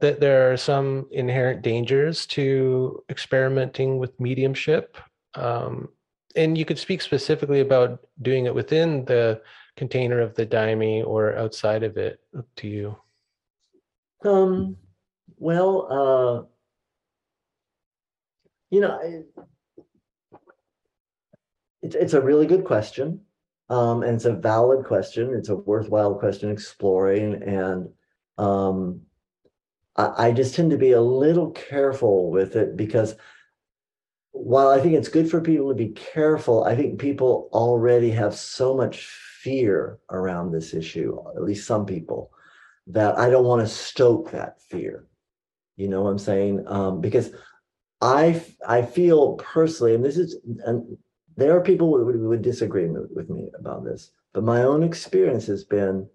that 0.00 0.18
there 0.18 0.50
are 0.50 0.56
some 0.56 1.06
inherent 1.10 1.60
dangers 1.60 2.24
to 2.24 3.04
experimenting 3.10 3.98
with 3.98 4.18
mediumship. 4.18 4.96
Um, 5.34 5.90
and 6.36 6.56
you 6.56 6.64
could 6.64 6.78
speak 6.78 7.02
specifically 7.02 7.60
about 7.60 8.00
doing 8.22 8.46
it 8.46 8.54
within 8.54 9.04
the 9.04 9.42
container 9.76 10.20
of 10.20 10.34
the 10.34 10.46
daime 10.46 11.04
or 11.06 11.36
outside 11.36 11.82
of 11.82 11.96
it 11.96 12.20
up 12.36 12.46
to 12.56 12.68
you 12.68 12.96
um 14.24 14.76
well 15.38 15.86
uh 15.90 16.42
you 18.70 18.80
know 18.80 18.98
it, 19.02 19.26
it's 21.82 21.94
it's 21.94 22.14
a 22.14 22.20
really 22.20 22.46
good 22.46 22.64
question 22.64 23.20
um 23.68 24.02
and 24.02 24.14
it's 24.14 24.24
a 24.24 24.34
valid 24.34 24.84
question 24.84 25.34
it's 25.34 25.48
a 25.48 25.56
worthwhile 25.56 26.14
question 26.14 26.50
exploring 26.50 27.42
and 27.42 27.88
um 28.38 29.00
I, 29.96 30.26
I 30.26 30.32
just 30.32 30.54
tend 30.54 30.70
to 30.70 30.78
be 30.78 30.92
a 30.92 31.00
little 31.00 31.50
careful 31.50 32.30
with 32.30 32.56
it 32.56 32.76
because 32.76 33.14
while 34.32 34.68
I 34.68 34.80
think 34.80 34.94
it's 34.94 35.08
good 35.08 35.30
for 35.30 35.40
people 35.40 35.68
to 35.68 35.74
be 35.74 35.88
careful, 35.88 36.64
I 36.64 36.76
think 36.76 37.00
people 37.00 37.48
already 37.52 38.10
have 38.10 38.34
so 38.34 38.76
much 38.76 39.06
fear 39.42 39.98
around 40.10 40.52
this 40.52 40.72
issue, 40.72 41.18
at 41.36 41.42
least 41.42 41.66
some 41.66 41.84
people, 41.84 42.30
that 42.86 43.18
I 43.18 43.28
don't 43.30 43.44
want 43.44 43.60
to 43.60 43.72
stoke 43.72 44.30
that 44.30 44.62
fear. 44.62 45.06
You 45.76 45.88
know 45.88 46.02
what 46.02 46.10
I'm 46.10 46.18
saying? 46.18 46.64
Um, 46.66 47.00
because 47.00 47.32
I 48.00 48.42
I 48.66 48.82
feel 48.82 49.34
personally, 49.34 49.94
and 49.94 50.04
this 50.04 50.16
is, 50.16 50.36
and 50.64 50.96
there 51.36 51.56
are 51.56 51.62
people 51.62 51.96
who 51.96 52.28
would, 52.28 52.42
disagree 52.42 52.86
with, 52.86 53.10
with 53.14 53.30
me 53.30 53.50
about 53.58 53.84
this, 53.84 54.12
but 54.32 54.44
my 54.44 54.62
own 54.62 54.82
experience 54.82 55.46
has 55.46 55.64
been 55.64 56.08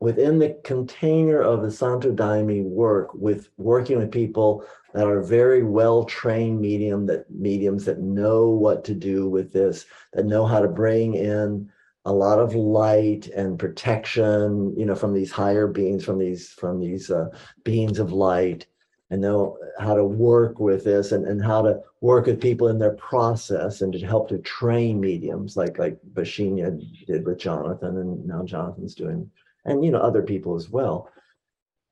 within 0.00 0.38
the 0.38 0.58
container 0.64 1.40
of 1.40 1.62
the 1.62 1.70
Santo 1.70 2.10
Daime 2.10 2.64
work 2.64 3.12
with 3.14 3.50
working 3.58 3.98
with 3.98 4.10
people 4.10 4.64
that 4.94 5.06
are 5.06 5.22
very 5.22 5.62
well 5.62 6.04
trained 6.04 6.60
medium 6.60 7.06
that 7.06 7.30
mediums 7.30 7.84
that 7.84 8.00
know 8.00 8.48
what 8.48 8.82
to 8.84 8.94
do 8.94 9.28
with 9.28 9.52
this, 9.52 9.84
that 10.14 10.26
know 10.26 10.46
how 10.46 10.60
to 10.60 10.68
bring 10.68 11.14
in 11.14 11.70
a 12.06 12.12
lot 12.12 12.38
of 12.38 12.54
light 12.54 13.28
and 13.28 13.58
protection, 13.58 14.74
you 14.76 14.86
know, 14.86 14.94
from 14.94 15.12
these 15.12 15.30
higher 15.30 15.66
beings, 15.66 16.04
from 16.04 16.18
these 16.18 16.48
from 16.48 16.80
these 16.80 17.10
uh, 17.10 17.28
beings 17.62 17.98
of 17.98 18.12
light, 18.12 18.66
and 19.10 19.20
know 19.20 19.58
how 19.78 19.94
to 19.94 20.04
work 20.04 20.60
with 20.60 20.84
this 20.84 21.12
and, 21.12 21.26
and 21.26 21.44
how 21.44 21.62
to 21.62 21.80
work 22.00 22.26
with 22.26 22.40
people 22.40 22.68
in 22.68 22.78
their 22.78 22.94
process 22.94 23.82
and 23.82 23.92
to 23.92 24.06
help 24.06 24.28
to 24.28 24.38
train 24.38 25.00
mediums 25.00 25.56
like 25.56 25.78
like 25.78 25.98
Baixinha 26.12 26.80
did 27.06 27.26
with 27.26 27.38
Jonathan, 27.38 27.98
and 27.98 28.26
now 28.26 28.44
Jonathan's 28.44 28.94
doing 28.94 29.30
and 29.64 29.84
you 29.84 29.90
know 29.90 30.00
other 30.00 30.22
people 30.22 30.56
as 30.56 30.70
well. 30.70 31.10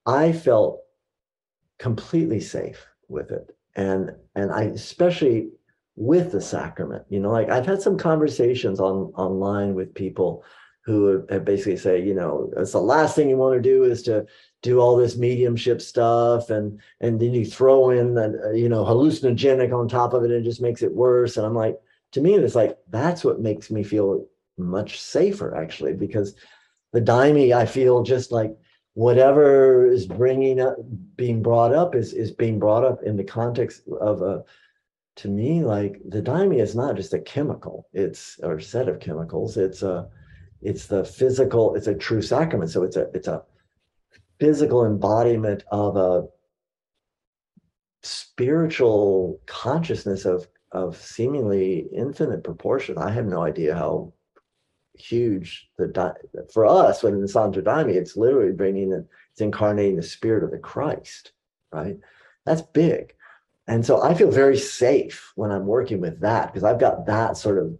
I 0.06 0.32
felt 0.32 0.80
completely 1.78 2.40
safe 2.40 2.86
with 3.08 3.30
it. 3.30 3.54
And 3.76 4.12
and 4.34 4.50
i 4.50 4.62
especially 4.62 5.50
with 5.94 6.30
the 6.30 6.40
sacrament 6.40 7.04
you 7.08 7.18
know 7.18 7.30
like 7.30 7.48
i've 7.48 7.66
had 7.66 7.82
some 7.82 7.98
conversations 7.98 8.78
on 8.78 9.12
online 9.16 9.74
with 9.74 9.92
people 9.94 10.44
who 10.88 11.24
have 11.28 11.44
basically 11.44 11.76
say 11.76 12.02
you 12.02 12.14
know 12.14 12.50
it's 12.56 12.72
the 12.72 12.80
last 12.80 13.14
thing 13.14 13.28
you 13.28 13.36
want 13.36 13.54
to 13.54 13.60
do 13.60 13.84
is 13.84 14.02
to 14.02 14.26
do 14.62 14.80
all 14.80 14.96
this 14.96 15.16
mediumship 15.16 15.82
stuff 15.82 16.48
and 16.48 16.80
and 17.00 17.20
then 17.20 17.34
you 17.34 17.44
throw 17.44 17.90
in 17.90 18.14
that 18.14 18.34
uh, 18.42 18.50
you 18.52 18.68
know 18.68 18.84
hallucinogenic 18.84 19.72
on 19.72 19.86
top 19.86 20.14
of 20.14 20.22
it 20.24 20.30
and 20.30 20.40
it 20.40 20.48
just 20.48 20.62
makes 20.62 20.82
it 20.82 20.92
worse. 20.92 21.36
And 21.36 21.44
i'm 21.44 21.54
like 21.54 21.78
to 22.12 22.22
me 22.22 22.34
it's 22.34 22.54
like 22.54 22.78
that's 22.88 23.22
what 23.22 23.40
makes 23.40 23.70
me 23.70 23.82
feel 23.82 24.26
much 24.56 24.98
safer 24.98 25.54
actually 25.54 25.92
because 25.92 26.34
the 26.92 27.00
daime 27.02 27.54
i 27.54 27.66
feel 27.66 28.02
just 28.02 28.32
like 28.32 28.56
whatever 28.94 29.86
is 29.86 30.06
bringing 30.06 30.58
up 30.58 30.76
being 31.16 31.42
brought 31.42 31.74
up 31.74 31.94
is 31.94 32.14
is 32.14 32.32
being 32.32 32.58
brought 32.58 32.84
up 32.84 33.02
in 33.02 33.16
the 33.16 33.22
context 33.22 33.82
of 34.00 34.22
a 34.22 34.42
to 35.18 35.28
me 35.28 35.64
like 35.64 36.00
the 36.08 36.22
daime 36.22 36.60
is 36.60 36.76
not 36.76 36.94
just 36.94 37.12
a 37.12 37.18
chemical. 37.18 37.88
It's 37.92 38.38
or 38.40 38.60
set 38.60 38.88
of 38.88 39.00
chemicals. 39.00 39.56
It's 39.56 39.82
a 39.82 40.08
it's 40.62 40.86
the 40.86 41.04
physical 41.04 41.74
it's 41.74 41.86
a 41.86 41.94
true 41.94 42.22
sacrament 42.22 42.70
so 42.70 42.82
it's 42.82 42.96
a 42.96 43.08
it's 43.14 43.28
a 43.28 43.42
physical 44.40 44.84
embodiment 44.84 45.64
of 45.70 45.96
a 45.96 46.24
spiritual 48.02 49.40
consciousness 49.46 50.24
of 50.24 50.48
of 50.72 50.96
seemingly 50.96 51.88
infinite 51.94 52.44
proportion 52.44 52.98
i 52.98 53.10
have 53.10 53.26
no 53.26 53.42
idea 53.42 53.74
how 53.74 54.12
huge 54.98 55.68
the 55.78 56.14
for 56.52 56.66
us 56.66 57.02
when 57.02 57.14
in 57.14 57.20
the 57.20 57.28
Santo 57.28 57.62
it's 57.88 58.16
literally 58.16 58.52
bringing 58.52 58.90
the, 58.90 59.06
it's 59.32 59.40
incarnating 59.40 59.96
the 59.96 60.02
spirit 60.02 60.44
of 60.44 60.50
the 60.50 60.58
Christ, 60.58 61.32
right? 61.72 61.96
That's 62.44 62.62
big. 62.62 63.14
And 63.66 63.84
so 63.84 64.02
I 64.02 64.14
feel 64.14 64.30
very 64.30 64.56
safe 64.56 65.32
when 65.36 65.50
I'm 65.50 65.66
working 65.66 66.00
with 66.00 66.20
that 66.20 66.46
because 66.46 66.64
I've 66.64 66.80
got 66.80 67.06
that 67.06 67.36
sort 67.36 67.58
of 67.58 67.76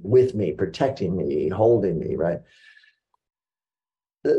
with 0.00 0.34
me, 0.34 0.52
protecting 0.52 1.16
me, 1.16 1.48
holding 1.48 1.98
me, 1.98 2.16
right? 2.16 2.40
Uh, 4.24 4.30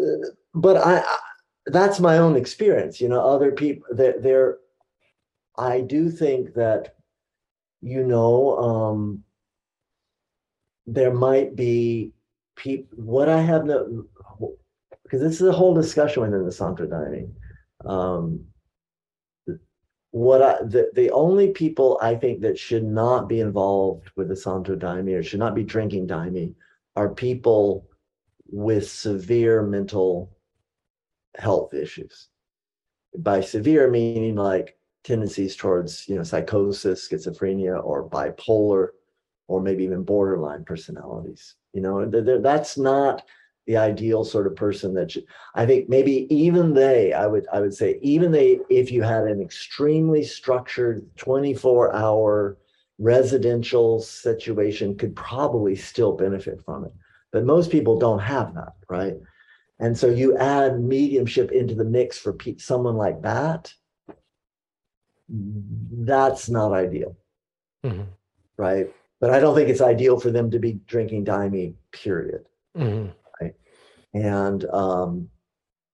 but 0.53 0.77
I, 0.77 0.99
I 0.99 1.17
that's 1.65 1.99
my 1.99 2.17
own 2.17 2.35
experience. 2.35 2.99
You 2.99 3.09
know, 3.09 3.21
other 3.21 3.51
people 3.51 3.85
that 3.91 4.23
they're, 4.23 4.57
I 5.57 5.81
do 5.81 6.09
think 6.09 6.53
that, 6.55 6.95
you 7.81 8.03
know, 8.03 8.57
um, 8.57 9.23
there 10.87 11.13
might 11.13 11.55
be 11.55 12.13
people 12.55 12.97
what 12.97 13.29
I 13.29 13.41
have 13.41 13.65
no 13.65 14.05
because 15.03 15.21
this 15.21 15.41
is 15.41 15.47
a 15.47 15.51
whole 15.51 15.73
discussion 15.73 16.21
within 16.21 16.45
the 16.45 16.51
Santo 16.51 16.85
Daime. 16.85 17.31
Um, 17.85 18.45
what 20.11 20.41
I 20.41 20.63
the, 20.63 20.89
the 20.93 21.11
only 21.11 21.51
people 21.51 21.99
I 22.01 22.15
think 22.15 22.41
that 22.41 22.57
should 22.57 22.83
not 22.83 23.29
be 23.29 23.41
involved 23.41 24.09
with 24.15 24.27
the 24.27 24.35
Santo 24.35 24.75
Daime 24.75 25.17
or 25.17 25.23
should 25.23 25.39
not 25.39 25.55
be 25.55 25.63
drinking 25.63 26.07
Daime 26.07 26.55
are 26.95 27.09
people 27.09 27.87
with 28.47 28.89
severe 28.89 29.61
mental 29.61 30.35
health 31.37 31.73
issues. 31.73 32.29
By 33.17 33.41
severe 33.41 33.89
meaning 33.89 34.35
like 34.35 34.77
tendencies 35.03 35.55
towards 35.55 36.07
you 36.07 36.15
know 36.15 36.23
psychosis, 36.23 37.07
schizophrenia, 37.07 37.83
or 37.83 38.09
bipolar, 38.09 38.89
or 39.47 39.61
maybe 39.61 39.83
even 39.83 40.03
borderline 40.03 40.63
personalities. 40.63 41.55
You 41.73 41.81
know, 41.81 42.05
that's 42.41 42.77
not 42.77 43.23
the 43.69 43.77
ideal 43.77 44.23
sort 44.23 44.47
of 44.47 44.55
person 44.55 44.95
that 44.95 45.15
you, 45.15 45.21
I 45.53 45.63
think 45.65 45.89
maybe 45.89 46.25
even 46.33 46.73
they, 46.73 47.13
I 47.13 47.27
would 47.27 47.45
I 47.53 47.61
would 47.61 47.75
say 47.75 47.99
even 48.01 48.31
they, 48.31 48.59
if 48.67 48.91
you 48.91 49.03
had 49.03 49.25
an 49.25 49.39
extremely 49.39 50.23
structured 50.23 51.05
24 51.17 51.95
hour 51.95 52.57
residential 52.97 54.01
situation, 54.01 54.97
could 54.97 55.15
probably 55.15 55.75
still 55.75 56.13
benefit 56.13 56.65
from 56.65 56.85
it. 56.85 56.91
But 57.31 57.45
most 57.45 57.69
people 57.69 57.99
don't 57.99 58.17
have 58.17 58.55
that, 58.55 58.73
right? 58.89 59.13
And 59.79 59.95
so 59.95 60.07
you 60.07 60.35
add 60.35 60.81
mediumship 60.81 61.51
into 61.51 61.75
the 61.75 61.85
mix 61.85 62.17
for 62.17 62.33
pe- 62.33 62.57
someone 62.57 62.95
like 62.95 63.21
that. 63.21 63.71
That's 65.29 66.49
not 66.49 66.73
ideal, 66.73 67.15
mm-hmm. 67.85 68.01
right? 68.57 68.91
but 69.19 69.31
I 69.31 69.39
don't 69.39 69.53
think 69.53 69.69
it's 69.69 69.81
ideal 69.81 70.19
for 70.19 70.31
them 70.31 70.49
to 70.51 70.59
be 70.59 70.79
drinking 70.87 71.25
daime, 71.25 71.75
period. 71.91 72.45
Mm-hmm. 72.77 73.09
And 74.13 74.65
um, 74.65 75.29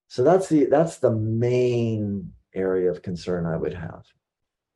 so 0.07 0.23
that's 0.23 0.47
the 0.47 0.65
that's 0.65 0.97
the 0.97 1.11
main 1.11 2.31
area 2.53 2.89
of 2.89 3.01
concern 3.01 3.45
I 3.45 3.57
would 3.57 3.73
have. 3.73 4.05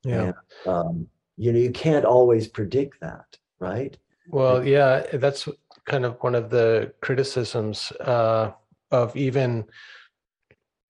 Yeah. 0.04 0.32
And, 0.66 0.74
um, 0.74 1.08
you 1.38 1.54
know, 1.54 1.60
you 1.60 1.72
can't 1.72 2.06
always 2.06 2.48
predict 2.48 3.00
that, 3.00 3.38
right? 3.60 3.98
Well, 4.30 4.66
yeah, 4.66 5.06
that's 5.14 5.48
kind 5.86 6.06
of 6.06 6.18
one 6.22 6.36
of 6.36 6.50
the 6.50 6.94
criticisms 7.02 7.92
uh, 8.02 8.52
of 8.92 9.16
even 9.16 9.66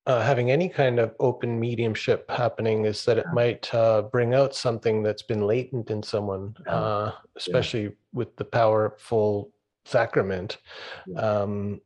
uh, 0.06 0.22
having 0.22 0.50
any 0.50 0.68
kind 0.68 1.00
of 1.00 1.14
open 1.20 1.60
mediumship 1.60 2.30
happening 2.32 2.86
is 2.86 3.06
that 3.06 3.18
it 3.20 3.28
might 3.32 3.74
uh, 3.76 4.02
bring 4.02 4.34
out 4.34 4.56
something 4.56 5.04
that's 5.04 5.22
been 5.22 5.46
latent 5.46 5.92
in 5.92 6.02
someone, 6.02 6.56
uh, 6.68 7.12
especially 7.36 7.84
yeah. 7.84 7.90
with 8.12 8.36
the 8.36 8.46
powerful 8.46 9.52
sacrament. 9.86 10.58
Um, 11.16 11.80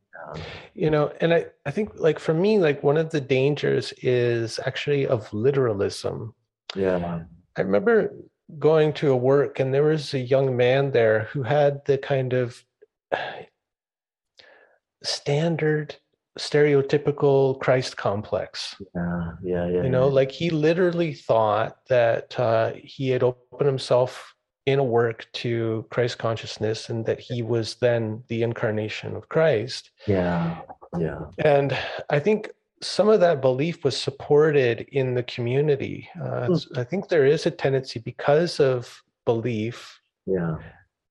you 0.74 0.90
know, 0.90 1.12
and 1.22 1.34
I, 1.34 1.46
I 1.66 1.72
think 1.72 1.92
like 1.96 2.20
for 2.20 2.34
me, 2.34 2.60
like 2.60 2.84
one 2.84 2.98
of 2.98 3.10
the 3.10 3.22
dangers 3.22 3.94
is 4.02 4.60
actually 4.66 5.08
of 5.08 5.32
literalism. 5.34 6.34
Yeah. 6.76 7.24
I 7.56 7.62
remember 7.62 8.14
going 8.60 8.94
to 8.94 9.12
a 9.12 9.16
work 9.16 9.60
and 9.60 9.74
there 9.74 9.84
was 9.84 10.14
a 10.14 10.20
young 10.20 10.56
man 10.56 10.92
there 10.92 11.30
who 11.32 11.44
had 11.44 11.86
the 11.86 11.98
kind 11.98 12.34
of 12.34 12.64
standard 15.04 15.96
stereotypical 16.38 17.60
Christ 17.60 17.98
complex. 17.98 18.76
Yeah, 18.96 19.32
yeah, 19.44 19.68
yeah. 19.68 19.84
You 19.84 19.90
know, 19.90 20.08
yeah. 20.08 20.14
like 20.14 20.32
he 20.32 20.50
literally 20.50 21.14
thought 21.14 21.78
that 21.90 22.40
uh, 22.40 22.74
he 22.76 23.10
had 23.10 23.24
opened 23.24 23.68
himself 23.68 24.33
in 24.66 24.80
a 24.80 24.84
work 24.84 25.28
to 25.34 25.86
Christ 25.90 26.18
consciousness 26.18 26.90
and 26.90 27.06
that 27.06 27.20
he 27.20 27.42
was 27.42 27.76
then 27.76 28.24
the 28.28 28.44
incarnation 28.44 29.16
of 29.16 29.30
Christ. 29.30 29.92
Yeah, 30.08 30.62
yeah. 30.98 31.26
And 31.40 31.78
I 32.10 32.20
think 32.20 32.52
some 32.82 33.10
of 33.10 33.20
that 33.20 33.42
belief 33.42 33.84
was 33.84 33.98
supported 33.98 34.88
in 34.92 35.16
the 35.16 35.24
community. 35.24 36.10
Uh, 36.22 36.48
mm. 36.48 36.78
I 36.78 36.84
think 36.84 37.08
there 37.08 37.26
is 37.26 37.46
a 37.46 37.52
tendency 37.52 38.00
because 38.00 38.60
of 38.60 39.04
belief 39.26 40.00
yeah. 40.26 40.56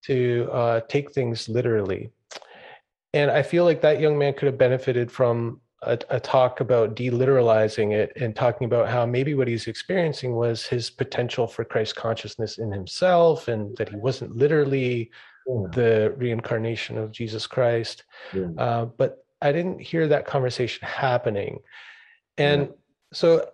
to 0.05 0.49
uh, 0.53 0.81
take 0.89 1.13
things 1.13 1.49
literally 1.49 2.11
and 3.15 3.31
I 3.31 3.43
feel 3.43 3.65
like 3.65 3.83
that 3.83 4.01
young 4.01 4.19
man 4.19 4.35
could 4.35 4.47
have 4.47 4.59
benefited 4.59 5.11
from 5.11 5.61
a, 5.83 5.99
a, 6.11 6.21
talk 6.21 6.61
about 6.61 6.95
deliteralizing 6.95 7.93
it 7.93 8.13
and 8.17 8.35
talking 8.35 8.65
about 8.65 8.89
how 8.89 9.05
maybe 9.05 9.35
what 9.35 9.49
he's 9.49 9.67
experiencing 9.67 10.35
was 10.35 10.67
his 10.67 10.91
potential 10.91 11.47
for 11.47 11.65
Christ 11.65 11.97
consciousness 11.97 12.59
in 12.59 12.71
himself 12.71 13.49
and 13.49 13.77
that 13.77 13.89
he 13.89 13.97
wasn't 13.97 14.37
literally 14.37 15.11
yeah. 15.47 15.67
the 15.73 16.15
reincarnation 16.17 16.99
of 16.99 17.13
Jesus 17.13 17.47
Christ. 17.47 18.05
Yeah. 18.33 18.49
Uh, 18.59 18.85
but 18.85 19.25
I 19.41 19.53
didn't 19.53 19.81
hear 19.81 20.07
that 20.09 20.27
conversation 20.27 20.87
happening. 20.87 21.59
And 22.39 22.63
yeah. 22.63 22.73
so 23.13 23.51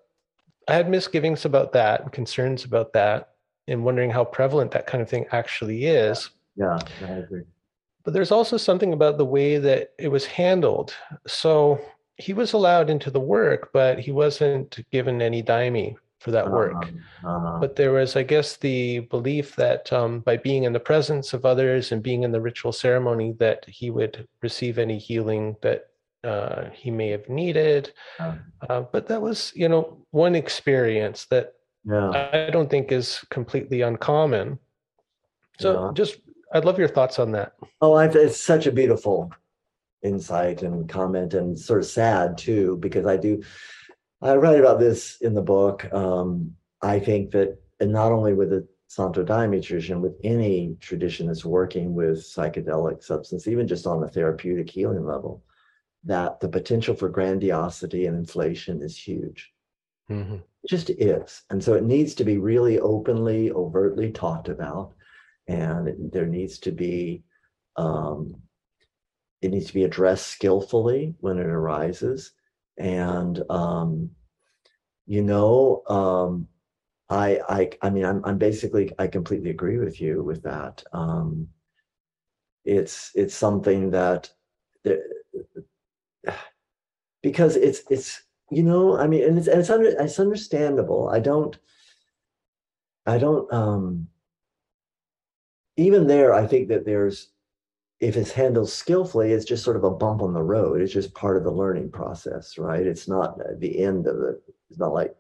I 0.69 0.75
had 0.75 0.91
misgivings 0.91 1.45
about 1.45 1.73
that 1.73 2.03
and 2.03 2.13
concerns 2.13 2.65
about 2.65 2.93
that 2.93 3.31
and 3.67 3.85
wondering 3.85 4.11
how 4.11 4.25
prevalent 4.25 4.71
that 4.73 4.87
kind 4.87 5.03
of 5.03 5.09
thing 5.09 5.27
actually 5.33 5.87
is. 5.87 6.31
Yeah, 6.57 6.79
I 7.03 7.11
agree 7.11 7.45
but 8.09 8.15
there's 8.15 8.33
also 8.33 8.57
something 8.57 8.95
about 8.95 9.19
the 9.19 9.25
way 9.27 9.59
that 9.59 9.93
it 9.99 10.09
was 10.09 10.25
handled. 10.25 10.95
So 11.27 11.79
he 12.19 12.33
was 12.33 12.53
allowed 12.53 12.91
into 12.91 13.11
the 13.11 13.21
work, 13.21 13.71
but 13.73 13.99
he 13.99 14.13
wasn't 14.13 14.79
given 14.91 15.23
any 15.23 15.43
daime 15.43 15.97
for 16.19 16.33
that 16.33 16.51
work. 16.51 16.75
Uh-huh. 16.75 17.29
Uh-huh. 17.29 17.59
But 17.61 17.77
there 17.77 17.93
was, 17.93 18.17
I 18.17 18.25
guess, 18.25 18.57
the 18.57 19.01
belief 19.01 19.55
that 19.57 19.93
um, 19.93 20.21
by 20.21 20.37
being 20.37 20.65
in 20.65 20.73
the 20.73 20.81
presence 20.81 21.33
of 21.33 21.45
others 21.45 21.93
and 21.93 22.03
being 22.03 22.25
in 22.25 22.33
the 22.33 22.41
ritual 22.41 22.73
ceremony, 22.73 23.33
that 23.39 23.65
he 23.69 23.91
would 23.91 24.27
receive 24.43 24.79
any 24.79 24.99
healing 24.99 25.57
that 25.63 25.87
uh, 26.25 26.71
he 26.73 26.91
may 26.91 27.09
have 27.11 27.29
needed. 27.29 27.93
Uh-huh. 28.19 28.35
Uh, 28.69 28.81
but 28.81 29.07
that 29.07 29.23
was, 29.23 29.53
you 29.55 29.69
know, 29.69 30.05
one 30.11 30.35
experience 30.35 31.27
that 31.27 31.55
yeah. 31.85 32.11
I 32.33 32.51
don't 32.51 32.69
think 32.69 32.91
is 32.91 33.25
completely 33.31 33.83
uncommon. 33.83 34.59
So 35.61 35.87
yeah. 35.87 35.91
just 35.95 36.19
I'd 36.53 36.65
love 36.65 36.79
your 36.79 36.89
thoughts 36.89 37.19
on 37.19 37.31
that. 37.33 37.53
Oh, 37.81 37.95
I've, 37.95 38.17
it's 38.17 38.41
such 38.41 38.67
a 38.67 38.73
beautiful 38.73 39.33
insight 40.03 40.63
and 40.63 40.89
comment, 40.89 41.35
and 41.35 41.59
sort 41.59 41.81
of 41.81 41.87
sad 41.87 42.39
too, 42.39 42.77
because 42.79 43.07
I 43.07 43.17
do. 43.17 43.43
I 44.21 44.35
write 44.35 44.59
about 44.59 44.81
this 44.81 45.21
in 45.21 45.35
the 45.35 45.43
book. 45.43 45.93
Um, 45.93 46.55
I 46.83 46.99
think 46.99 47.31
that, 47.33 47.59
and 47.81 47.93
not 47.93 48.13
only 48.13 48.35
with 48.35 48.51
the 48.51 48.67
Santo 48.89 49.23
Daime 49.23 49.63
tradition, 49.63 50.01
with 50.01 50.15
any 50.25 50.77
tradition 50.81 51.27
that's 51.27 51.45
working 51.45 51.95
with 51.95 52.19
psychedelic 52.19 53.03
substance, 53.03 53.47
even 53.47 53.69
just 53.69 53.87
on 53.87 54.03
a 54.03 54.09
therapeutic 54.09 54.71
healing 54.71 55.05
level, 55.05 55.45
that 56.05 56.41
the 56.41 56.49
potential 56.49 56.95
for 56.95 57.09
grandiosity 57.09 58.07
and 58.07 58.17
inflation 58.17 58.83
is 58.83 58.97
huge. 58.97 59.53
Mm-hmm. 60.11 60.37
It 60.37 60.69
just 60.69 60.91
is. 60.91 61.43
And 61.51 61.63
so 61.63 61.75
it 61.75 61.85
needs 61.85 62.15
to 62.15 62.25
be 62.25 62.39
really 62.39 62.81
openly, 62.81 63.53
overtly 63.53 64.11
talked 64.11 64.49
about 64.49 64.95
and 65.49 66.13
there 66.13 66.27
needs 66.27 66.59
to 66.59 66.73
be 66.73 67.23
um, 67.77 68.35
it 69.41 69.51
needs 69.51 69.67
to 69.67 69.75
be 69.75 69.85
addressed 69.85 70.27
skillfully 70.27 71.15
when 71.21 71.39
it 71.39 71.47
arises. 71.47 72.33
And 72.77 73.43
um, 73.51 74.11
you 75.07 75.23
know 75.23 75.83
um, 75.89 76.47
I, 77.09 77.41
I 77.49 77.71
i 77.83 77.91
mean 77.91 78.05
I'm, 78.05 78.23
I'm 78.25 78.37
basically 78.39 78.93
i 78.99 79.07
completely 79.07 79.51
agree 79.51 79.79
with 79.79 80.01
you 80.01 80.23
with 80.23 80.43
that. 80.43 80.85
Um, 80.93 81.49
it's 82.65 83.11
it's 83.15 83.35
something 83.35 83.91
that 83.91 84.31
because 87.23 87.57
it's 87.57 87.83
it's 87.91 88.23
you 88.51 88.63
know 88.63 88.99
i 88.99 89.07
mean 89.07 89.25
and 89.25 89.39
it's 89.39 89.49
and 89.49 89.61
it's, 89.61 89.71
under, 89.71 89.89
it's 89.89 90.21
understandable. 90.21 91.09
I 91.09 91.21
don't 91.21 91.59
i 93.07 93.17
don't 93.19 93.51
um 93.53 94.09
even 95.77 96.07
there 96.07 96.35
i 96.35 96.47
think 96.47 96.69
that 96.69 96.85
there's 96.85 97.31
if 98.01 98.17
it's 98.17 98.31
handled 98.31 98.69
skillfully 98.69 99.33
it's 99.33 99.45
just 99.45 99.65
sort 99.65 99.77
of 99.77 99.85
a 99.85 99.91
bump 99.91 100.23
on 100.23 100.33
the 100.33 100.43
road. 100.43 100.81
It's 100.81 100.93
just 100.93 101.15
part 101.15 101.37
of 101.37 101.45
the 101.45 101.51
learning 101.51 101.91
process 101.91 102.59
right? 102.59 102.87
It's 102.87 103.09
not 103.09 103.39
the 103.59 103.83
end 103.83 104.07
of 104.07 104.17
it. 104.23 104.43
It's 104.71 104.79
not 104.79 104.93
like 104.93 105.15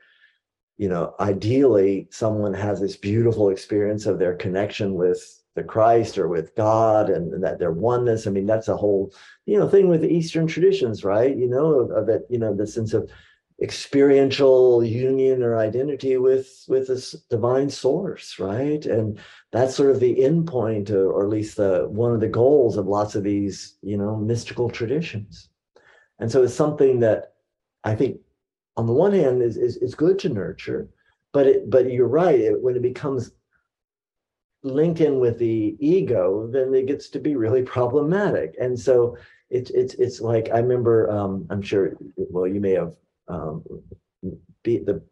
you 0.76 0.88
know 0.88 1.14
ideally 1.20 2.08
someone 2.10 2.54
has 2.54 2.80
this 2.80 2.96
beautiful 2.96 3.50
experience 3.50 4.06
of 4.06 4.18
their 4.18 4.36
connection 4.36 4.94
with 4.94 5.42
the 5.56 5.64
christ 5.64 6.18
or 6.18 6.28
with 6.28 6.54
god 6.54 7.10
and, 7.10 7.32
and 7.34 7.42
that 7.42 7.58
their 7.58 7.72
oneness. 7.72 8.26
I 8.26 8.30
mean 8.30 8.46
that's 8.46 8.68
a 8.68 8.76
whole 8.76 9.12
you 9.46 9.58
know 9.58 9.68
thing 9.68 9.88
with 9.88 10.04
eastern 10.04 10.46
traditions 10.46 11.04
right? 11.04 11.36
You 11.36 11.48
know 11.48 11.80
of, 11.80 11.90
of 11.90 12.08
it 12.08 12.26
you 12.30 12.38
know 12.38 12.54
the 12.54 12.66
sense 12.66 12.94
of 12.94 13.10
experiential 13.60 14.84
union 14.84 15.42
or 15.42 15.56
identity 15.56 16.16
with 16.16 16.64
with 16.68 16.86
this 16.86 17.12
divine 17.28 17.68
source 17.68 18.38
right? 18.38 18.86
And 18.86 19.18
that's 19.52 19.74
sort 19.74 19.90
of 19.90 20.00
the 20.00 20.24
end 20.24 20.46
point 20.46 20.90
or, 20.90 21.10
or 21.10 21.24
at 21.24 21.30
least 21.30 21.56
the 21.56 21.88
one 21.88 22.12
of 22.12 22.20
the 22.20 22.28
goals 22.28 22.76
of 22.76 22.86
lots 22.86 23.14
of 23.14 23.24
these 23.24 23.76
you 23.82 23.96
know 23.96 24.16
mystical 24.16 24.70
traditions. 24.70 25.48
And 26.20 26.30
so 26.30 26.42
it's 26.42 26.54
something 26.54 27.00
that 27.00 27.34
i 27.84 27.94
think 27.94 28.20
on 28.76 28.86
the 28.86 28.92
one 28.92 29.12
hand 29.12 29.42
is 29.42 29.56
is, 29.56 29.76
is 29.78 29.94
good 29.94 30.18
to 30.18 30.28
nurture 30.28 30.88
but 31.32 31.46
it 31.46 31.70
but 31.70 31.90
you're 31.90 32.08
right 32.08 32.40
it, 32.40 32.60
when 32.60 32.76
it 32.76 32.82
becomes 32.82 33.32
linked 34.62 35.00
in 35.00 35.20
with 35.20 35.38
the 35.38 35.76
ego 35.78 36.48
then 36.50 36.74
it 36.74 36.86
gets 36.86 37.08
to 37.10 37.20
be 37.20 37.36
really 37.36 37.62
problematic. 37.62 38.54
And 38.60 38.78
so 38.78 39.16
it's 39.50 39.70
it's 39.70 39.94
it's 39.94 40.20
like 40.20 40.50
i 40.50 40.58
remember 40.58 41.10
um 41.10 41.46
i'm 41.48 41.62
sure 41.62 41.96
well 42.16 42.46
you 42.46 42.60
may 42.60 42.72
have 42.72 42.92
um, 43.28 43.62
be 44.62 44.78
the 44.78 45.02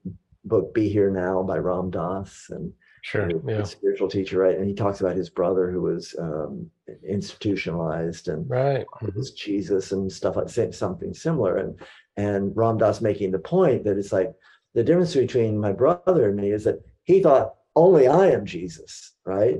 book 0.44 0.74
"Be 0.74 0.88
Here 0.88 1.10
Now" 1.10 1.42
by 1.42 1.58
Ram 1.58 1.90
Dass, 1.90 2.46
and 2.50 2.72
sure, 3.02 3.30
yeah. 3.48 3.62
spiritual 3.62 4.08
teacher, 4.08 4.38
right? 4.38 4.56
And 4.56 4.66
he 4.66 4.74
talks 4.74 5.00
about 5.00 5.16
his 5.16 5.30
brother 5.30 5.70
who 5.70 5.82
was 5.82 6.14
um, 6.18 6.70
institutionalized 7.06 8.28
and 8.28 8.48
right 8.48 8.86
was 9.14 9.32
Jesus 9.32 9.92
and 9.92 10.10
stuff 10.10 10.36
like 10.36 10.48
something 10.74 11.14
similar. 11.14 11.58
And 11.58 11.80
and 12.16 12.56
Ram 12.56 12.78
Dass 12.78 13.00
making 13.00 13.30
the 13.30 13.38
point 13.38 13.84
that 13.84 13.98
it's 13.98 14.12
like 14.12 14.32
the 14.74 14.84
difference 14.84 15.14
between 15.14 15.58
my 15.58 15.72
brother 15.72 16.28
and 16.28 16.36
me 16.36 16.50
is 16.50 16.64
that 16.64 16.80
he 17.04 17.22
thought 17.22 17.54
only 17.74 18.08
I 18.08 18.28
am 18.28 18.46
Jesus, 18.46 19.12
right? 19.24 19.58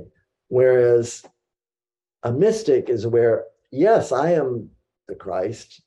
Whereas 0.49 1.23
a 2.23 2.31
mystic 2.31 2.89
is 2.89 3.05
where 3.05 3.45
yes, 3.71 4.11
I 4.11 4.31
am 4.31 4.69
the 5.07 5.15
Christ, 5.15 5.81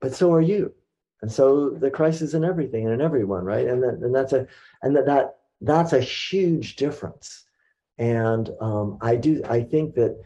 but 0.00 0.14
so 0.14 0.32
are 0.32 0.40
you 0.40 0.74
and 1.20 1.30
so 1.30 1.70
the 1.70 1.90
Christ 1.90 2.22
is 2.22 2.34
in 2.34 2.44
everything 2.44 2.84
and 2.84 2.94
in 2.94 3.00
everyone, 3.00 3.44
right? 3.44 3.66
And 3.66 3.82
that, 3.82 3.94
and 3.94 4.14
that's 4.14 4.32
a 4.32 4.46
and 4.82 4.94
that 4.96 5.06
that 5.06 5.38
that's 5.60 5.92
a 5.92 6.00
huge 6.00 6.76
difference. 6.76 7.44
And 7.98 8.50
um, 8.60 8.98
I 9.00 9.16
do 9.16 9.42
I 9.48 9.62
think 9.62 9.94
that 9.96 10.20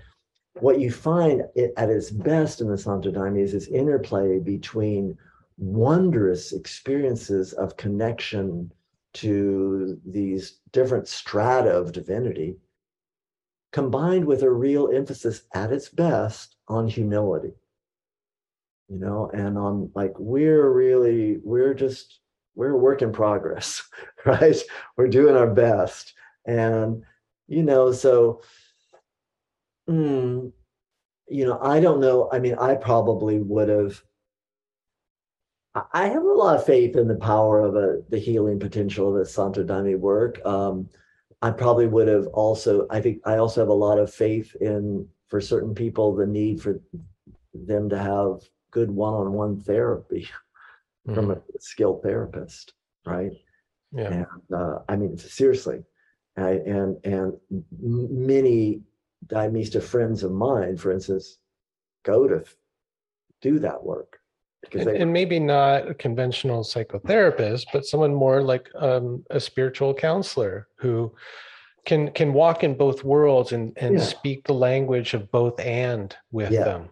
what 0.60 0.80
you 0.80 0.90
find 0.90 1.44
it, 1.54 1.72
at 1.78 1.88
its 1.88 2.10
best 2.10 2.60
in 2.60 2.68
the 2.68 2.76
Santo 2.76 3.10
Daime 3.10 3.38
is 3.38 3.52
this 3.52 3.68
interplay 3.68 4.38
between 4.38 5.16
wondrous 5.56 6.52
experiences 6.52 7.54
of 7.54 7.76
connection 7.78 8.70
to 9.14 9.98
these 10.04 10.58
different 10.72 11.08
strata 11.08 11.70
of 11.70 11.92
divinity, 11.92 12.56
combined 13.72 14.26
with 14.26 14.42
a 14.42 14.50
real 14.50 14.90
emphasis 14.92 15.42
at 15.54 15.72
its 15.72 15.88
best 15.88 16.56
on 16.68 16.86
humility 16.86 17.54
you 18.88 18.98
know 18.98 19.30
and 19.32 19.56
i'm 19.56 19.90
like 19.94 20.12
we're 20.18 20.70
really 20.70 21.38
we're 21.42 21.74
just 21.74 22.20
we're 22.54 22.70
a 22.70 22.78
work 22.78 23.02
in 23.02 23.12
progress 23.12 23.82
right? 24.24 24.56
We're 24.96 25.08
doing 25.08 25.36
our 25.36 25.50
best. 25.50 26.14
And 26.44 27.02
you 27.48 27.62
know 27.62 27.92
so 27.92 28.40
mm, 29.88 30.52
you 31.28 31.44
know 31.44 31.58
i 31.60 31.80
don't 31.80 32.00
know 32.00 32.28
i 32.32 32.38
mean 32.38 32.54
i 32.54 32.74
probably 32.74 33.38
would 33.38 33.68
have 33.68 34.02
i 35.92 36.06
have 36.06 36.22
a 36.22 36.32
lot 36.32 36.56
of 36.56 36.64
faith 36.64 36.96
in 36.96 37.08
the 37.08 37.16
power 37.16 37.60
of 37.60 37.76
a, 37.76 38.02
the 38.08 38.18
healing 38.18 38.58
potential 38.58 39.08
of 39.08 39.18
the 39.18 39.26
santo 39.26 39.62
daime 39.62 39.98
work. 39.98 40.44
Um, 40.46 40.88
i 41.42 41.50
probably 41.50 41.86
would 41.86 42.08
have 42.08 42.26
also 42.28 42.86
i 42.90 43.00
think 43.00 43.20
i 43.24 43.36
also 43.36 43.60
have 43.60 43.68
a 43.68 43.72
lot 43.72 43.98
of 43.98 44.12
faith 44.12 44.54
in 44.60 45.06
for 45.28 45.40
certain 45.40 45.74
people 45.74 46.14
the 46.14 46.26
need 46.26 46.60
for 46.60 46.80
them 47.54 47.88
to 47.88 47.98
have 47.98 48.40
good 48.72 48.90
one-on-one 48.90 49.60
therapy 49.60 50.28
mm-hmm. 51.06 51.14
from 51.14 51.30
a 51.30 51.40
skilled 51.60 52.02
therapist, 52.02 52.72
right? 53.06 53.32
Yeah. 53.92 54.24
And 54.24 54.26
uh, 54.54 54.78
I 54.88 54.96
mean, 54.96 55.16
seriously, 55.16 55.84
I, 56.36 56.50
and 56.50 56.96
and 57.04 57.34
many 57.80 58.80
Daimista 59.26 59.82
friends 59.82 60.24
of 60.24 60.32
mine, 60.32 60.76
for 60.76 60.90
instance, 60.90 61.38
go 62.02 62.26
to 62.26 62.44
do 63.40 63.58
that 63.60 63.84
work. 63.84 64.18
And, 64.72 64.86
they, 64.86 64.98
and, 64.98 65.12
maybe 65.12 65.40
not 65.40 65.88
a 65.88 65.94
conventional 65.94 66.62
psychotherapist, 66.62 67.66
but 67.72 67.84
someone 67.84 68.14
more 68.14 68.40
like 68.42 68.70
um, 68.76 69.24
a 69.28 69.40
spiritual 69.40 69.92
counselor 69.92 70.68
who 70.76 71.12
can 71.84 72.12
can 72.12 72.32
walk 72.32 72.62
in 72.62 72.74
both 72.74 73.02
worlds 73.02 73.52
and 73.52 73.76
and 73.76 73.98
yeah. 73.98 74.04
speak 74.04 74.46
the 74.46 74.54
language 74.54 75.14
of 75.14 75.30
both 75.32 75.58
and 75.60 76.16
with 76.30 76.52
yeah. 76.52 76.64
them 76.64 76.90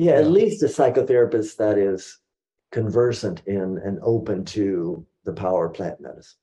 yeah, 0.00 0.12
at 0.12 0.30
least 0.30 0.62
a 0.62 0.66
psychotherapist 0.66 1.56
that 1.58 1.76
is 1.76 2.20
conversant 2.72 3.42
in 3.46 3.78
and 3.84 3.98
open 4.02 4.46
to 4.46 5.04
the 5.26 5.32
power 5.32 5.66
of 5.66 5.74
plant 5.74 6.00
medicines. 6.00 6.36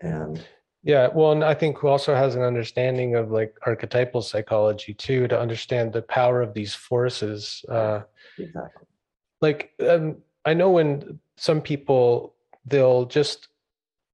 And 0.00 0.44
yeah, 0.82 1.06
well, 1.14 1.30
and 1.30 1.44
I 1.44 1.54
think 1.54 1.78
who 1.78 1.86
also 1.86 2.12
has 2.12 2.34
an 2.34 2.42
understanding 2.42 3.14
of 3.14 3.30
like 3.30 3.54
archetypal 3.64 4.20
psychology 4.20 4.94
too, 4.94 5.28
to 5.28 5.38
understand 5.38 5.92
the 5.92 6.02
power 6.02 6.42
of 6.42 6.54
these 6.54 6.74
forces. 6.74 7.64
Uh, 7.68 8.00
exactly. 8.36 8.88
Like, 9.40 9.70
um, 9.88 10.16
I 10.44 10.52
know 10.52 10.70
when 10.70 11.20
some 11.36 11.60
people 11.60 12.34
they'll 12.66 13.04
just 13.04 13.46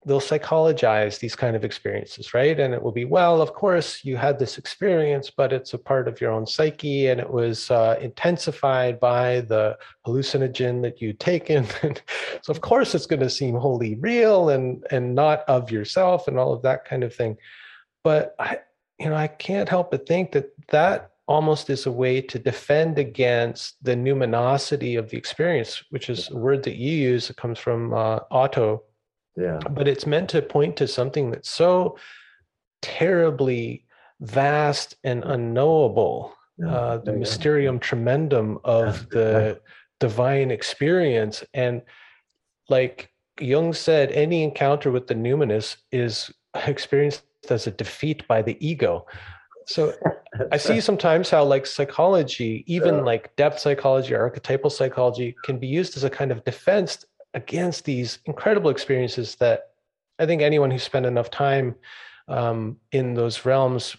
they'll 0.08 0.20
psychologize 0.20 1.18
these 1.18 1.36
kind 1.36 1.54
of 1.54 1.64
experiences, 1.64 2.32
right? 2.32 2.58
And 2.58 2.72
it 2.72 2.82
will 2.82 2.92
be, 2.92 3.04
well, 3.04 3.42
of 3.42 3.52
course, 3.52 4.02
you 4.04 4.16
had 4.16 4.38
this 4.38 4.56
experience, 4.56 5.30
but 5.30 5.52
it's 5.52 5.74
a 5.74 5.78
part 5.78 6.08
of 6.08 6.18
your 6.20 6.32
own 6.32 6.46
psyche, 6.46 7.08
and 7.08 7.20
it 7.20 7.30
was 7.30 7.70
uh, 7.70 7.98
intensified 8.00 8.98
by 8.98 9.42
the 9.42 9.76
hallucinogen 10.06 10.80
that 10.82 11.02
you'd 11.02 11.20
taken. 11.20 11.66
so, 12.42 12.50
of 12.50 12.62
course, 12.62 12.94
it's 12.94 13.06
going 13.06 13.20
to 13.20 13.28
seem 13.28 13.54
wholly 13.54 13.96
real 13.96 14.48
and 14.48 14.84
and 14.90 15.14
not 15.14 15.40
of 15.46 15.70
yourself, 15.70 16.26
and 16.26 16.38
all 16.38 16.54
of 16.54 16.62
that 16.62 16.86
kind 16.86 17.04
of 17.04 17.14
thing. 17.14 17.36
But 18.02 18.34
I, 18.38 18.60
you 18.98 19.10
know, 19.10 19.16
I 19.16 19.28
can't 19.28 19.68
help 19.68 19.90
but 19.90 20.06
think 20.06 20.32
that 20.32 20.50
that 20.68 21.10
almost 21.26 21.68
is 21.68 21.84
a 21.84 21.92
way 21.92 22.22
to 22.22 22.38
defend 22.38 22.98
against 22.98 23.76
the 23.84 23.94
numinosity 23.94 24.98
of 24.98 25.10
the 25.10 25.18
experience, 25.18 25.84
which 25.90 26.08
is 26.08 26.30
a 26.30 26.36
word 26.36 26.62
that 26.62 26.76
you 26.76 26.90
use. 26.90 27.28
It 27.28 27.36
comes 27.36 27.58
from 27.58 27.92
uh, 27.92 28.20
Otto 28.30 28.84
yeah. 29.38 29.60
But 29.70 29.86
it's 29.86 30.06
meant 30.06 30.30
to 30.30 30.42
point 30.42 30.76
to 30.78 30.88
something 30.88 31.30
that's 31.30 31.50
so 31.50 31.96
terribly 32.82 33.86
vast 34.20 34.96
and 35.04 35.22
unknowable. 35.24 36.34
Yeah. 36.58 36.74
Uh, 36.74 36.96
the 36.98 37.12
yeah. 37.12 37.18
mysterium 37.18 37.78
tremendum 37.78 38.58
of 38.64 38.98
yeah. 38.98 39.06
the 39.10 39.60
divine 40.00 40.50
experience. 40.50 41.44
And 41.54 41.82
like 42.68 43.12
Jung 43.40 43.72
said, 43.72 44.10
any 44.10 44.42
encounter 44.42 44.90
with 44.90 45.06
the 45.06 45.14
numinous 45.14 45.76
is 45.92 46.32
experienced 46.66 47.22
as 47.48 47.68
a 47.68 47.70
defeat 47.70 48.26
by 48.26 48.42
the 48.42 48.56
ego. 48.66 49.06
So 49.66 49.94
I 50.52 50.56
see 50.56 50.80
sometimes 50.80 51.30
how 51.30 51.44
like 51.44 51.64
psychology, 51.64 52.64
even 52.66 53.04
like 53.04 53.36
depth 53.36 53.60
psychology 53.60 54.14
or 54.14 54.20
archetypal 54.22 54.70
psychology, 54.70 55.36
can 55.44 55.58
be 55.58 55.68
used 55.68 55.96
as 55.96 56.02
a 56.02 56.10
kind 56.10 56.32
of 56.32 56.42
defense 56.44 57.04
against 57.34 57.84
these 57.84 58.18
incredible 58.26 58.70
experiences 58.70 59.34
that 59.36 59.70
I 60.18 60.26
think 60.26 60.42
anyone 60.42 60.70
who 60.70 60.78
spent 60.78 61.06
enough 61.06 61.30
time 61.30 61.74
um, 62.26 62.76
in 62.92 63.14
those 63.14 63.44
realms 63.44 63.96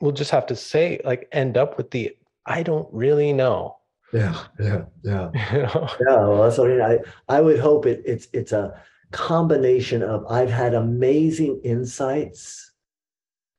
will 0.00 0.12
just 0.12 0.30
have 0.30 0.46
to 0.46 0.56
say, 0.56 1.00
like, 1.04 1.28
end 1.32 1.56
up 1.56 1.76
with 1.76 1.90
the 1.90 2.16
I 2.46 2.62
don't 2.62 2.88
really 2.90 3.32
know. 3.32 3.76
Yeah, 4.12 4.42
yeah, 4.58 4.82
yeah. 5.04 5.30
you 5.52 5.62
know? 5.62 5.88
Yeah, 6.06 6.16
well, 6.16 6.42
that's 6.42 6.58
what 6.58 6.70
I 6.70 6.72
mean. 6.72 6.82
I, 6.82 6.98
I 7.36 7.40
would 7.40 7.60
hope 7.60 7.86
it, 7.86 8.02
it's 8.04 8.28
it's 8.32 8.52
a 8.52 8.80
combination 9.12 10.02
of 10.02 10.26
I've 10.26 10.50
had 10.50 10.74
amazing 10.74 11.60
insights 11.64 12.72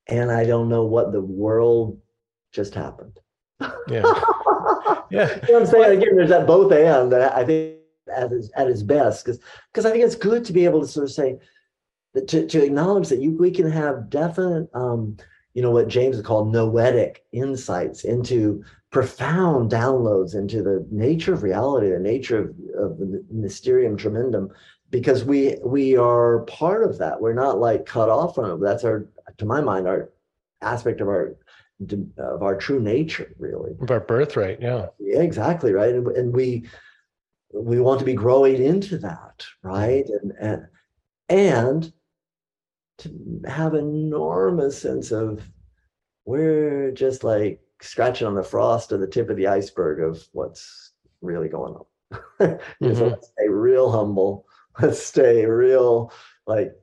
and 0.07 0.31
I 0.31 0.45
don't 0.45 0.69
know 0.69 0.83
what 0.83 1.11
the 1.11 1.21
world 1.21 1.99
just 2.51 2.73
happened. 2.73 3.19
Yeah. 3.87 4.01
yeah. 5.09 5.39
You 5.47 5.53
know 5.53 5.59
I'm 5.59 5.65
saying? 5.65 5.97
Again, 5.97 6.15
there's 6.15 6.29
that 6.29 6.47
both 6.47 6.71
and 6.71 7.11
that 7.11 7.35
I 7.35 7.45
think 7.45 7.80
at 8.13 8.31
its, 8.31 8.49
at 8.55 8.67
its 8.67 8.83
best 8.83 9.25
because 9.25 9.39
because 9.71 9.85
I 9.85 9.91
think 9.91 10.03
it's 10.03 10.15
good 10.15 10.45
to 10.45 10.53
be 10.53 10.65
able 10.65 10.81
to 10.81 10.87
sort 10.87 11.05
of 11.05 11.11
say 11.11 11.37
to, 12.27 12.47
to 12.47 12.63
acknowledge 12.63 13.09
that 13.09 13.19
you 13.19 13.31
we 13.37 13.51
can 13.51 13.69
have 13.69 14.09
definite 14.09 14.69
um, 14.73 15.17
you 15.53 15.61
know 15.61 15.71
what 15.71 15.87
James 15.87 16.15
would 16.17 16.25
call 16.25 16.45
noetic 16.45 17.23
insights 17.31 18.03
into 18.03 18.63
profound 18.91 19.71
downloads 19.71 20.35
into 20.35 20.61
the 20.61 20.85
nature 20.91 21.33
of 21.33 21.43
reality, 21.43 21.89
the 21.89 21.99
nature 21.99 22.39
of, 22.39 22.49
of 22.77 22.97
the 22.99 23.23
mysterium 23.31 23.97
tremendum, 23.97 24.51
because 24.89 25.23
we 25.23 25.57
we 25.63 25.95
are 25.95 26.39
part 26.41 26.83
of 26.83 26.97
that. 26.97 27.19
We're 27.19 27.33
not 27.33 27.59
like 27.59 27.85
cut 27.85 28.09
off 28.09 28.35
from 28.35 28.51
it. 28.51 28.65
That's 28.65 28.83
our, 28.83 29.07
to 29.37 29.45
my 29.45 29.61
mind, 29.61 29.87
our 29.87 30.09
aspect 30.61 31.01
of 31.01 31.07
our 31.07 31.35
of 32.17 32.43
our 32.43 32.55
true 32.55 32.79
nature, 32.79 33.33
really. 33.39 33.71
Of 33.81 33.89
our 33.89 34.01
birthright, 34.01 34.61
yeah. 34.61 34.87
Yeah, 34.99 35.21
exactly, 35.21 35.73
right. 35.73 35.95
And, 35.95 36.07
and 36.09 36.33
we 36.33 36.65
we 37.53 37.79
want 37.79 37.99
to 37.99 38.05
be 38.05 38.13
growing 38.13 38.61
into 38.61 38.97
that, 38.99 39.45
right? 39.63 40.05
And 40.07 40.33
and 40.39 40.67
and 41.29 41.93
to 42.99 43.41
have 43.47 43.73
enormous 43.73 44.79
sense 44.79 45.11
of 45.11 45.43
we're 46.25 46.91
just 46.91 47.23
like 47.23 47.61
scratching 47.81 48.27
on 48.27 48.35
the 48.35 48.43
frost 48.43 48.91
of 48.91 48.99
the 48.99 49.07
tip 49.07 49.29
of 49.29 49.37
the 49.37 49.47
iceberg 49.47 49.99
of 50.01 50.23
what's 50.33 50.91
really 51.21 51.49
going 51.49 51.73
on. 51.73 51.85
mm-hmm. 52.39 52.95
so 52.95 53.07
let's 53.07 53.27
stay 53.27 53.47
real 53.47 53.91
humble. 53.91 54.45
Let's 54.81 55.03
stay 55.03 55.45
real 55.45 56.13
like 56.47 56.73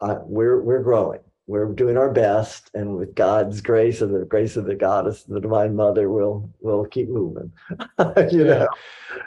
uh, 0.00 0.18
we're 0.22 0.60
we're 0.62 0.82
growing. 0.82 1.20
We're 1.46 1.72
doing 1.72 1.96
our 1.96 2.10
best, 2.10 2.70
and 2.74 2.96
with 2.96 3.14
God's 3.14 3.62
grace 3.62 4.02
and 4.02 4.14
the 4.14 4.26
grace 4.26 4.56
of 4.56 4.66
the 4.66 4.74
Goddess, 4.74 5.22
the 5.22 5.40
Divine 5.40 5.74
Mother, 5.74 6.10
we'll 6.10 6.50
we'll 6.60 6.84
keep 6.84 7.08
moving. 7.08 7.50
you 8.30 8.44
yeah. 8.44 8.44
know. 8.44 8.68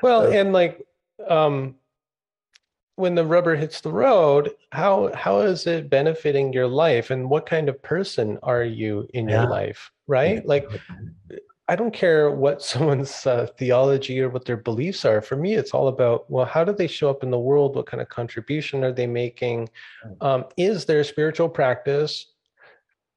Well, 0.04 0.28
uh, 0.28 0.30
and 0.30 0.54
like 0.54 0.86
um 1.28 1.76
when 2.96 3.16
the 3.16 3.26
rubber 3.26 3.56
hits 3.56 3.82
the 3.82 3.92
road, 3.92 4.52
how 4.72 5.12
how 5.16 5.40
is 5.40 5.66
it 5.66 5.90
benefiting 5.90 6.54
your 6.54 6.68
life 6.68 7.10
and 7.10 7.30
what 7.30 7.46
kind 7.46 7.70
of 7.70 7.82
person 7.82 8.38
are 8.44 8.64
you 8.64 9.08
in 9.14 9.28
yeah. 9.28 9.42
your 9.42 9.50
life, 9.50 9.92
right? 10.08 10.36
Yeah. 10.36 10.42
Like 10.46 10.68
I 11.68 11.76
don't 11.76 11.94
care 11.94 12.32
what 12.32 12.62
someone's 12.72 13.26
uh, 13.26 13.48
theology 13.58 14.22
or 14.22 14.30
what 14.30 14.46
their 14.46 14.58
beliefs 14.58 15.06
are. 15.06 15.22
For 15.22 15.36
me, 15.36 15.56
it's 15.56 15.72
all 15.72 15.88
about 15.88 16.30
well, 16.30 16.46
how 16.46 16.64
do 16.64 16.74
they 16.74 16.88
show 16.88 17.10
up 17.10 17.24
in 17.24 17.32
the 17.32 17.40
world? 17.40 17.76
What 17.76 17.88
kind 17.88 18.02
of 18.02 18.10
contribution 18.10 18.84
are 18.84 18.92
they 18.92 19.08
making? 19.08 19.70
Um, 20.20 20.46
is 20.58 20.86
their 20.86 21.04
spiritual 21.04 21.50
practice, 21.50 22.28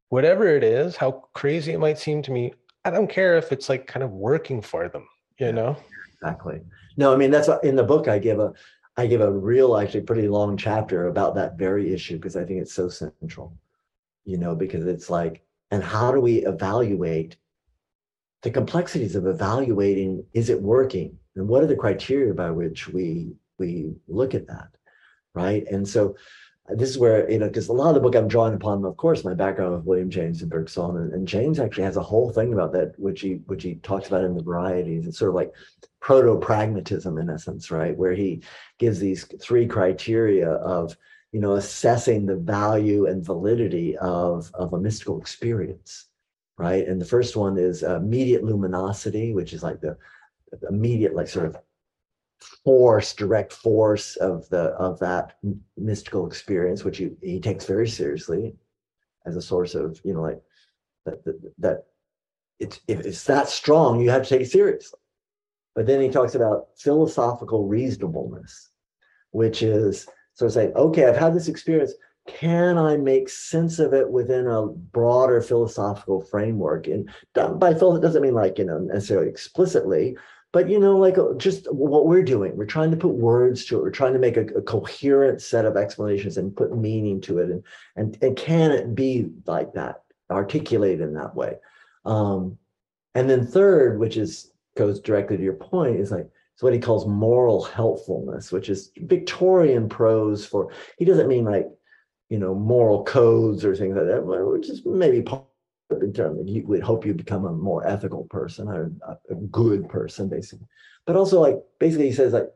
whatever 0.08 0.46
it 0.46 0.62
is, 0.62 0.96
how 0.96 1.24
crazy 1.34 1.72
it 1.72 1.80
might 1.80 1.98
seem 1.98 2.22
to 2.22 2.30
me, 2.30 2.54
I 2.84 2.90
don't 2.90 3.08
care 3.08 3.36
if 3.36 3.50
it's 3.50 3.68
like 3.68 3.86
kind 3.86 4.02
of 4.02 4.10
working 4.10 4.60
for 4.60 4.88
them, 4.88 5.08
you 5.38 5.52
know? 5.52 5.76
Exactly. 6.12 6.60
No, 6.96 7.12
I 7.12 7.16
mean 7.16 7.30
that's 7.30 7.48
what, 7.48 7.64
in 7.64 7.76
the 7.76 7.82
book 7.82 8.08
I 8.08 8.18
give 8.18 8.38
a 8.38 8.52
I 8.96 9.06
give 9.06 9.20
a 9.20 9.30
real, 9.30 9.76
actually, 9.76 10.02
pretty 10.02 10.28
long 10.28 10.56
chapter 10.56 11.08
about 11.08 11.34
that 11.34 11.58
very 11.58 11.92
issue 11.92 12.14
because 12.16 12.36
I 12.36 12.44
think 12.44 12.60
it's 12.62 12.72
so 12.72 12.88
central, 12.88 13.58
you 14.24 14.38
know, 14.38 14.54
because 14.54 14.86
it's 14.86 15.10
like, 15.10 15.44
and 15.72 15.82
how 15.82 16.12
do 16.12 16.20
we 16.20 16.46
evaluate 16.46 17.36
the 18.42 18.52
complexities 18.52 19.16
of 19.16 19.26
evaluating 19.26 20.24
is 20.32 20.48
it 20.48 20.62
working? 20.62 21.18
And 21.34 21.48
what 21.48 21.64
are 21.64 21.66
the 21.66 21.74
criteria 21.76 22.34
by 22.34 22.50
which 22.50 22.88
we 22.88 23.34
we 23.58 23.94
look 24.06 24.34
at 24.34 24.46
that 24.46 24.68
right? 25.34 25.66
And 25.66 25.86
so 25.86 26.16
this 26.68 26.88
is 26.88 26.98
where 26.98 27.30
you 27.30 27.38
know 27.38 27.46
because 27.46 27.68
a 27.68 27.72
lot 27.72 27.88
of 27.88 27.94
the 27.94 28.00
book 28.00 28.14
i'm 28.14 28.28
drawing 28.28 28.54
upon 28.54 28.84
of 28.84 28.96
course 28.96 29.22
my 29.22 29.34
background 29.34 29.74
with 29.74 29.84
william 29.84 30.08
james 30.08 30.40
and 30.40 30.50
bergson 30.50 30.96
and, 30.96 31.12
and, 31.12 31.28
james 31.28 31.60
actually 31.60 31.84
has 31.84 31.98
a 31.98 32.02
whole 32.02 32.30
thing 32.30 32.54
about 32.54 32.72
that 32.72 32.98
which 32.98 33.20
he 33.20 33.34
which 33.46 33.62
he 33.62 33.74
talks 33.76 34.08
about 34.08 34.24
in 34.24 34.34
the 34.34 34.42
varieties. 34.42 35.06
It's 35.06 35.18
sort 35.18 35.30
of 35.30 35.34
like 35.34 35.52
proto-pragmatism 36.00 37.18
in 37.18 37.30
essence 37.30 37.70
right? 37.70 37.96
Where 37.96 38.12
he 38.12 38.42
gives 38.78 38.98
these 38.98 39.24
three 39.40 39.66
criteria 39.66 40.50
of 40.50 40.96
you 41.32 41.40
know 41.40 41.54
assessing 41.54 42.24
the 42.24 42.36
value 42.36 43.06
and 43.06 43.24
validity 43.24 43.96
of 43.98 44.50
of 44.54 44.72
a 44.72 44.80
mystical 44.80 45.20
experience 45.20 46.06
right? 46.56 46.86
And 46.86 47.00
the 47.00 47.06
first 47.06 47.36
one 47.36 47.58
is 47.58 47.82
uh, 47.82 47.96
immediate 47.96 48.44
luminosity 48.44 49.34
which 49.34 49.52
is 49.52 49.62
like 49.62 49.80
the 49.80 49.98
immediate 50.70 51.14
like 51.14 51.28
sort 51.28 51.46
of 51.46 51.56
force, 52.64 53.14
direct 53.14 53.52
force 53.52 54.16
of 54.16 54.48
the 54.48 54.70
of 54.74 54.98
that 55.00 55.36
mystical 55.76 56.26
experience, 56.26 56.84
which 56.84 56.98
he, 56.98 57.10
he 57.22 57.40
takes 57.40 57.66
very 57.66 57.88
seriously 57.88 58.54
as 59.26 59.36
a 59.36 59.42
source 59.42 59.74
of, 59.74 60.00
you 60.04 60.14
know, 60.14 60.22
like 60.22 60.40
that 61.06 61.24
that, 61.24 61.52
that 61.58 61.84
it's 62.58 62.80
if 62.88 63.00
it's 63.00 63.24
that 63.24 63.48
strong, 63.48 64.00
you 64.00 64.10
have 64.10 64.22
to 64.22 64.28
take 64.28 64.42
it 64.42 64.50
seriously. 64.50 64.98
But 65.74 65.86
then 65.86 66.00
he 66.00 66.08
talks 66.08 66.34
about 66.34 66.68
philosophical 66.76 67.66
reasonableness, 67.66 68.70
which 69.32 69.62
is 69.62 70.06
sort 70.34 70.48
of 70.48 70.52
saying, 70.52 70.72
okay, 70.74 71.06
I've 71.06 71.16
had 71.16 71.34
this 71.34 71.48
experience. 71.48 71.94
Can 72.26 72.78
I 72.78 72.96
make 72.96 73.28
sense 73.28 73.78
of 73.78 73.92
it 73.92 74.08
within 74.08 74.46
a 74.46 74.66
broader 74.66 75.42
philosophical 75.42 76.22
framework? 76.22 76.86
And 76.86 77.10
by 77.34 77.74
phil, 77.74 77.96
it 77.96 78.00
doesn't 78.00 78.22
mean 78.22 78.34
like 78.34 78.58
you 78.58 78.64
know 78.64 78.78
necessarily 78.78 79.28
explicitly, 79.28 80.16
but 80.54 80.70
you 80.70 80.78
know 80.78 80.96
like 80.96 81.18
uh, 81.18 81.34
just 81.36 81.70
what 81.72 82.06
we're 82.06 82.22
doing 82.22 82.56
we're 82.56 82.64
trying 82.64 82.90
to 82.90 82.96
put 82.96 83.08
words 83.08 83.64
to 83.66 83.76
it 83.76 83.82
we're 83.82 83.90
trying 83.90 84.12
to 84.14 84.18
make 84.20 84.38
a, 84.38 84.46
a, 84.54 84.62
coherent 84.62 85.42
set 85.42 85.66
of 85.66 85.76
explanations 85.76 86.38
and 86.38 86.56
put 86.56 86.74
meaning 86.74 87.20
to 87.20 87.40
it 87.40 87.50
and 87.50 87.62
and, 87.96 88.16
and 88.22 88.36
can 88.36 88.70
it 88.70 88.94
be 88.94 89.28
like 89.46 89.74
that 89.74 90.04
articulated 90.30 91.00
in 91.00 91.14
that 91.14 91.34
way? 91.34 91.56
Um, 92.04 92.58
and 93.14 93.28
then 93.28 93.46
third 93.46 93.98
which 93.98 94.16
is 94.16 94.52
goes 94.76 95.00
directly 95.00 95.36
to 95.36 95.42
your 95.42 95.54
point 95.54 95.96
is 95.96 96.10
like 96.10 96.28
it's 96.54 96.62
what 96.62 96.72
he 96.72 96.78
calls 96.78 97.06
moral 97.06 97.62
helpfulness 97.62 98.50
which 98.52 98.68
is 98.68 98.90
victorian 98.96 99.88
prose 99.88 100.44
for 100.44 100.72
he 100.98 101.04
doesn't 101.04 101.28
mean 101.28 101.44
like 101.44 101.68
you 102.28 102.38
know 102.38 102.54
moral 102.54 103.04
codes 103.04 103.64
or 103.64 103.74
things 103.74 103.96
like 103.96 104.06
that 104.06 104.24
which 104.24 104.68
is 104.68 104.82
maybe 104.84 105.22
in 105.90 106.12
terms 106.12 106.40
of 106.40 106.48
you 106.48 106.66
would 106.66 106.82
hope 106.82 107.04
you 107.04 107.14
become 107.14 107.44
a 107.44 107.52
more 107.52 107.86
ethical 107.86 108.24
person 108.24 108.68
or 108.68 108.90
a 109.30 109.34
good 109.34 109.88
person 109.88 110.28
basically. 110.28 110.66
But 111.06 111.16
also 111.16 111.40
like 111.40 111.58
basically 111.78 112.06
he 112.06 112.12
says 112.12 112.32
like 112.32 112.50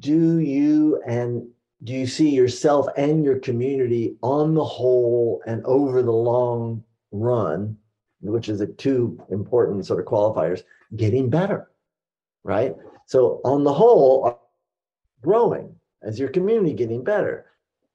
do 0.00 0.38
you 0.38 1.02
and 1.06 1.46
do 1.82 1.92
you 1.92 2.06
see 2.06 2.30
yourself 2.30 2.86
and 2.96 3.24
your 3.24 3.38
community 3.38 4.16
on 4.22 4.54
the 4.54 4.64
whole 4.64 5.42
and 5.46 5.64
over 5.64 6.02
the 6.02 6.12
long 6.12 6.82
run 7.12 7.76
which 8.20 8.48
is 8.48 8.62
a 8.62 8.66
two 8.66 9.22
important 9.30 9.84
sort 9.84 10.00
of 10.00 10.06
qualifiers 10.06 10.62
getting 10.96 11.28
better? 11.28 11.70
Right? 12.42 12.74
So 13.06 13.40
on 13.44 13.64
the 13.64 13.72
whole 13.72 14.40
growing 15.22 15.74
as 16.02 16.18
your 16.18 16.28
community 16.28 16.74
getting 16.74 17.02
better 17.02 17.46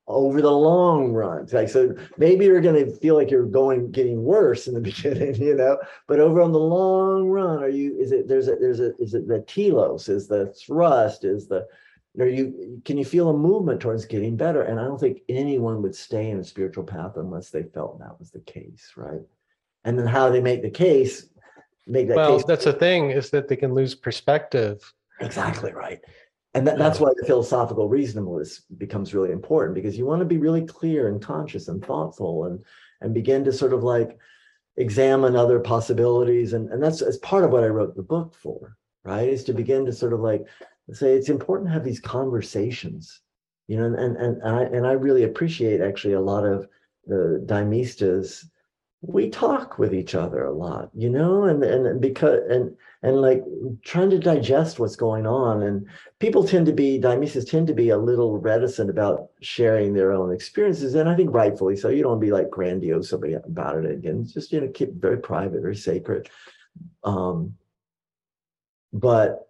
over 0.09 0.41
the 0.41 0.51
long 0.51 1.13
run. 1.13 1.47
Like 1.51 1.69
so 1.69 1.95
maybe 2.17 2.45
you're 2.45 2.61
gonna 2.61 2.87
feel 2.87 3.15
like 3.15 3.29
you're 3.29 3.45
going 3.45 3.91
getting 3.91 4.23
worse 4.23 4.67
in 4.67 4.73
the 4.73 4.81
beginning, 4.91 5.35
you 5.35 5.55
know, 5.55 5.77
but 6.07 6.19
over 6.19 6.41
on 6.41 6.51
the 6.51 6.59
long 6.59 7.27
run, 7.27 7.63
are 7.63 7.69
you 7.69 7.95
is 7.97 8.11
it 8.11 8.27
there's 8.27 8.47
a 8.47 8.55
there's 8.55 8.79
a 8.79 8.95
is 8.97 9.13
it 9.13 9.27
the 9.27 9.41
telos, 9.41 10.09
is 10.09 10.27
the 10.27 10.53
thrust, 10.53 11.23
is 11.23 11.47
the 11.47 11.67
are 12.19 12.27
you 12.27 12.81
can 12.83 12.97
you 12.97 13.05
feel 13.05 13.29
a 13.29 13.37
movement 13.37 13.79
towards 13.79 14.05
getting 14.05 14.35
better? 14.35 14.63
And 14.63 14.79
I 14.79 14.83
don't 14.83 14.99
think 14.99 15.21
anyone 15.29 15.81
would 15.83 15.95
stay 15.95 16.31
in 16.31 16.39
a 16.39 16.43
spiritual 16.43 16.83
path 16.83 17.15
unless 17.15 17.51
they 17.51 17.63
felt 17.63 17.99
that 17.99 18.19
was 18.19 18.31
the 18.31 18.39
case, 18.39 18.91
right? 18.97 19.21
And 19.85 19.97
then 19.97 20.07
how 20.07 20.29
they 20.29 20.41
make 20.41 20.63
the 20.63 20.71
case, 20.71 21.27
make 21.87 22.07
that 22.09 22.17
well, 22.17 22.37
case. 22.37 22.45
that's 22.45 22.65
the 22.65 22.73
thing, 22.73 23.11
is 23.11 23.29
that 23.29 23.47
they 23.47 23.55
can 23.55 23.73
lose 23.73 23.95
perspective. 23.95 24.91
Exactly 25.21 25.71
right 25.71 26.01
and 26.53 26.65
that, 26.67 26.77
that's 26.77 26.99
why 26.99 27.11
the 27.15 27.25
philosophical 27.25 27.87
reasonableness 27.87 28.61
becomes 28.77 29.13
really 29.13 29.31
important 29.31 29.75
because 29.75 29.97
you 29.97 30.05
want 30.05 30.19
to 30.19 30.25
be 30.25 30.37
really 30.37 30.65
clear 30.65 31.07
and 31.07 31.21
conscious 31.21 31.67
and 31.67 31.85
thoughtful 31.85 32.45
and 32.45 32.63
and 33.01 33.13
begin 33.13 33.43
to 33.45 33.53
sort 33.53 33.73
of 33.73 33.83
like 33.83 34.17
examine 34.77 35.35
other 35.35 35.59
possibilities. 35.59 36.53
And 36.53 36.69
and 36.71 36.81
that's 36.81 37.01
as 37.01 37.17
part 37.17 37.43
of 37.43 37.51
what 37.51 37.63
i 37.63 37.67
wrote 37.67 37.95
the 37.95 38.03
book 38.03 38.33
for 38.33 38.75
right? 39.03 39.29
Is 39.29 39.43
to 39.45 39.53
begin 39.53 39.85
to 39.85 39.93
sort 39.93 40.13
of 40.13 40.19
like 40.19 40.45
say 40.91 41.13
it's 41.13 41.29
important 41.29 41.69
to 41.69 41.73
have 41.73 41.83
these 41.83 41.99
conversations 41.99 43.21
you 43.67 43.77
know 43.77 43.85
and 43.85 43.95
and, 43.95 44.17
and 44.17 44.43
i 44.43 44.63
and 44.63 44.87
i 44.87 44.93
really 44.93 45.23
appreciate 45.23 45.81
actually 45.81 46.15
a 46.15 46.21
lot 46.21 46.43
of 46.43 46.67
the 47.05 47.43
daimistas 47.45 48.45
we 49.01 49.29
talk 49.29 49.79
with 49.79 49.93
each 49.93 50.13
other 50.13 50.43
a 50.43 50.53
lot 50.53 50.89
you 50.93 51.09
know 51.09 51.45
and 51.45 51.63
and 51.63 52.01
because 52.01 52.41
and 52.49 52.75
and 53.01 53.21
like 53.21 53.41
trying 53.81 54.09
to 54.09 54.19
digest 54.19 54.77
what's 54.77 54.97
going 54.97 55.25
on 55.25 55.63
and 55.63 55.87
people 56.19 56.43
tend 56.43 56.65
to 56.65 56.73
be 56.73 56.99
daimistas 56.99 57.49
tend 57.49 57.65
to 57.65 57.73
be 57.73 57.91
a 57.91 57.97
little 57.97 58.37
reticent 58.37 58.89
about 58.89 59.29
sharing 59.41 59.93
their 59.93 60.11
own 60.11 60.33
experiences 60.33 60.95
and 60.95 61.07
i 61.07 61.15
think 61.15 61.33
rightfully 61.33 61.77
so. 61.77 61.87
You 61.87 62.03
don't 62.03 62.19
be 62.19 62.31
like 62.31 62.49
grandiose 62.49 63.13
about 63.13 63.77
it 63.77 63.89
again. 63.89 64.21
It's 64.21 64.33
just 64.33 64.51
you 64.51 64.59
know 64.59 64.67
keep 64.67 64.93
very 64.93 65.17
private 65.17 65.61
very 65.61 65.77
sacred. 65.77 66.29
Um 67.03 67.55
but 68.91 69.49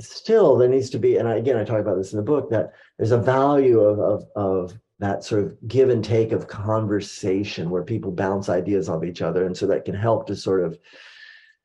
still 0.00 0.56
there 0.56 0.68
needs 0.68 0.90
to 0.90 0.98
be 0.98 1.16
and 1.16 1.26
I, 1.26 1.36
again 1.36 1.56
i 1.56 1.64
talk 1.64 1.80
about 1.80 1.96
this 1.96 2.12
in 2.12 2.18
the 2.18 2.22
book 2.22 2.50
that 2.50 2.72
there's 2.98 3.12
a 3.12 3.18
value 3.18 3.80
of 3.80 3.98
of 3.98 4.24
of 4.36 4.78
that 4.98 5.24
sort 5.24 5.44
of 5.44 5.56
give 5.68 5.90
and 5.90 6.04
take 6.04 6.32
of 6.32 6.48
conversation 6.48 7.70
where 7.70 7.82
people 7.82 8.10
bounce 8.10 8.48
ideas 8.48 8.88
off 8.88 9.04
each 9.04 9.22
other 9.22 9.46
and 9.46 9.56
so 9.56 9.66
that 9.66 9.84
can 9.84 9.94
help 9.94 10.26
to 10.26 10.36
sort 10.36 10.64
of 10.64 10.78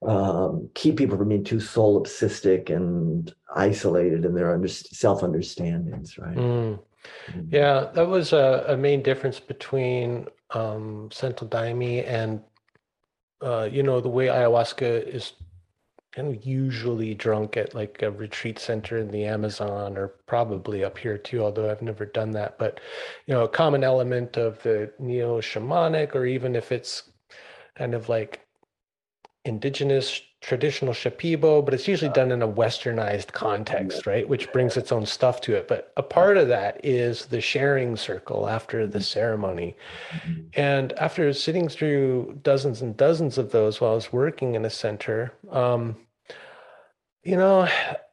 um, 0.06 0.70
keep 0.74 0.98
people 0.98 1.18
from 1.18 1.30
being 1.30 1.44
too 1.44 1.58
solipsistic 1.58 2.70
and 2.76 3.34
isolated 3.56 4.26
in 4.26 4.34
their 4.34 4.54
under, 4.54 4.68
self-understandings 4.68 6.18
right 6.18 6.36
mm. 6.36 6.80
mm. 7.32 7.48
yeah 7.50 7.90
that 7.94 8.08
was 8.08 8.34
a, 8.34 8.66
a, 8.68 8.78
main 8.78 9.02
difference 9.02 9.40
between 9.40 10.28
um, 10.52 11.10
Santo 11.12 11.46
Daime 11.46 12.04
and 12.08 12.42
uh, 13.42 13.70
you 13.72 13.84
know 13.84 14.02
the 14.02 14.10
way 14.10 14.28
ayahuasca 14.28 15.08
is 15.08 15.34
kind 16.12 16.28
of 16.28 16.46
usually 16.46 17.14
drunk 17.14 17.56
at 17.56 17.74
like 17.74 18.02
a 18.02 18.12
retreat 18.12 18.60
center 18.60 18.98
in 18.98 19.10
the 19.12 19.24
Amazon 19.26 19.98
or 19.98 20.10
probably 20.28 20.84
up 20.84 20.98
here 20.98 21.18
too, 21.18 21.42
although 21.42 21.72
I've 21.72 21.82
never 21.82 22.06
done 22.06 22.32
that. 22.32 22.58
But 22.58 22.80
you 23.28 23.34
know, 23.34 23.44
a 23.44 23.50
common 23.50 23.84
element 23.84 24.38
of 24.38 24.62
the 24.64 24.92
neo 25.00 25.40
shamanic, 25.40 26.14
or 26.16 26.26
even 26.26 26.56
if 26.56 26.72
it's 26.72 27.04
kind 27.76 27.94
of 27.94 28.10
like 28.10 28.42
indigenous 29.46 30.22
traditional 30.42 30.92
shipibo, 30.92 31.64
but 31.64 31.74
it's 31.74 31.88
usually 31.88 32.12
done 32.12 32.32
in 32.32 32.42
a 32.42 32.48
westernized 32.48 33.32
context, 33.32 34.08
right? 34.08 34.28
Which 34.28 34.52
brings 34.52 34.76
its 34.76 34.92
own 34.92 35.06
stuff 35.06 35.40
to 35.42 35.56
it. 35.56 35.68
But 35.68 35.94
a 35.98 36.04
part 36.04 36.38
of 36.38 36.48
that 36.48 36.84
is 36.84 37.28
the 37.28 37.40
sharing 37.40 37.96
circle 37.96 38.50
after 38.50 38.88
the 38.88 39.02
ceremony. 39.02 39.78
And 40.56 40.94
after 40.94 41.32
sitting 41.34 41.70
through 41.70 42.40
dozens 42.42 42.82
and 42.82 42.98
dozens 42.98 43.38
of 43.38 43.52
those 43.52 43.80
while 43.80 43.92
I 43.92 43.96
was 43.96 44.12
working 44.12 44.56
in 44.56 44.66
a 44.66 44.70
center, 44.70 45.32
um, 45.52 45.96
you 47.24 47.38
know, 47.38 47.68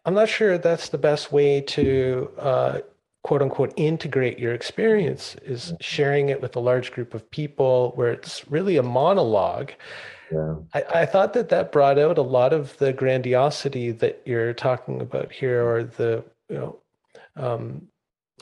I'm 0.04 0.14
not 0.14 0.28
sure 0.28 0.58
that's 0.58 0.90
the 0.90 0.98
best 0.98 1.32
way 1.32 1.62
to 1.62 2.30
uh, 2.38 2.78
quote 3.22 3.40
unquote 3.40 3.72
integrate 3.76 4.38
your 4.38 4.52
experience 4.52 5.34
is 5.44 5.72
sharing 5.80 6.28
it 6.28 6.42
with 6.42 6.56
a 6.56 6.60
large 6.60 6.92
group 6.92 7.14
of 7.14 7.30
people 7.30 7.92
where 7.94 8.12
it's 8.12 8.46
really 8.50 8.76
a 8.76 8.82
monologue 8.82 9.72
I, 10.74 10.82
I, 10.94 11.06
thought 11.06 11.32
that 11.34 11.48
that 11.48 11.72
brought 11.72 11.98
out 11.98 12.18
a 12.18 12.22
lot 12.22 12.52
of 12.52 12.76
the 12.78 12.92
grandiosity 12.92 13.92
that 13.92 14.22
you're 14.26 14.52
talking 14.52 15.00
about 15.00 15.32
here, 15.32 15.66
or 15.66 15.84
the 15.84 16.24
you 16.48 16.56
know, 16.56 16.78
um, 17.36 17.88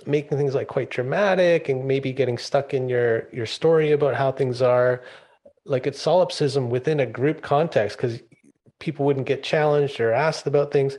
making 0.05 0.37
things 0.39 0.55
like 0.55 0.69
quite 0.69 0.91
dramatic 0.91 1.69
and 1.69 1.87
maybe 1.87 2.13
getting 2.13 2.39
stuck 2.39 2.75
in 2.75 2.89
your 2.89 3.29
your 3.33 3.47
story 3.47 3.93
about 3.93 4.15
how 4.15 4.33
things 4.33 4.63
are. 4.63 5.03
Like 5.65 5.87
it's 5.87 6.01
solipsism 6.01 6.71
within 6.71 7.01
a 7.01 7.07
group 7.07 7.43
context 7.43 7.97
because 7.97 8.21
people 8.79 9.07
wouldn't 9.07 9.27
get 9.27 9.43
challenged 9.43 10.01
or 10.01 10.13
asked 10.13 10.47
about 10.47 10.73
things. 10.73 10.99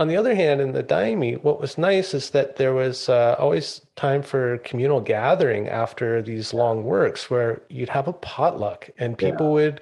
On 0.00 0.08
the 0.08 0.16
other 0.16 0.34
hand, 0.34 0.62
in 0.62 0.72
the 0.72 0.82
Daime, 0.82 1.42
what 1.42 1.60
was 1.60 1.76
nice 1.76 2.14
is 2.14 2.30
that 2.30 2.56
there 2.56 2.72
was 2.72 3.10
uh, 3.10 3.36
always 3.38 3.82
time 3.96 4.22
for 4.22 4.56
communal 4.64 4.98
gathering 4.98 5.68
after 5.68 6.22
these 6.22 6.54
long 6.54 6.84
works 6.84 7.28
where 7.28 7.60
you'd 7.68 7.90
have 7.90 8.08
a 8.08 8.14
potluck 8.14 8.88
and 8.96 9.18
people 9.18 9.48
yeah. 9.48 9.52
would 9.52 9.80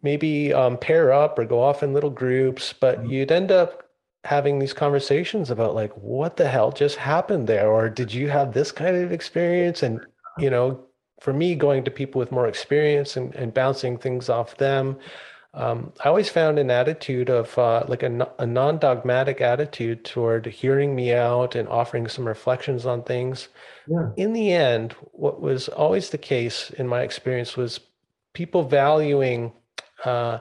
maybe 0.00 0.54
um, 0.54 0.78
pair 0.78 1.12
up 1.12 1.38
or 1.38 1.44
go 1.44 1.60
off 1.62 1.82
in 1.82 1.92
little 1.92 2.08
groups, 2.08 2.72
but 2.72 3.00
mm-hmm. 3.00 3.10
you'd 3.10 3.30
end 3.30 3.52
up 3.52 3.90
having 4.24 4.58
these 4.58 4.72
conversations 4.72 5.50
about 5.50 5.74
like, 5.74 5.92
what 5.98 6.38
the 6.38 6.48
hell 6.48 6.72
just 6.72 6.96
happened 6.96 7.46
there? 7.46 7.68
Or 7.68 7.90
did 7.90 8.10
you 8.14 8.30
have 8.30 8.54
this 8.54 8.72
kind 8.72 8.96
of 8.96 9.12
experience? 9.12 9.82
And, 9.82 10.00
you 10.38 10.48
know, 10.48 10.80
for 11.20 11.34
me, 11.34 11.54
going 11.56 11.84
to 11.84 11.90
people 11.90 12.20
with 12.20 12.32
more 12.32 12.48
experience 12.48 13.18
and, 13.18 13.34
and 13.34 13.52
bouncing 13.52 13.98
things 13.98 14.30
off 14.30 14.56
them, 14.56 14.96
um, 15.54 15.92
I 16.02 16.08
always 16.08 16.30
found 16.30 16.58
an 16.58 16.70
attitude 16.70 17.28
of 17.28 17.56
uh, 17.58 17.84
like 17.86 18.02
a, 18.02 18.28
a 18.38 18.46
non 18.46 18.78
dogmatic 18.78 19.40
attitude 19.42 20.04
toward 20.04 20.46
hearing 20.46 20.94
me 20.94 21.12
out 21.12 21.54
and 21.54 21.68
offering 21.68 22.08
some 22.08 22.26
reflections 22.26 22.86
on 22.86 23.02
things. 23.02 23.48
Yeah. 23.86 24.10
In 24.16 24.32
the 24.32 24.52
end, 24.52 24.94
what 25.12 25.42
was 25.42 25.68
always 25.68 26.08
the 26.08 26.18
case 26.18 26.70
in 26.70 26.88
my 26.88 27.02
experience 27.02 27.56
was 27.56 27.80
people 28.32 28.62
valuing 28.62 29.52
uh, 30.04 30.38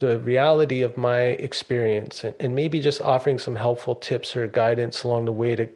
the 0.00 0.18
reality 0.20 0.82
of 0.82 0.96
my 0.96 1.20
experience 1.20 2.24
and, 2.24 2.34
and, 2.40 2.54
maybe 2.54 2.80
just 2.80 3.00
offering 3.00 3.38
some 3.38 3.54
helpful 3.54 3.94
tips 3.94 4.34
or 4.34 4.46
guidance 4.46 5.04
along 5.04 5.26
the 5.26 5.32
way 5.32 5.54
to 5.54 5.68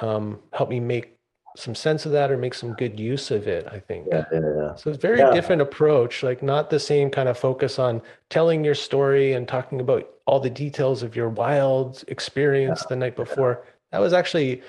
um, 0.00 0.38
help 0.52 0.68
me 0.68 0.80
make 0.80 1.15
some 1.56 1.74
sense 1.74 2.04
of 2.04 2.12
that 2.12 2.30
or 2.30 2.36
make 2.36 2.54
some 2.54 2.74
good 2.74 3.00
use 3.00 3.30
of 3.30 3.48
it 3.48 3.66
i 3.72 3.78
think 3.78 4.06
yeah, 4.10 4.24
yeah, 4.32 4.40
yeah. 4.56 4.74
so 4.74 4.90
it's 4.90 5.00
very 5.00 5.18
yeah. 5.18 5.30
different 5.32 5.62
approach 5.62 6.22
like 6.22 6.42
not 6.42 6.70
the 6.70 6.78
same 6.78 7.10
kind 7.10 7.28
of 7.28 7.38
focus 7.38 7.78
on 7.78 8.00
telling 8.30 8.62
your 8.62 8.74
story 8.74 9.32
and 9.32 9.48
talking 9.48 9.80
about 9.80 10.08
all 10.26 10.38
the 10.38 10.50
details 10.50 11.02
of 11.02 11.16
your 11.16 11.28
wild 11.28 12.04
experience 12.08 12.84
the 12.86 12.96
night 12.96 13.16
before 13.16 13.64
that 13.90 14.00
was 14.00 14.12
actually 14.12 14.62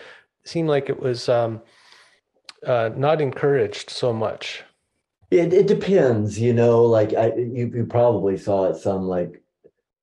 seemed 0.45 0.69
like 0.69 0.89
it 0.89 0.99
was 0.99 1.27
um, 1.27 1.61
uh, 2.65 2.89
not 2.95 3.19
encouraged 3.19 3.89
so 3.89 4.13
much 4.13 4.63
it, 5.29 5.51
it 5.53 5.67
depends 5.67 6.39
you 6.39 6.53
know 6.53 6.83
like 6.83 7.13
i 7.13 7.33
you, 7.35 7.71
you 7.75 7.85
probably 7.85 8.37
saw 8.37 8.69
it 8.69 8.77
some 8.77 9.03
like 9.03 9.41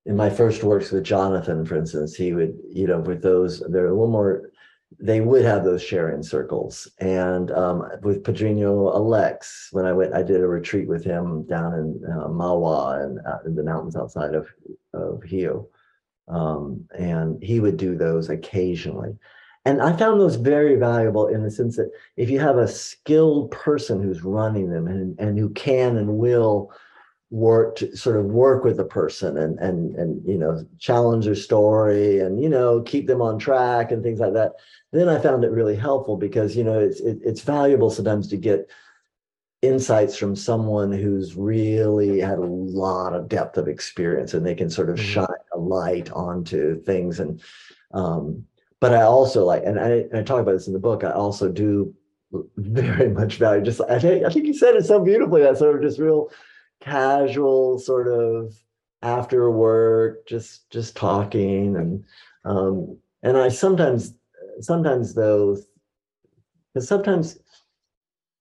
in 0.05 0.15
my 0.15 0.29
first 0.29 0.63
works 0.63 0.91
with 0.91 1.03
jonathan 1.03 1.65
for 1.65 1.75
instance 1.75 2.15
he 2.15 2.33
would 2.33 2.55
you 2.69 2.85
know 2.85 2.99
with 2.99 3.23
those 3.23 3.61
they're 3.69 3.87
a 3.87 3.91
little 3.91 4.07
more 4.07 4.51
they 4.99 5.21
would 5.21 5.43
have 5.43 5.63
those 5.63 5.83
sharing 5.83 6.23
circles. 6.23 6.89
And 6.99 7.51
um, 7.51 7.83
with 8.01 8.23
Padrinho 8.23 8.93
Alex, 8.93 9.69
when 9.71 9.85
I 9.85 9.93
went, 9.93 10.13
I 10.13 10.23
did 10.23 10.41
a 10.41 10.47
retreat 10.47 10.87
with 10.87 11.03
him 11.03 11.45
down 11.47 11.73
in 11.73 12.01
uh, 12.05 12.27
Mauá 12.27 13.03
and 13.03 13.19
uh, 13.27 13.39
in 13.45 13.55
the 13.55 13.63
mountains 13.63 13.95
outside 13.95 14.33
of 14.35 14.47
of 14.93 15.21
Rio, 15.23 15.67
um, 16.27 16.85
and 16.97 17.41
he 17.43 17.59
would 17.59 17.77
do 17.77 17.95
those 17.95 18.29
occasionally. 18.29 19.17
And 19.65 19.81
I 19.81 19.97
found 19.97 20.21
those 20.21 20.35
very 20.35 20.75
valuable 20.75 21.27
in 21.27 21.43
the 21.43 21.49
sense 21.49 21.75
that 21.77 21.89
if 22.17 22.29
you 22.29 22.39
have 22.39 22.57
a 22.57 22.67
skilled 22.67 23.49
person 23.49 24.01
who's 24.01 24.23
running 24.23 24.69
them 24.69 24.87
and, 24.87 25.19
and 25.19 25.37
who 25.37 25.49
can 25.49 25.97
and 25.97 26.17
will 26.17 26.71
work 27.35 27.75
to 27.75 27.93
sort 27.97 28.15
of 28.15 28.27
work 28.27 28.63
with 28.63 28.77
the 28.77 28.85
person 28.85 29.37
and 29.37 29.59
and 29.59 29.93
and 29.97 30.25
you 30.25 30.37
know 30.37 30.65
challenge 30.79 31.25
their 31.25 31.35
story 31.35 32.21
and 32.21 32.41
you 32.41 32.47
know 32.47 32.81
keep 32.83 33.07
them 33.07 33.21
on 33.21 33.37
track 33.37 33.91
and 33.91 34.01
things 34.01 34.21
like 34.21 34.31
that 34.31 34.53
then 34.93 35.09
i 35.09 35.19
found 35.19 35.43
it 35.43 35.51
really 35.51 35.75
helpful 35.75 36.15
because 36.15 36.55
you 36.55 36.63
know 36.63 36.79
it's 36.79 37.01
it, 37.01 37.19
it's 37.25 37.41
valuable 37.41 37.89
sometimes 37.89 38.29
to 38.29 38.37
get 38.37 38.69
insights 39.61 40.15
from 40.15 40.33
someone 40.33 40.93
who's 40.93 41.35
really 41.35 42.21
had 42.21 42.37
a 42.37 42.45
lot 42.45 43.13
of 43.13 43.27
depth 43.27 43.57
of 43.57 43.67
experience 43.67 44.33
and 44.33 44.45
they 44.45 44.55
can 44.55 44.69
sort 44.69 44.89
of 44.89 44.95
mm-hmm. 44.95 45.05
shine 45.05 45.43
a 45.53 45.59
light 45.59 46.09
onto 46.13 46.81
things 46.83 47.19
and 47.19 47.41
um 47.93 48.45
but 48.79 48.93
i 48.93 49.01
also 49.01 49.43
like 49.43 49.63
and 49.65 49.77
I, 49.77 49.89
and 49.89 50.15
I 50.19 50.23
talk 50.23 50.39
about 50.39 50.53
this 50.53 50.67
in 50.67 50.73
the 50.73 50.79
book 50.79 51.03
i 51.03 51.11
also 51.11 51.51
do 51.51 51.93
very 52.55 53.09
much 53.09 53.35
value 53.35 53.61
just 53.61 53.81
i 53.89 53.99
think 53.99 54.23
i 54.23 54.29
think 54.29 54.45
you 54.45 54.53
said 54.53 54.75
it 54.75 54.85
so 54.85 55.03
beautifully 55.03 55.41
that 55.41 55.57
sort 55.57 55.75
of 55.75 55.81
just 55.81 55.99
real 55.99 56.31
casual 56.85 57.79
sort 57.79 58.07
of 58.07 58.53
after 59.01 59.51
work, 59.51 60.27
just 60.27 60.69
just 60.69 60.95
talking 60.95 61.75
and 61.75 62.03
um, 62.45 62.97
and 63.23 63.37
I 63.37 63.49
sometimes 63.49 64.13
sometimes 64.61 65.13
though 65.13 65.57
because 66.73 66.87
sometimes 66.87 67.37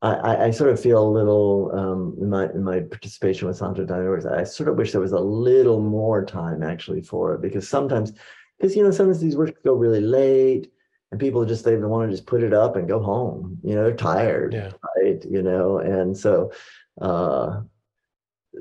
I, 0.03 0.47
I, 0.47 0.51
sort 0.51 0.69
of 0.69 0.79
feel 0.79 1.03
a 1.03 1.09
little 1.09 1.71
um, 1.73 2.17
in 2.21 2.29
my 2.29 2.45
in 2.51 2.63
my 2.63 2.81
participation 2.81 3.49
with 3.49 3.57
Santo 3.57 3.87
Daime. 3.87 4.31
I 4.31 4.45
sort 4.45 4.69
of 4.69 4.77
wish 4.77 4.93
there 4.93 5.01
was 5.01 5.13
a 5.13 5.19
little 5.19 5.81
more 5.81 6.25
time 6.25 6.63
actually 6.63 7.01
for 7.01 7.35
it 7.35 7.41
because 7.41 7.67
sometimes 7.67 8.13
because 8.59 8.77
you 8.77 8.83
know 8.83 8.91
sometimes 8.91 9.21
these 9.21 9.37
works 9.37 9.59
go 9.65 9.73
really 9.73 10.03
late 10.03 10.71
and 11.11 11.19
people 11.19 11.47
just 11.47 11.65
they 11.65 11.77
want 11.77 12.11
to 12.11 12.15
just 12.15 12.27
put 12.27 12.43
it 12.43 12.53
up 12.53 12.77
and 12.77 12.87
go 12.87 13.01
home. 13.01 13.59
You 13.63 13.77
know, 13.77 13.85
they're 13.85 13.97
tired, 13.97 14.53
yeah. 14.53 14.73
right? 14.97 15.25
You 15.25 15.43
know, 15.43 15.79
and 15.79 16.15
so 16.15 16.53
uh, 17.01 17.63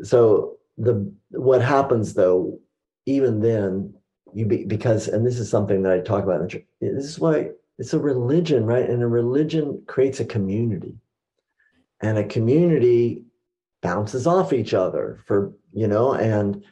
so 0.02 0.58
the 0.78 1.12
what 1.32 1.62
happens 1.62 2.14
though 2.14 2.60
even 3.06 3.40
then 3.40 3.94
you 4.34 4.46
be 4.46 4.66
because 4.66 5.08
and 5.08 5.26
this 5.26 5.38
is 5.38 5.50
something 5.50 5.84
that 5.84 5.92
i 5.92 6.00
talk 6.00 6.24
about 6.24 6.38
in 6.38 6.42
the 6.44 6.48
church 6.48 6.66
this 6.82 7.06
is 7.06 7.20
why 7.20 7.50
it's 7.80 7.94
a 7.94 8.00
religion 8.00 8.66
right? 8.66 8.90
And 8.90 9.02
a 9.02 9.08
religion 9.08 9.84
creates 9.88 10.20
a 10.20 10.26
community. 10.26 10.96
And 12.02 12.18
a 12.18 12.24
community 12.24 13.24
bounces 13.82 14.28
off 14.28 14.54
each 14.54 14.74
other 14.74 15.20
for 15.26 15.54
you 15.74 15.88
know 15.88 16.14
and 16.14 16.64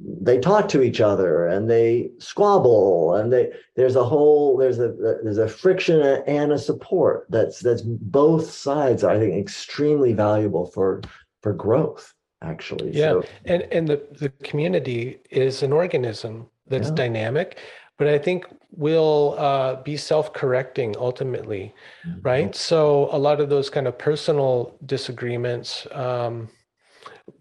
they 0.00 0.38
talk 0.38 0.68
to 0.68 0.82
each 0.82 1.00
other 1.00 1.46
and 1.46 1.70
they 1.70 2.10
squabble 2.18 3.14
and 3.14 3.32
they 3.32 3.52
there's 3.76 3.94
a 3.94 4.04
whole 4.04 4.56
there's 4.56 4.80
a 4.80 4.92
there's 5.22 5.38
a 5.38 5.46
friction 5.46 6.00
and 6.26 6.50
a 6.50 6.58
support 6.58 7.26
that's 7.28 7.60
that's 7.60 7.82
both 7.82 8.50
sides 8.50 9.04
i 9.04 9.16
think 9.16 9.34
extremely 9.34 10.12
valuable 10.12 10.66
for 10.66 11.02
for 11.40 11.52
growth 11.52 12.14
actually. 12.42 12.90
Yeah, 12.92 13.12
so, 13.12 13.24
and 13.44 13.62
and 13.72 13.88
the 13.88 14.02
the 14.18 14.30
community 14.42 15.18
is 15.30 15.62
an 15.62 15.72
organism 15.72 16.48
that's 16.66 16.88
yeah. 16.88 16.94
dynamic, 16.94 17.58
but 17.98 18.08
I 18.08 18.18
think 18.18 18.46
will 18.72 19.36
uh, 19.38 19.82
be 19.82 19.96
self-correcting 19.96 20.96
ultimately, 20.98 21.74
mm-hmm. 22.06 22.20
right? 22.22 22.54
So 22.54 23.08
a 23.10 23.18
lot 23.18 23.40
of 23.40 23.48
those 23.48 23.70
kind 23.70 23.86
of 23.86 23.96
personal 23.98 24.76
disagreements. 24.84 25.86
Um, 25.92 26.48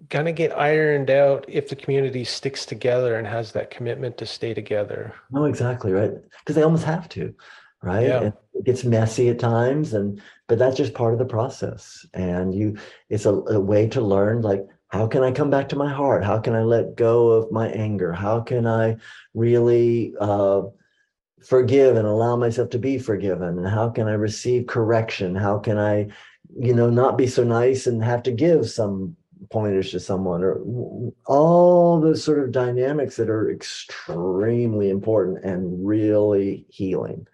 kind 0.09 0.27
of 0.27 0.35
get 0.35 0.55
ironed 0.57 1.09
out 1.09 1.45
if 1.47 1.67
the 1.67 1.75
community 1.75 2.23
sticks 2.23 2.65
together 2.65 3.15
and 3.15 3.27
has 3.27 3.51
that 3.51 3.71
commitment 3.71 4.17
to 4.17 4.25
stay 4.25 4.53
together. 4.53 5.13
No, 5.31 5.45
exactly 5.45 5.91
right. 5.91 6.11
Because 6.39 6.55
they 6.55 6.61
almost 6.61 6.83
have 6.83 7.09
to, 7.09 7.33
right? 7.81 8.07
Yeah. 8.07 8.21
And 8.21 8.33
it 8.53 8.65
gets 8.65 8.83
messy 8.83 9.29
at 9.29 9.39
times, 9.39 9.93
and 9.93 10.21
but 10.47 10.59
that's 10.59 10.77
just 10.77 10.93
part 10.93 11.13
of 11.13 11.19
the 11.19 11.25
process. 11.25 12.05
And 12.13 12.53
you, 12.53 12.77
it's 13.09 13.25
a, 13.25 13.33
a 13.33 13.59
way 13.59 13.87
to 13.89 14.01
learn, 14.01 14.41
like 14.41 14.65
how 14.89 15.07
can 15.07 15.23
I 15.23 15.31
come 15.31 15.49
back 15.49 15.69
to 15.69 15.75
my 15.75 15.91
heart? 15.91 16.23
How 16.23 16.39
can 16.39 16.53
I 16.53 16.61
let 16.61 16.95
go 16.95 17.29
of 17.29 17.51
my 17.51 17.67
anger? 17.69 18.13
How 18.13 18.39
can 18.41 18.67
I 18.67 18.97
really 19.33 20.13
uh, 20.19 20.63
forgive 21.43 21.95
and 21.97 22.07
allow 22.07 22.35
myself 22.35 22.69
to 22.71 22.79
be 22.79 22.97
forgiven? 22.97 23.57
And 23.59 23.67
How 23.67 23.89
can 23.89 24.07
I 24.07 24.13
receive 24.13 24.67
correction? 24.67 25.35
How 25.35 25.59
can 25.59 25.77
I, 25.77 26.07
you 26.57 26.73
know, 26.73 26.89
not 26.89 27.17
be 27.17 27.27
so 27.27 27.43
nice 27.43 27.87
and 27.87 28.03
have 28.03 28.23
to 28.23 28.31
give 28.31 28.69
some 28.69 29.15
pointers 29.51 29.91
to 29.91 29.99
someone 29.99 30.43
or 30.43 30.61
all 31.25 31.99
those 31.99 32.23
sort 32.23 32.39
of 32.39 32.51
dynamics 32.51 33.15
that 33.17 33.29
are 33.29 33.51
extremely 33.51 34.89
important 34.89 35.43
and 35.43 35.85
really 35.85 36.65
healing 36.69 37.27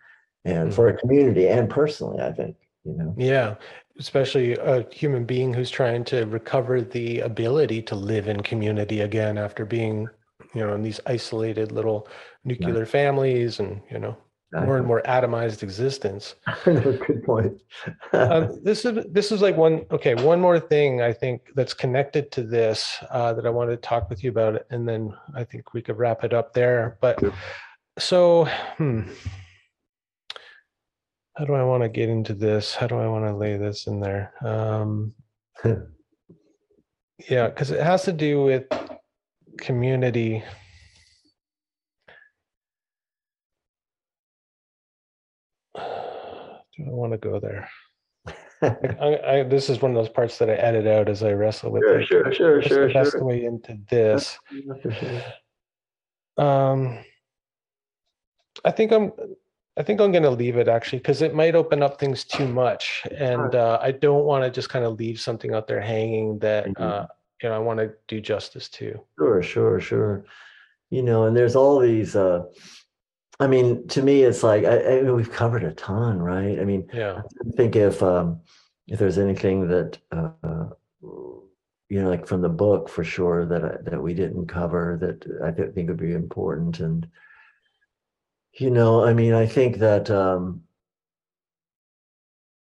and 0.46 0.70
mm-hmm. 0.70 0.76
for 0.76 0.88
a 0.88 0.98
community 0.98 1.48
and 1.48 1.70
personally 1.70 2.22
i 2.22 2.32
think 2.32 2.56
you 2.84 2.94
know 2.94 3.14
yeah 3.18 3.56
especially 4.00 4.54
a 4.56 4.86
human 4.92 5.26
being 5.26 5.54
who's 5.54 5.70
trying 5.70 6.04
to 6.06 6.26
recover 6.26 6.82
the 6.82 7.20
ability 7.20 7.82
to 7.84 7.96
live 7.96 8.28
in 8.28 8.42
community 8.42 9.02
again 9.02 9.38
after 9.38 9.66
being 9.66 10.08
you 10.54 10.66
know 10.66 10.74
in 10.74 10.84
these 10.84 11.00
isolated 11.06 11.72
little 11.72 12.08
nuclear 12.44 12.86
families 12.86 13.60
and 13.60 13.82
you 13.90 14.00
know 14.00 14.18
more 14.54 14.78
and 14.78 14.86
more 14.86 15.02
atomized 15.04 15.64
existence. 15.64 16.36
Good 16.66 17.24
point. 17.26 17.62
uh, 18.12 18.48
this 18.64 18.84
is 18.86 19.06
this 19.12 19.32
is 19.32 19.42
like 19.42 19.56
one 19.56 19.86
okay. 19.92 20.16
One 20.16 20.42
more 20.42 20.60
thing 20.60 21.02
I 21.02 21.14
think 21.14 21.42
that's 21.56 21.74
connected 21.74 22.32
to 22.34 22.44
this 22.44 22.98
uh, 23.10 23.34
that 23.34 23.46
I 23.46 23.50
wanted 23.50 23.72
to 23.72 23.88
talk 23.88 24.10
with 24.10 24.24
you 24.24 24.30
about, 24.30 24.64
and 24.70 24.88
then 24.88 25.14
I 25.36 25.44
think 25.44 25.74
we 25.74 25.82
could 25.82 25.98
wrap 25.98 26.24
it 26.24 26.34
up 26.34 26.54
there. 26.54 26.98
But 27.00 27.24
so, 27.98 28.46
hmm, 28.78 29.04
how 31.36 31.46
do 31.46 31.54
I 31.54 31.64
want 31.64 31.84
to 31.84 31.90
get 31.90 32.10
into 32.10 32.34
this? 32.34 32.76
How 32.76 32.88
do 32.88 32.96
I 32.98 33.08
want 33.08 33.26
to 33.26 33.36
lay 33.36 33.58
this 33.58 33.88
in 33.88 34.00
there? 34.00 34.34
Um, 34.44 35.14
yeah, 37.30 37.48
because 37.48 37.72
it 37.72 37.82
has 37.82 38.04
to 38.04 38.14
do 38.14 38.44
with 38.44 38.66
community 39.58 40.44
do 45.76 45.82
I 45.82 46.90
want 46.90 47.14
to 47.14 47.18
go 47.18 47.40
there? 47.40 47.70
I, 48.62 49.20
I, 49.26 49.44
this 49.44 49.70
is 49.70 49.82
one 49.82 49.92
of 49.92 49.96
those 49.96 50.10
parts 50.10 50.38
that 50.38 50.50
I 50.50 50.54
edit 50.54 50.86
out 50.86 51.10
as 51.10 51.24
I 51.24 51.32
wrestle 51.32 51.72
with 51.72 51.84
sure, 51.84 52.00
it. 52.00 52.06
Sure, 52.06 52.34
sure, 52.34 52.56
What's 52.58 52.68
sure, 52.68 52.88
the 52.88 52.94
best 52.94 53.20
way 53.22 53.46
into 53.46 53.78
this. 53.90 54.38
Um, 56.38 57.04
I 58.64 58.72
think 58.72 58.92
I'm. 58.92 59.12
I 59.78 59.84
think 59.84 60.02
I'm 60.02 60.12
going 60.12 60.24
to 60.24 60.30
leave 60.30 60.58
it 60.58 60.68
actually 60.68 61.00
because 61.00 61.22
it 61.22 61.34
might 61.34 61.56
open 61.56 61.82
up 61.82 62.00
things 62.00 62.24
too 62.26 62.48
much, 62.48 63.04
and 63.18 63.56
uh, 63.56 63.80
I 63.82 63.92
don't 63.92 64.26
want 64.26 64.44
to 64.44 64.52
just 64.52 64.70
kind 64.70 64.84
of 64.84 65.00
leave 65.00 65.20
something 65.20 65.54
out 65.54 65.68
there 65.68 65.80
hanging 65.80 66.40
that 66.40 66.68
mm-hmm. 66.68 66.84
uh, 66.84 67.06
you 67.42 67.50
know 67.50 67.56
I 67.56 67.60
want 67.60 67.80
to 67.80 67.94
do 68.08 68.20
justice 68.20 68.68
to. 68.70 69.00
Sure, 69.18 69.42
sure, 69.42 69.80
sure. 69.80 70.26
You 70.90 71.04
know, 71.04 71.26
and 71.26 71.36
there's 71.36 71.56
all 71.56 71.80
these. 71.80 72.16
Uh, 72.16 72.44
I 73.40 73.48
mean, 73.48 73.88
to 73.88 74.04
me, 74.04 74.24
it's 74.24 74.44
like 74.44 74.66
I, 74.66 75.00
I 75.00 75.02
mean, 75.04 75.16
we've 75.16 75.32
covered 75.32 75.64
a 75.64 75.72
ton, 75.72 76.20
right? 76.20 76.60
I 76.60 76.66
mean, 76.66 76.90
yeah. 76.94 77.22
I 77.22 77.52
think 77.56 77.78
if 77.78 78.04
um, 78.04 78.42
if 78.88 79.00
there's 79.00 79.18
anything 79.18 79.70
that 79.70 79.98
uh, 80.12 80.68
you 81.02 82.02
know, 82.02 82.10
like 82.10 82.28
from 82.28 82.42
the 82.42 82.50
book, 82.50 82.90
for 82.90 83.06
sure 83.06 83.46
that 83.46 83.64
I, 83.64 83.90
that 83.90 84.02
we 84.02 84.14
didn't 84.14 84.48
cover 84.48 84.98
that 85.02 85.26
I 85.44 85.52
think 85.52 85.88
would 85.90 85.98
be 85.98 86.14
important, 86.14 86.82
and 86.82 87.08
you 88.54 88.70
know, 88.70 89.04
I 89.04 89.14
mean, 89.14 89.34
I 89.34 89.46
think 89.46 89.78
that 89.78 90.10
um, 90.12 90.64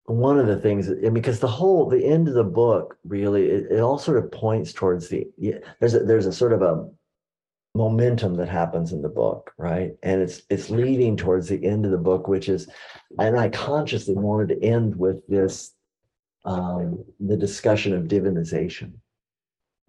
one 0.10 0.40
of 0.40 0.48
the 0.48 0.58
things, 0.58 0.90
mean, 0.90 1.14
because 1.14 1.40
the 1.40 1.48
whole 1.48 1.88
the 1.88 2.04
end 2.04 2.28
of 2.28 2.34
the 2.34 2.44
book 2.44 2.98
really 3.04 3.50
it, 3.50 3.72
it 3.72 3.80
all 3.80 4.00
sort 4.00 4.18
of 4.18 4.32
points 4.32 4.74
towards 4.74 5.08
the 5.08 5.28
there's 5.80 5.94
a, 5.94 6.00
there's 6.00 6.26
a 6.26 6.34
sort 6.34 6.54
of 6.54 6.62
a 6.62 6.90
momentum 7.76 8.34
that 8.36 8.50
happens 8.50 8.92
in 8.92 9.02
the 9.02 9.10
book 9.10 9.54
right? 9.58 9.92
And 10.02 10.22
it's 10.22 10.42
it's 10.50 10.70
leading 10.70 11.16
towards 11.16 11.48
the 11.48 11.64
end 11.64 11.86
of 11.86 11.92
the 11.92 11.98
book 11.98 12.28
which 12.28 12.50
is 12.50 12.68
and 13.20 13.38
i 13.38 13.50
consciously 13.50 14.16
wanted 14.16 14.50
to 14.50 14.64
end 14.64 14.96
with 14.96 15.26
this 15.28 15.74
um 16.46 17.04
the 17.20 17.38
discussion 17.38 17.94
of 17.94 18.06
divinization. 18.06 18.94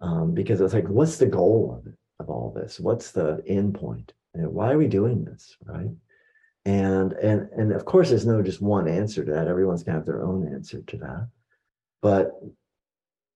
Um 0.01 0.33
because 0.33 0.61
it's 0.61 0.73
like 0.73 0.87
what's 0.87 1.17
the 1.17 1.25
goal 1.25 1.79
of 1.79 1.91
it 1.91 1.97
of 2.19 2.29
all 2.29 2.51
this? 2.55 2.79
What's 2.79 3.11
the 3.11 3.41
end 3.47 3.73
point 3.73 4.13
and 4.33 4.53
why 4.53 4.71
are 4.71 4.77
we 4.77 4.87
doing 4.87 5.23
this 5.23 5.55
right? 5.65 5.89
And 6.65 7.13
and 7.13 7.49
and 7.57 7.71
of 7.71 7.85
course 7.85 8.09
there's 8.09 8.25
no 8.25 8.41
just 8.41 8.61
one 8.61 8.87
answer 8.87 9.25
to 9.25 9.31
that. 9.31 9.47
Everyone's 9.47 9.83
gonna 9.83 9.97
have 9.97 10.05
their 10.05 10.23
own 10.23 10.47
answer 10.53 10.81
to 10.81 10.97
that. 10.97 11.27
But 12.01 12.31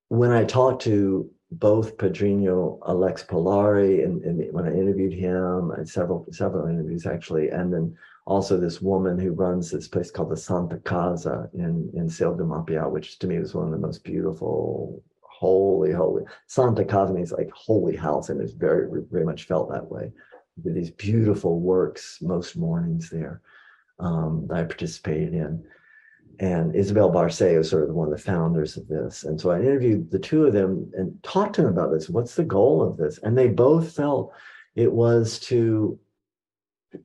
when 0.09 0.31
i 0.31 0.43
talk 0.43 0.79
to 0.81 1.29
both 1.51 1.97
Padrinho 1.97 2.79
Alex 2.87 3.23
Polari 3.23 4.03
and, 4.03 4.23
and, 4.23 4.51
when 4.53 4.65
I 4.65 4.73
interviewed 4.73 5.13
him 5.13 5.71
and 5.71 5.87
several 5.87 6.25
several 6.31 6.67
interviews 6.67 7.05
actually, 7.05 7.49
and 7.49 7.71
then 7.71 7.95
also 8.25 8.57
this 8.57 8.81
woman 8.81 9.17
who 9.19 9.31
runs 9.31 9.71
this 9.71 9.87
place 9.87 10.11
called 10.11 10.31
the 10.31 10.37
Santa 10.37 10.77
Casa 10.77 11.49
in 11.53 11.89
in 11.93 12.07
Céu 12.07 12.37
do 12.37 12.43
Mapiá, 12.43 12.89
which 12.89 13.19
to 13.19 13.27
me 13.27 13.39
was 13.39 13.53
one 13.53 13.65
of 13.65 13.71
the 13.71 13.77
most 13.77 14.03
beautiful, 14.03 15.03
holy, 15.21 15.91
holy 15.91 16.23
Santa 16.47 16.83
Casa 16.83 17.13
means 17.13 17.31
like 17.31 17.49
holy 17.51 17.95
house, 17.95 18.29
and 18.29 18.41
it's 18.41 18.53
very 18.53 18.87
very 19.11 19.25
much 19.25 19.45
felt 19.45 19.71
that 19.71 19.89
way. 19.89 20.11
These 20.63 20.91
beautiful 20.91 21.59
works 21.59 22.19
most 22.21 22.55
mornings 22.55 23.09
there 23.09 23.41
um, 23.99 24.45
that 24.47 24.57
I 24.57 24.63
participated 24.63 25.33
in 25.33 25.65
and 26.39 26.75
Isabel 26.75 27.11
Barceo 27.11 27.59
is 27.59 27.69
sort 27.69 27.89
of 27.89 27.95
one 27.95 28.11
of 28.11 28.17
the 28.17 28.23
founders 28.23 28.77
of 28.77 28.87
this. 28.87 29.23
And 29.23 29.39
so 29.39 29.51
I 29.51 29.59
interviewed 29.59 30.11
the 30.11 30.19
two 30.19 30.45
of 30.45 30.53
them 30.53 30.91
and 30.93 31.21
talked 31.23 31.55
to 31.55 31.61
them 31.61 31.71
about 31.71 31.91
this. 31.91 32.09
What's 32.09 32.35
the 32.35 32.43
goal 32.43 32.81
of 32.81 32.97
this? 32.97 33.19
And 33.19 33.37
they 33.37 33.47
both 33.47 33.95
felt 33.95 34.33
it 34.75 34.91
was 34.91 35.39
to 35.41 35.99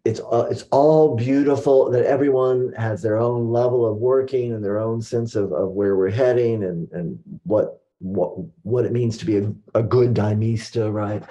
it's 0.05 0.21
uh, 0.21 0.47
it's 0.49 0.65
all 0.71 1.17
beautiful 1.17 1.91
that 1.91 2.05
everyone 2.05 2.73
has 2.77 3.03
their 3.03 3.17
own 3.17 3.51
level 3.51 3.85
of 3.85 3.97
working 3.97 4.53
and 4.53 4.65
their 4.65 4.79
own 4.79 5.03
sense 5.03 5.35
of, 5.35 5.53
of 5.53 5.71
where 5.71 5.97
we're 5.97 6.11
heading 6.11 6.63
and 6.63 6.89
and 6.93 7.19
what 7.43 7.83
what 7.99 8.35
what 8.63 8.85
it 8.85 8.93
means 8.93 9.19
to 9.19 9.27
be 9.27 9.39
a, 9.39 9.53
a 9.75 9.83
good 9.83 10.15
daimista, 10.15 10.93
right? 10.93 11.25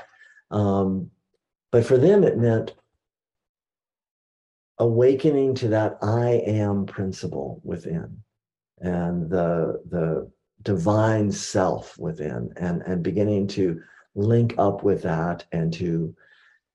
Um, 0.52 1.10
but 1.72 1.86
for 1.86 1.98
them, 1.98 2.24
it 2.24 2.38
meant 2.38 2.74
awakening 4.80 5.54
to 5.56 5.68
that 5.70 5.98
I 6.02 6.42
am 6.46 6.86
principle 6.86 7.62
within 7.64 8.24
and 8.80 9.30
the 9.30 9.82
the 9.90 10.32
divine 10.62 11.32
self 11.32 11.98
within 11.98 12.52
and 12.58 12.82
and 12.84 13.04
beginning 13.04 13.48
to 13.48 13.82
link 14.16 14.56
up 14.58 14.84
with 14.84 15.02
that 15.04 15.46
and 15.52 15.72
to 15.74 16.16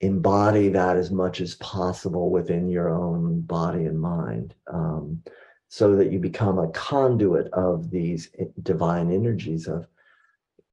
embody 0.01 0.69
that 0.69 0.97
as 0.97 1.11
much 1.11 1.41
as 1.41 1.55
possible 1.57 2.31
within 2.31 2.69
your 2.69 2.91
own 2.91 3.41
body 3.43 3.87
and 3.87 3.99
mind 3.99 4.55
um, 4.67 5.23
so 5.69 5.97
that 5.97 6.13
you 6.13 6.19
become 6.19 6.59
a 6.59 6.71
conduit 6.71 7.51
of 7.53 7.91
these 7.91 8.31
divine 8.63 9.11
energies 9.11 9.67
of 9.67 9.87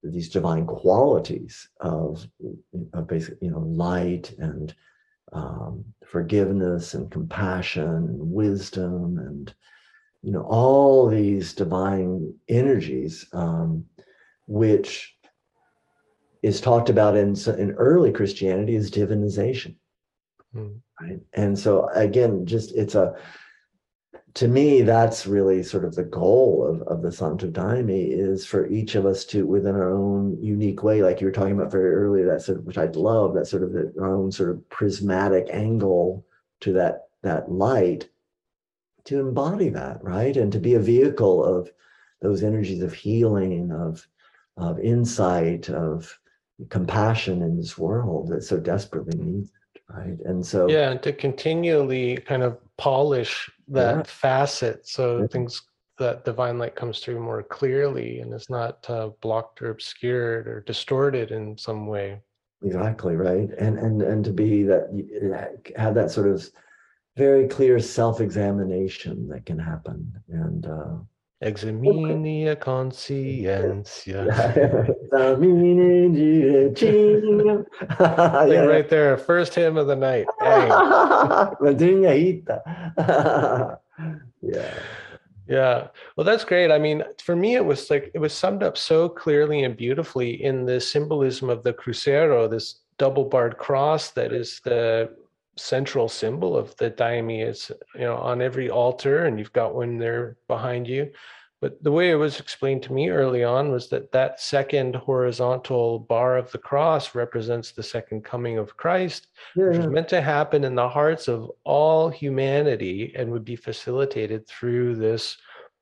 these 0.04 0.30
divine 0.30 0.66
qualities 0.66 1.70
of, 1.80 2.28
of 2.94 3.08
basic 3.08 3.38
you 3.42 3.52
know 3.52 3.60
light 3.60 4.34
and 4.40 4.74
um, 5.34 5.86
forgiveness 6.06 6.94
and 6.94 7.12
compassion 7.12 7.84
and 7.84 8.20
wisdom 8.20 9.18
and 9.20 9.54
you 10.24 10.32
know 10.32 10.42
all 10.42 11.08
these 11.08 11.54
divine 11.54 12.34
energies 12.48 13.28
um, 13.34 13.86
which 14.48 15.16
is 16.44 16.60
talked 16.60 16.90
about 16.90 17.16
in 17.16 17.36
in 17.58 17.72
early 17.74 18.12
christianity 18.12 18.76
as 18.76 18.90
divinization 18.90 19.76
mm. 20.56 20.76
right 21.00 21.20
and 21.34 21.58
so 21.58 21.88
again 21.90 22.46
just 22.46 22.74
it's 22.76 22.96
a 22.96 23.16
to 24.36 24.48
me, 24.48 24.82
that's 24.82 25.28
really 25.28 25.62
sort 25.62 25.84
of 25.84 25.96
the 25.96 26.04
goal 26.04 26.66
of, 26.66 26.82
of 26.88 27.02
the 27.02 27.12
Santo 27.12 27.48
Daime 27.48 27.90
is 27.90 28.46
for 28.46 28.68
each 28.68 28.96
of 28.96 29.06
us 29.06 29.26
to, 29.26 29.46
within 29.46 29.76
our 29.76 29.92
own 29.92 30.38
unique 30.42 30.84
way, 30.84 31.02
like 31.02 31.20
you 31.20 31.28
were 31.28 31.34
talking 31.34 31.54
about 31.54 31.72
very 31.72 31.94
early, 31.94 32.24
that 32.24 32.42
sort 32.42 32.60
of, 32.60 32.66
which 32.66 32.78
I'd 32.78 32.96
love, 32.96 33.34
that 33.34 33.48
sort 33.48 33.64
of 33.64 33.74
the, 33.74 33.94
our 34.00 34.16
own 34.16 34.32
sort 34.32 34.50
of 34.50 34.70
prismatic 34.70 35.48
angle 35.52 36.26
to 36.62 36.74
that 36.74 37.08
that 37.24 37.52
light, 37.52 38.10
to 39.06 39.20
embody 39.20 39.70
that, 39.70 40.04
right, 40.04 40.36
and 40.36 40.52
to 40.54 40.60
be 40.60 40.74
a 40.74 40.80
vehicle 40.80 41.44
of 41.44 41.72
those 42.22 42.42
energies 42.42 42.82
of 42.82 42.94
healing, 42.94 43.72
of 43.72 44.08
of 44.58 44.80
insight, 44.80 45.70
of 45.70 46.20
compassion 46.70 47.42
in 47.42 47.58
this 47.58 47.78
world 47.78 48.30
that 48.30 48.44
so 48.44 48.60
desperately 48.60 49.18
needs 49.18 49.52
right 49.96 50.18
and 50.26 50.46
so 50.46 50.70
yeah 50.70 50.92
and 50.92 51.02
to 51.02 51.12
continually 51.14 52.18
kind 52.18 52.44
of 52.44 52.58
polish 52.78 53.50
that 53.68 53.98
yeah. 53.98 54.04
facet 54.04 54.88
so 54.88 55.20
yeah. 55.20 55.28
things 55.28 55.62
that 55.98 56.26
divine 56.26 56.58
light 56.58 56.76
comes 56.76 57.00
through 57.00 57.20
more 57.20 57.44
clearly 57.44 58.20
and 58.20 58.34
is 58.34 58.50
not 58.50 58.90
uh, 58.90 59.10
blocked 59.22 59.62
or 59.62 59.70
obscured 59.70 60.48
or 60.48 60.62
distorted 60.62 61.32
in 61.32 61.58
some 61.58 61.88
way 61.88 62.20
exactly 62.64 63.16
right 63.16 63.50
and 63.60 63.78
and 63.80 64.02
and 64.02 64.26
to 64.26 64.32
be 64.32 64.64
that 64.64 64.90
have 65.76 65.96
that 65.96 66.12
sort 66.12 66.28
of 66.28 66.50
very 67.18 67.48
clear 67.48 67.80
self-examination 67.80 69.28
that 69.28 69.46
can 69.46 69.60
happen 69.60 70.12
and 70.30 70.66
uh 70.66 70.96
Examinia 71.42 72.56
consciencia. 72.56 74.28
yeah. 75.12 75.36
right 78.66 78.90
there, 78.94 79.18
first 79.18 79.56
hymn 79.56 79.78
of 79.78 79.88
the 79.88 79.96
night. 79.96 80.28
yeah. 84.42 84.74
Yeah. 85.48 85.88
Well, 86.16 86.26
that's 86.26 86.46
great. 86.46 86.72
I 86.72 86.78
mean, 86.78 87.04
for 87.22 87.36
me, 87.36 87.56
it 87.56 87.66
was 87.66 87.90
like 87.90 88.12
it 88.14 88.20
was 88.20 88.34
summed 88.34 88.64
up 88.64 88.78
so 88.78 89.10
clearly 89.10 89.64
and 89.64 89.76
beautifully 89.76 90.44
in 90.44 90.66
the 90.66 90.80
symbolism 90.80 91.50
of 91.50 91.64
the 91.64 91.74
cruzeiro, 91.74 92.50
this 92.50 92.76
double 92.98 93.26
barred 93.26 93.58
cross 93.58 94.12
that 94.12 94.32
is 94.32 94.62
the 94.64 95.14
central 95.58 96.08
symbol 96.08 96.58
of 96.58 96.76
the 96.78 96.92
daime. 96.92 97.48
is 97.48 97.72
you 97.96 98.02
know 98.02 98.18
on 98.18 98.42
every 98.42 98.70
altar, 98.70 99.26
and 99.26 99.38
you've 99.40 99.54
got 99.54 99.76
one 99.76 99.98
there 99.98 100.38
behind 100.48 100.88
you. 100.88 101.12
But 101.62 101.84
the 101.84 101.92
way 101.92 102.10
it 102.10 102.16
was 102.16 102.40
explained 102.40 102.82
to 102.84 102.94
me 102.94 103.10
early 103.10 103.44
on 103.44 103.72
was 103.72 103.88
that 103.90 104.12
that 104.14 104.40
second 104.40 104.96
horizontal 104.96 106.00
bar 106.00 106.36
of 106.36 106.52
the 106.52 106.58
cross 106.58 107.14
represents 107.14 107.72
the 107.72 107.84
second 107.84 108.24
coming 108.24 108.58
of 108.58 108.76
Christ, 108.76 109.28
Yeah, 109.56 109.66
which 109.68 109.78
was 109.78 109.88
meant 109.88 110.10
to 110.10 110.22
happen 110.22 110.64
in 110.64 110.74
the 110.74 110.90
hearts 110.90 111.28
of 111.28 111.52
all 111.64 112.10
humanity 112.10 113.14
and 113.16 113.32
would 113.32 113.46
be 113.46 113.56
facilitated 113.56 114.48
through 114.48 114.96
this 114.96 115.38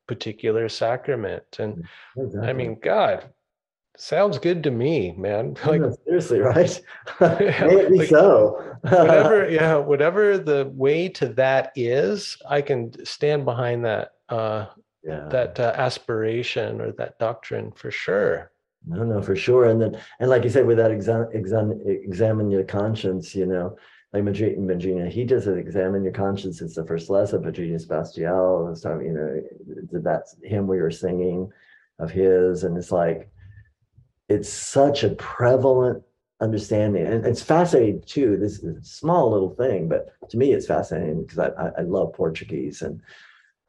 particular 0.06 0.68
sacrament. 0.68 1.44
And 1.58 1.86
I 2.42 2.52
mean, 2.52 2.78
God, 2.78 3.30
sounds 4.00 4.38
good 4.38 4.62
to 4.64 4.70
me, 4.70 5.12
man. 5.12 5.56
Like 5.66 5.80
No, 5.80 5.96
seriously, 6.04 6.40
right? 6.40 6.80
Yeah, 7.20 7.66
May 7.66 7.80
it 7.80 7.90
be 7.90 7.98
like, 7.98 8.08
so. 8.08 8.76
whatever, 8.82 9.50
yeah, 9.50 9.76
whatever 9.76 10.38
the 10.38 10.70
way 10.74 11.08
to 11.10 11.28
that 11.34 11.72
is, 11.76 12.36
I 12.48 12.62
can 12.62 13.04
stand 13.04 13.44
behind 13.44 13.84
that 13.84 14.12
uh 14.28 14.66
yeah. 15.02 15.28
that 15.30 15.58
uh, 15.58 15.72
aspiration 15.76 16.80
or 16.80 16.92
that 16.92 17.18
doctrine 17.18 17.72
for 17.72 17.90
sure. 17.90 18.52
No, 18.86 19.04
no, 19.04 19.20
for 19.20 19.36
sure. 19.36 19.66
And 19.66 19.80
then, 19.80 20.00
and 20.20 20.30
like 20.30 20.44
you 20.44 20.50
said, 20.50 20.66
with 20.66 20.78
that 20.78 20.90
exam, 20.90 21.28
exam, 21.32 21.80
examine 21.86 22.50
your 22.50 22.64
conscience, 22.64 23.34
you 23.34 23.46
know, 23.46 23.76
like 24.12 24.24
Magina, 24.24 25.08
he 25.08 25.24
does 25.24 25.46
it, 25.46 25.58
examine 25.58 26.02
your 26.02 26.12
conscience. 26.12 26.60
It's 26.60 26.74
the 26.74 26.86
first 26.86 27.10
lesson. 27.10 27.42
Padrinho 27.42 27.80
Sebastião 27.80 28.68
was 28.68 28.80
talking, 28.80 29.06
you 29.06 29.12
know, 29.12 30.00
that's 30.00 30.36
him 30.42 30.66
we 30.66 30.80
were 30.80 30.90
singing 30.90 31.50
of 31.98 32.10
his. 32.10 32.64
And 32.64 32.76
it's 32.76 32.90
like, 32.90 33.30
it's 34.30 34.48
such 34.48 35.02
a 35.02 35.10
prevalent 35.10 36.04
understanding. 36.40 37.04
And 37.04 37.26
it's 37.26 37.42
fascinating 37.42 38.02
too. 38.06 38.36
This 38.36 38.60
is 38.60 38.76
a 38.76 38.84
small 38.84 39.30
little 39.30 39.50
thing, 39.50 39.88
but 39.88 40.08
to 40.30 40.38
me, 40.38 40.52
it's 40.52 40.66
fascinating 40.66 41.22
because 41.22 41.38
I, 41.40 41.70
I, 41.76 41.82
love 41.82 42.14
Portuguese 42.14 42.80
and 42.80 43.02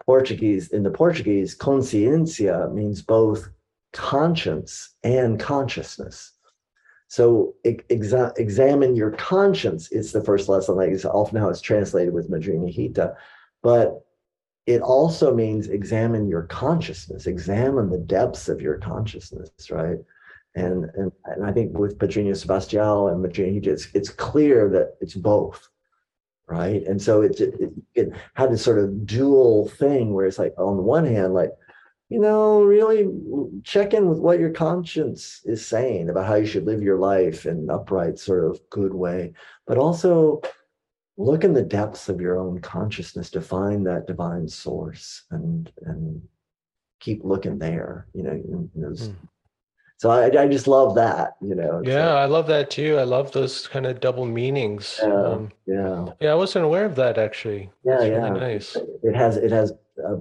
Portuguese, 0.06 0.70
in 0.70 0.84
the 0.84 0.92
Portuguese, 0.92 1.58
consciência 1.58 2.72
means 2.74 3.02
both 3.02 3.50
conscience 3.92 4.94
and 5.04 5.40
consciousness. 5.40 6.32
So 7.08 7.56
exa- 7.66 8.38
examine 8.38 8.96
your 8.96 9.12
conscience 9.12 9.92
is 9.92 10.12
the 10.12 10.24
first 10.24 10.48
lesson, 10.48 10.76
like 10.76 10.92
it's 10.92 11.06
often 11.06 11.40
how 11.40 11.50
it's 11.50 11.60
translated 11.60 12.14
with 12.14 12.30
Madrinha 12.30 12.78
Rita, 12.78 13.16
but 13.64 14.06
it 14.68 14.82
also 14.82 15.34
means 15.34 15.68
examine 15.68 16.28
your 16.28 16.44
consciousness, 16.44 17.26
examine 17.26 17.90
the 17.90 17.98
depths 17.98 18.48
of 18.48 18.62
your 18.62 18.78
consciousness, 18.78 19.50
right? 19.72 19.98
And 20.56 20.86
and, 20.96 21.12
and 21.26 21.46
I 21.46 21.52
think 21.52 21.78
with 21.78 21.98
Padrinho 21.98 22.32
Sebastião 22.32 23.12
and 23.12 23.24
Rita, 23.24 23.72
it's, 23.72 23.88
it's 23.94 24.10
clear 24.10 24.70
that 24.70 24.98
it's 25.00 25.16
both, 25.16 25.70
right? 26.48 26.84
And 26.86 27.02
so 27.02 27.22
it's, 27.22 27.40
it, 27.40 27.54
it, 27.60 27.72
it 27.96 28.14
had 28.34 28.52
this 28.52 28.64
sort 28.64 28.80
of 28.80 29.06
dual 29.06 29.70
thing 29.70 30.14
where 30.14 30.26
it's 30.26 30.40
like, 30.40 30.54
on 30.58 30.76
the 30.76 30.84
one 30.84 31.06
hand, 31.06 31.34
like, 31.34 31.52
you 32.10 32.20
know, 32.20 32.62
really 32.64 33.08
check 33.64 33.94
in 33.94 34.10
with 34.10 34.20
what 34.20 34.40
your 34.40 34.50
conscience 34.50 35.40
is 35.46 35.66
saying 35.66 36.10
about 36.10 36.28
how 36.28 36.36
you 36.36 36.46
should 36.46 36.66
live 36.66 36.82
your 36.82 37.00
life 37.00 37.46
in 37.46 37.58
an 37.58 37.70
upright, 37.70 38.20
sort 38.20 38.44
of 38.44 38.60
good 38.70 38.94
way, 38.94 39.34
but 39.66 39.78
also 39.78 40.42
look 41.16 41.46
in 41.46 41.54
the 41.54 41.62
depths 41.62 42.10
of 42.10 42.20
your 42.20 42.38
own 42.38 42.60
consciousness 42.60 43.30
to 43.30 43.40
find 43.40 43.88
that 43.88 44.08
divine 44.08 44.48
source 44.48 45.24
and 45.32 45.72
and 45.86 46.22
keep 47.00 47.24
looking 47.24 47.58
there. 47.58 48.08
You 48.14 48.24
know, 48.24 48.70
know, 48.76 48.90
Hmm. 48.90 49.14
So 50.02 50.10
I, 50.10 50.26
I 50.36 50.48
just 50.48 50.68
love 50.68 50.96
that. 50.96 51.36
You 51.42 51.54
know, 51.54 51.80
Yeah, 51.86 52.08
like, 52.08 52.24
I 52.24 52.26
love 52.26 52.48
that 52.48 52.72
too. 52.72 52.98
I 52.98 53.04
love 53.04 53.32
those 53.34 53.68
kind 53.68 53.86
of 53.86 54.00
double 54.00 54.26
meanings. 54.26 55.00
yeah, 55.00 55.14
Um, 55.14 55.52
yeah. 55.68 56.06
yeah, 56.20 56.32
I 56.32 56.34
wasn't 56.34 56.66
aware 56.66 56.86
of 56.86 56.96
that 56.96 57.20
actually. 57.20 57.70
Yeah, 57.86 57.98
That's 57.98 58.06
yeah. 58.10 58.18
really 58.28 58.40
nice. 58.40 58.76
It 59.04 59.16
has 59.16 59.38
it 59.38 59.52
has 59.52 59.74
a, 60.04 60.16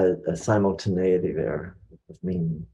a, 0.00 0.14
a 0.28 0.36
simultaneity 0.36 1.32
there 1.32 1.76
of 2.08 2.16
meaning. 2.22 2.64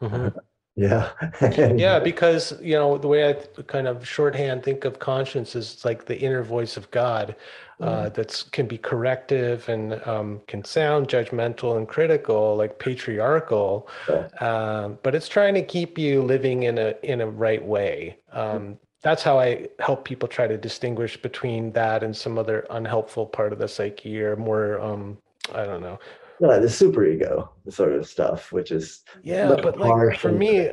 Mhm. 0.00 0.34
Yeah. 0.76 1.10
Yeah, 1.76 2.00
because 2.00 2.52
you 2.60 2.74
know 2.74 2.98
the 2.98 3.06
way 3.08 3.28
I 3.28 3.34
kind 3.66 3.86
of 3.86 4.06
shorthand 4.06 4.62
think 4.64 4.84
of 4.84 4.98
conscience 4.98 5.54
is 5.54 5.84
like 5.84 6.04
the 6.06 6.18
inner 6.18 6.42
voice 6.42 6.76
of 6.76 6.90
God, 6.90 7.36
uh, 7.80 8.08
that's 8.08 8.42
can 8.42 8.66
be 8.66 8.78
corrective 8.78 9.68
and 9.68 9.94
um, 10.06 10.40
can 10.48 10.64
sound 10.64 11.08
judgmental 11.08 11.76
and 11.76 11.86
critical, 11.88 12.56
like 12.56 12.78
patriarchal, 12.78 13.88
Yeah. 14.08 14.28
um, 14.40 14.98
but 15.02 15.14
it's 15.14 15.28
trying 15.28 15.54
to 15.54 15.62
keep 15.62 15.96
you 15.98 16.22
living 16.22 16.64
in 16.64 16.78
a 16.78 16.94
in 17.04 17.20
a 17.20 17.26
right 17.26 17.64
way. 17.64 18.18
Um, 18.32 18.78
that's 19.02 19.22
how 19.22 19.38
I 19.38 19.68
help 19.80 20.04
people 20.04 20.28
try 20.28 20.46
to 20.48 20.56
distinguish 20.56 21.20
between 21.20 21.72
that 21.72 22.02
and 22.02 22.16
some 22.16 22.38
other 22.38 22.66
unhelpful 22.70 23.26
part 23.26 23.52
of 23.52 23.58
the 23.58 23.68
psyche 23.68 24.20
or 24.22 24.34
more 24.36 24.80
um, 24.80 25.18
I 25.54 25.64
don't 25.66 25.82
know. 25.82 25.98
Yeah, 26.40 26.58
the 26.58 26.66
superego 26.66 27.48
sort 27.70 27.92
of 27.92 28.06
stuff, 28.06 28.52
which 28.52 28.72
is 28.72 29.02
Yeah, 29.22 29.54
but 29.54 29.78
like 29.78 30.18
for 30.18 30.28
and 30.28 30.38
me, 30.38 30.56
you 30.60 30.70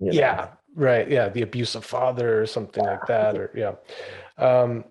know, 0.00 0.12
yeah 0.12 0.48
right 0.74 1.10
yeah 1.10 1.28
the 1.28 1.42
abusive 1.42 1.84
father 1.84 2.40
or 2.40 2.46
something 2.46 2.84
like 2.84 3.04
that 3.06 3.36
or 3.36 3.50
yeah. 3.54 3.74
Um 4.38 4.84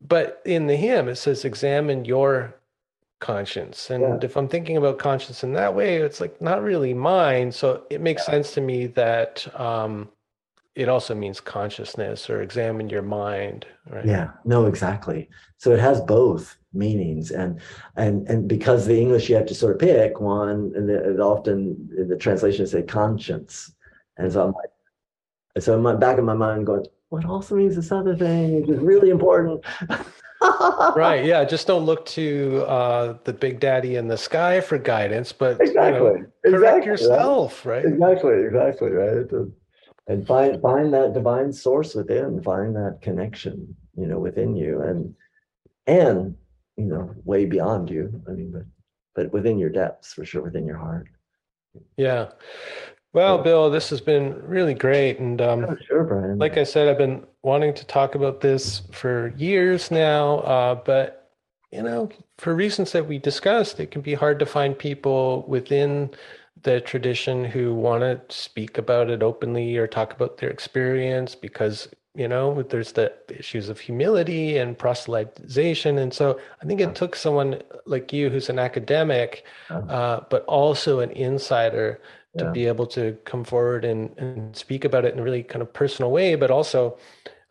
but 0.00 0.42
in 0.44 0.66
the 0.66 0.76
hymn 0.76 1.08
it 1.08 1.16
says 1.16 1.44
examine 1.44 2.04
your 2.04 2.54
conscience. 3.20 3.90
And 3.90 4.02
Yeah. 4.02 4.18
if 4.22 4.36
i'm 4.36 4.48
thinking 4.48 4.76
about 4.76 4.98
conscience 4.98 5.44
in 5.44 5.52
that 5.54 5.74
way 5.74 5.96
it's 5.96 6.20
like 6.20 6.40
not 6.40 6.62
really 6.62 6.94
mine. 6.94 7.52
So 7.52 7.84
it 7.90 8.00
makes 8.00 8.24
sense 8.24 8.52
to 8.54 8.60
me 8.60 8.86
that 8.88 9.46
um 9.58 10.08
it 10.74 10.88
also 10.88 11.14
means 11.14 11.40
consciousness 11.40 12.28
or 12.28 12.42
examine 12.42 12.90
your 12.90 13.02
mind 13.02 13.66
right? 13.90 14.06
Yeah, 14.06 14.30
no, 14.44 14.66
exactly. 14.66 15.28
So 15.58 15.72
it 15.72 15.80
has 15.80 16.00
both 16.00 16.56
meanings, 16.76 17.30
and 17.30 17.60
and 17.96 18.28
and 18.28 18.48
because 18.48 18.86
the 18.86 18.98
English 19.00 19.28
you 19.28 19.36
have 19.36 19.46
to 19.46 19.54
sort 19.54 19.72
of 19.74 19.78
pick 19.80 20.20
one, 20.20 20.72
and 20.76 20.88
it 20.90 21.20
often 21.20 21.88
the 22.08 22.16
translation 22.16 22.66
say 22.66 22.82
conscience, 22.82 23.72
and 24.16 24.32
so 24.32 24.44
I'm 24.44 24.52
like, 24.52 25.62
so 25.64 25.74
in 25.74 25.82
my 25.82 25.94
back 25.94 26.18
of 26.18 26.24
my 26.24 26.34
mind 26.34 26.66
going, 26.66 26.86
what 27.08 27.24
also 27.24 27.54
means 27.56 27.76
this 27.76 27.90
other 27.92 28.16
thing, 28.16 28.60
which 28.60 28.70
is 28.70 28.78
really 28.78 29.10
important. 29.10 29.64
right 30.94 31.24
yeah 31.24 31.42
just 31.44 31.66
don't 31.66 31.86
look 31.86 32.04
to 32.04 32.62
uh 32.68 33.16
the 33.24 33.32
big 33.32 33.58
daddy 33.58 33.96
in 33.96 34.06
the 34.06 34.18
sky 34.18 34.60
for 34.60 34.76
guidance 34.76 35.32
but 35.32 35.58
you 35.60 35.72
know, 35.72 36.06
Exactly. 36.08 36.10
correct 36.44 36.76
Exactly, 36.84 36.86
yourself 36.90 37.64
right 37.64 37.84
Exactly, 37.86 38.34
exactly, 38.44 38.90
right. 38.90 39.32
And- 39.32 39.52
And 40.08 40.24
find 40.26 40.60
find 40.62 40.92
that 40.94 41.14
divine 41.14 41.52
source 41.52 41.94
within, 41.96 42.40
find 42.42 42.76
that 42.76 42.98
connection, 43.02 43.74
you 44.00 44.06
know, 44.06 44.20
within 44.20 44.54
you, 44.54 44.80
and 44.88 45.00
and 45.88 46.36
you 46.76 46.84
know, 46.84 47.14
way 47.24 47.44
beyond 47.44 47.90
you. 47.90 48.22
I 48.28 48.32
mean, 48.32 48.50
but 48.52 48.64
but 49.14 49.32
within 49.32 49.58
your 49.58 49.70
depths, 49.70 50.12
for 50.12 50.24
sure, 50.24 50.42
within 50.42 50.66
your 50.66 50.76
heart. 50.76 51.08
Yeah. 51.96 52.30
Well, 53.12 53.38
Yeah. 53.38 53.42
Bill, 53.44 53.70
this 53.70 53.88
has 53.90 54.00
been 54.02 54.34
really 54.46 54.74
great. 54.74 55.18
And 55.18 55.40
Oh, 55.40 55.50
um, 55.50 55.78
sure, 55.86 56.04
Brian. 56.04 56.38
like 56.38 56.58
I 56.58 56.64
said, 56.64 56.86
I've 56.88 56.98
been 56.98 57.26
wanting 57.42 57.72
to 57.74 57.86
talk 57.86 58.14
about 58.14 58.40
this 58.42 58.82
for 58.92 59.32
years 59.38 59.90
now. 59.90 60.40
Uh, 60.40 60.74
but, 60.74 61.30
you 61.72 61.82
know, 61.82 62.10
for 62.36 62.54
reasons 62.54 62.92
that 62.92 63.06
we 63.08 63.18
discussed, 63.18 63.80
it 63.80 63.90
can 63.90 64.02
be 64.02 64.12
hard 64.12 64.38
to 64.40 64.46
find 64.46 64.78
people 64.78 65.46
within 65.48 66.10
the 66.62 66.82
tradition 66.82 67.44
who 67.44 67.74
want 67.74 68.02
to 68.02 68.20
speak 68.28 68.76
about 68.76 69.08
it 69.08 69.22
openly 69.22 69.78
or 69.78 69.86
talk 69.86 70.12
about 70.12 70.36
their 70.36 70.50
experience 70.50 71.34
because, 71.34 71.88
you 72.16 72.28
know, 72.28 72.62
there's 72.62 72.92
the 72.92 73.12
issues 73.28 73.68
of 73.68 73.78
humility 73.80 74.58
and 74.58 74.78
proselytization. 74.78 75.98
And 75.98 76.12
so 76.12 76.40
I 76.62 76.64
think 76.64 76.80
it 76.80 76.94
took 76.94 77.14
someone 77.16 77.62
like 77.86 78.12
you 78.12 78.30
who's 78.30 78.48
an 78.48 78.58
academic, 78.58 79.44
uh, 79.70 80.20
but 80.30 80.44
also 80.46 81.00
an 81.00 81.10
insider 81.12 82.00
to 82.38 82.44
Yeah. 82.44 82.50
be 82.52 82.66
able 82.66 82.86
to 82.86 83.16
come 83.24 83.44
forward 83.44 83.84
and, 83.84 84.10
and 84.18 84.54
speak 84.56 84.84
about 84.84 85.04
it 85.04 85.12
in 85.14 85.20
a 85.20 85.22
really 85.22 85.42
kind 85.42 85.62
of 85.62 85.72
personal 85.72 86.10
way, 86.10 86.34
but 86.36 86.50
also 86.50 86.98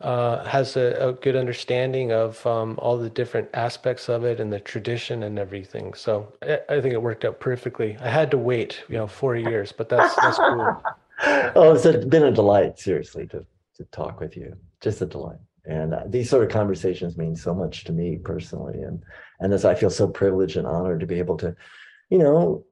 uh, 0.01 0.43
has 0.45 0.75
a, 0.77 0.95
a 1.09 1.13
good 1.13 1.35
understanding 1.35 2.11
of 2.11 2.45
um, 2.45 2.75
all 2.79 2.97
the 2.97 3.09
different 3.09 3.49
aspects 3.53 4.09
of 4.09 4.23
it 4.25 4.39
and 4.39 4.51
the 4.51 4.59
tradition 4.59 5.23
and 5.23 5.39
everything. 5.39 5.93
So 5.93 6.33
I, 6.43 6.59
I 6.69 6.81
think 6.81 6.93
it 6.93 7.01
worked 7.01 7.25
out 7.25 7.39
perfectly. 7.39 7.97
I 8.01 8.09
had 8.09 8.29
to 8.31 8.37
wait, 8.37 8.83
you 8.89 8.97
know, 8.97 9.07
four 9.07 9.35
years, 9.35 9.71
but 9.71 9.89
that's 9.89 10.17
that's 10.17 10.39
cool. 10.39 10.83
oh, 11.55 11.73
it's 11.75 12.05
been 12.05 12.23
a 12.23 12.31
delight, 12.31 12.77
seriously, 12.79 13.27
to 13.27 13.45
to 13.75 13.83
talk 13.85 14.19
with 14.19 14.35
you. 14.35 14.55
Just 14.81 15.01
a 15.01 15.05
delight. 15.05 15.39
And 15.65 15.93
uh, 15.93 16.03
these 16.07 16.29
sort 16.29 16.43
of 16.43 16.51
conversations 16.51 17.17
mean 17.17 17.35
so 17.35 17.53
much 17.53 17.85
to 17.85 17.91
me 17.91 18.19
personally, 18.23 18.81
and 18.81 19.01
and 19.39 19.53
as 19.53 19.65
I 19.65 19.73
feel 19.73 19.89
so 19.89 20.07
privileged 20.07 20.57
and 20.57 20.67
honored 20.67 20.99
to 20.99 21.07
be 21.07 21.17
able 21.17 21.37
to 21.37 21.55
you 22.09 22.19
know, 22.19 22.63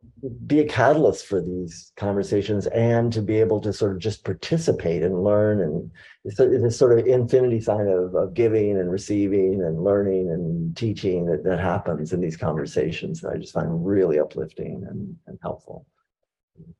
be 0.46 0.60
a 0.60 0.68
catalyst 0.68 1.26
for 1.26 1.42
these 1.42 1.92
conversations 1.98 2.68
and 2.68 3.12
to 3.12 3.22
be 3.22 3.40
able 3.40 3.60
to 3.60 3.74
sort 3.74 3.92
of 3.92 4.00
just 4.00 4.24
participate 4.24 5.04
and 5.04 5.24
learn 5.24 5.60
and 5.60 5.92
it's 6.24 6.40
a, 6.40 6.50
it's 6.50 6.64
a 6.64 6.72
sort 6.72 6.98
of 6.98 7.06
infinity 7.06 7.60
sign 7.60 7.88
of, 7.88 8.16
of 8.16 8.34
giving 8.34 8.78
and 8.78 8.90
receiving 8.90 9.62
and 9.62 9.84
learning 9.84 10.30
and 10.30 10.78
teaching 10.78 11.26
that, 11.26 11.44
that 11.44 11.60
happens 11.60 12.14
in 12.14 12.22
these 12.22 12.38
conversations 12.38 13.20
that 13.20 13.34
i 13.34 13.38
just 13.38 13.54
find 13.54 13.86
really 13.86 14.18
uplifting 14.18 14.86
and, 14.90 15.14
and 15.28 15.38
helpful 15.42 15.86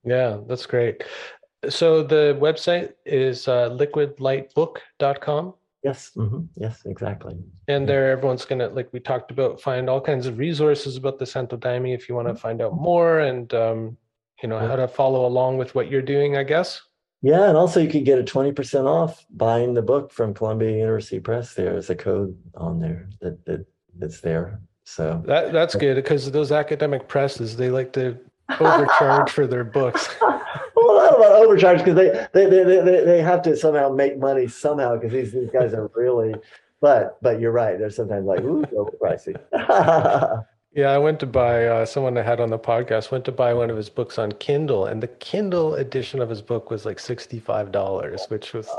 yeah 0.06 0.38
that's 0.48 0.66
great 0.66 1.04
so 1.70 2.04
the 2.04 2.38
website 2.40 2.94
is 3.06 3.48
uh, 3.48 3.70
liquidlightbook.com 3.70 5.54
Yes. 5.84 6.12
Mm-hmm. 6.16 6.44
Yes, 6.56 6.82
exactly. 6.86 7.36
And 7.68 7.88
there, 7.88 8.12
everyone's 8.12 8.46
gonna 8.46 8.70
like 8.70 8.92
we 8.94 9.02
talked 9.02 9.32
about, 9.32 9.60
find 9.60 9.90
all 9.90 10.00
kinds 10.00 10.28
of 10.28 10.38
resources 10.38 10.96
about 10.96 11.20
the 11.20 11.26
Santo 11.26 11.58
Daime 11.58 11.94
if 11.94 12.08
you 12.08 12.16
want 12.16 12.30
to 12.30 12.36
find 12.36 12.62
out 12.62 12.74
more, 12.74 13.20
and 13.20 13.54
um, 13.54 13.98
you 14.42 14.48
know 14.48 14.60
how 14.60 14.78
to 14.78 14.88
follow 14.88 15.26
along 15.26 15.58
with 15.58 15.76
what 15.76 15.92
you're 15.92 16.02
doing. 16.02 16.38
I 16.38 16.44
guess. 16.44 16.82
Yeah, 17.22 17.48
and 17.50 17.58
also 17.58 17.82
you 17.82 17.90
could 17.90 18.06
get 18.06 18.18
a 18.18 18.24
twenty 18.24 18.54
percent 18.54 18.88
off 18.88 19.26
buying 19.30 19.74
the 19.74 19.82
book 19.82 20.12
from 20.12 20.34
Columbia 20.34 20.72
University 20.72 21.20
Press. 21.20 21.54
There's 21.54 21.90
a 21.90 21.96
code 21.96 22.38
on 22.56 22.80
there 22.80 23.10
that, 23.20 23.46
that 23.46 23.66
that's 24.00 24.22
there. 24.22 24.62
So 24.86 25.22
that 25.26 25.52
that's 25.52 25.76
good 25.76 25.96
because 25.96 26.32
those 26.32 26.54
academic 26.54 27.10
presses 27.10 27.58
they 27.58 27.70
like 27.70 27.92
to 27.94 28.18
overcharge 28.50 29.30
for 29.30 29.48
their 29.48 29.64
books. 29.64 30.10
well, 30.22 30.98
not 30.98 31.16
about 31.18 31.44
overcharge 31.44 31.80
because 31.80 31.96
they, 31.96 32.28
they 32.34 32.50
they, 32.50 32.64
they 32.64 33.06
they 33.06 33.22
have 33.22 33.42
to 33.44 33.56
somehow 33.56 33.90
make 33.90 34.18
money 34.18 34.48
somehow 34.48 34.96
because 34.96 35.12
these 35.12 35.32
these 35.32 35.50
guys 35.50 35.74
are 35.74 35.90
really. 35.96 36.36
But 36.82 37.18
but 37.22 37.40
you're 37.40 37.52
right. 37.52 37.80
They're 37.80 37.90
sometimes 37.90 38.26
like 38.26 38.42
ooh, 38.42 38.66
pricey. 39.02 39.40
yeah, 40.76 40.90
I 40.90 40.98
went 40.98 41.20
to 41.22 41.26
buy 41.26 41.66
uh, 41.68 41.86
someone 41.86 42.18
I 42.18 42.24
had 42.24 42.42
on 42.42 42.50
the 42.50 42.60
podcast 42.60 43.10
went 43.10 43.24
to 43.26 43.32
buy 43.32 43.54
one 43.54 43.70
of 43.70 43.78
his 43.78 43.88
books 43.90 44.18
on 44.18 44.34
Kindle, 44.34 44.88
and 44.88 45.02
the 45.02 45.08
Kindle 45.08 45.76
edition 45.76 46.22
of 46.22 46.30
his 46.30 46.42
book 46.42 46.70
was 46.70 46.86
like 46.86 47.00
sixty 47.00 47.40
five 47.40 47.72
dollars, 47.72 48.26
which 48.28 48.52
was 48.52 48.70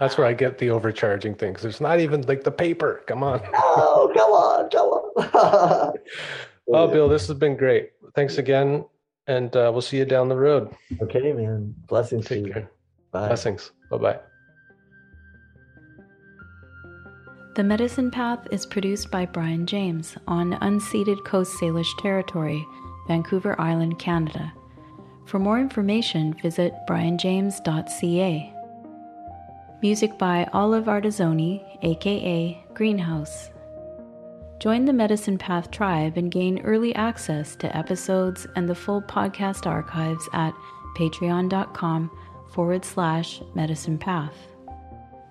that's 0.00 0.18
where 0.18 0.26
I 0.26 0.32
get 0.32 0.58
the 0.58 0.70
overcharging 0.70 1.36
thing 1.36 1.52
because 1.52 1.64
it's 1.66 1.80
not 1.80 2.00
even 2.00 2.22
like 2.22 2.42
the 2.42 2.50
paper. 2.50 3.04
Come 3.06 3.22
on. 3.22 3.40
oh, 3.54 4.10
come 4.14 4.30
on, 4.32 4.70
come 4.70 5.42
on. 5.44 5.94
oh, 6.72 6.88
Bill, 6.88 7.08
this 7.08 7.26
has 7.28 7.36
been 7.36 7.56
great. 7.56 7.90
Thanks 8.14 8.38
again 8.38 8.84
and 9.28 9.54
uh, 9.54 9.70
we'll 9.72 9.82
see 9.82 9.98
you 9.98 10.04
down 10.04 10.28
the 10.28 10.36
road. 10.36 10.74
Okay, 11.02 11.32
man. 11.32 11.74
Blessings 11.86 12.26
Take 12.26 12.44
to 12.46 12.50
care. 12.50 12.62
you. 12.62 12.68
Bye. 13.12 13.28
Blessings. 13.28 13.70
Bye 13.90 13.98
bye. 13.98 14.18
The 17.54 17.62
Medicine 17.64 18.10
Path 18.10 18.46
is 18.50 18.64
produced 18.66 19.10
by 19.10 19.26
Brian 19.26 19.66
James 19.66 20.16
on 20.26 20.54
unceded 20.54 21.24
Coast 21.24 21.60
Salish 21.60 21.96
territory, 21.98 22.64
Vancouver 23.06 23.60
Island, 23.60 23.98
Canada. 23.98 24.52
For 25.26 25.38
more 25.38 25.60
information, 25.60 26.34
visit 26.40 26.72
brianjames.ca. 26.88 28.54
Music 29.82 30.18
by 30.18 30.48
Olive 30.52 30.84
Artesoni, 30.84 31.62
aka 31.82 32.64
Greenhouse. 32.74 33.50
Join 34.58 34.86
the 34.86 34.92
Medicine 34.92 35.38
Path 35.38 35.70
tribe 35.70 36.16
and 36.16 36.32
gain 36.32 36.60
early 36.62 36.92
access 36.96 37.54
to 37.56 37.76
episodes 37.76 38.44
and 38.56 38.68
the 38.68 38.74
full 38.74 39.00
podcast 39.00 39.66
archives 39.66 40.28
at 40.32 40.52
patreon.com 40.96 42.10
forward 42.52 42.84
slash 42.84 43.40
medicine 43.54 43.98
path. 43.98 44.34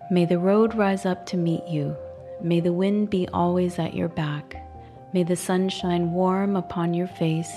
May 0.10 0.24
the 0.24 0.40
road 0.40 0.76
rise 0.76 1.06
up 1.06 1.26
to 1.28 1.38
meet 1.38 1.68
you. 1.68 1.94
May 2.41 2.62
the 2.62 2.72
wind 2.72 3.10
be 3.10 3.28
always 3.34 3.80
at 3.80 3.94
your 3.94 4.08
back. 4.08 4.56
May 5.14 5.24
the 5.24 5.36
sun 5.36 5.68
shine 5.68 6.14
warm 6.14 6.56
upon 6.56 6.94
your 6.94 7.08
face. 7.08 7.52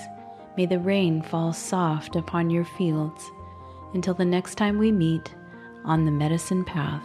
May 0.56 0.66
the 0.66 0.80
rain 0.80 1.22
fall 1.22 1.52
soft 1.52 2.16
upon 2.16 2.50
your 2.50 2.64
fields. 2.64 3.30
Until 3.94 4.14
the 4.14 4.24
next 4.24 4.56
time 4.56 4.76
we 4.76 4.90
meet 4.90 5.32
on 5.84 6.04
the 6.04 6.10
medicine 6.10 6.64
path. 6.64 7.04